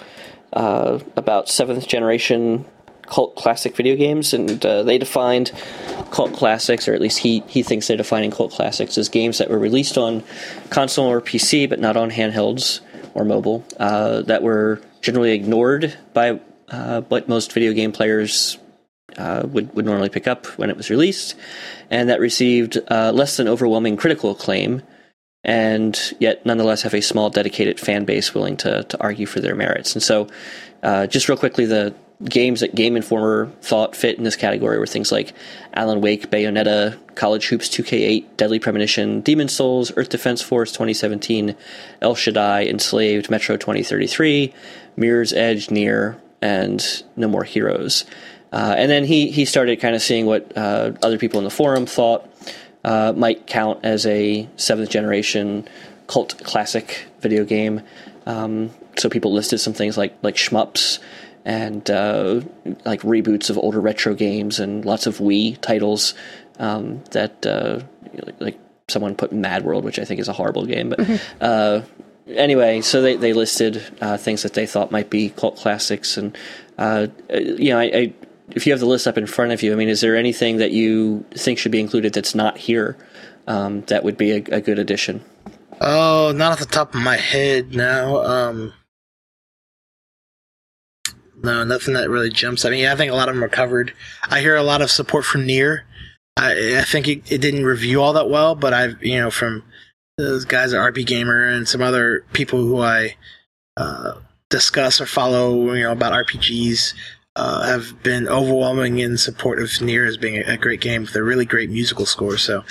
uh, 0.53 0.99
about 1.15 1.49
seventh 1.49 1.87
generation 1.87 2.65
cult 3.07 3.35
classic 3.35 3.75
video 3.75 3.95
games, 3.95 4.33
and 4.33 4.65
uh, 4.65 4.83
they 4.83 4.97
defined 4.97 5.51
cult 6.11 6.33
classics, 6.33 6.87
or 6.87 6.93
at 6.93 7.01
least 7.01 7.19
he 7.19 7.43
he 7.47 7.63
thinks 7.63 7.87
they're 7.87 7.97
defining 7.97 8.31
cult 8.31 8.51
classics 8.51 8.97
as 8.97 9.09
games 9.09 9.37
that 9.37 9.49
were 9.49 9.59
released 9.59 9.97
on 9.97 10.23
console 10.69 11.07
or 11.07 11.21
PC, 11.21 11.69
but 11.69 11.79
not 11.79 11.97
on 11.97 12.11
handhelds 12.11 12.81
or 13.13 13.23
mobile, 13.25 13.63
uh, 13.77 14.21
that 14.23 14.43
were 14.43 14.81
generally 15.01 15.31
ignored 15.31 15.97
by 16.13 16.39
uh, 16.69 17.01
what 17.01 17.29
most 17.29 17.53
video 17.53 17.73
game 17.73 17.91
players 17.91 18.57
uh, 19.17 19.43
would, 19.47 19.73
would 19.75 19.85
normally 19.85 20.09
pick 20.09 20.27
up 20.27 20.45
when 20.57 20.69
it 20.69 20.77
was 20.77 20.89
released, 20.89 21.35
and 21.89 22.09
that 22.09 22.19
received 22.19 22.77
uh, 22.89 23.11
less 23.13 23.37
than 23.37 23.47
overwhelming 23.47 23.95
critical 23.97 24.31
acclaim, 24.31 24.81
and 25.43 26.13
yet 26.19 26.45
nonetheless 26.45 26.81
have 26.81 26.93
a 26.93 27.01
small 27.01 27.29
dedicated 27.29 27.79
fan 27.79 28.03
base 28.03 28.33
willing 28.33 28.57
to, 28.57 28.83
to 28.83 28.99
argue 28.99 29.25
for 29.25 29.39
their 29.39 29.55
merits. 29.55 29.93
And 29.93 30.03
so, 30.03 30.27
uh, 30.83 31.07
just 31.07 31.29
real 31.29 31.37
quickly, 31.37 31.65
the 31.65 31.95
games 32.23 32.61
that 32.61 32.75
Game 32.75 32.95
Informer 32.95 33.47
thought 33.61 33.95
fit 33.95 34.17
in 34.17 34.23
this 34.23 34.35
category 34.35 34.79
were 34.79 34.87
things 34.87 35.11
like 35.11 35.33
Alan 35.73 36.01
Wake, 36.01 36.29
Bayonetta, 36.29 36.97
College 37.15 37.47
Hoops 37.47 37.67
2K8, 37.69 38.37
Deadly 38.37 38.59
Premonition, 38.59 39.21
Demon 39.21 39.49
Souls, 39.49 39.91
Earth 39.97 40.09
Defense 40.09 40.41
Force 40.41 40.71
2017, 40.71 41.55
El 42.01 42.15
Shaddai, 42.15 42.65
Enslaved, 42.65 43.29
Metro 43.29 43.57
2033, 43.57 44.53
Mirror's 44.95 45.33
Edge, 45.33 45.69
Nier, 45.69 46.21
and 46.41 47.03
No 47.15 47.27
More 47.27 47.43
Heroes. 47.43 48.05
Uh, 48.53 48.73
and 48.77 48.89
then 48.89 49.03
he 49.03 49.31
he 49.31 49.43
started 49.43 49.81
kind 49.81 49.95
of 49.95 50.01
seeing 50.01 50.25
what 50.25 50.55
uh, 50.55 50.93
other 51.03 51.17
people 51.17 51.39
in 51.39 51.43
the 51.43 51.49
forum 51.49 51.85
thought 51.85 52.29
uh, 52.85 53.11
might 53.15 53.47
count 53.47 53.83
as 53.83 54.05
a 54.05 54.47
seventh 54.55 54.89
generation 54.89 55.67
cult 56.07 56.41
classic 56.43 57.07
video 57.19 57.43
game. 57.43 57.81
Um, 58.25 58.69
so 58.97 59.09
people 59.09 59.33
listed 59.33 59.59
some 59.59 59.73
things 59.73 59.97
like 59.97 60.15
like 60.21 60.35
shmups 60.35 60.99
and 61.45 61.89
uh, 61.89 62.41
like 62.83 63.01
reboots 63.01 63.49
of 63.49 63.57
older 63.57 63.79
retro 63.79 64.13
games 64.13 64.59
and 64.59 64.83
lots 64.83 65.07
of 65.07 65.19
Wii 65.19 65.59
titles 65.61 66.13
um, 66.59 67.03
that 67.11 67.45
uh, 67.45 67.81
like, 68.25 68.41
like, 68.41 68.59
someone 68.87 69.15
put 69.15 69.31
Mad 69.31 69.63
World, 69.63 69.83
which 69.83 69.99
I 69.99 70.05
think 70.05 70.19
is 70.19 70.27
a 70.27 70.33
horrible 70.33 70.65
game, 70.65 70.89
but. 70.89 71.21
Uh, 71.41 71.83
anyway, 72.27 72.81
so 72.81 73.01
they, 73.01 73.15
they 73.15 73.33
listed 73.33 73.81
things 74.17 74.41
that 74.43 74.53
they 74.53 74.65
thought 74.65 74.91
might 74.91 75.09
be 75.09 75.29
cult 75.29 75.57
classics, 75.57 76.17
and 76.17 76.35
you 77.29 77.69
know, 77.69 77.79
I, 77.79 77.83
I 77.83 78.13
if 78.49 78.65
you 78.65 78.73
have 78.73 78.79
the 78.79 78.85
list 78.85 79.07
up 79.07 79.17
in 79.17 79.25
front 79.25 79.51
of 79.51 79.63
you, 79.63 79.73
I 79.73 79.75
mean, 79.75 79.89
is 79.89 80.01
there 80.01 80.15
anything 80.15 80.57
that 80.57 80.71
you 80.71 81.25
think 81.31 81.57
should 81.57 81.71
be 81.71 81.79
included 81.79 82.13
that's 82.13 82.35
not 82.35 82.57
here 82.57 82.97
um, 83.47 83.81
that 83.81 84.03
would 84.03 84.17
be 84.17 84.31
a, 84.31 84.37
a, 84.51 84.61
good 84.61 84.79
addition? 84.79 85.23
Oh, 85.81 86.31
not 86.35 86.51
off 86.51 86.59
the 86.59 86.65
top 86.65 86.95
of 86.95 87.01
my 87.01 87.17
head 87.17 87.73
now. 87.73 88.17
Um, 88.23 88.73
no, 91.45 91.63
nothing 91.63 91.93
that 91.93 92.09
really 92.09 92.29
jumps. 92.29 92.65
I 92.65 92.69
mean, 92.69 92.85
I 92.85 92.95
think 92.95 93.11
a 93.11 93.15
lot 93.15 93.29
of 93.29 93.35
them 93.35 93.43
are 93.43 93.49
covered. 93.49 93.93
I 94.29 94.41
hear 94.41 94.55
a 94.55 94.63
lot 94.63 94.81
of 94.81 94.91
support 94.91 95.25
from 95.25 95.45
Nier. 95.45 95.85
I, 96.37 96.79
I 96.79 96.83
think 96.83 97.07
it, 97.07 97.31
it 97.31 97.39
didn't 97.39 97.65
review 97.65 98.01
all 98.01 98.13
that 98.13 98.29
well, 98.29 98.55
but 98.55 98.73
I've 98.73 99.01
you 99.03 99.19
know 99.19 99.31
from 99.31 99.63
those 100.17 100.45
guys 100.45 100.73
at 100.73 100.93
RPGamer 100.93 101.55
and 101.55 101.67
some 101.67 101.81
other 101.81 102.25
people 102.33 102.59
who 102.59 102.81
I 102.81 103.15
uh, 103.77 104.15
discuss 104.49 105.01
or 105.01 105.05
follow, 105.05 105.73
you 105.73 105.83
know, 105.83 105.91
about 105.91 106.13
RPGs 106.13 106.93
uh, 107.35 107.65
have 107.65 108.01
been 108.01 108.27
overwhelming 108.27 108.99
in 108.99 109.17
support 109.17 109.59
of 109.59 109.81
Nier 109.81 110.05
as 110.05 110.17
being 110.17 110.37
a, 110.37 110.53
a, 110.53 110.57
great 110.57 110.79
game 110.79 111.01
with 111.01 111.15
a 111.15 111.23
really 111.23 111.45
great 111.45 111.69
musical 111.69 112.05
score. 112.05 112.37
So 112.37 112.63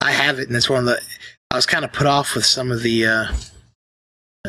I 0.00 0.12
have 0.12 0.38
it, 0.38 0.46
and 0.48 0.56
it's 0.56 0.70
one 0.70 0.80
of 0.80 0.84
the. 0.86 1.00
I 1.50 1.56
was 1.56 1.66
kind 1.66 1.84
of 1.84 1.92
put 1.92 2.06
off 2.06 2.34
with 2.34 2.46
some 2.46 2.70
of 2.70 2.82
the 2.82 3.06
uh, 3.06 3.26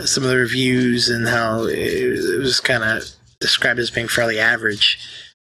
some 0.03 0.23
of 0.23 0.29
the 0.29 0.37
reviews 0.37 1.09
and 1.09 1.27
how 1.27 1.63
it, 1.63 1.77
it 1.77 2.39
was 2.39 2.59
kind 2.59 2.83
of 2.83 3.03
described 3.39 3.79
as 3.79 3.91
being 3.91 4.07
fairly 4.07 4.39
average 4.39 4.97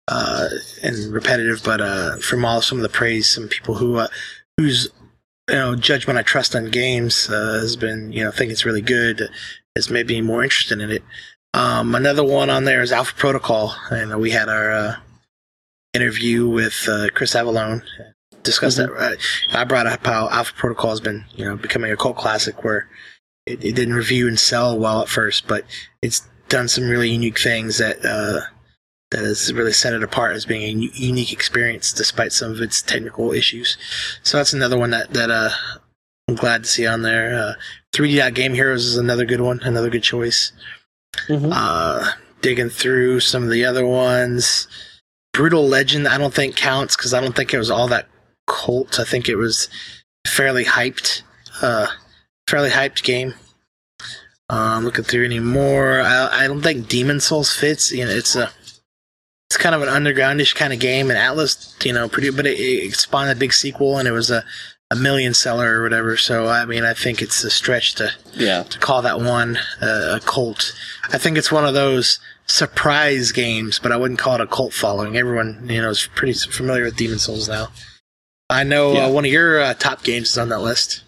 uh, 0.07 0.49
and 0.83 1.13
repetitive. 1.13 1.63
But 1.63 1.81
uh, 1.81 2.17
from 2.17 2.45
all 2.45 2.61
some 2.61 2.77
of 2.77 2.83
the 2.83 2.89
praise, 2.89 3.29
some 3.29 3.47
people 3.47 3.75
who 3.75 3.97
uh, 3.97 4.07
whose 4.57 4.89
you 5.49 5.55
know 5.55 5.75
judgment 5.75 6.19
I 6.19 6.23
trust 6.23 6.55
on 6.55 6.71
games 6.71 7.29
uh, 7.29 7.59
has 7.61 7.75
been 7.75 8.11
you 8.11 8.23
know 8.23 8.31
think 8.31 8.51
it's 8.51 8.65
really 8.65 8.81
good, 8.81 9.29
has 9.75 9.89
made 9.89 10.07
me 10.07 10.21
more 10.21 10.43
interested 10.43 10.79
in 10.79 10.91
it. 10.91 11.03
Um, 11.53 11.95
another 11.95 12.23
one 12.23 12.49
on 12.49 12.65
there 12.65 12.81
is 12.81 12.91
Alpha 12.91 13.15
Protocol, 13.15 13.73
and 13.89 14.19
we 14.19 14.31
had 14.31 14.49
our 14.49 14.71
uh, 14.71 14.95
interview 15.93 16.47
with 16.47 16.87
uh, 16.89 17.07
Chris 17.13 17.33
Avellone. 17.33 17.81
Discussed 18.43 18.77
mm-hmm. 18.77 18.93
that. 18.99 19.17
I 19.53 19.63
brought 19.63 19.87
up 19.87 20.05
how 20.05 20.29
Alpha 20.29 20.53
Protocol 20.53 20.91
has 20.91 20.99
been, 20.99 21.25
you 21.33 21.45
know, 21.45 21.55
becoming 21.55 21.91
a 21.91 21.97
cult 21.97 22.17
classic 22.17 22.63
where 22.63 22.87
it, 23.47 23.63
it, 23.63 23.75
didn't 23.75 23.95
review 23.95 24.27
and 24.27 24.37
sell 24.37 24.77
well 24.77 25.01
at 25.01 25.09
first, 25.09 25.47
but 25.47 25.65
it's 26.01 26.27
done 26.55 26.67
some 26.69 26.87
really 26.87 27.09
unique 27.09 27.37
things 27.37 27.79
that 27.79 27.97
uh, 28.05 28.39
that 29.11 29.25
has 29.25 29.53
really 29.53 29.73
set 29.73 29.93
it 29.93 30.01
apart 30.01 30.33
as 30.35 30.45
being 30.45 30.63
a 30.63 30.89
unique 30.93 31.33
experience 31.33 31.91
despite 31.91 32.31
some 32.31 32.49
of 32.49 32.61
its 32.61 32.81
technical 32.81 33.33
issues. 33.33 33.77
So 34.23 34.37
that's 34.37 34.53
another 34.53 34.77
one 34.77 34.91
that 34.91 35.13
that 35.13 35.29
uh, 35.29 35.49
I'm 36.29 36.35
glad 36.35 36.63
to 36.63 36.69
see 36.69 36.87
on 36.87 37.01
there. 37.01 37.57
3D 37.93 38.25
uh, 38.25 38.29
Game 38.29 38.53
Heroes 38.53 38.85
is 38.85 38.97
another 38.97 39.25
good 39.25 39.41
one, 39.41 39.59
another 39.63 39.89
good 39.89 40.03
choice. 40.03 40.53
Mm-hmm. 41.27 41.51
Uh, 41.51 42.11
digging 42.41 42.69
through 42.69 43.19
some 43.19 43.43
of 43.43 43.49
the 43.49 43.65
other 43.65 43.85
ones. 43.85 44.69
Brutal 45.33 45.67
Legend, 45.67 46.07
I 46.07 46.17
don't 46.17 46.33
think 46.33 46.55
counts 46.55 46.95
because 46.95 47.13
I 47.13 47.19
don't 47.19 47.35
think 47.35 47.53
it 47.53 47.57
was 47.57 47.69
all 47.69 47.89
that 47.89 48.07
cult. 48.47 48.97
I 48.97 49.03
think 49.03 49.27
it 49.27 49.35
was 49.35 49.67
fairly 50.25 50.63
hyped, 50.63 51.21
uh, 51.61 51.87
fairly 52.47 52.69
hyped 52.69 53.03
game. 53.03 53.33
Um, 54.47 54.85
looking 54.85 55.03
through 55.03 55.25
any 55.25 55.39
more, 55.39 56.01
I, 56.01 56.43
I 56.43 56.47
don't 56.47 56.61
think 56.61 56.87
Demon 56.87 57.19
Souls 57.19 57.51
fits. 57.51 57.91
You 57.91 58.05
know, 58.05 58.11
it's 58.11 58.35
a 58.35 58.51
it's 59.49 59.57
kind 59.57 59.73
of 59.73 59.81
an 59.81 59.87
undergroundish 59.87 60.53
kind 60.55 60.71
of 60.71 60.79
game, 60.79 61.09
and 61.09 61.17
Atlus, 61.17 61.83
you 61.83 61.93
know, 61.93 62.07
pretty, 62.07 62.29
but 62.29 62.45
it, 62.45 62.59
it 62.59 62.93
spawned 62.95 63.31
a 63.31 63.35
big 63.35 63.53
sequel, 63.53 63.97
and 63.97 64.07
it 64.07 64.11
was 64.11 64.29
a 64.29 64.43
a 64.91 64.95
million 64.95 65.33
seller 65.33 65.79
or 65.79 65.83
whatever. 65.83 66.17
So 66.17 66.47
I 66.47 66.65
mean, 66.65 66.83
I 66.83 66.93
think 66.93 67.21
it's 67.21 67.43
a 67.43 67.49
stretch 67.49 67.95
to 67.95 68.11
yeah 68.33 68.63
to 68.63 68.79
call 68.79 69.01
that 69.01 69.19
one 69.19 69.57
uh, 69.81 70.17
a 70.17 70.25
cult. 70.25 70.73
I 71.11 71.17
think 71.17 71.37
it's 71.37 71.51
one 71.51 71.65
of 71.65 71.73
those 71.73 72.19
surprise 72.47 73.31
games, 73.31 73.79
but 73.79 73.91
I 73.91 73.97
wouldn't 73.97 74.19
call 74.19 74.35
it 74.35 74.41
a 74.41 74.47
cult 74.47 74.73
following. 74.73 75.17
Everyone 75.17 75.67
you 75.69 75.81
know 75.81 75.89
is 75.89 76.07
pretty 76.15 76.33
familiar 76.33 76.83
with 76.83 76.97
Demon 76.97 77.19
Souls 77.19 77.49
now. 77.49 77.69
I 78.49 78.63
know 78.63 78.91
uh, 78.91 78.93
yeah. 78.93 79.05
uh, 79.05 79.11
one 79.11 79.25
of 79.25 79.31
your 79.31 79.59
uh, 79.59 79.73
top 79.73 80.03
games 80.03 80.31
is 80.31 80.37
on 80.37 80.49
that 80.49 80.59
list. 80.59 81.03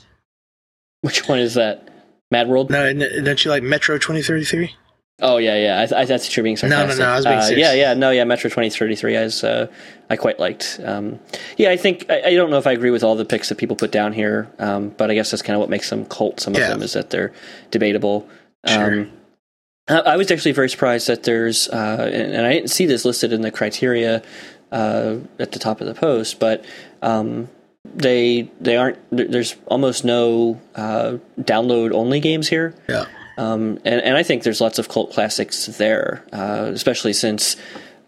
Which 1.02 1.28
one 1.28 1.40
is 1.40 1.54
that? 1.54 1.88
Mad 2.32 2.48
World? 2.48 2.70
No, 2.70 2.94
don't 2.94 3.44
you 3.44 3.52
like 3.52 3.64
Metro 3.64 3.98
twenty 3.98 4.22
thirty 4.22 4.44
three? 4.44 4.76
Oh 5.20 5.38
yeah, 5.38 5.56
yeah. 5.56 5.96
I, 5.98 6.02
I, 6.02 6.06
that's 6.06 6.30
true. 6.30 6.44
Being 6.44 6.58
sarcastic. 6.58 7.00
No, 7.00 7.06
no, 7.06 7.10
no. 7.10 7.12
I 7.12 7.16
was 7.16 7.26
being 7.26 7.40
uh, 7.40 7.68
Yeah, 7.68 7.74
yeah. 7.74 7.94
No, 7.96 8.12
yeah. 8.12 8.24
Metro 8.24 8.50
twenty 8.50 8.70
thirty 8.70 8.96
three. 8.96 9.18
I 9.18 9.24
was, 9.24 9.44
uh, 9.44 9.68
I 10.10 10.16
quite 10.16 10.40
liked. 10.40 10.80
Um, 10.84 11.20
yeah, 11.58 11.72
I 11.72 11.78
think 11.78 12.06
I, 12.10 12.22
I, 12.26 12.36
don't 12.36 12.52
know 12.52 12.60
if 12.60 12.68
I 12.68 12.74
agree 12.74 12.92
with 12.92 13.04
all 13.04 13.16
the 13.16 13.26
picks 13.26 13.50
that 13.50 13.58
people 13.58 13.76
put 13.76 13.92
down 13.92 14.14
here, 14.14 14.52
um, 14.60 14.90
but 14.90 15.10
I 15.10 15.16
guess 15.16 15.32
that's 15.32 15.42
kind 15.42 15.56
of 15.56 15.60
what 15.60 15.70
makes 15.70 15.90
them 15.90 16.06
cult. 16.06 16.40
Some 16.40 16.54
of 16.54 16.60
them 16.60 16.84
is 16.84 16.94
that 16.94 17.10
they're 17.10 17.34
debatable. 17.72 18.30
Sure. 18.68 19.02
Um, 19.02 19.12
I 19.90 20.18
was 20.18 20.30
actually 20.32 20.52
very 20.52 20.70
surprised 20.70 21.08
that 21.08 21.24
there's, 21.24 21.70
uh, 21.70 22.10
and, 22.12 22.34
and, 22.34 22.46
I 22.46 22.52
didn't 22.52 22.72
see 22.72 22.86
this 22.86 23.06
listed 23.06 23.32
in 23.32 23.40
the 23.40 23.52
criteria 23.52 24.22
uh, 24.70 25.16
at 25.40 25.54
the 25.54 25.60
top 25.60 25.80
of 25.80 25.88
the 25.88 25.94
post, 25.94 26.42
but 26.42 26.66
um, 27.02 27.48
they 27.96 28.52
they 28.60 28.78
aren't. 28.78 28.98
There's 29.12 29.56
almost 29.68 30.06
no 30.06 30.60
uh, 30.76 31.18
download 31.40 31.94
only 31.94 32.20
games 32.20 32.48
here. 32.48 32.76
Yeah. 32.88 33.06
Um, 33.38 33.80
and, 33.86 34.02
and 34.02 34.18
I 34.18 34.24
think 34.24 34.44
there's 34.44 34.60
lots 34.60 34.80
of 34.80 34.90
cult 34.90 35.14
classics 35.14 35.68
there, 35.68 36.26
uh, 36.34 36.72
especially 36.74 37.14
since 37.14 37.56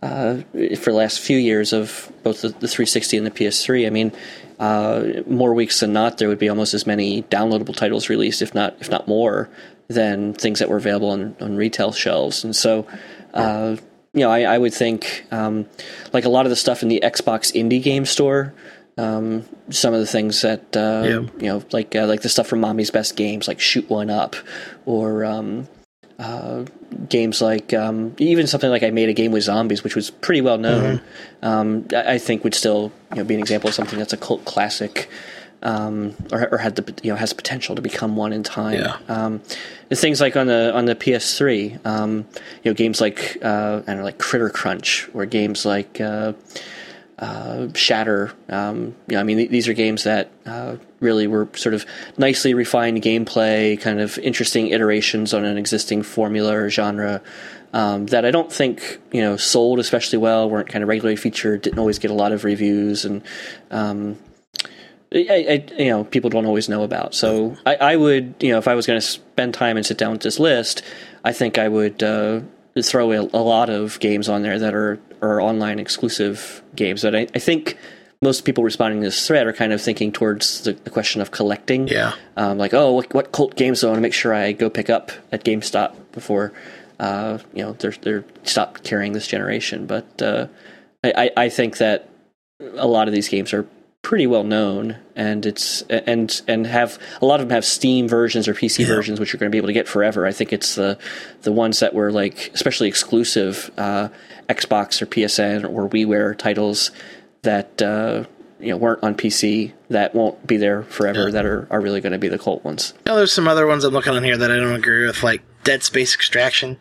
uh, 0.02 0.38
for 0.78 0.92
the 0.92 0.98
last 0.98 1.20
few 1.20 1.38
years 1.38 1.72
of 1.72 2.12
both 2.24 2.42
the, 2.42 2.50
the 2.50 2.68
360 2.68 3.18
and 3.18 3.28
the 3.28 3.32
PS3. 3.32 3.86
I 3.86 3.90
mean, 3.92 4.12
uh, 4.60 5.22
more 5.28 5.54
weeks 5.54 5.82
than 5.82 5.94
not, 5.94 6.18
there 6.18 6.28
would 6.28 6.40
be 6.40 6.50
almost 6.50 6.74
as 6.74 6.88
many 6.88 7.24
downloadable 7.24 7.76
titles 7.76 8.10
released, 8.10 8.42
if 8.42 8.56
not 8.56 8.76
if 8.80 8.90
not 8.90 9.08
more, 9.08 9.50
than 9.88 10.34
things 10.34 10.60
that 10.60 10.70
were 10.70 10.78
available 10.78 11.10
on, 11.10 11.36
on 11.40 11.56
retail 11.56 11.92
shelves. 11.92 12.44
And 12.44 12.56
so, 12.56 12.88
uh, 13.34 13.76
you 14.14 14.22
know, 14.22 14.32
I, 14.32 14.42
I 14.42 14.58
would 14.58 14.74
think 14.74 15.26
um, 15.32 15.68
like 16.12 16.26
a 16.26 16.30
lot 16.30 16.46
of 16.46 16.50
the 16.50 16.56
stuff 16.56 16.82
in 16.82 16.90
the 16.90 17.02
Xbox 17.04 17.54
indie 17.54 17.82
game 17.82 18.06
store 18.06 18.54
um, 19.00 19.45
some 19.70 19.93
of 19.93 20.02
the 20.02 20.06
things 20.06 20.41
that 20.41 20.76
uh, 20.76 21.04
yeah. 21.06 21.10
you 21.39 21.47
know, 21.47 21.64
like 21.72 21.95
uh, 21.95 22.06
like 22.06 22.22
the 22.22 22.30
stuff 22.30 22.47
from 22.47 22.60
Mommy's 22.60 22.91
Best 22.91 23.16
Games, 23.16 23.47
like 23.47 23.60
Shoot 23.60 23.89
One 23.89 24.10
Up, 24.10 24.36
or 24.86 25.24
um, 25.24 25.68
uh, 26.18 26.66
games 27.08 27.41
like 27.41 27.74
um, 27.74 28.14
even 28.18 28.45
something 28.45 28.70
like 28.70 28.84
I 28.84 28.89
made 28.89 29.08
a 29.08 29.14
game 29.14 29.32
with 29.32 29.43
zombies, 29.43 29.84
which 29.86 29.95
was 29.95 30.10
pretty 30.10 30.41
well 30.41 30.58
known. 30.58 31.02
Um, 31.41 31.88
I 31.95 32.16
I 32.16 32.18
think 32.18 32.43
would 32.43 32.56
still 32.56 32.91
you 33.12 33.18
know, 33.18 33.24
be 33.24 33.36
an 33.36 33.39
example 33.39 33.70
of 33.70 33.74
something 33.74 33.97
that's 33.97 34.14
a 34.14 34.18
cult 34.18 34.43
classic. 34.45 35.10
Um, 35.62 36.16
or, 36.32 36.47
or 36.54 36.58
had 36.58 36.78
the 36.78 36.93
you 37.04 37.12
know 37.12 37.18
has 37.18 37.34
potential 37.34 37.76
to 37.76 37.82
become 37.82 38.16
one 38.16 38.32
in 38.32 38.43
time. 38.43 38.80
Yeah. 38.80 38.97
Um, 39.10 39.39
things 39.91 40.22
like 40.22 40.38
on 40.38 40.47
the 40.47 40.74
on 40.74 40.86
the 40.86 40.95
PS3, 40.95 41.86
um, 41.86 42.26
you 42.64 42.72
know, 42.72 42.74
games 42.74 43.02
like 43.02 43.38
uh, 43.43 43.82
I 43.86 43.88
don't 43.88 43.97
know, 43.97 44.04
like 44.04 44.20
Critter 44.20 44.50
Crunch, 44.50 45.10
or 45.14 45.26
games 45.26 45.66
like 45.66 46.00
uh, 46.00 46.32
uh, 47.20 47.67
Shatter. 47.74 48.34
Um, 48.47 48.95
you 49.07 49.15
know, 49.15 49.20
I 49.20 49.24
mean, 49.24 49.38
th- 49.38 49.49
these 49.49 49.67
are 49.67 49.74
games 49.74 50.03
that 50.05 50.32
uh, 50.45 50.78
really 50.99 51.28
were 51.28 51.49
sort 51.53 51.76
of 51.76 51.86
nicely 52.17 52.53
refined 52.53 53.01
gameplay, 53.01 53.80
kind 53.80 53.99
of 53.99 54.17
interesting 54.20 54.70
iterations 54.70 55.34
on 55.34 55.45
an 55.45 55.57
existing 55.57 56.03
formula 56.03 56.55
or 56.55 56.70
genre. 56.70 57.22
Um, 57.72 58.07
that 58.07 58.26
I 58.26 58.32
don't 58.32 58.51
think 58.51 58.99
you 59.11 59.22
know 59.22 59.38
sold 59.38 59.78
especially 59.78 60.17
well, 60.17 60.49
weren't 60.49 60.70
kind 60.70 60.82
of 60.82 60.89
regularly 60.89 61.17
featured, 61.17 61.61
didn't 61.61 61.78
always 61.78 61.99
get 61.99 62.09
a 62.09 62.15
lot 62.15 62.32
of 62.32 62.43
reviews, 62.43 63.05
and 63.05 63.22
um, 63.70 64.17
I, 65.13 65.63
I, 65.70 65.82
you 65.82 65.89
know, 65.89 66.03
people 66.03 66.30
don't 66.30 66.45
always 66.45 66.70
know 66.70 66.84
about. 66.84 67.15
So 67.15 67.57
I, 67.65 67.76
I 67.76 67.95
would, 67.95 68.36
you 68.39 68.51
know, 68.51 68.57
if 68.57 68.67
I 68.67 68.76
was 68.76 68.86
going 68.86 68.99
to 68.99 69.05
spend 69.05 69.53
time 69.53 69.76
and 69.76 69.86
sit 69.86 69.97
down 69.97 70.11
with 70.11 70.22
this 70.22 70.39
list, 70.39 70.84
I 71.24 71.34
think 71.34 71.57
I 71.57 71.67
would 71.67 72.01
uh, 72.01 72.41
throw 72.82 73.11
a, 73.11 73.22
a 73.22 73.41
lot 73.41 73.70
of 73.70 73.99
games 73.99 74.30
on 74.30 74.43
there 74.43 74.59
that 74.59 74.74
are 74.74 74.99
are 75.22 75.41
online 75.41 75.80
exclusive 75.80 76.61
games. 76.76 77.01
But 77.03 77.15
I, 77.15 77.28
I 77.36 77.39
think 77.39 77.78
most 78.22 78.43
people 78.43 78.63
responding 78.63 79.01
to 79.01 79.07
this 79.07 79.28
thread 79.28 79.47
are 79.47 79.53
kind 79.53 79.72
of 79.72 79.82
thinking 79.82 80.11
towards 80.11 80.61
the, 80.63 80.74
the 80.74 80.89
question 80.89 81.22
of 81.22 81.32
collecting. 81.32 81.88
Yeah. 81.88 82.13
Um, 82.36 82.57
like, 82.57 82.74
oh, 82.74 82.91
what, 82.93 83.13
what 83.13 83.32
cult 83.32 83.55
games 83.55 83.82
do 83.82 83.88
I 83.88 83.89
want 83.91 83.97
to 83.97 84.01
make 84.01 84.13
sure 84.13 84.34
I 84.34 84.51
go 84.51 84.70
pick 84.70 84.89
up 84.89 85.11
at 85.32 85.43
GameStop 85.43 85.95
before, 86.11 86.51
uh, 86.99 87.38
you 87.53 87.63
know, 87.63 87.74
they're 87.74 87.93
they're 88.01 88.26
stop 88.43 88.84
carrying 88.84 89.13
this 89.13 89.28
generation. 89.28 89.86
But 89.86 90.22
uh, 90.22 90.47
I 91.03 91.32
I 91.38 91.49
think 91.49 91.78
that 91.78 92.09
a 92.59 92.88
lot 92.88 93.07
of 93.07 93.13
these 93.13 93.30
games 93.30 93.53
are 93.53 93.65
pretty 94.02 94.26
well 94.26 94.43
known 94.43 94.95
and 95.16 95.45
it's 95.45 95.82
and 95.84 96.41
and 96.47 96.66
have 96.66 96.97
a 97.22 97.26
lot 97.26 97.41
of 97.41 97.47
them 97.47 97.54
have 97.54 97.66
steam 97.66 98.08
versions 98.08 98.47
or 98.47 98.54
pc 98.54 98.86
versions 98.88 99.20
which 99.20 99.34
you're 99.34 99.38
going 99.39 99.50
to 99.50 99.54
be 99.54 99.58
able 99.58 99.68
to 99.68 99.74
get 99.74 99.88
forever 99.88 100.26
i 100.26 100.32
think 100.32 100.54
it's 100.54 100.76
the 100.76 100.97
the 101.41 101.52
ones 101.52 101.80
that 101.80 101.93
were 101.93 102.12
like 102.12 102.50
especially 102.54 102.88
exclusive 102.88 103.70
uh 103.78 104.08
xbox 104.47 105.02
or 105.02 105.06
psn 105.06 105.64
or 105.70 105.88
WiiWare 105.89 106.38
titles 106.38 106.91
that 107.43 107.82
uh 107.82 108.24
you 108.62 108.70
know 108.70 108.78
weren't 108.78 109.04
on 109.04 109.16
pc 109.16 109.74
that 109.89 110.16
won't 110.16 110.47
be 110.47 110.56
there 110.58 110.84
forever 110.84 111.26
Yeah. 111.26 111.32
that 111.32 111.45
are, 111.45 111.68
are 111.70 111.82
really 111.82 112.00
going 112.02 112.14
to 112.14 112.18
be 112.20 112.30
the 112.30 112.39
cult 112.39 112.64
ones 112.64 112.93
know, 113.06 113.16
there's 113.18 113.34
some 113.34 113.47
other 113.50 113.68
ones 113.68 113.84
I'm 113.84 113.93
looking 113.93 114.14
on 114.14 114.24
here 114.24 114.38
that 114.38 114.50
I 114.52 114.56
don't 114.56 114.76
agree 114.76 115.06
with, 115.06 115.24
like 115.24 115.41
Dead 115.64 115.84
Space 115.84 116.14
Extraction. 116.16 116.78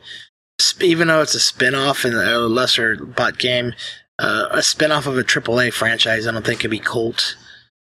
Even 0.80 1.08
though 1.08 1.22
it's 1.22 1.34
a 1.34 1.40
spin-off 1.40 2.04
and 2.04 2.14
a 2.14 2.38
lesser 2.40 2.96
bot 2.96 3.38
game, 3.38 3.72
uh, 4.18 4.48
a 4.50 4.62
spin-off 4.62 5.06
of 5.06 5.16
a 5.16 5.24
AAA 5.24 5.72
franchise, 5.72 6.26
I 6.26 6.32
don't 6.32 6.44
think 6.44 6.60
could 6.60 6.70
be 6.70 6.78
cult 6.78 7.36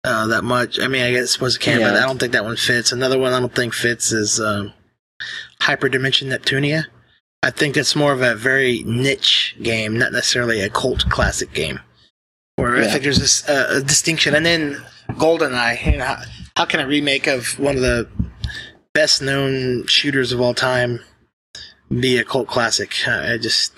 uh, 0.03 0.27
that 0.27 0.43
much. 0.43 0.79
I 0.79 0.87
mean, 0.87 1.03
I 1.03 1.11
guess 1.11 1.31
suppose 1.31 1.55
it 1.55 1.59
can, 1.59 1.79
but 1.79 1.93
Yeah. 1.93 2.03
I 2.03 2.05
don't 2.07 2.19
think 2.19 2.33
that 2.33 2.43
one 2.43 2.57
fits. 2.57 2.91
Another 2.91 3.17
one 3.17 3.33
I 3.33 3.39
don't 3.39 3.53
think 3.53 3.73
fits 3.73 4.11
is 4.11 4.39
um, 4.39 4.73
Hyperdimension 5.61 6.27
Neptunia. 6.27 6.85
I 7.43 7.51
think 7.51 7.75
that's 7.75 7.95
more 7.95 8.13
of 8.13 8.21
a 8.21 8.35
very 8.35 8.83
niche 8.83 9.55
game, 9.61 9.97
not 9.97 10.11
necessarily 10.11 10.61
a 10.61 10.69
cult 10.69 11.09
classic 11.09 11.53
game. 11.53 11.79
Where 12.55 12.77
I 12.77 12.87
think 12.87 13.03
there's 13.03 13.19
this 13.19 13.47
uh, 13.47 13.67
a 13.77 13.81
distinction, 13.81 14.33
and 14.33 14.43
then 14.45 14.83
GoldenEye. 15.11 15.91
You 15.91 15.97
know, 15.99 16.05
how, 16.05 16.17
how 16.55 16.65
can 16.65 16.79
a 16.79 16.87
remake 16.87 17.27
of 17.27 17.59
one 17.59 17.75
of 17.75 17.81
the 17.81 18.09
best 18.93 19.21
known 19.21 19.85
shooters 19.85 20.31
of 20.31 20.41
all 20.41 20.55
time 20.55 20.99
be 21.89 22.17
a 22.17 22.23
cult 22.23 22.47
classic? 22.47 23.07
I 23.07 23.37
just 23.37 23.73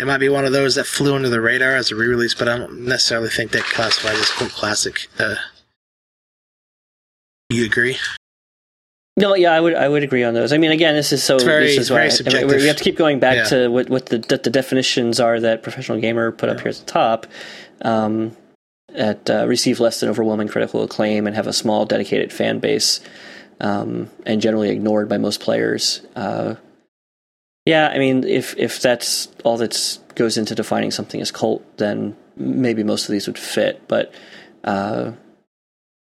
it 0.00 0.06
might 0.06 0.18
be 0.18 0.28
one 0.28 0.44
of 0.46 0.52
those 0.52 0.74
that 0.76 0.86
flew 0.86 1.14
under 1.14 1.28
the 1.28 1.40
radar 1.40 1.76
as 1.76 1.90
a 1.92 1.94
re-release, 1.96 2.34
but 2.34 2.48
I 2.48 2.56
don't 2.58 2.80
necessarily 2.86 3.28
think 3.28 3.50
that 3.52 3.64
classifies 3.64 4.18
as 4.18 4.30
cult 4.30 4.50
classic. 4.52 5.08
Uh, 5.18 5.34
you 7.50 7.64
agree? 7.66 7.96
No, 9.16 9.34
yeah, 9.34 9.50
I 9.52 9.60
would 9.60 9.74
I 9.74 9.88
would 9.88 10.02
agree 10.02 10.22
on 10.24 10.34
those. 10.34 10.52
I 10.52 10.56
mean, 10.58 10.70
again, 10.70 10.94
this 10.94 11.12
is 11.12 11.22
so 11.22 11.34
It's 11.34 11.44
very- 11.44 11.66
this 11.66 11.78
is 11.78 11.88
very 11.88 12.08
I- 12.42 12.44
we 12.44 12.66
have 12.68 12.76
to 12.76 12.84
keep 12.84 12.96
going 12.96 13.18
back 13.18 13.36
Yeah. 13.36 13.44
to 13.44 13.68
what 13.68 13.90
what 13.90 14.06
the 14.06 14.18
the 14.18 14.38
definitions 14.50 15.20
are 15.20 15.38
that 15.40 15.62
professional 15.62 16.00
gamer 16.00 16.32
put 16.32 16.48
up 16.48 16.60
here 16.60 16.68
at 16.70 16.76
the 16.76 16.84
top. 16.86 17.26
Um, 17.82 18.36
that 18.94 19.28
uh, 19.30 19.46
receive 19.46 19.78
less 19.78 20.00
than 20.00 20.08
overwhelming 20.08 20.48
critical 20.48 20.82
acclaim 20.82 21.26
and 21.26 21.36
have 21.36 21.46
a 21.46 21.52
small 21.52 21.84
dedicated 21.86 22.32
fan 22.32 22.58
base, 22.58 23.00
um, 23.60 24.10
and 24.26 24.40
generally 24.40 24.70
ignored 24.70 25.08
by 25.08 25.16
most 25.18 25.38
players. 25.40 26.00
Uh, 26.16 26.54
yeah, 27.66 27.88
I 27.88 27.98
mean, 27.98 28.24
if 28.24 28.56
if 28.56 28.80
that's 28.80 29.28
all 29.44 29.56
that 29.58 29.98
goes 30.14 30.36
into 30.38 30.54
defining 30.54 30.90
something 30.90 31.20
as 31.20 31.30
cult, 31.30 31.64
then 31.78 32.16
maybe 32.36 32.82
most 32.82 33.08
of 33.08 33.12
these 33.12 33.26
would 33.26 33.38
fit. 33.38 33.86
But 33.88 34.12
uh, 34.64 35.12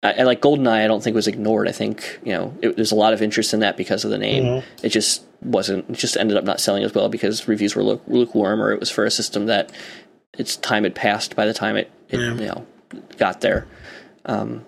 I, 0.03 0.13
I 0.13 0.23
like 0.23 0.41
GoldenEye. 0.41 0.83
I 0.83 0.87
don't 0.87 1.01
think 1.03 1.15
was 1.15 1.27
ignored. 1.27 1.67
I 1.67 1.71
think 1.71 2.19
you 2.23 2.33
know 2.33 2.53
it, 2.61 2.75
there's 2.75 2.91
a 2.91 2.95
lot 2.95 3.13
of 3.13 3.21
interest 3.21 3.53
in 3.53 3.61
that 3.61 3.77
because 3.77 4.03
of 4.05 4.11
the 4.11 4.17
name. 4.17 4.43
Mhm. 4.43 4.63
It 4.83 4.89
just 4.89 5.23
wasn't. 5.41 5.89
It 5.89 5.93
just 5.97 6.17
ended 6.17 6.37
up 6.37 6.43
not 6.43 6.59
selling 6.59 6.83
as 6.83 6.93
well 6.93 7.09
because 7.09 7.47
reviews 7.47 7.75
were 7.75 7.83
lu- 7.83 8.01
lukewarm, 8.07 8.61
or 8.61 8.71
it 8.71 8.79
was 8.79 8.89
for 8.91 9.05
a 9.05 9.11
system 9.11 9.45
that 9.47 9.71
its 10.37 10.57
time 10.57 10.83
had 10.83 10.93
passed 10.95 11.35
by 11.35 11.45
the 11.45 11.53
time 11.53 11.77
it, 11.77 11.89
it 12.09 12.19
Yeah. 12.19 12.33
you 12.33 12.47
know 12.47 12.65
got 13.17 13.41
there. 13.41 13.65
Um, 14.25 14.65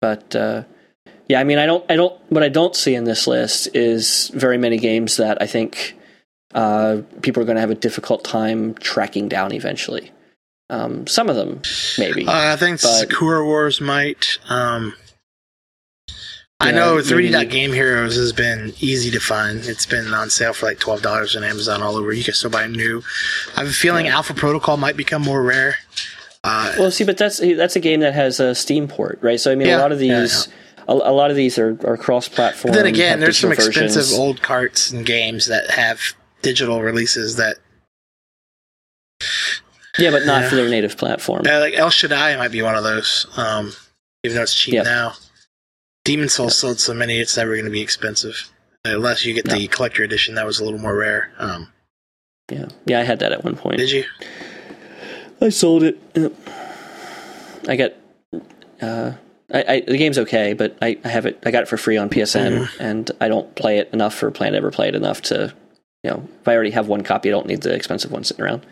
but 0.00 0.34
uh, 0.34 0.64
yeah, 1.28 1.40
I 1.40 1.44
mean, 1.44 1.58
I 1.58 1.66
don't, 1.66 1.84
I 1.90 1.96
don't. 1.96 2.18
What 2.30 2.42
I 2.42 2.48
don't 2.48 2.74
see 2.76 2.94
in 2.94 3.04
this 3.04 3.26
list 3.26 3.68
is 3.74 4.28
very 4.34 4.56
many 4.58 4.78
games 4.78 5.16
that 5.18 5.40
I 5.42 5.46
think 5.46 5.94
uh, 6.54 7.02
people 7.22 7.42
are 7.42 7.46
going 7.46 7.56
to 7.56 7.60
have 7.60 7.70
a 7.70 7.74
difficult 7.74 8.24
time 8.24 8.74
tracking 8.74 9.28
down 9.28 9.52
eventually. 9.52 10.10
Um, 10.70 11.06
some 11.06 11.28
of 11.28 11.36
them, 11.36 11.60
maybe. 11.98 12.26
Uh, 12.26 12.52
I 12.52 12.56
think 12.56 12.80
But- 12.80 12.88
Sakura 12.88 13.44
Wars 13.44 13.80
might. 13.80 14.38
Um, 14.48 14.94
I 16.60 16.68
Yeah, 16.70 16.76
know 16.76 16.96
3D 16.98 17.32
Dot 17.32 17.48
Game 17.50 17.72
Heroes 17.72 18.16
has 18.16 18.32
been 18.32 18.72
easy 18.80 19.10
to 19.10 19.20
find. 19.20 19.64
It's 19.66 19.86
been 19.86 20.14
on 20.14 20.30
sale 20.30 20.52
for 20.52 20.66
like 20.66 20.78
twelve 20.78 21.02
dollars 21.02 21.34
on 21.36 21.42
Amazon 21.44 21.82
all 21.82 21.96
over. 21.96 22.12
You 22.12 22.22
can 22.24 22.32
still 22.32 22.48
buy 22.50 22.66
new. 22.68 23.02
I 23.56 23.60
have 23.60 23.68
a 23.68 23.72
feeling 23.72 24.06
Alpha 24.06 24.32
Protocol 24.34 24.76
might 24.76 24.96
become 24.96 25.20
more 25.22 25.42
rare. 25.42 25.76
Uh, 26.44 26.72
Well, 26.78 26.90
see, 26.90 27.04
but 27.04 27.16
that's 27.18 27.38
that's 27.40 27.74
a 27.76 27.80
game 27.80 28.00
that 28.00 28.14
has 28.14 28.38
a 28.38 28.54
Steam 28.54 28.86
port, 28.86 29.18
right? 29.20 29.40
So 29.40 29.50
I 29.50 29.56
mean, 29.56 29.66
Yeah, 29.68 29.78
a 29.78 29.82
lot 29.82 29.92
of 29.92 30.00
yeah, 30.00 30.20
these, 30.20 30.48
A, 30.86 30.92
a 30.92 31.12
lot 31.12 31.30
of 31.30 31.36
these 31.36 31.58
are, 31.58 31.76
are 31.84 31.96
cross-platform. 31.96 32.72
but 32.72 32.76
then 32.78 32.86
again, 32.86 33.18
there's 33.20 33.38
some 33.38 33.50
digital 33.50 33.68
expensive 33.68 34.16
old 34.18 34.40
carts 34.40 34.90
and 34.90 35.04
games 35.04 35.46
that 35.46 35.70
have 35.72 36.00
digital 36.44 36.82
releases 36.82 37.36
that 37.36 37.56
yeah, 39.98 40.10
but 40.10 40.26
not 40.26 40.42
Yeah. 40.42 40.48
for 40.50 40.56
their 40.56 40.68
native 40.68 40.96
platform. 40.96 41.44
uh, 41.46 41.60
like 41.60 41.74
El 41.74 41.90
Shaddai 41.90 42.36
might 42.36 42.50
be 42.50 42.62
one 42.62 42.74
of 42.74 42.82
those. 42.84 43.26
Um, 43.36 43.72
even 44.24 44.36
though 44.36 44.42
it's 44.42 44.54
cheap 44.54 44.74
Yeah. 44.74 44.82
now, 44.82 45.14
Demon 46.04 46.28
Souls 46.28 46.56
sold 46.56 46.80
so 46.80 46.92
many, 46.94 47.18
it's 47.20 47.36
never 47.36 47.52
going 47.54 47.64
to 47.64 47.70
be 47.70 47.80
expensive 47.80 48.50
unless 48.84 49.24
you 49.24 49.34
get 49.34 49.48
the 49.48 49.66
collector 49.68 50.02
edition. 50.02 50.34
That 50.34 50.46
was 50.46 50.58
a 50.58 50.64
little 50.64 50.80
more 50.80 50.96
rare. 50.96 51.32
Um, 51.38 51.72
Yeah, 52.50 52.66
yeah, 52.86 53.00
I 53.00 53.04
had 53.04 53.20
that 53.20 53.32
at 53.32 53.44
one 53.44 53.56
point. 53.56 53.78
did 53.78 53.90
you? 53.90 54.04
I 55.40 55.48
sold 55.50 55.82
it. 55.84 55.98
I 57.68 57.76
got. 57.76 57.92
Uh, 58.82 59.12
I, 59.52 59.64
I 59.68 59.80
the 59.86 59.96
game's 59.96 60.18
okay, 60.18 60.52
but 60.54 60.76
I, 60.82 60.98
I 61.04 61.08
have 61.08 61.24
it. 61.26 61.38
I 61.46 61.50
got 61.50 61.62
it 61.62 61.68
for 61.68 61.76
free 61.76 61.96
on 61.96 62.10
PSN, 62.10 62.68
and 62.80 63.10
I 63.20 63.28
don't 63.28 63.54
play 63.54 63.78
it 63.78 63.88
enough 63.92 64.14
for 64.14 64.30
plan 64.30 64.52
to 64.52 64.58
ever 64.58 64.70
play 64.70 64.88
it 64.88 64.94
enough 64.94 65.22
to, 65.22 65.54
you 66.04 66.10
know, 66.10 66.28
if 66.40 66.46
I 66.46 66.54
already 66.54 66.70
have 66.70 66.86
one 66.86 67.02
copy, 67.02 67.30
I 67.30 67.32
don't 67.32 67.46
need 67.46 67.62
the 67.62 67.74
expensive 67.74 68.12
one 68.12 68.22
sitting 68.24 68.44
around. 68.44 68.64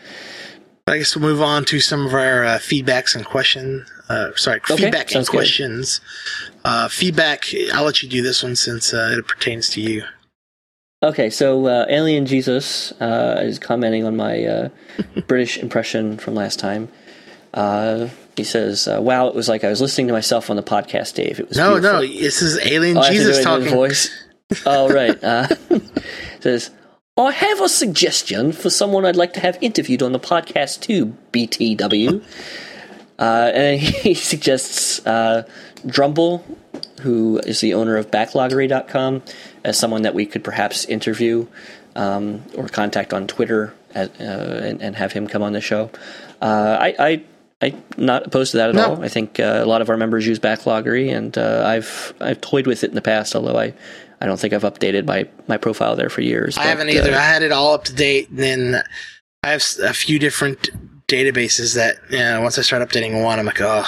I 0.86 0.98
guess 0.98 1.16
we'll 1.16 1.28
move 1.28 1.40
on 1.40 1.64
to 1.66 1.80
some 1.80 2.06
of 2.06 2.12
our 2.12 2.44
uh, 2.44 2.59
feedbacks 2.59 3.14
and 3.14 3.24
question. 3.24 3.86
Uh, 4.09 4.32
sorry, 4.36 4.60
Okay, 4.70 4.76
feedback 4.84 5.14
and 5.14 5.26
questions. 5.26 6.00
Uh, 6.64 6.88
feedback. 6.88 7.46
I'll 7.72 7.84
let 7.84 8.02
you 8.02 8.09
do 8.09 8.20
this 8.22 8.42
one 8.42 8.56
since 8.56 8.92
uh, 8.92 9.14
it 9.18 9.26
pertains 9.26 9.70
to 9.70 9.80
you. 9.80 10.04
Okay, 11.02 11.30
so 11.30 11.66
uh, 11.66 11.86
Alien 11.88 12.26
Jesus 12.26 12.92
uh, 13.00 13.40
is 13.42 13.59
commenting 13.59 14.04
on 14.04 14.16
my 14.16 14.44
uh, 14.44 14.68
British 15.26 15.56
impression 15.59 16.18
from 16.18 16.34
last 16.34 16.59
time. 16.60 16.88
Uh, 17.54 18.09
he 18.36 18.44
says, 18.44 18.88
uh, 18.88 18.98
"Wow, 19.00 19.28
it 19.28 19.34
was 19.34 19.48
like 19.48 19.62
I 19.64 19.68
was 19.68 19.80
listening 19.80 20.06
to 20.09 20.12
myself 20.12 20.48
on 20.50 20.56
the 20.56 20.62
podcast, 20.62 21.14
Dave. 21.14 21.38
It 21.40 21.48
was 21.48 21.56
No, 21.59 21.72
beautiful. 21.74 22.00
no, 22.00 22.06
this 22.06 22.40
is 22.42 22.59
Alien 22.66 22.96
Oh, 22.96 23.00
I 23.00 23.04
have 23.06 23.12
to 23.14 23.18
do 23.18 23.24
Jesus 23.26 23.44
talking. 23.44 23.68
voice. 23.68 24.10
oh, 24.66 24.92
right. 24.92 25.22
Uh, 25.22 25.48
says, 26.40 26.70
I 27.18 27.30
have 27.30 27.60
a 27.60 27.68
suggestion 27.68 28.52
for 28.52 28.70
someone 28.70 29.05
I'd 29.05 29.16
like 29.16 29.34
to 29.34 29.40
have 29.40 29.59
interviewed 29.60 30.02
on 30.02 30.12
the 30.12 30.18
podcast 30.18 30.80
too, 30.80 31.14
BTW. 31.32 32.22
uh, 33.18 33.22
and 33.55 33.78
he 33.82 34.14
suggests 34.14 35.06
uh, 35.06 35.47
Drumble, 35.84 36.43
who 37.02 37.36
is 37.40 37.60
the 37.60 37.74
owner 37.74 37.98
of 37.98 38.10
Backloggery.com, 38.10 39.22
as 39.62 39.78
someone 39.78 40.02
that 40.02 40.14
we 40.14 40.24
could 40.24 40.43
perhaps 40.43 40.86
interview 40.86 41.47
um, 41.97 42.44
or 42.56 42.66
contact 42.68 43.12
on 43.12 43.26
Twitter 43.26 43.74
at, 43.94 44.18
uh, 44.18 44.24
and, 44.24 44.80
and 44.80 44.97
have 44.97 45.12
him 45.12 45.26
come 45.26 45.43
on 45.43 45.52
the 45.52 45.60
show. 45.60 45.90
Uh, 46.40 46.78
I, 46.80 46.94
I 46.98 47.24
I'm 47.60 47.82
not 47.98 48.26
opposed 48.26 48.52
to 48.52 48.56
that 48.56 48.70
at 48.70 48.74
No. 48.74 48.94
all. 48.97 49.05
I 49.05 49.09
think 49.09 49.39
uh, 49.39 49.60
a 49.62 49.66
lot 49.66 49.82
of 49.82 49.90
our 49.90 49.97
members 49.98 50.26
use 50.26 50.39
Backloggery, 50.40 51.14
and 51.14 51.36
uh, 51.39 51.62
I've 51.66 52.14
I've 52.20 52.40
toyed 52.40 52.66
with 52.66 52.82
it 52.82 52.89
in 52.89 52.94
the 52.97 53.02
past. 53.02 53.36
Although 53.36 53.56
I 53.59 53.74
I 54.23 54.27
don't 54.27 54.39
think 54.39 54.55
I've 54.55 54.62
updated 54.62 55.05
my 55.07 55.28
my 55.49 55.57
profile 55.57 55.97
there 55.97 56.09
for 56.09 56.20
years. 56.20 56.57
I 56.57 56.62
but, 56.62 56.69
haven't 56.69 56.89
either. 56.90 57.12
uh, 57.12 57.19
I 57.19 57.23
had 57.23 57.43
it 57.43 57.51
all 57.51 57.74
up 57.74 57.85
to 57.85 57.93
date, 57.93 58.28
and 58.31 58.39
then 58.39 58.82
I 59.43 59.51
have 59.51 59.65
a 59.82 59.93
few 59.93 60.19
different 60.20 60.70
databases 61.09 61.74
that 61.74 61.97
you 62.09 62.19
know, 62.19 62.40
once 62.40 62.57
I 62.59 62.62
start 62.62 62.89
updating 62.89 63.23
one, 63.23 63.39
I'm 63.40 63.47
like, 63.47 63.61
oh, 63.61 63.85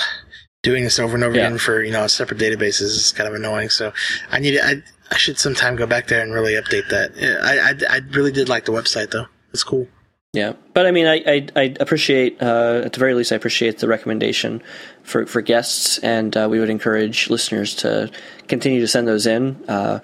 doing 0.62 0.82
this 0.82 0.98
over 0.98 1.14
and 1.14 1.22
over 1.22 1.36
Yeah. 1.36 1.46
again 1.46 1.58
for 1.58 1.82
you 1.84 1.92
know 1.92 2.06
separate 2.08 2.40
databases 2.40 2.82
is 2.82 3.12
kind 3.16 3.28
of 3.28 3.34
annoying. 3.34 3.70
So 3.70 3.92
I 4.32 4.40
need 4.40 4.58
I 4.60 4.82
I 5.12 5.16
should 5.16 5.38
sometime 5.38 5.76
go 5.76 5.86
back 5.86 6.08
there 6.08 6.20
and 6.20 6.34
really 6.34 6.54
update 6.54 6.88
that. 6.90 7.12
Yeah, 7.16 7.38
I 7.42 7.70
I, 7.70 7.96
I 7.96 8.00
really 8.10 8.32
did 8.32 8.48
like 8.48 8.64
the 8.64 8.72
website 8.72 9.10
though. 9.12 9.26
It's 9.52 9.62
cool. 9.62 9.86
Yeah, 10.34 10.54
but 10.72 10.84
I 10.84 10.90
mean, 10.90 11.06
I 11.06 11.22
I, 11.24 11.46
I 11.54 11.74
appreciate 11.78 12.42
uh, 12.42 12.82
at 12.84 12.92
the 12.92 12.98
very 12.98 13.14
least, 13.14 13.30
I 13.30 13.36
appreciate 13.36 13.78
the 13.78 13.86
recommendation 13.86 14.64
for 15.04 15.26
for 15.26 15.40
guests, 15.40 15.98
and 15.98 16.36
uh, 16.36 16.48
we 16.50 16.58
would 16.58 16.70
encourage 16.70 17.30
listeners 17.30 17.76
to 17.76 18.10
continue 18.48 18.80
to 18.80 18.88
send 18.88 19.06
those 19.06 19.28
in. 19.28 19.64
Uh, 19.68 20.00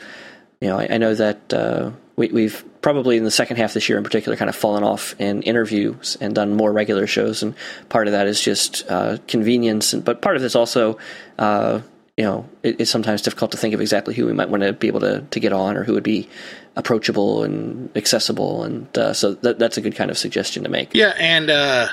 you 0.60 0.68
know, 0.68 0.78
I, 0.78 0.86
I 0.88 0.98
know 0.98 1.16
that 1.16 1.52
uh, 1.52 1.90
we, 2.14 2.28
we've 2.28 2.64
probably 2.80 3.16
in 3.16 3.24
the 3.24 3.30
second 3.32 3.56
half 3.56 3.74
this 3.74 3.88
year, 3.88 3.98
in 3.98 4.04
particular, 4.04 4.36
kind 4.36 4.48
of 4.48 4.54
fallen 4.54 4.84
off 4.84 5.16
in 5.18 5.42
interviews 5.42 6.16
and 6.20 6.32
done 6.32 6.54
more 6.54 6.70
regular 6.72 7.08
shows, 7.08 7.42
and 7.42 7.56
part 7.88 8.06
of 8.06 8.12
that 8.12 8.28
is 8.28 8.40
just 8.40 8.84
uh, 8.88 9.18
convenience, 9.26 9.92
and, 9.92 10.04
but 10.04 10.22
part 10.22 10.36
of 10.36 10.44
it's 10.44 10.54
also. 10.54 10.96
Uh, 11.40 11.80
you 12.16 12.26
know, 12.26 12.46
it, 12.62 12.82
it's 12.82 12.90
sometimes 12.90 13.22
difficult 13.22 13.52
to 13.52 13.56
think 13.56 13.72
of 13.72 13.80
exactly 13.80 14.12
who 14.12 14.26
we 14.26 14.34
might 14.34 14.50
want 14.50 14.62
to 14.62 14.74
be 14.74 14.88
able 14.88 15.00
to, 15.00 15.22
to 15.30 15.40
get 15.40 15.54
on 15.54 15.74
or 15.74 15.84
who 15.84 15.94
would 15.94 16.02
be 16.02 16.28
approachable 16.76 17.42
and 17.42 17.94
accessible. 17.96 18.62
And 18.64 18.96
uh, 18.96 19.12
so 19.12 19.34
that, 19.34 19.58
that's 19.58 19.76
a 19.76 19.80
good 19.80 19.94
kind 19.96 20.10
of 20.10 20.18
suggestion 20.18 20.62
to 20.62 20.68
make. 20.68 20.94
Yeah, 20.94 21.12
and 21.18 21.50
uh, 21.50 21.88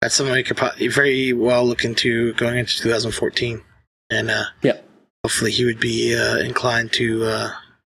that's 0.00 0.14
something 0.14 0.34
we 0.34 0.42
could 0.42 0.58
very 0.92 1.32
well 1.32 1.64
look 1.64 1.84
into 1.84 2.32
going 2.34 2.58
into 2.58 2.78
2014, 2.78 3.62
and 4.10 4.30
uh, 4.30 4.44
Yeah. 4.62 4.78
hopefully 5.24 5.50
he 5.50 5.64
would 5.64 5.80
be 5.80 6.16
uh, 6.16 6.36
inclined 6.38 6.92
to 6.94 7.24
uh, 7.24 7.50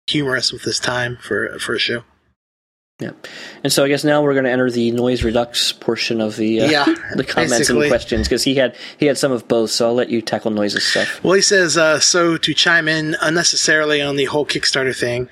humor 0.07 0.37
us 0.37 0.53
with 0.53 0.63
this 0.63 0.79
time 0.79 1.19
for 1.21 1.59
for 1.59 1.75
a 1.75 1.79
show. 1.79 2.05
Yeah. 3.01 3.13
And 3.63 3.73
so 3.73 3.85
I 3.85 3.89
guess 3.89 4.03
now 4.03 4.23
we're 4.23 4.33
going 4.33 4.45
to 4.45 4.51
enter 4.51 4.71
the 4.71 4.91
noise 4.91 5.23
redux 5.23 5.73
portion 5.73 6.21
of 6.21 6.35
the 6.35 6.63
uh, 6.63 6.69
Yeah, 6.69 6.85
the 7.15 7.23
comments 7.23 7.71
and 7.71 7.87
questions 7.87 8.27
because 8.27 8.43
he 8.43 8.57
had 8.57 8.75
he 8.99 9.07
had 9.07 9.17
some 9.17 9.31
of 9.31 9.47
both. 9.47 9.71
So 9.71 9.87
I'll 9.87 9.95
let 9.95 10.11
you 10.11 10.21
tackle 10.21 10.51
noises 10.51 10.85
stuff. 10.85 11.23
Well, 11.23 11.35
he 11.35 11.43
says, 11.43 11.77
uh, 11.77 12.01
so 12.01 12.37
to 12.37 12.55
chime 12.55 12.89
in 12.89 13.17
unnecessarily 13.21 14.03
on 14.03 14.17
the 14.17 14.25
whole 14.25 14.45
Kickstarter 14.45 14.99
thing, 14.99 15.29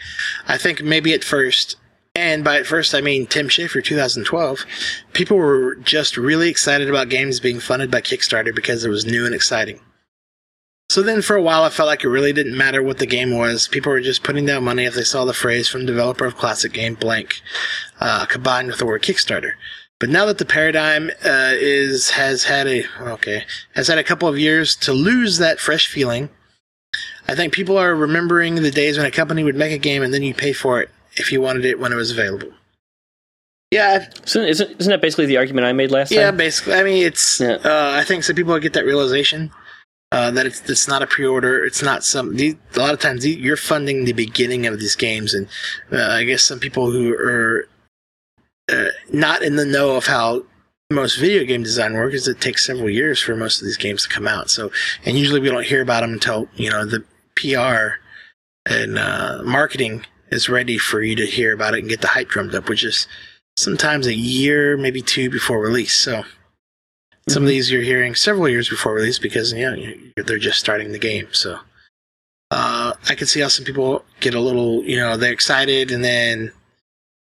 I 0.47 0.59
think 0.59 0.83
maybe 0.83 1.13
at 1.13 1.25
first, 1.25 1.75
and 2.15 2.45
by 2.45 2.57
at 2.59 2.67
first 2.67 2.95
I 2.95 3.01
mean 3.01 3.27
Tim 3.27 3.49
Schafer 3.49 3.83
2012, 3.83 4.65
people 5.13 5.37
were 5.37 5.75
just 5.77 6.17
really 6.17 6.49
excited 6.49 6.89
about 6.89 7.09
games 7.09 7.41
being 7.41 7.59
funded 7.59 7.91
by 7.91 8.01
Kickstarter 8.01 8.55
because 8.55 8.85
it 8.85 8.91
was 8.91 9.05
new 9.05 9.27
and 9.27 9.35
exciting. 9.35 9.81
So 10.89 11.03
then 11.03 11.21
for 11.21 11.35
a 11.35 11.43
while 11.43 11.65
I 11.65 11.69
felt 11.69 11.89
like 11.89 12.05
it 12.05 12.09
really 12.09 12.33
didn't 12.33 12.57
matter 12.57 12.83
what 12.83 12.99
the 12.99 13.07
game 13.07 13.37
was. 13.37 13.69
People 13.69 13.93
were 13.93 14.01
just 14.01 14.23
putting 14.23 14.47
down 14.47 14.65
money 14.65 14.85
if 14.85 14.95
they 14.95 15.03
saw 15.03 15.25
the 15.25 15.35
phrase 15.35 15.69
from 15.69 15.85
developer 15.85 16.25
of 16.25 16.37
classic 16.37 16.73
game 16.73 16.95
blank, 16.95 17.41
uh, 18.01 18.25
combined 18.27 18.69
with 18.69 18.79
the 18.79 18.87
word 18.87 19.03
Kickstarter. 19.03 19.53
But 19.99 20.11
now 20.11 20.27
that 20.27 20.39
the 20.39 20.45
paradigm 20.45 21.11
uh, 21.25 21.53
is 21.55 22.11
has 22.11 22.45
had 22.45 22.67
a 22.67 22.85
okay 23.01 23.45
has 23.75 23.89
had 23.89 23.99
a 23.99 24.05
couple 24.05 24.29
of 24.29 24.39
years 24.39 24.77
to 24.77 24.93
lose 24.93 25.39
that 25.39 25.59
fresh 25.59 25.89
feeling, 25.89 26.29
I 27.27 27.35
think 27.35 27.53
people 27.53 27.79
are 27.79 27.95
remembering 27.95 28.57
the 28.57 28.71
days 28.71 28.97
when 28.97 29.07
a 29.07 29.11
company 29.11 29.43
would 29.43 29.57
make 29.57 29.73
a 29.73 29.79
game 29.79 30.03
and 30.03 30.15
then 30.15 30.23
you 30.23 30.35
pay 30.35 30.53
for 30.53 30.81
it 30.81 30.91
if 31.17 31.33
you 31.33 31.41
wanted 31.41 31.65
it 31.65 31.81
when 31.81 31.93
it 31.93 31.97
was 31.97 32.11
available. 32.11 32.53
Yeah, 33.73 34.07
So 34.25 34.41
isn't 34.43 34.81
isn't 34.81 34.91
that 34.91 35.03
basically 35.03 35.27
the 35.27 35.39
argument 35.39 35.67
I 35.67 35.73
made 35.73 35.91
last 35.91 36.13
yeah, 36.13 36.27
time? 36.27 36.35
Yeah, 36.35 36.39
basically. 36.39 36.75
I 36.75 36.83
mean, 36.85 37.05
it's. 37.05 37.41
Yeah. 37.41 37.59
Uh, 37.65 37.93
I 37.95 38.05
think 38.05 38.23
some 38.23 38.37
people 38.37 38.57
get 38.61 38.75
that 38.75 38.85
realization 38.85 39.51
uh, 40.13 40.31
that 40.31 40.47
it's 40.47 40.69
it's 40.69 40.89
not 40.89 41.03
a 41.03 41.07
pre-order. 41.07 41.65
It's 41.65 41.83
not 41.83 42.05
some. 42.05 42.37
These, 42.37 42.57
a 42.75 42.79
lot 42.79 42.95
of 42.95 43.01
times 43.01 43.27
you're 43.27 43.57
funding 43.57 44.05
the 44.05 44.13
beginning 44.13 44.67
of 44.67 44.79
these 44.79 44.95
games, 44.95 45.35
and 45.35 45.49
uh, 45.93 46.11
I 46.11 46.25
guess 46.25 46.43
some 46.43 46.61
people 46.61 46.91
who 46.91 47.15
are 47.15 47.69
uh, 48.71 48.91
not 49.13 49.43
in 49.43 49.57
the 49.57 49.65
know 49.65 49.97
of 49.97 50.07
how 50.07 50.45
most 50.91 51.19
video 51.19 51.45
game 51.45 51.65
design 51.65 51.95
work 51.95 52.15
is 52.15 52.29
it 52.29 52.41
takes 52.41 52.65
several 52.65 52.89
years 52.89 53.21
for 53.21 53.35
most 53.35 53.61
of 53.61 53.67
these 53.67 53.77
games 53.77 54.05
to 54.05 54.09
come 54.09 54.29
out. 54.29 54.51
So, 54.51 54.71
and 55.05 55.19
usually 55.19 55.41
we 55.41 55.49
don't 55.49 55.67
hear 55.67 55.83
about 55.83 56.03
them 56.03 56.13
until 56.13 56.49
you 56.55 56.71
know 56.71 56.85
the 56.85 57.05
PR 57.35 58.01
and 58.69 58.99
uh, 58.99 59.43
marketing 59.45 60.07
is 60.31 60.49
ready 60.49 60.79
for 60.79 61.03
you 61.03 61.17
to 61.17 61.27
hear 61.27 61.53
about 61.53 61.75
it 61.75 61.81
and 61.81 61.89
get 61.89 62.01
the 62.01 62.09
hype 62.09 62.29
drummed 62.29 62.55
up, 62.55 62.69
which 62.69 62.85
is 62.85 63.09
sometimes 63.57 64.07
a 64.07 64.15
year, 64.15 64.77
maybe 64.77 65.03
two 65.03 65.31
before 65.31 65.61
release. 65.61 65.95
So 65.95 66.25
some 67.29 67.43
of 67.43 67.49
Mhm. 67.49 67.53
these 67.53 67.71
you're 67.71 67.83
hearing 67.83 68.15
several 68.15 68.49
years 68.49 68.69
before 68.69 68.95
release 68.95 69.19
because 69.19 69.53
you 69.53 69.63
know 69.71 70.23
they're 70.25 70.39
just 70.39 70.59
starting 70.59 70.93
the 70.93 70.99
game. 70.99 71.29
So 71.33 71.59
uh, 72.51 72.93
I 73.09 73.15
can 73.15 73.27
see 73.27 73.41
how 73.41 73.49
some 73.49 73.65
people 73.65 74.05
get 74.21 74.35
a 74.35 74.41
little, 74.41 74.85
you 74.85 74.97
know, 74.97 75.17
they're 75.17 75.33
excited 75.33 75.91
and 75.91 76.05
then, 76.05 76.53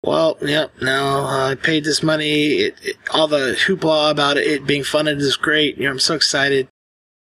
well, 0.04 0.38
yep, 0.40 0.70
no, 0.80 1.24
I 1.24 1.56
paid 1.60 1.82
this 1.82 2.00
money. 2.00 2.52
It, 2.52 2.76
it, 2.80 2.96
all 3.12 3.26
the 3.26 3.56
hoopla 3.66 4.12
about 4.12 4.36
it, 4.36 4.46
it 4.46 4.66
being 4.66 4.84
funded 4.84 5.18
is 5.18 5.36
great. 5.36 5.76
You 5.78 5.84
know, 5.84 5.90
I'm 5.90 5.98
so 5.98 6.14
excited. 6.14 6.68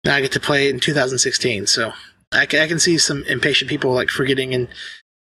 Now 0.04 0.16
I 0.16 0.20
get 0.20 0.32
to 0.32 0.40
play 0.40 0.68
it 0.68 0.74
in 0.74 0.80
2016. 0.80 1.66
So 1.66 1.94
I 2.30 2.44
can, 2.44 2.60
I 2.60 2.68
can 2.68 2.78
see 2.78 2.98
some 2.98 3.24
impatient 3.24 3.70
people 3.70 3.92
like 3.92 4.10
forgetting 4.10 4.52
and 4.54 4.68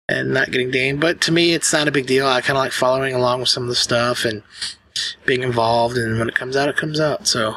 and 0.09 0.33
not 0.33 0.51
getting 0.51 0.71
game. 0.71 0.99
But 0.99 1.19
to 1.21 1.33
me, 1.33 1.53
it's 1.53 1.71
not 1.73 1.87
a 1.87 1.91
big 1.91 2.05
deal. 2.07 2.27
I 2.27 2.39
kind 2.41 2.57
of 2.57 2.63
like 2.63 2.71
following 2.71 3.13
along 3.13 3.41
with 3.41 3.49
some 3.49 3.63
of 3.63 3.69
the 3.69 3.75
stuff 3.75 4.23
and 4.23 4.41
being 5.25 5.43
involved. 5.43 5.97
And 5.97 6.19
when 6.19 6.29
it 6.29 6.35
comes 6.35 6.55
out, 6.55 6.69
it 6.69 6.77
comes 6.77 6.99
out. 6.99 7.27
So 7.27 7.55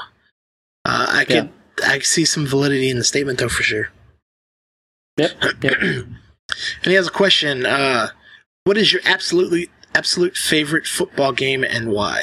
uh, 0.84 1.06
I 1.08 1.24
could 1.24 1.50
I 1.84 1.98
see 2.00 2.24
some 2.24 2.46
validity 2.46 2.90
in 2.90 2.98
the 2.98 3.04
statement, 3.04 3.38
though, 3.38 3.48
for 3.48 3.62
sure. 3.62 3.90
Yep. 5.16 5.30
yep. 5.62 5.78
and 5.80 6.16
he 6.84 6.94
has 6.94 7.08
a 7.08 7.12
question. 7.12 7.66
Uh, 7.66 8.08
what 8.64 8.78
is 8.78 8.92
your 8.92 9.02
absolutely 9.04 9.68
absolute 9.94 10.36
favorite 10.36 10.86
football 10.86 11.32
game 11.32 11.64
and 11.64 11.90
why? 11.90 12.22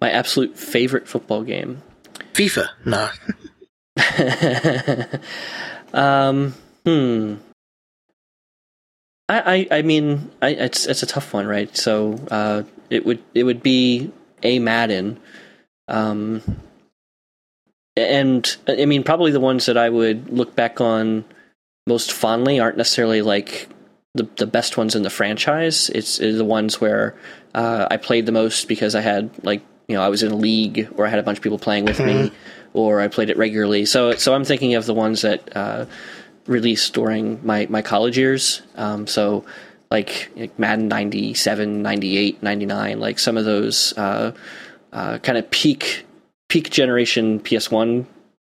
My 0.00 0.10
absolute 0.10 0.58
favorite 0.58 1.06
football 1.06 1.42
game. 1.42 1.82
FIFA. 2.32 2.68
No. 2.84 3.10
um. 5.98 6.54
Hmm. 6.86 7.34
I, 9.28 9.68
I, 9.70 9.78
I 9.78 9.82
mean, 9.82 10.30
I, 10.42 10.48
it's 10.50 10.86
it's 10.86 11.02
a 11.04 11.06
tough 11.06 11.32
one, 11.32 11.46
right? 11.46 11.74
So 11.76 12.18
uh, 12.30 12.62
it 12.90 13.06
would 13.06 13.22
it 13.34 13.44
would 13.44 13.62
be 13.62 14.12
a 14.42 14.58
Madden, 14.58 15.18
um, 15.88 16.42
and 17.96 18.56
I 18.68 18.84
mean 18.84 19.04
probably 19.04 19.32
the 19.32 19.40
ones 19.40 19.66
that 19.66 19.76
I 19.76 19.88
would 19.88 20.30
look 20.30 20.54
back 20.54 20.80
on 20.80 21.24
most 21.86 22.12
fondly 22.12 22.60
aren't 22.60 22.76
necessarily 22.76 23.22
like 23.22 23.68
the 24.14 24.28
the 24.36 24.46
best 24.46 24.76
ones 24.76 24.94
in 24.94 25.02
the 25.02 25.10
franchise. 25.10 25.88
It's, 25.90 26.18
it's 26.18 26.38
the 26.38 26.44
ones 26.44 26.80
where 26.80 27.16
uh, 27.54 27.86
I 27.90 27.96
played 27.96 28.26
the 28.26 28.32
most 28.32 28.68
because 28.68 28.94
I 28.94 29.00
had 29.00 29.30
like 29.44 29.62
you 29.88 29.96
know 29.96 30.02
I 30.02 30.08
was 30.08 30.22
in 30.22 30.32
a 30.32 30.36
league 30.36 30.88
or 30.96 31.06
I 31.06 31.10
had 31.10 31.18
a 31.18 31.22
bunch 31.22 31.38
of 31.38 31.42
people 31.42 31.58
playing 31.58 31.84
with 31.84 32.00
me, 32.00 32.32
or 32.74 33.00
I 33.00 33.08
played 33.08 33.30
it 33.30 33.36
regularly. 33.36 33.86
So 33.86 34.12
so 34.12 34.34
I'm 34.34 34.44
thinking 34.44 34.74
of 34.74 34.86
the 34.86 34.94
ones 34.94 35.22
that. 35.22 35.56
Uh, 35.56 35.86
released 36.46 36.94
during 36.94 37.44
my, 37.46 37.66
my 37.70 37.80
college 37.80 38.18
years. 38.18 38.62
Um, 38.74 39.06
so 39.06 39.44
like, 39.90 40.30
like 40.36 40.58
Madden 40.58 40.88
97, 40.88 41.82
98, 41.82 42.42
99, 42.42 43.00
like 43.00 43.18
some 43.18 43.36
of 43.36 43.44
those 43.44 43.92
uh, 43.96 44.32
uh, 44.92 45.18
kind 45.18 45.38
of 45.38 45.50
peak 45.50 46.06
peak 46.48 46.70
generation 46.70 47.40
PS1. 47.40 48.04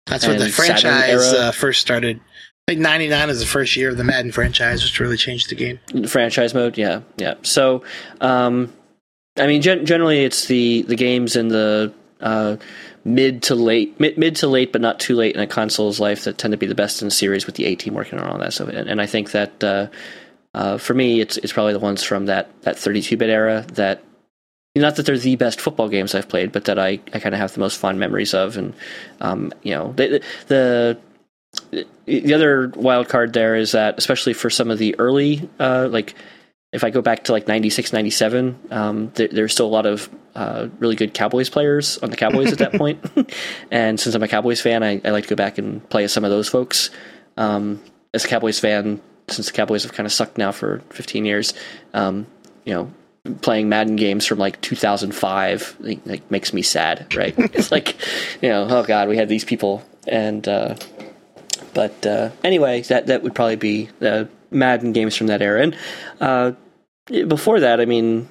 That's 0.07 0.27
when 0.27 0.39
the 0.39 0.49
franchise 0.49 1.33
uh, 1.33 1.51
first 1.51 1.81
started. 1.81 2.19
I 2.67 2.73
think 2.73 2.81
99 2.81 3.29
is 3.29 3.39
the 3.39 3.45
first 3.45 3.75
year 3.75 3.89
of 3.89 3.97
the 3.97 4.03
Madden 4.03 4.31
franchise, 4.31 4.83
which 4.83 4.99
really 4.99 5.17
changed 5.17 5.49
the 5.49 5.55
game. 5.55 5.79
franchise 6.07 6.53
mode 6.53 6.77
yeah 6.77 7.01
yeah 7.17 7.33
so 7.41 7.83
um 8.21 8.71
i 9.37 9.47
mean 9.47 9.61
gen- 9.61 9.85
generally 9.85 10.23
it's 10.23 10.45
the 10.45 10.83
the 10.83 10.95
games 10.95 11.35
in 11.35 11.47
the 11.49 11.91
uh 12.21 12.55
mid 13.03 13.41
to 13.43 13.55
late 13.55 13.99
mid, 13.99 14.17
mid 14.17 14.35
to 14.37 14.47
late 14.47 14.71
but 14.71 14.79
not 14.81 14.99
too 14.99 15.15
late 15.15 15.35
in 15.35 15.41
a 15.41 15.47
console's 15.47 15.99
life 15.99 16.23
that 16.23 16.37
tend 16.37 16.51
to 16.51 16.57
be 16.57 16.67
the 16.67 16.75
best 16.75 17.01
in 17.01 17.07
the 17.07 17.11
series 17.11 17.45
with 17.45 17.55
the 17.55 17.65
A 17.65 17.75
team 17.75 17.93
working 17.93 18.19
on 18.19 18.27
all 18.29 18.37
that 18.37 18.53
stuff 18.53 18.69
and, 18.69 18.87
and 18.89 19.01
i 19.01 19.05
think 19.05 19.31
that 19.31 19.63
uh 19.63 19.87
uh, 20.53 20.77
for 20.77 20.93
me, 20.93 21.21
it's 21.21 21.37
it's 21.37 21.53
probably 21.53 21.73
the 21.73 21.79
ones 21.79 22.03
from 22.03 22.25
that 22.25 22.49
that 22.61 22.75
32-bit 22.75 23.29
era 23.29 23.65
that 23.73 24.03
not 24.75 24.95
that 24.95 25.05
they're 25.05 25.17
the 25.17 25.35
best 25.35 25.59
football 25.59 25.89
games 25.89 26.15
I've 26.15 26.29
played, 26.29 26.51
but 26.51 26.65
that 26.65 26.79
I, 26.79 26.99
I 27.13 27.19
kind 27.19 27.35
of 27.35 27.39
have 27.39 27.53
the 27.53 27.59
most 27.59 27.77
fond 27.77 27.99
memories 27.99 28.33
of, 28.33 28.57
and 28.57 28.73
um, 29.19 29.53
you 29.63 29.73
know 29.73 29.93
the, 29.93 30.23
the 30.47 30.97
the 32.05 32.33
other 32.33 32.69
wild 32.75 33.09
card 33.09 33.33
there 33.33 33.55
is 33.55 33.73
that 33.73 33.97
especially 33.97 34.33
for 34.33 34.49
some 34.49 34.71
of 34.71 34.77
the 34.77 34.97
early 34.97 35.49
uh, 35.59 35.87
like 35.91 36.15
if 36.71 36.83
I 36.83 36.89
go 36.89 37.01
back 37.01 37.25
to 37.25 37.33
like 37.33 37.47
96, 37.47 37.91
97, 37.91 38.57
um, 38.71 39.11
there, 39.15 39.27
there's 39.27 39.51
still 39.51 39.65
a 39.65 39.67
lot 39.67 39.85
of 39.85 40.09
uh, 40.35 40.69
really 40.79 40.95
good 40.95 41.13
Cowboys 41.13 41.49
players 41.49 41.97
on 41.97 42.09
the 42.09 42.15
Cowboys 42.15 42.51
at 42.51 42.59
that 42.59 42.73
point. 42.77 43.05
and 43.71 43.99
since 43.99 44.15
I'm 44.15 44.23
a 44.23 44.27
Cowboys 44.27 44.61
fan, 44.61 44.81
I, 44.83 45.01
I 45.03 45.09
like 45.09 45.25
to 45.25 45.29
go 45.29 45.35
back 45.35 45.57
and 45.57 45.87
play 45.89 46.05
as 46.05 46.13
some 46.13 46.23
of 46.23 46.29
those 46.29 46.47
folks. 46.47 46.89
Um, 47.35 47.81
as 48.13 48.23
a 48.23 48.27
Cowboys 48.27 48.59
fan, 48.59 49.01
since 49.31 49.47
the 49.47 49.53
Cowboys 49.53 49.83
have 49.83 49.93
kind 49.93 50.05
of 50.05 50.13
sucked 50.13 50.37
now 50.37 50.51
for 50.51 50.79
15 50.89 51.25
years, 51.25 51.53
um, 51.93 52.27
you 52.65 52.73
know, 52.73 52.91
playing 53.41 53.69
Madden 53.69 53.95
games 53.95 54.25
from 54.25 54.39
like 54.39 54.59
2005 54.61 55.77
like, 55.79 55.99
like 56.05 56.31
makes 56.31 56.53
me 56.53 56.61
sad, 56.61 57.13
right? 57.15 57.33
it's 57.37 57.71
like, 57.71 57.95
you 58.41 58.49
know, 58.49 58.67
oh 58.69 58.83
god, 58.83 59.09
we 59.09 59.17
had 59.17 59.29
these 59.29 59.45
people, 59.45 59.83
and 60.07 60.47
uh, 60.47 60.75
but 61.73 62.05
uh, 62.05 62.29
anyway, 62.43 62.81
that 62.83 63.07
that 63.07 63.23
would 63.23 63.35
probably 63.35 63.55
be 63.55 63.89
uh, 64.01 64.25
Madden 64.49 64.91
games 64.91 65.15
from 65.15 65.27
that 65.27 65.41
era. 65.41 65.61
And 65.61 65.77
uh, 66.19 66.51
before 67.27 67.59
that, 67.61 67.79
I 67.79 67.85
mean, 67.85 68.29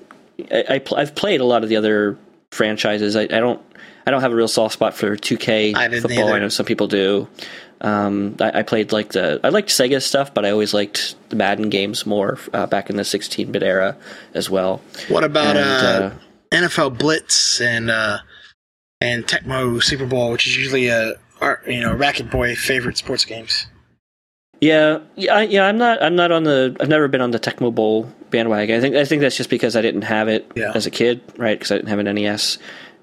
I, 0.50 0.64
I 0.68 0.82
I've 0.96 1.14
played 1.14 1.40
a 1.40 1.44
lot 1.44 1.62
of 1.62 1.68
the 1.68 1.76
other 1.76 2.18
franchises. 2.50 3.16
I, 3.16 3.22
I 3.22 3.40
don't 3.40 3.62
I 4.06 4.10
don't 4.10 4.20
have 4.20 4.32
a 4.32 4.36
real 4.36 4.48
soft 4.48 4.74
spot 4.74 4.94
for 4.94 5.16
2K 5.16 5.76
I 5.76 5.88
football. 6.00 6.18
either. 6.18 6.32
I 6.32 6.38
know 6.40 6.48
some 6.48 6.66
people 6.66 6.86
do. 6.88 7.28
Um, 7.82 8.36
I, 8.40 8.60
I 8.60 8.62
played 8.62 8.92
like 8.92 9.12
the 9.12 9.40
I 9.42 9.48
liked 9.48 9.68
Sega 9.70 10.02
stuff, 10.02 10.34
but 10.34 10.44
I 10.44 10.50
always 10.50 10.74
liked 10.74 11.14
the 11.30 11.36
Madden 11.36 11.70
games 11.70 12.04
more 12.04 12.38
uh, 12.52 12.66
back 12.66 12.90
in 12.90 12.96
the 12.96 13.02
16-bit 13.02 13.62
era 13.62 13.96
as 14.34 14.50
well. 14.50 14.82
What 15.08 15.24
about 15.24 15.56
And, 15.56 15.58
uh, 15.58 15.62
uh, 15.62 16.14
NFL 16.52 16.98
Blitz 16.98 17.60
and 17.60 17.90
uh, 17.90 18.18
and 19.00 19.24
Tecmo 19.26 19.82
Super 19.82 20.04
Bowl, 20.06 20.30
which 20.32 20.46
is 20.46 20.56
usually 20.56 20.88
a 20.88 21.14
our, 21.40 21.62
you 21.66 21.80
know 21.80 21.94
Racketboy 21.94 22.56
favorite 22.58 22.98
sports 22.98 23.24
games. 23.24 23.66
Yeah, 24.60 24.98
yeah, 25.16 25.36
I, 25.36 25.42
yeah. 25.44 25.66
I'm 25.66 25.78
not. 25.78 26.02
I'm 26.02 26.14
not 26.16 26.30
on 26.32 26.44
the. 26.44 26.76
I've 26.80 26.88
never 26.90 27.08
been 27.08 27.22
on 27.22 27.30
the 27.30 27.40
Tecmo 27.40 27.74
Bowl 27.74 28.12
bandwagon. 28.28 28.76
I 28.76 28.80
think. 28.80 28.94
I 28.94 29.06
think 29.06 29.22
that's 29.22 29.36
just 29.38 29.48
because 29.48 29.74
I 29.74 29.80
didn't 29.80 30.02
have 30.02 30.28
it 30.28 30.50
Yeah. 30.54 30.72
as 30.74 30.84
a 30.84 30.90
kid, 30.90 31.22
right? 31.38 31.58
Because 31.58 31.72
I 31.72 31.76
didn't 31.76 31.88
have 31.88 31.98
an 31.98 32.14
NES 32.14 32.58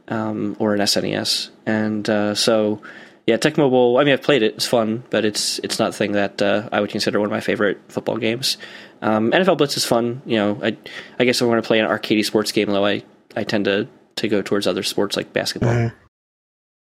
um, 0.10 0.56
or 0.60 0.76
an 0.76 0.82
SNES, 0.82 1.50
and 1.66 2.08
uh, 2.08 2.36
so 2.36 2.80
yeah, 3.28 3.36
Tecmo 3.38 3.70
Bowl. 3.70 4.00
I 4.00 4.04
mean, 4.06 4.14
I've 4.14 4.22
played 4.24 4.42
it. 4.42 4.56
It's 4.56 4.66
fun, 4.66 5.04
but 5.10 5.26
it's 5.26 5.60
it's 5.60 5.78
not 5.78 5.92
the 5.92 5.98
thing 5.98 6.14
that 6.14 6.42
uh, 6.42 6.70
I 6.72 6.80
would 6.82 6.90
consider 6.90 7.20
one 7.20 7.28
of 7.28 7.32
my 7.32 7.42
favorite 7.42 7.78
football 7.90 8.18
games. 8.18 8.58
Um, 9.02 9.32
NFL 9.32 9.58
Blitz 9.58 9.78
is 9.78 9.86
fun. 9.86 10.22
You 10.26 10.38
know, 10.38 10.60
I 10.64 10.78
I 11.20 11.26
guess 11.26 11.38
if 11.38 11.44
I 11.44 11.46
want 11.46 11.62
to 11.62 11.68
play 11.68 11.80
an 11.80 11.86
arcade 11.86 12.26
sports 12.26 12.52
game, 12.52 12.70
though, 12.72 12.86
I 12.86 13.04
I 13.36 13.44
tend 13.44 13.66
to 13.66 13.88
to 14.16 14.28
go 14.28 14.42
towards 14.42 14.66
other 14.66 14.82
sports 14.82 15.16
like 15.18 15.34
basketball. 15.34 15.74
Mhm. 15.74 15.94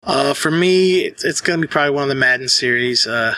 Uh, 0.03 0.33
for 0.33 0.51
me, 0.51 1.01
it's, 1.01 1.25
it's 1.25 1.41
going 1.43 1.61
to 1.61 1.67
be 1.67 1.71
probably 1.71 1.91
one 1.91 2.05
of 2.05 2.09
the 2.09 2.15
Madden 2.15 2.49
series. 2.49 3.07
Uh, 3.07 3.35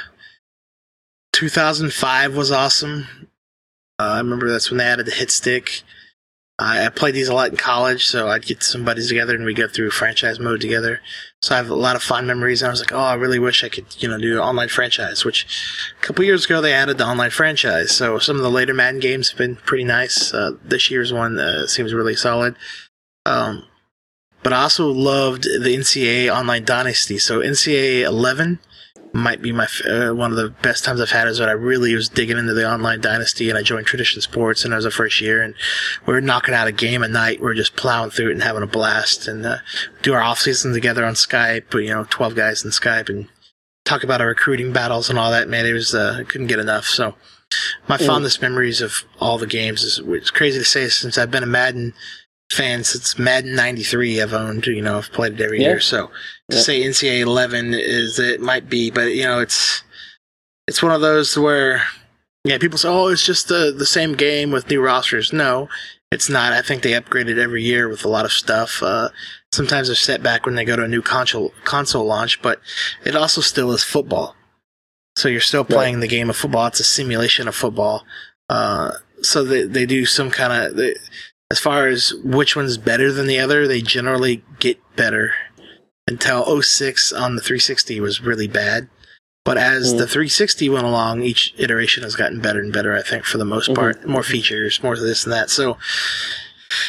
2005 1.33 2.37
was 2.37 2.53
awesome. 2.53 3.07
Uh, 3.99 4.05
I 4.05 4.19
remember 4.19 4.49
that's 4.49 4.71
when 4.71 4.79
they 4.79 4.85
added 4.85 5.07
the 5.07 5.13
hit 5.13 5.31
stick. 5.33 5.83
I, 6.59 6.87
I 6.87 6.89
played 6.91 7.15
these 7.15 7.29
a 7.29 7.35
lot 7.35 7.51
in 7.51 7.57
college, 7.57 8.07
so 8.07 8.29
I'd 8.29 8.47
get 8.47 8.63
some 8.63 8.85
buddies 8.85 9.09
together 9.09 9.35
and 9.35 9.45
we'd 9.45 9.57
go 9.57 9.69
through 9.69 9.91
franchise 9.91 10.39
mode 10.39 10.61
together. 10.61 11.01
So 11.41 11.55
I 11.55 11.59
have 11.59 11.71
a 11.71 11.75
lot 11.75 11.97
of 11.97 12.03
fond 12.03 12.27
memories. 12.27 12.63
And 12.63 12.69
I 12.69 12.71
was 12.71 12.81
like, 12.81 12.93
oh, 12.93 12.99
I 12.99 13.15
really 13.15 13.39
wish 13.39 13.65
I 13.65 13.69
could, 13.69 13.87
you 13.99 14.09
know, 14.09 14.19
do 14.19 14.35
an 14.35 14.39
online 14.39 14.69
franchise. 14.69 15.25
Which 15.25 15.47
a 15.99 16.03
couple 16.03 16.25
years 16.25 16.45
ago 16.45 16.61
they 16.61 16.73
added 16.73 16.99
the 16.99 17.07
online 17.07 17.31
franchise. 17.31 17.91
So 17.93 18.19
some 18.19 18.37
of 18.37 18.43
the 18.43 18.51
later 18.51 18.75
Madden 18.75 19.01
games 19.01 19.31
have 19.31 19.39
been 19.39 19.57
pretty 19.57 19.85
nice. 19.85 20.33
Uh, 20.33 20.53
this 20.63 20.91
year's 20.91 21.13
one 21.13 21.39
uh, 21.39 21.67
seems 21.67 21.95
really 21.95 22.15
solid. 22.15 22.55
Um, 23.25 23.65
but 24.43 24.53
I 24.53 24.63
also 24.63 24.89
loved 24.91 25.45
the 25.45 25.77
NCAA 25.77 26.35
Online 26.35 26.65
Dynasty. 26.65 27.19
So 27.19 27.41
NCAA 27.41 28.03
11 28.03 28.59
might 29.15 29.43
be 29.43 29.53
my 29.53 29.67
uh, 29.89 30.11
one 30.15 30.31
of 30.31 30.37
the 30.37 30.49
best 30.63 30.85
times 30.85 31.01
I've 31.01 31.11
had 31.11 31.29
is 31.29 31.39
when 31.39 31.49
I 31.49 31.53
really 31.53 31.95
was 31.95 32.09
digging 32.09 32.39
into 32.39 32.55
the 32.55 32.71
Online 32.71 33.01
Dynasty 33.01 33.49
and 33.51 33.59
I 33.59 33.63
joined 33.63 33.87
Tradition 33.87 34.21
Sports 34.23 34.65
and 34.65 34.73
I 34.73 34.77
was 34.77 34.85
the 34.85 34.91
first 34.91 35.21
year 35.21 35.43
and 35.43 35.55
we 36.07 36.15
were 36.15 36.21
knocking 36.21 36.55
out 36.55 36.67
a 36.67 36.73
game 36.73 37.03
a 37.03 37.09
night. 37.09 37.41
We 37.41 37.51
are 37.51 37.55
just 37.55 37.77
plowing 37.77 38.11
through 38.11 38.31
it 38.31 38.33
and 38.33 38.43
having 38.43 38.63
a 38.63 38.67
blast 38.67 39.29
and 39.29 39.45
uh, 39.45 39.59
do 40.03 40.15
our 40.15 40.23
off 40.23 40.39
season 40.41 40.73
together 40.73 41.05
on 41.05 41.15
Skype. 41.15 41.75
You 41.75 41.91
know, 41.91 42.07
12 42.09 42.35
guys 42.35 42.65
in 42.65 42.71
Skype 42.71 43.09
and 43.09 43.29
talk 43.85 44.03
about 44.03 44.21
our 44.21 44.29
recruiting 44.29 44.73
battles 44.73 45.11
and 45.11 45.19
all 45.19 45.31
that. 45.31 45.49
Man, 45.49 45.67
it 45.67 45.73
was 45.73 45.95
uh, 45.95 46.17
I 46.21 46.25
couldn't 46.25 46.47
get 46.47 46.59
enough. 46.59 46.87
So 46.87 47.15
my 47.89 47.99
Mm. 47.99 48.07
fondest 48.07 48.41
memories 48.41 48.81
of 48.81 49.05
all 49.21 49.37
the 49.37 49.47
games 49.47 49.83
is 49.83 50.01
it's 50.07 50.31
crazy 50.31 50.59
to 50.59 50.65
say 50.65 50.89
since 50.89 51.19
I've 51.19 51.31
been 51.31 51.43
a 51.43 51.47
Madden 51.47 51.93
fan 52.51 52.85
since 52.85 53.19
Madden 53.19 53.55
93 53.55 54.21
I've 54.23 54.33
owned, 54.33 54.67
you 54.67 54.81
know, 54.83 54.99
I've 54.99 55.13
played 55.13 55.35
it 55.35 55.41
every 55.43 55.61
Yeah. 55.61 55.69
year. 55.69 55.81
So 55.81 56.11
to 56.53 56.61
say 56.61 56.83
NCAA 56.83 57.21
11 57.21 57.75
is 57.75 58.19
it 58.19 58.41
might 58.41 58.69
be, 58.69 58.91
but 58.91 59.15
you 59.15 59.25
know, 59.25 59.41
it's 59.41 59.83
it's 60.67 60.83
one 60.83 60.93
of 60.93 61.01
those 61.01 61.37
where 61.37 61.83
yeah, 62.45 62.59
people 62.59 62.79
say, 62.79 62.89
"Oh, 62.89 63.09
it's 63.09 63.25
just 63.25 63.49
the 63.49 63.75
the 63.77 63.87
same 63.87 64.15
game 64.15 64.51
with 64.51 64.69
new 64.69 64.81
rosters." 64.81 65.33
No, 65.33 65.69
it's 66.11 66.29
not. 66.29 66.53
I 66.53 66.63
think 66.63 66.83
they 66.83 66.93
upgraded 66.93 67.39
every 67.39 67.63
year 67.63 67.89
with 67.89 68.05
a 68.05 68.09
lot 68.09 68.25
of 68.25 68.33
stuff. 68.33 68.83
Uh, 68.83 69.11
sometimes 69.53 69.89
there's 69.89 70.01
setback 70.01 70.45
when 70.45 70.57
they 70.57 70.65
go 70.65 70.77
to 70.77 70.85
a 70.85 70.89
new 70.89 71.03
console 71.03 71.53
console 71.65 72.05
launch, 72.05 72.43
but 72.43 72.61
it 73.05 73.15
also 73.15 73.41
still 73.41 73.73
is 73.73 73.85
football. 73.85 74.35
So 75.17 75.29
you're 75.29 75.41
still 75.41 75.65
playing 75.65 76.01
the 76.01 76.09
game 76.09 76.31
of 76.31 76.37
football. 76.37 76.67
It's 76.67 76.81
a 76.81 76.85
simulation 76.85 77.47
of 77.47 77.55
football. 77.55 78.05
Uh, 78.49 78.93
so 79.21 79.45
they 79.45 79.65
they 79.65 79.87
do 79.87 80.05
some 80.05 80.31
kind 80.31 80.53
of 80.53 80.81
as 81.53 81.61
far 81.61 81.87
as 81.87 82.15
which 82.25 82.57
one's 82.57 82.79
better 82.79 83.13
than 83.13 83.27
the 83.27 83.39
other, 83.39 83.69
they 83.69 83.83
generally 83.83 84.43
get 84.59 84.81
better. 84.97 85.35
Until 86.09 86.61
06 86.63 87.13
on 87.13 87.37
the 87.37 87.43
360 87.43 88.01
was 88.01 88.21
really 88.21 88.49
bad. 88.49 88.89
But 89.45 89.57
as 89.59 89.95
Mm. 89.95 89.99
the 89.99 90.07
360 90.07 90.69
went 90.69 90.85
along, 90.87 91.23
each 91.23 91.53
iteration 91.59 92.03
has 92.03 92.15
gotten 92.17 92.41
better 92.41 92.61
and 92.61 92.73
better, 92.73 92.97
I 92.97 93.03
think, 93.03 93.25
for 93.25 93.39
the 93.39 93.45
most 93.45 93.71
Mhm. 93.71 93.75
part. 93.75 94.07
More 94.07 94.23
features, 94.23 94.81
more 94.83 94.97
this 94.97 95.25
and 95.25 95.33
that. 95.33 95.51
So 95.51 95.79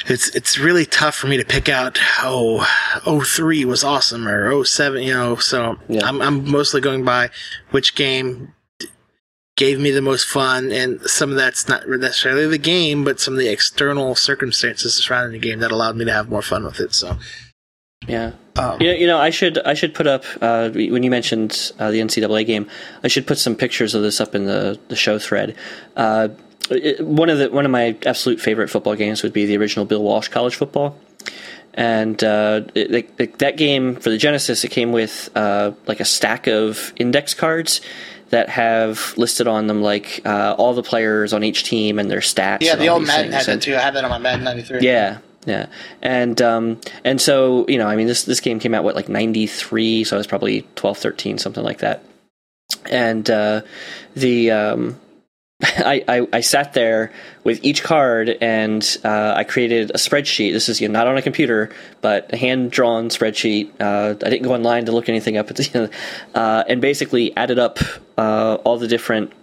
it's 0.08 0.30
it's 0.30 0.58
really 0.58 0.86
tough 0.86 1.16
for 1.16 1.28
me 1.28 1.38
to 1.38 1.44
pick 1.46 1.68
out, 1.70 2.00
oh, 2.22 2.66
03 3.06 3.66
was 3.66 3.84
awesome 3.84 4.28
or 4.28 4.52
07, 4.52 5.04
you 5.04 5.14
know. 5.14 5.36
So 5.38 5.78
Yeah. 5.90 6.08
I'm, 6.08 6.22
I'm 6.22 6.50
mostly 6.50 6.80
going 6.82 7.04
by 7.04 7.30
which 7.72 7.96
game 7.96 8.54
gave 9.58 9.80
me 9.80 9.92
the 9.92 10.02
most 10.02 10.26
fun, 10.26 10.72
and 10.72 11.00
some 11.08 11.30
of 11.32 11.36
that's 11.38 11.68
not 11.68 11.88
necessarily 11.88 12.48
the 12.48 12.58
game, 12.58 13.04
but 13.04 13.20
some 13.20 13.36
of 13.36 13.40
the 13.40 13.50
external 13.50 14.16
circumstances 14.16 14.96
surrounding 14.96 15.40
the 15.40 15.48
game 15.48 15.60
that 15.60 15.72
allowed 15.72 15.96
me 15.96 16.06
to 16.06 16.12
have 16.14 16.30
more 16.30 16.42
fun 16.42 16.64
with 16.64 16.80
it. 16.80 16.94
So, 16.96 17.20
Yeah. 18.08 18.32
um, 18.58 18.82
You 18.82 18.88
know, 18.88 18.94
you 18.94 19.08
know, 19.08 19.18
I 19.18 19.30
should 19.30 19.58
I 19.66 19.74
should 19.74 19.94
put 19.94 20.08
up 20.08 20.24
uh, 20.42 20.70
when 20.70 21.04
you 21.04 21.10
mentioned 21.12 21.72
uh, 21.80 21.92
the 21.92 22.00
NCAA 22.00 22.46
game. 22.46 22.68
I 23.04 23.08
should 23.08 23.26
put 23.28 23.38
some 23.38 23.56
pictures 23.56 23.96
of 23.96 24.02
this 24.02 24.20
up 24.22 24.36
in 24.36 24.46
the, 24.46 24.80
the 24.90 24.96
show 24.96 25.18
thread. 25.20 25.56
Uh, 25.96 26.30
it- 26.70 27.00
one 27.06 27.30
of 27.30 27.38
the 27.40 27.50
one 27.50 27.66
of 27.66 27.72
my 27.72 27.96
absolute 28.06 28.40
favorite 28.40 28.70
football 28.70 28.96
games 28.96 29.24
would 29.24 29.34
be 29.34 29.46
the 29.46 29.58
original 29.58 29.86
Bill 29.86 30.04
Walsh 30.04 30.28
College 30.30 30.56
Football, 30.56 30.98
and 31.74 32.24
uh, 32.24 32.62
it, 32.76 33.10
it- 33.18 33.40
that 33.40 33.58
game 33.58 33.96
for 33.96 34.10
the 34.10 34.18
Genesis 34.18 34.64
it 34.64 34.70
came 34.72 34.92
with 34.92 35.30
uh, 35.36 35.72
like 35.88 36.00
a 36.00 36.06
stack 36.06 36.48
of 36.48 36.94
index 36.98 37.34
cards 37.34 37.82
that 38.30 38.50
have 38.50 39.14
listed 39.18 39.48
on 39.48 39.68
them 39.68 39.82
like 39.82 40.22
uh, 40.26 40.56
all 40.58 40.74
the 40.74 40.82
players 40.84 41.34
on 41.34 41.44
each 41.44 41.64
team 41.64 42.00
and 42.00 42.10
their 42.10 42.20
stats. 42.20 42.60
yeah, 42.62 42.76
the 42.76 42.88
old 42.90 43.06
Madden 43.06 43.32
had 43.32 43.46
that 43.46 43.62
too. 43.62 43.76
I 43.76 43.80
have 43.80 43.94
that 43.94 44.04
on 44.04 44.10
my 44.10 44.18
Madden 44.18 44.44
93. 44.44 44.80
yeah, 44.82 45.20
yeah, 45.46 45.68
and 46.02 46.42
um, 46.42 46.80
and 47.04 47.20
so 47.20 47.66
you 47.68 47.78
know, 47.78 47.88
I 47.88 47.96
mean, 47.96 48.08
this 48.08 48.24
this 48.24 48.40
game 48.40 48.60
came 48.60 48.74
out 48.74 48.84
what 48.84 48.96
like 48.96 49.10
'93, 49.10 50.04
so 50.04 50.16
I 50.16 50.18
was 50.18 50.28
probably 50.28 50.68
12, 50.76 50.98
13, 50.98 51.38
something 51.38 51.64
like 51.64 51.80
that. 51.80 52.04
And 52.90 53.30
uh, 53.30 53.62
the 54.16 54.52
um, 54.52 55.00
I, 55.64 56.04
I 56.08 56.28
I 56.34 56.42
sat 56.42 56.74
there 56.74 57.12
with 57.44 57.64
each 57.64 57.84
card, 57.84 58.30
and 58.42 58.98
uh, 59.04 59.34
I 59.36 59.44
created 59.44 59.92
a 59.92 59.98
spreadsheet. 59.98 60.52
This 60.54 60.70
is 60.70 60.82
you 60.82 60.88
know, 60.88 60.94
not 60.94 61.08
on 61.08 61.18
a 61.18 61.22
computer, 61.22 61.70
but 62.02 62.34
a 62.34 62.38
hand 62.38 62.72
drawn 62.72 63.10
spreadsheet. 63.10 63.72
Uh, 63.80 64.16
I 64.26 64.30
didn't 64.30 64.44
go 64.44 64.54
online 64.54 64.86
to 64.86 64.92
look 64.92 65.10
anything 65.10 65.38
up, 65.38 65.50
uh, 66.36 66.64
and 66.68 66.82
basically 66.82 67.36
added 67.38 67.60
up 67.60 67.80
uh, 68.18 68.56
all 68.64 68.78
the 68.78 68.88
different 68.88 69.34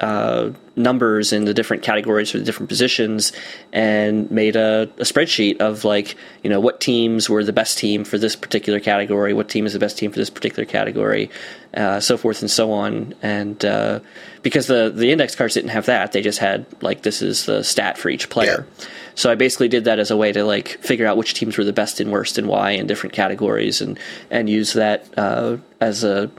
uh, 0.00 0.50
numbers 0.76 1.32
in 1.32 1.44
the 1.44 1.54
different 1.54 1.82
categories 1.82 2.30
for 2.30 2.38
the 2.38 2.44
different 2.44 2.68
positions 2.68 3.32
and 3.72 4.30
made 4.30 4.56
a, 4.56 4.82
a 4.98 5.02
spreadsheet 5.02 5.60
of 5.60 5.84
like 5.84 6.16
you 6.42 6.50
know 6.50 6.60
what 6.60 6.80
teams 6.80 7.28
were 7.28 7.42
the 7.42 7.52
best 7.52 7.78
team 7.78 8.04
for 8.04 8.16
this 8.16 8.36
particular 8.36 8.78
category 8.78 9.32
what 9.32 9.48
team 9.48 9.66
is 9.66 9.72
the 9.72 9.78
best 9.78 9.98
team 9.98 10.10
for 10.10 10.18
this 10.18 10.30
particular 10.30 10.64
category 10.64 11.30
uh, 11.74 12.00
so 12.00 12.16
forth 12.16 12.40
and 12.40 12.50
so 12.50 12.72
on. 12.72 13.14
And 13.22 13.62
uh, 13.64 14.00
because 14.42 14.66
the 14.66 14.90
the 14.94 15.12
index 15.12 15.34
cards 15.34 15.54
didn't 15.54 15.70
have 15.70 15.86
that 15.86 16.12
they 16.12 16.22
just 16.22 16.38
had 16.38 16.66
like 16.82 17.02
this 17.02 17.20
is 17.20 17.46
the 17.46 17.62
stat 17.62 17.98
for 17.98 18.08
each 18.08 18.30
player. 18.30 18.66
So 19.14 19.30
I 19.30 19.34
basically 19.34 19.68
did 19.68 19.84
that 19.84 19.98
as 19.98 20.10
a 20.10 20.16
way 20.16 20.32
to 20.32 20.44
like 20.44 20.68
figure 20.80 21.06
out 21.06 21.16
which 21.16 21.34
teams 21.34 21.58
were 21.58 21.64
the 21.64 21.72
best 21.72 22.00
and 22.00 22.10
worst 22.10 22.38
and 22.38 22.48
why 22.48 22.70
in 22.70 22.86
different 22.86 23.12
categories 23.12 23.80
and 23.80 23.98
and 24.30 24.48
use 24.48 24.72
that 24.72 25.06
uh, 25.18 25.58
as 25.80 26.04
a 26.04 26.30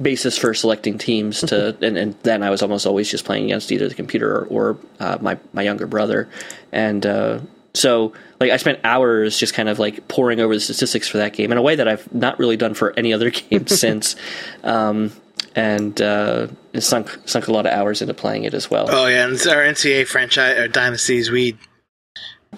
basis 0.00 0.36
for 0.36 0.54
selecting 0.54 0.98
teams 0.98 1.40
to 1.40 1.76
and, 1.80 1.96
and 1.96 2.14
then 2.22 2.42
I 2.42 2.50
was 2.50 2.62
almost 2.62 2.86
always 2.86 3.10
just 3.10 3.24
playing 3.24 3.44
against 3.44 3.70
either 3.70 3.88
the 3.88 3.94
computer 3.94 4.40
or, 4.40 4.46
or 4.46 4.78
uh, 5.00 5.18
my 5.20 5.38
my 5.52 5.62
younger 5.62 5.86
brother. 5.86 6.28
And 6.72 7.04
uh, 7.06 7.40
so 7.74 8.12
like 8.40 8.50
I 8.50 8.56
spent 8.56 8.80
hours 8.84 9.38
just 9.38 9.54
kind 9.54 9.68
of 9.68 9.78
like 9.78 10.06
poring 10.08 10.40
over 10.40 10.54
the 10.54 10.60
statistics 10.60 11.08
for 11.08 11.18
that 11.18 11.32
game 11.32 11.52
in 11.52 11.58
a 11.58 11.62
way 11.62 11.76
that 11.76 11.88
I've 11.88 12.12
not 12.12 12.38
really 12.38 12.56
done 12.56 12.74
for 12.74 12.92
any 12.96 13.12
other 13.12 13.30
game 13.50 13.66
since. 13.66 14.16
Um, 14.62 15.12
and 15.56 16.00
uh, 16.02 16.48
sunk 16.80 17.16
sunk 17.26 17.46
a 17.46 17.52
lot 17.52 17.64
of 17.64 17.72
hours 17.72 18.02
into 18.02 18.12
playing 18.14 18.42
it 18.42 18.54
as 18.54 18.70
well. 18.70 18.86
Oh 18.88 19.06
yeah, 19.06 19.24
and 19.24 19.34
our 19.46 19.62
NCAA 19.62 20.04
franchise 20.06 20.58
or 20.58 20.66
dynasties, 20.66 21.30
we 21.30 21.56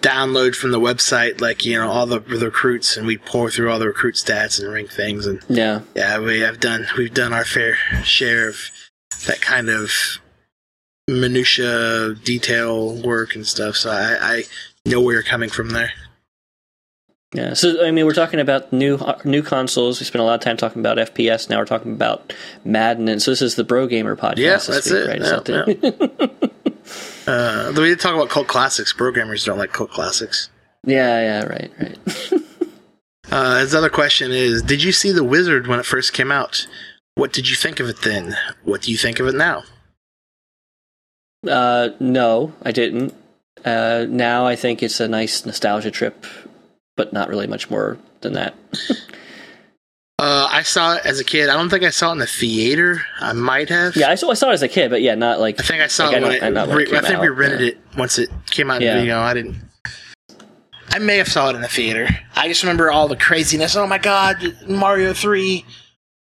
download 0.01 0.55
from 0.55 0.71
the 0.73 0.81
website 0.81 1.41
like 1.41 1.65
you 1.65 1.79
know 1.79 1.89
all 1.91 2.07
the, 2.07 2.21
the 2.21 2.47
recruits, 2.47 2.97
and 2.97 3.07
we 3.07 3.19
pour 3.19 3.51
through 3.51 3.71
all 3.71 3.79
the 3.79 3.87
recruit 3.87 4.15
stats 4.15 4.61
and 4.61 4.73
rank 4.73 4.91
things, 4.91 5.27
and 5.27 5.43
yeah 5.49 5.81
yeah, 5.95 6.19
we 6.19 6.41
have 6.41 6.61
done 6.61 6.87
we've 6.97 7.15
done 7.15 7.33
our 7.33 7.45
fair 7.45 7.77
share 8.05 8.49
of 8.49 8.71
that 9.27 9.41
kind 9.41 9.69
of 9.69 9.91
minutia 11.09 12.15
detail 12.25 13.01
work 13.03 13.35
and 13.35 13.47
stuff. 13.47 13.77
So 13.77 13.91
I, 13.91 14.17
I 14.21 14.43
know 14.85 15.01
where 15.01 15.15
you're 15.15 15.23
coming 15.23 15.51
from 15.51 15.71
there. 15.71 15.93
Yeah. 17.35 17.55
So 17.55 17.85
I 17.85 17.91
mean, 17.91 18.07
we're 18.07 18.15
talking 18.15 18.41
about 18.41 18.73
new 18.73 18.97
uh, 18.97 19.19
new 19.25 19.43
consoles. 19.43 20.01
We 20.01 20.07
spent 20.07 20.21
a 20.23 20.25
lot 20.25 20.35
of 20.35 20.41
time 20.41 20.57
talking 20.57 20.81
about 20.81 20.97
FPS. 20.97 21.51
Now 21.51 21.59
we're 21.59 21.65
talking 21.67 21.93
about 21.93 22.33
Madden, 22.65 23.09
and 23.09 23.21
so 23.21 23.33
this 23.33 23.43
is 23.43 23.57
the 23.57 23.65
Brogamer 23.65 24.17
podcast. 24.17 24.37
Yeah, 24.39 24.57
that's 24.57 24.91
week, 24.91 24.95
it. 24.95 25.09
Right? 25.09 25.21
Yeah, 25.21 25.41
the- 25.41 26.61
Uh, 27.27 27.73
we 27.77 27.89
did 27.89 28.01
talk 28.01 28.15
about 28.15 28.29
cult 28.29 28.47
classics. 28.49 28.93
Brogamers 28.93 29.45
don't 29.45 29.59
like 29.59 29.73
cult 29.73 29.91
classics. 29.91 30.49
yeah, 30.85 31.21
yeah, 31.21 31.45
right, 31.45 31.73
right. 31.79 31.99
Uh, 33.29 33.59
his 33.59 33.75
other 33.75 33.91
question 33.91 34.31
is 34.31 34.63
Did 34.63 34.85
you 34.85 34.93
see 34.93 35.11
The 35.11 35.25
Wizard 35.25 35.67
when 35.67 35.81
it 35.81 35.85
first 35.85 36.13
came 36.13 36.31
out? 36.31 36.69
What 37.17 37.33
did 37.33 37.49
you 37.49 37.57
think 37.57 37.81
of 37.81 37.89
it 37.89 38.03
then? 38.03 38.37
What 38.63 38.83
do 38.83 38.93
you 38.93 38.97
think 38.97 39.19
of 39.19 39.27
it 39.27 39.35
now? 39.35 39.65
Uh, 41.47 41.89
no, 41.99 42.53
I 42.63 42.71
didn't. 42.71 43.15
Uh, 43.65 44.07
now 44.09 44.47
I 44.47 44.55
think 44.55 44.81
it's 44.81 45.01
a 45.01 45.09
nice 45.09 45.45
nostalgia 45.45 45.91
trip, 45.91 46.25
but 46.97 47.13
not 47.13 47.29
really 47.29 47.49
much 47.49 47.69
more 47.69 47.99
than 48.21 48.35
that. 48.35 48.55
Uh, 50.19 50.49
I 50.51 50.63
saw 50.63 50.95
it 50.95 51.05
as 51.05 51.21
a 51.21 51.25
kid. 51.25 51.51
I 51.51 51.55
don't 51.55 51.69
think 51.69 51.85
I 51.85 51.91
saw 51.91 52.09
it 52.09 52.13
in 52.13 52.19
the 52.19 52.27
theater. 52.27 53.03
I 53.21 53.35
might 53.35 53.69
have. 53.69 53.97
Yeah, 53.97 54.09
I 54.09 54.15
saw 54.15 54.31
I 54.31 54.35
saw 54.35 54.49
it 54.51 54.55
as 54.55 54.63
a 54.63 54.69
kid, 54.69 54.91
but 54.91 55.03
yeah, 55.03 55.15
not 55.15 55.41
like 55.41 55.61
I 55.61 55.63
think 55.63 55.83
I 55.83 55.89
saw 55.89 56.07
Like, 56.07 56.17
it 56.17 56.17
I 56.17 56.21
when 56.21 56.31
don't- 56.41 56.43
it. 56.49 56.51
not 56.53 56.69
when 56.69 56.81
it 56.81 56.93
I 56.95 57.01
think 57.03 57.21
we 57.21 57.29
rented 57.29 57.61
yeah. 57.61 57.67
it 57.69 57.79
once 57.99 58.19
it 58.19 58.31
came 58.51 58.71
out. 58.71 58.81
Yeah. 58.81 59.01
You 59.03 59.09
know, 59.09 59.21
I 59.21 59.35
didn't. 59.35 59.57
I 60.91 60.99
may 61.01 61.19
have 61.19 61.29
saw 61.29 61.51
it 61.51 61.57
in 61.57 61.61
the 61.61 61.69
theater. 61.69 62.09
I 62.35 62.49
just 62.49 62.63
remember 62.63 62.91
all 62.91 63.09
the 63.09 63.17
craziness. 63.17 63.77
Oh 63.77 63.87
my 63.87 63.99
god, 63.99 64.57
Mario 64.67 65.13
Three. 65.13 65.67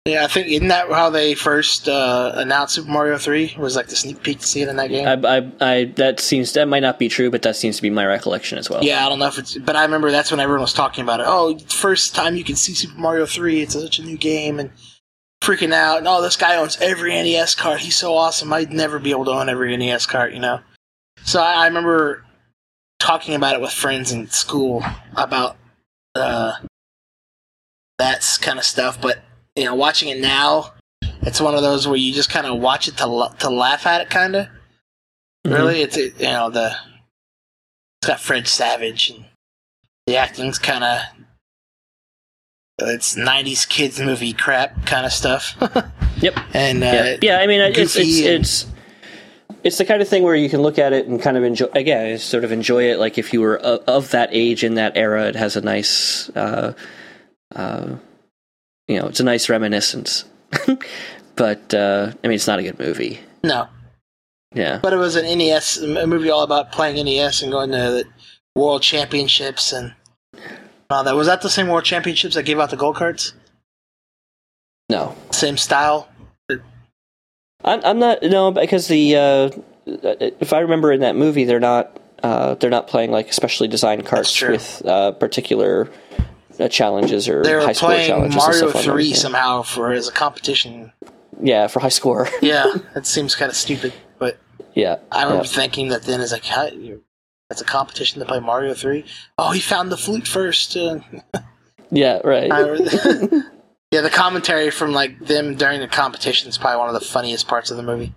Yeah, 0.06 0.24
I 0.24 0.26
think 0.26 0.48
isn't 0.48 0.68
that 0.68 0.90
how 0.90 1.09
they 1.09 1.35
first 1.35 1.89
uh, 1.89 2.32
announced 2.35 2.74
Super 2.74 2.90
Mario 2.90 3.16
Three? 3.16 3.55
Was 3.56 3.74
like 3.74 3.86
the 3.86 3.97
sneak 3.97 4.22
peek 4.22 4.40
to 4.40 4.47
see 4.47 4.60
it 4.60 4.68
in 4.68 4.76
that 4.76 4.90
game. 4.90 5.06
I, 5.06 5.39
I, 5.39 5.52
I 5.60 5.85
that 5.97 6.20
seems 6.20 6.52
that 6.52 6.68
might 6.68 6.81
not 6.81 6.98
be 6.98 7.09
true, 7.09 7.31
but 7.31 7.40
that 7.40 7.56
seems 7.56 7.76
to 7.76 7.82
be 7.82 7.89
my 7.89 8.05
recollection 8.05 8.59
as 8.59 8.68
well. 8.68 8.85
yeah, 8.85 9.06
I 9.06 9.09
don't 9.09 9.18
know 9.18 9.28
if 9.28 9.39
it's, 9.39 9.56
but 9.56 9.76
I 9.76 9.82
remember 9.82 10.10
that's 10.10 10.31
when 10.31 10.40
everyone 10.40 10.60
was 10.60 10.74
talking 10.74 11.02
about 11.02 11.20
it. 11.20 11.26
Oh, 11.26 11.56
first 11.68 12.14
time 12.14 12.36
you 12.36 12.44
can 12.44 12.55
see 12.55 12.74
Super 12.74 12.98
Mario 12.98 13.24
Three. 13.24 13.62
It's 13.62 13.72
such 13.72 13.98
a 13.98 14.05
new 14.05 14.18
game 14.18 14.60
and 14.60 14.70
freaking 15.43 15.72
out. 15.72 15.98
And 15.98 16.09
oh, 16.09 16.20
this 16.20 16.36
guy 16.36 16.56
owns 16.56 16.78
every 16.82 17.10
NES 17.10 17.55
card. 17.55 17.81
He's 17.81 17.97
so 17.97 18.14
awesome. 18.14 18.52
I'd 18.52 18.74
never 18.74 18.98
be 18.98 19.10
able 19.10 19.24
to 19.24 19.31
own 19.31 19.48
every 19.48 19.74
NES 19.74 20.05
card. 20.05 20.35
You 20.35 20.40
know. 20.40 20.60
So 21.22 21.40
I, 21.40 21.62
I 21.62 21.66
remember 21.66 22.26
talking 22.98 23.35
about 23.35 23.55
it 23.55 23.62
with 23.62 23.72
friends 23.72 24.12
in 24.12 24.28
school 24.28 24.85
about 25.16 25.56
uh, 26.14 26.56
that 27.98 28.39
kind 28.43 28.59
of 28.59 28.66
stuff. 28.66 29.01
But 29.01 29.22
you 29.56 29.64
know, 29.64 29.74
watching 29.74 30.09
it 30.09 30.18
now, 30.20 30.72
it's 31.22 31.40
one 31.40 31.55
of 31.55 31.62
those 31.62 31.86
where 31.86 31.97
you 31.97 32.12
just 32.12 32.31
kind 32.31 32.47
of 32.47 32.60
watch 32.60 32.89
it 32.89 32.97
to 32.98 33.31
to 33.39 33.51
laugh 33.51 33.86
at 33.86 34.01
it, 34.02 34.10
kind 34.10 34.36
of. 34.36 34.47
Mhm. 35.47 35.55
Really, 35.55 35.82
it's 35.82 35.97
it, 35.97 36.18
you 36.18 36.26
know 36.26 36.51
the 36.51 36.74
it's 38.01 38.09
got 38.09 38.20
Fred 38.20 38.47
Savage 38.48 39.10
and 39.10 39.24
the 40.06 40.16
acting's 40.16 40.59
kind 40.59 40.85
of 40.85 41.01
it's 42.78 43.14
'90s 43.16 43.68
kids 43.68 44.01
movie 44.01 44.32
crap 44.32 44.86
kind 44.86 45.06
of 45.06 45.12
stuff. 45.12 45.56
Yep. 46.18 46.39
and 46.55 46.82
uh, 46.82 46.86
yeah, 46.86 47.16
yeah. 47.22 47.39
I 47.39 47.47
mean, 47.48 47.60
it's 47.60 47.97
it's 47.97 48.18
and- 48.20 48.26
it's 48.40 48.66
it's 49.64 49.78
the 49.78 49.85
kind 49.85 50.01
of 50.01 50.09
thing 50.09 50.22
where 50.22 50.36
you 50.36 50.48
can 50.48 50.62
look 50.62 50.78
at 50.78 50.93
it 50.93 51.06
and 51.06 51.20
kind 51.20 51.36
of 51.36 51.43
enjoy. 51.43 51.66
Again, 51.74 52.16
sort 52.18 52.44
of 52.44 52.52
enjoy 52.52 52.85
it. 52.90 52.98
Like 52.98 53.18
if 53.18 53.32
you 53.32 53.40
were 53.40 53.59
of, 53.59 53.81
of 53.89 54.10
that 54.12 54.28
age 54.32 54.62
in 54.64 54.74
that 54.74 54.97
era, 54.97 55.26
it 55.26 55.35
has 55.36 55.56
a 55.56 55.60
nice, 55.60 56.31
uh, 56.31 56.72
uh, 57.55 57.97
you 58.89 58.98
know, 59.01 59.06
it's 59.06 59.20
a 59.20 59.24
nice 59.24 59.48
reminiscence. 59.48 60.24
but 61.36 61.74
uh, 61.74 62.12
I 62.23 62.27
mean, 62.28 62.35
it's 62.36 62.47
not 62.47 62.59
a 62.59 62.62
good 62.62 62.78
movie. 62.78 63.20
no, 63.43 63.69
Yeah. 64.55 64.78
but 64.82 64.93
it 64.93 64.97
was 64.97 65.16
an 65.16 65.24
NES 65.39 65.78
a 65.78 66.06
movie 66.06 66.31
all 66.31 66.43
about 66.43 66.73
playing 66.73 67.05
NES 67.05 67.43
and 67.43 67.51
going 67.52 67.70
to 67.70 67.77
the 67.77 68.05
World 68.55 68.82
Championships 68.82 69.73
and 69.73 69.94
all 70.90 71.02
that. 71.05 71.16
Was 71.16 71.27
that 71.27 71.43
the 71.43 71.51
same 71.51 71.69
World 71.69 71.85
Championships 71.85 72.35
that 72.36 72.44
gave 72.44 72.61
out 72.61 72.70
the 72.70 72.77
gold 72.77 72.97
cards? 72.97 73.32
No, 74.90 75.16
Same 75.31 75.56
style. 75.56 76.09
I'm, 77.65 77.81
I'm 77.85 77.98
not. 77.98 78.23
No, 78.23 78.51
because 78.51 78.86
the 78.89 79.16
uh, 79.16 79.51
if 79.86 80.52
I 80.52 80.61
remember 80.61 80.93
in 80.93 81.01
that 81.01 81.16
movie, 81.16 81.44
they're 81.44 81.59
not 81.59 81.98
uh, 82.23 82.55
they're 82.56 82.69
not 82.70 82.86
playing 82.89 83.11
like 83.11 83.32
specially 83.32 83.66
designed 83.69 84.05
carts 84.05 84.39
with 84.43 84.82
uh, 84.85 85.12
particular 85.12 85.89
uh, 86.60 86.68
challenges 86.68 87.28
or 87.28 87.43
They 87.43 87.55
were 87.55 87.60
high 87.60 87.72
score 87.72 87.90
challenges. 87.90 88.35
and 88.35 88.35
Mario 88.35 88.66
like 88.66 88.74
that, 88.74 88.85
Three 88.85 89.05
yeah. 89.06 89.16
somehow 89.16 89.62
for 89.62 89.93
as 89.93 90.09
a 90.09 90.12
competition. 90.12 90.93
Yeah, 91.40 91.66
for 91.66 91.81
high 91.81 91.89
score. 91.89 92.28
Yeah, 92.43 92.72
that 92.94 93.06
seems 93.06 93.35
kind 93.35 93.51
of 93.51 93.56
stupid, 93.56 93.93
but 94.18 94.39
yeah, 94.74 94.97
I 95.10 95.24
remember 95.24 95.44
yeah. 95.44 95.51
thinking 95.51 95.89
that 95.89 96.02
then 96.02 96.20
as 96.20 96.32
like, 96.32 96.44
how, 96.44 96.68
that's 97.48 97.60
a 97.60 97.64
competition 97.64 98.20
to 98.20 98.26
play 98.26 98.40
Mario 98.40 98.74
Three. 98.74 99.05
Oh, 99.39 99.52
he 99.52 99.60
found 99.60 99.90
the 99.90 99.97
flute 99.97 100.26
first. 100.26 100.76
Uh, 100.76 101.01
yeah, 101.90 102.20
right. 102.24 102.51
Yeah, 103.94 104.01
the 104.01 104.10
commentary 104.10 104.72
from 104.72 104.90
like 104.90 105.20
them 105.20 105.55
during 105.55 105.78
the 105.78 105.86
competition 105.86 106.48
is 106.48 106.59
probably 106.59 106.81
one 106.81 106.89
of 106.89 106.94
the 106.94 107.06
funniest 107.06 107.47
parts 107.47 107.70
of 107.70 107.76
the 107.76 107.85
movie. 107.85 108.12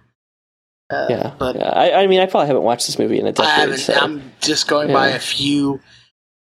Uh, 0.90 1.06
yeah, 1.08 1.34
but 1.38 1.56
yeah. 1.56 1.70
I, 1.70 2.02
I 2.02 2.08
mean, 2.08 2.20
I 2.20 2.26
probably 2.26 2.48
haven't 2.48 2.64
watched 2.64 2.88
this 2.88 2.98
movie 2.98 3.20
in 3.20 3.28
a 3.28 3.32
decade. 3.32 3.78
so. 3.78 3.94
I'm 3.94 4.32
just 4.42 4.68
going 4.68 4.92
by 4.92 5.10
a 5.10 5.20
few 5.20 5.80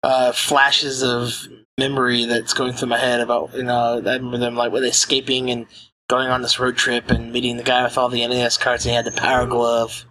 uh, 0.03 0.31
flashes 0.31 1.03
of 1.03 1.45
memory 1.77 2.25
that's 2.25 2.53
going 2.53 2.73
through 2.73 2.89
my 2.89 2.97
head 2.97 3.19
about 3.21 3.53
you 3.53 3.63
know. 3.63 3.95
I 4.05 4.13
remember 4.13 4.37
them 4.37 4.55
like 4.55 4.71
with 4.71 4.83
escaping 4.83 5.49
and 5.49 5.65
going 6.09 6.29
on 6.29 6.41
this 6.41 6.59
road 6.59 6.77
trip 6.77 7.09
and 7.09 7.31
meeting 7.31 7.57
the 7.57 7.63
guy 7.63 7.83
with 7.83 7.97
all 7.97 8.09
the 8.09 8.25
NES 8.25 8.57
cards. 8.57 8.85
And 8.85 8.91
he 8.91 8.95
had 8.95 9.05
the 9.05 9.11
Power 9.11 9.45
Glove, 9.45 10.05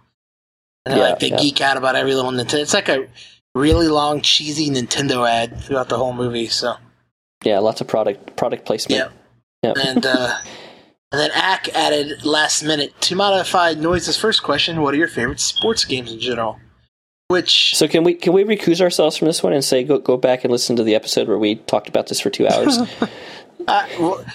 and 0.85 0.97
Yeah, 0.97 1.03
like 1.09 1.19
they 1.19 1.29
yeah. 1.29 1.37
geek 1.37 1.61
out 1.61 1.77
about 1.77 1.95
every 1.95 2.13
little 2.13 2.31
Nintendo. 2.31 2.61
It's 2.61 2.73
like 2.73 2.89
a 2.89 3.07
really 3.53 3.87
long 3.87 4.21
cheesy 4.21 4.69
Nintendo 4.69 5.27
ad 5.29 5.61
throughout 5.61 5.89
the 5.89 5.97
whole 5.97 6.13
movie. 6.13 6.47
So 6.47 6.75
yeah, 7.43 7.59
lots 7.59 7.81
of 7.81 7.87
product 7.87 8.35
product 8.35 8.65
placement. 8.65 9.11
yeah, 9.63 9.69
Yep. 9.73 9.77
and 9.87 10.05
uh, 10.05 10.37
and 11.11 11.19
then 11.21 11.31
Ack 11.33 11.69
added 11.69 12.25
last 12.25 12.63
minute 12.63 12.99
to 13.01 13.15
modify 13.15 13.73
Noise's 13.73 14.17
first 14.17 14.43
question. 14.43 14.81
What 14.81 14.93
are 14.93 14.97
your 14.97 15.07
favorite 15.07 15.39
sports 15.39 15.83
games 15.85 16.11
in 16.11 16.19
general? 16.19 16.59
Which 17.27 17.75
So 17.75 17.87
can 17.87 18.03
we 18.03 18.13
can 18.13 18.33
we 18.33 18.43
recuse 18.43 18.81
ourselves 18.81 19.17
from 19.17 19.27
this 19.27 19.41
one 19.41 19.51
and 19.51 19.63
say 19.63 19.83
go 19.83 19.97
go 19.97 20.15
back 20.15 20.43
and 20.43 20.51
listen 20.51 20.75
to 20.75 20.83
the 20.83 20.93
episode 20.93 21.27
where 21.27 21.39
we 21.39 21.55
talked 21.55 21.89
about 21.89 22.07
this 22.07 22.19
for 22.19 22.29
two 22.29 22.47
hours? 22.47 22.77
Uh, 23.67 23.87
well, 23.99 24.25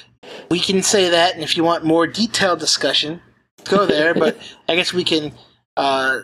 we 0.51 0.59
can 0.59 0.83
say 0.83 1.11
that, 1.11 1.35
and 1.35 1.45
if 1.45 1.57
you 1.57 1.63
want 1.63 1.85
more 1.85 2.05
detailed 2.05 2.59
discussion, 2.59 3.21
go 3.65 3.87
there. 3.87 4.13
but 4.13 4.37
I 4.69 4.75
guess 4.75 4.93
we 4.93 5.05
can 5.05 5.33
uh, 5.77 6.21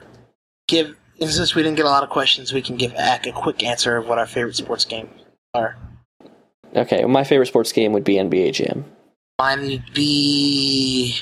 give, 0.67 0.97
since 1.21 1.55
we 1.55 1.63
didn't 1.63 1.77
get 1.77 1.87
a 1.87 1.89
lot 1.89 2.03
of 2.03 2.11
questions, 2.11 2.53
we 2.53 2.63
can 2.63 2.77
give 2.77 2.93
Ack 2.95 3.27
a 3.29 3.33
quick 3.33 3.63
answer 3.63 3.97
of 3.97 4.09
what 4.09 4.19
our 4.19 4.27
favorite 4.27 4.57
sports 4.57 4.85
games 4.85 5.11
are. 5.55 5.77
okay, 6.75 6.99
well, 7.01 7.09
my 7.09 7.23
favorite 7.23 7.47
sports 7.47 7.71
game 7.71 7.93
would 7.93 8.03
be 8.03 8.15
NBA 8.15 8.55
Jam. 8.55 8.85
Mine 9.39 9.61
would 9.61 9.93
be 9.95 11.17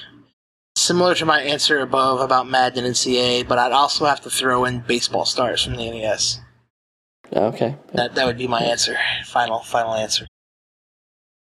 similar 0.85 1.15
to 1.15 1.25
my 1.25 1.41
answer 1.41 1.81
above 1.81 2.21
about 2.21 2.49
Madden 2.49 2.85
and 2.85 2.97
CA, 2.97 3.43
but 3.43 3.59
I'd 3.59 3.73
also 3.73 4.05
have 4.05 4.21
to 4.23 4.31
throw 4.31 4.65
in 4.65 4.81
Baseball 4.81 5.25
Stars 5.25 5.63
from 5.65 5.77
the 5.77 5.91
NES. 5.91 6.41
Okay, 7.33 7.77
That 7.95 8.15
that 8.15 8.27
would 8.27 8.39
be 8.39 8.47
my 8.47 8.61
answer. 8.61 8.97
Final 9.25 9.61
final 9.61 9.95
answer. 9.95 10.27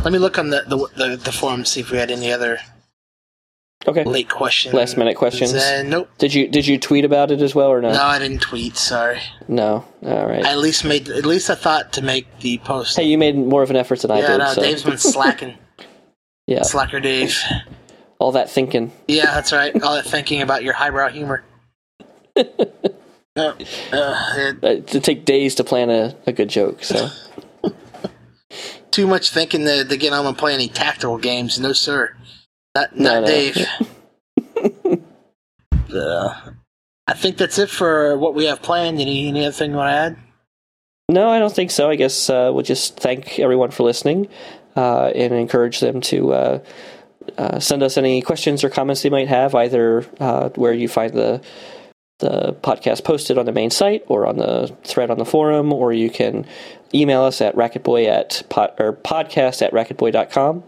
Let 0.02 0.12
me 0.12 0.18
look 0.18 0.38
on 0.38 0.50
the 0.50 0.62
the, 0.66 0.88
the, 0.96 1.16
the 1.16 1.32
forum 1.32 1.64
to 1.64 1.68
see 1.68 1.80
if 1.80 1.90
we 1.90 1.98
had 1.98 2.10
any 2.10 2.32
other 2.32 2.58
okay. 3.86 4.04
late 4.04 4.28
questions. 4.28 4.74
Last 4.74 4.96
minute 4.96 5.16
questions. 5.16 5.54
Uh, 5.54 5.84
nope. 5.86 6.08
Did 6.18 6.34
you 6.34 6.48
did 6.48 6.66
you 6.66 6.78
tweet 6.78 7.04
about 7.04 7.30
it 7.30 7.42
as 7.42 7.54
well 7.54 7.68
or 7.68 7.80
no? 7.80 7.92
No, 7.92 8.02
I 8.02 8.18
didn't 8.18 8.40
tweet. 8.40 8.76
Sorry. 8.76 9.20
No. 9.46 9.84
All 10.02 10.26
right. 10.26 10.44
I 10.44 10.52
at 10.52 10.58
least 10.58 10.84
made 10.84 11.08
at 11.10 11.26
least 11.26 11.50
I 11.50 11.54
thought 11.54 11.92
to 11.92 12.02
make 12.02 12.26
the 12.40 12.58
post. 12.58 12.96
hey, 12.96 13.04
you 13.04 13.18
made 13.18 13.36
more 13.36 13.62
of 13.62 13.70
an 13.70 13.76
effort 13.76 14.00
than 14.00 14.10
I 14.10 14.20
yeah, 14.20 14.26
did. 14.28 14.38
no, 14.38 14.52
so 14.54 14.62
Dave's 14.62 14.82
been 14.82 14.98
slacking. 14.98 15.58
yeah, 16.46 16.62
Slacker 16.62 16.98
Dave. 16.98 17.38
All 18.18 18.32
that 18.32 18.50
thinking. 18.50 18.90
Yeah, 19.06 19.26
that's 19.34 19.52
right. 19.52 19.80
All 19.82 19.94
that 19.94 20.06
thinking 20.06 20.42
about 20.42 20.62
your 20.64 20.72
highbrow 20.74 21.08
humor. 21.10 21.44
no, 22.36 22.44
uh, 23.36 23.54
it- 23.92 24.64
Uh, 24.64 24.80
to 24.86 25.00
take 25.00 25.24
days 25.24 25.54
to 25.56 25.64
plan 25.64 25.90
a, 25.90 26.14
a 26.26 26.32
good 26.32 26.48
joke. 26.48 26.82
So 26.84 27.08
too 28.90 29.06
much 29.06 29.30
thinking 29.30 29.64
to, 29.64 29.84
to 29.84 29.96
get 29.96 30.12
home 30.12 30.26
and 30.26 30.36
play 30.36 30.54
any 30.54 30.68
tactical 30.68 31.18
games. 31.18 31.58
No, 31.60 31.72
sir. 31.72 32.14
Not, 32.74 32.96
No, 32.96 33.14
not 33.14 33.20
no. 33.22 33.26
Dave. 33.26 33.66
uh, 35.94 36.50
I 37.06 37.14
think 37.14 37.36
that's 37.38 37.58
it 37.58 37.70
for 37.70 38.18
what 38.18 38.34
we 38.34 38.44
have 38.46 38.62
planned. 38.62 39.00
Any, 39.00 39.28
any 39.28 39.44
other 39.44 39.52
thing 39.52 39.70
you 39.70 39.76
want 39.76 39.88
to 39.90 39.94
add? 39.94 40.16
no, 41.10 41.30
I 41.30 41.38
don't 41.38 41.54
think 41.54 41.70
so. 41.70 41.88
I 41.88 41.96
guess 41.96 42.28
uh, 42.28 42.50
we'll 42.52 42.62
just 42.64 42.98
thank 43.00 43.38
everyone 43.38 43.70
for 43.70 43.82
listening 43.84 44.28
uh, 44.76 45.06
and 45.14 45.32
encourage 45.32 45.80
them 45.80 46.00
to. 46.02 46.32
Uh, 47.36 47.60
send 47.60 47.82
us 47.82 47.96
any 47.96 48.22
questions 48.22 48.64
or 48.64 48.70
comments 48.70 49.02
they 49.02 49.10
might 49.10 49.28
have, 49.28 49.54
either 49.54 50.06
uh, 50.20 50.48
where 50.50 50.72
you 50.72 50.88
find 50.88 51.12
the 51.12 51.42
the 52.20 52.52
podcast 52.62 53.04
posted 53.04 53.38
on 53.38 53.46
the 53.46 53.52
main 53.52 53.70
site 53.70 54.02
or 54.08 54.26
on 54.26 54.38
the 54.38 54.74
thread 54.82 55.08
on 55.08 55.18
the 55.18 55.24
forum, 55.24 55.72
or 55.72 55.92
you 55.92 56.10
can 56.10 56.44
email 56.92 57.22
us 57.22 57.40
at 57.40 57.54
racketboy 57.54 58.08
at 58.08 58.42
pod, 58.48 58.72
or 58.78 58.92
podcast 58.92 59.62
at 59.62 59.72
racketboy.com, 59.72 60.64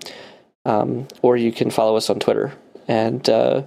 um, 0.64 1.08
or 1.22 1.36
you 1.36 1.50
can 1.50 1.70
follow 1.70 1.96
us 1.96 2.08
on 2.08 2.20
Twitter. 2.20 2.52
And 2.86 3.28
uh, 3.28 3.62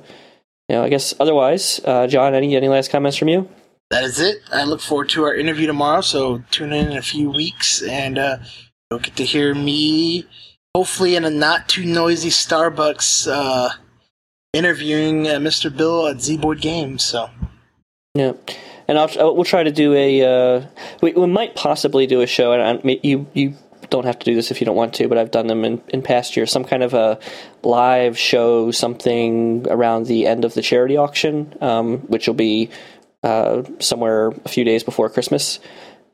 you 0.69 0.75
know, 0.75 0.83
I 0.83 0.89
guess 0.89 1.13
otherwise, 1.19 1.81
uh, 1.83 2.07
John, 2.07 2.33
any 2.33 2.55
any 2.55 2.69
last 2.69 2.89
comments 2.89 3.17
from 3.17 3.27
you? 3.27 3.49
that 3.93 4.03
is 4.03 4.19
it. 4.19 4.37
I 4.51 4.63
look 4.63 4.81
forward 4.81 5.09
to 5.09 5.23
our 5.23 5.35
interview 5.35 5.67
tomorrow. 5.67 6.01
So 6.01 6.43
tune 6.49 6.73
in 6.73 6.91
in 6.91 6.97
a 6.97 7.01
few 7.01 7.29
weeks, 7.29 7.81
and 7.83 8.17
uh, 8.17 8.37
you'll 8.89 8.99
get 8.99 9.15
to 9.17 9.25
hear 9.25 9.53
me, 9.53 10.25
hopefully 10.75 11.15
in 11.15 11.25
a 11.25 11.29
not 11.29 11.69
too 11.69 11.85
noisy 11.85 12.29
Starbucks, 12.29 13.27
uh, 13.31 13.69
interviewing 14.53 15.27
uh, 15.27 15.33
Mr. 15.33 15.75
Bill 15.75 16.07
at 16.07 16.17
Zeboyd 16.17 16.61
Games. 16.61 17.03
So 17.03 17.29
Yeah, 18.15 18.33
and 18.87 18.97
I'll, 18.97 19.35
we'll 19.35 19.43
try 19.45 19.63
to 19.63 19.71
do 19.71 19.93
a. 19.93 20.21
Uh, 20.21 20.65
we, 21.01 21.13
we 21.13 21.27
might 21.27 21.55
possibly 21.55 22.07
do 22.07 22.21
a 22.21 22.27
show, 22.27 22.53
and 22.53 22.81
I, 22.83 22.99
you 23.03 23.27
you 23.33 23.55
don't 23.89 24.05
have 24.05 24.17
to 24.17 24.25
do 24.25 24.33
this 24.33 24.49
if 24.49 24.59
you 24.59 24.65
don't 24.65 24.75
want 24.75 24.95
to, 24.95 25.07
but 25.07 25.17
I've 25.17 25.29
done 25.29 25.47
them 25.47 25.63
in, 25.63 25.81
in 25.89 26.01
past 26.01 26.35
years. 26.35 26.51
Some 26.51 26.63
kind 26.63 26.81
of 26.81 26.93
a 26.93 27.19
live 27.61 28.17
show, 28.17 28.71
something 28.71 29.67
around 29.69 30.07
the 30.07 30.25
end 30.25 30.45
of 30.45 30.55
the 30.55 30.61
charity 30.61 30.97
auction, 30.97 31.53
um, 31.61 31.99
which 31.99 32.25
will 32.25 32.33
be 32.33 32.69
uh, 33.21 33.63
somewhere 33.79 34.29
a 34.29 34.49
few 34.49 34.63
days 34.63 34.83
before 34.83 35.09
Christmas. 35.09 35.59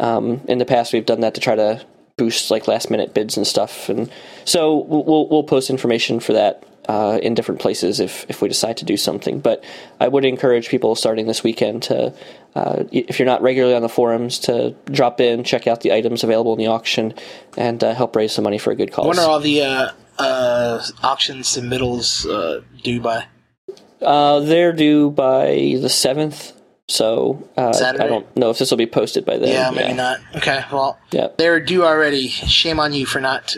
Um, 0.02 0.42
in 0.48 0.58
the 0.58 0.66
past, 0.66 0.94
we've 0.94 1.06
done 1.06 1.22
that 1.22 1.36
to 1.36 1.42
try 1.42 1.56
to 1.56 1.86
boost 2.20 2.52
like 2.52 2.68
last 2.68 2.92
minute 2.92 3.16
bids 3.16 3.36
and 3.38 3.48
stuff, 3.48 3.90
and 3.90 4.12
so 4.46 4.78
we'll 4.78 5.04
we'll, 5.04 5.28
we'll 5.30 5.44
post 5.44 5.72
information 5.72 6.20
for 6.20 6.34
that 6.34 6.64
uh, 6.90 7.20
in 7.22 7.36
different 7.36 7.62
places 7.62 8.00
if 8.00 8.26
if 8.30 8.42
we 8.42 8.48
decide 8.48 8.78
to 8.78 8.86
do 8.86 8.98
something. 8.98 9.40
But 9.40 9.64
I 10.00 10.08
would 10.08 10.26
encourage 10.26 10.70
people 10.70 10.96
starting 10.96 11.28
this 11.28 11.44
weekend 11.44 11.84
to, 11.84 12.14
uh, 12.56 12.84
if 12.92 13.20
you're 13.20 13.28
not 13.28 13.44
regularly 13.44 13.76
on 13.76 13.84
the 13.84 13.90
forums, 13.90 14.40
to 14.40 14.76
drop 14.86 15.22
in, 15.22 15.44
check 15.44 15.68
out 15.68 15.82
the 15.82 15.94
items 15.94 16.24
available 16.24 16.52
in 16.54 16.58
the 16.58 16.68
auction, 16.68 17.14
and 17.56 17.84
uh, 17.84 17.94
help 17.94 18.16
raise 18.16 18.34
some 18.34 18.44
money 18.44 18.58
for 18.58 18.72
a 18.72 18.76
good 18.76 18.92
cause. 18.92 19.08
when 19.08 19.20
are 19.20 19.30
all 19.30 19.40
the 19.40 19.62
uh, 19.62 19.92
uh, 20.18 20.84
auction 21.04 21.40
submittals 21.40 22.26
uh, 22.30 22.62
due 22.84 23.00
by? 23.00 23.26
Uh, 24.02 24.40
they're 24.40 24.74
due 24.74 25.12
by 25.12 25.78
the 25.80 25.90
seventh, 25.90 26.54
so 26.90 27.48
uh? 27.58 27.72
I 28.00 28.08
don't 28.08 28.36
know 28.36 28.50
if 28.50 28.58
this 28.58 28.70
will 28.72 28.78
be 28.78 28.86
posted 28.88 29.26
by 29.26 29.38
then. 29.38 29.50
Yeah, 29.50 29.72
maybe 29.72 29.94
not. 29.94 30.20
Okay, 30.36 30.64
well, 30.72 30.98
Yeah, 31.12 31.28
they're 31.38 31.60
due 31.60 31.86
already. 31.86 32.28
Shame 32.28 32.80
on 32.80 32.94
you 32.94 33.06
for 33.06 33.20
not. 33.22 33.56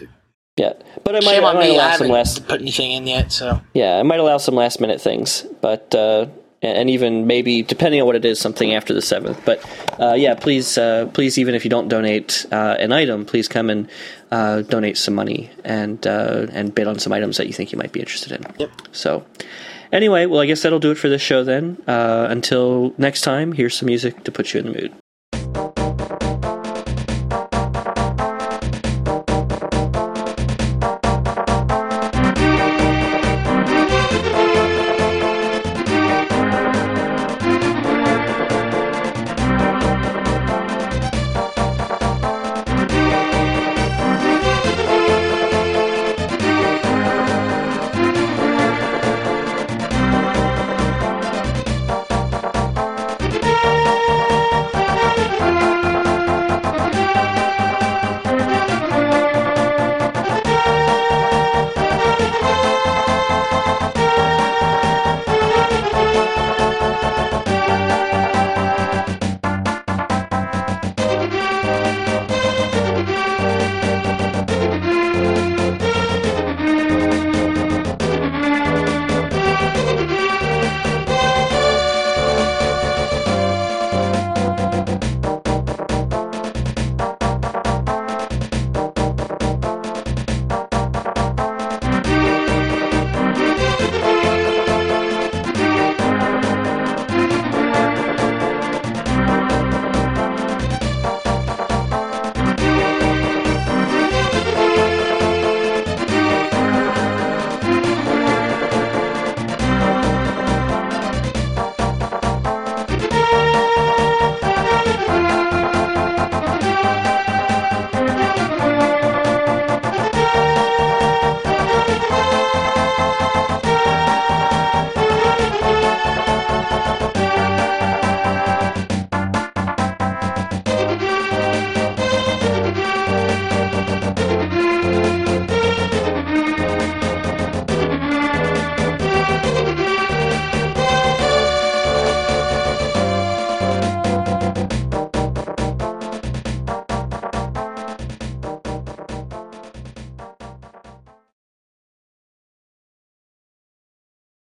yeah. 0.58 0.74
But 1.04 1.16
I 1.16 1.20
might, 1.20 1.32
Shame 1.32 1.46
I 1.46 1.54
might 1.54 1.60
me. 1.62 1.80
I 1.80 1.88
allow 1.88 1.98
some 1.98 2.08
last. 2.10 2.48
put 2.48 2.62
anything 2.62 2.92
in 2.92 3.08
yet. 3.08 3.32
So 3.32 3.62
Yeah, 3.74 3.98
I 3.98 4.04
might 4.04 4.20
allow 4.20 4.38
some 4.38 4.56
last 4.56 4.80
minute 4.82 5.02
things, 5.02 5.46
but 5.62 5.96
uh, 5.96 6.28
and 6.62 6.90
even 6.92 7.26
maybe 7.26 7.64
depending 7.64 8.02
on 8.02 8.06
what 8.06 8.16
it 8.16 8.24
is, 8.26 8.40
something 8.40 8.76
after 8.76 8.94
the 8.94 9.02
seventh. 9.02 9.44
But 9.46 9.64
uh, 10.00 10.14
yeah, 10.14 10.36
please, 10.36 10.78
uh, 10.78 11.08
please, 11.14 11.40
even 11.40 11.56
if 11.56 11.64
you 11.64 11.70
don't 11.72 11.88
donate 11.88 12.46
uh, 12.52 12.76
an 12.80 12.92
item, 12.92 13.26
please 13.26 13.48
come 13.48 13.70
and 13.72 13.90
uh, 14.30 14.62
donate 14.64 14.98
some 14.98 15.16
money 15.16 15.50
and 15.64 16.06
uh, 16.06 16.48
and 16.52 16.76
bid 16.76 16.88
on 16.88 17.00
some 17.00 17.14
items 17.14 17.38
that 17.38 17.48
you 17.48 17.54
think 17.54 17.72
you 17.72 17.78
might 17.80 17.94
be 17.94 18.00
interested 18.02 18.34
in. 18.34 18.46
Yep. 18.60 18.72
So. 18.92 19.26
Anyway, 19.92 20.26
well, 20.26 20.40
I 20.40 20.46
guess 20.46 20.62
that'll 20.62 20.80
do 20.80 20.92
it 20.92 20.98
for 20.98 21.10
this 21.10 21.22
show 21.22 21.44
then. 21.44 21.82
Uh, 21.88 22.28
until 22.30 22.94
next 22.98 23.22
time, 23.22 23.52
here's 23.52 23.76
some 23.78 23.88
music 23.88 24.24
to 24.24 24.32
put 24.32 24.54
you 24.54 24.62
in 24.62 24.68
the 24.68 24.82
mood. 24.82 24.94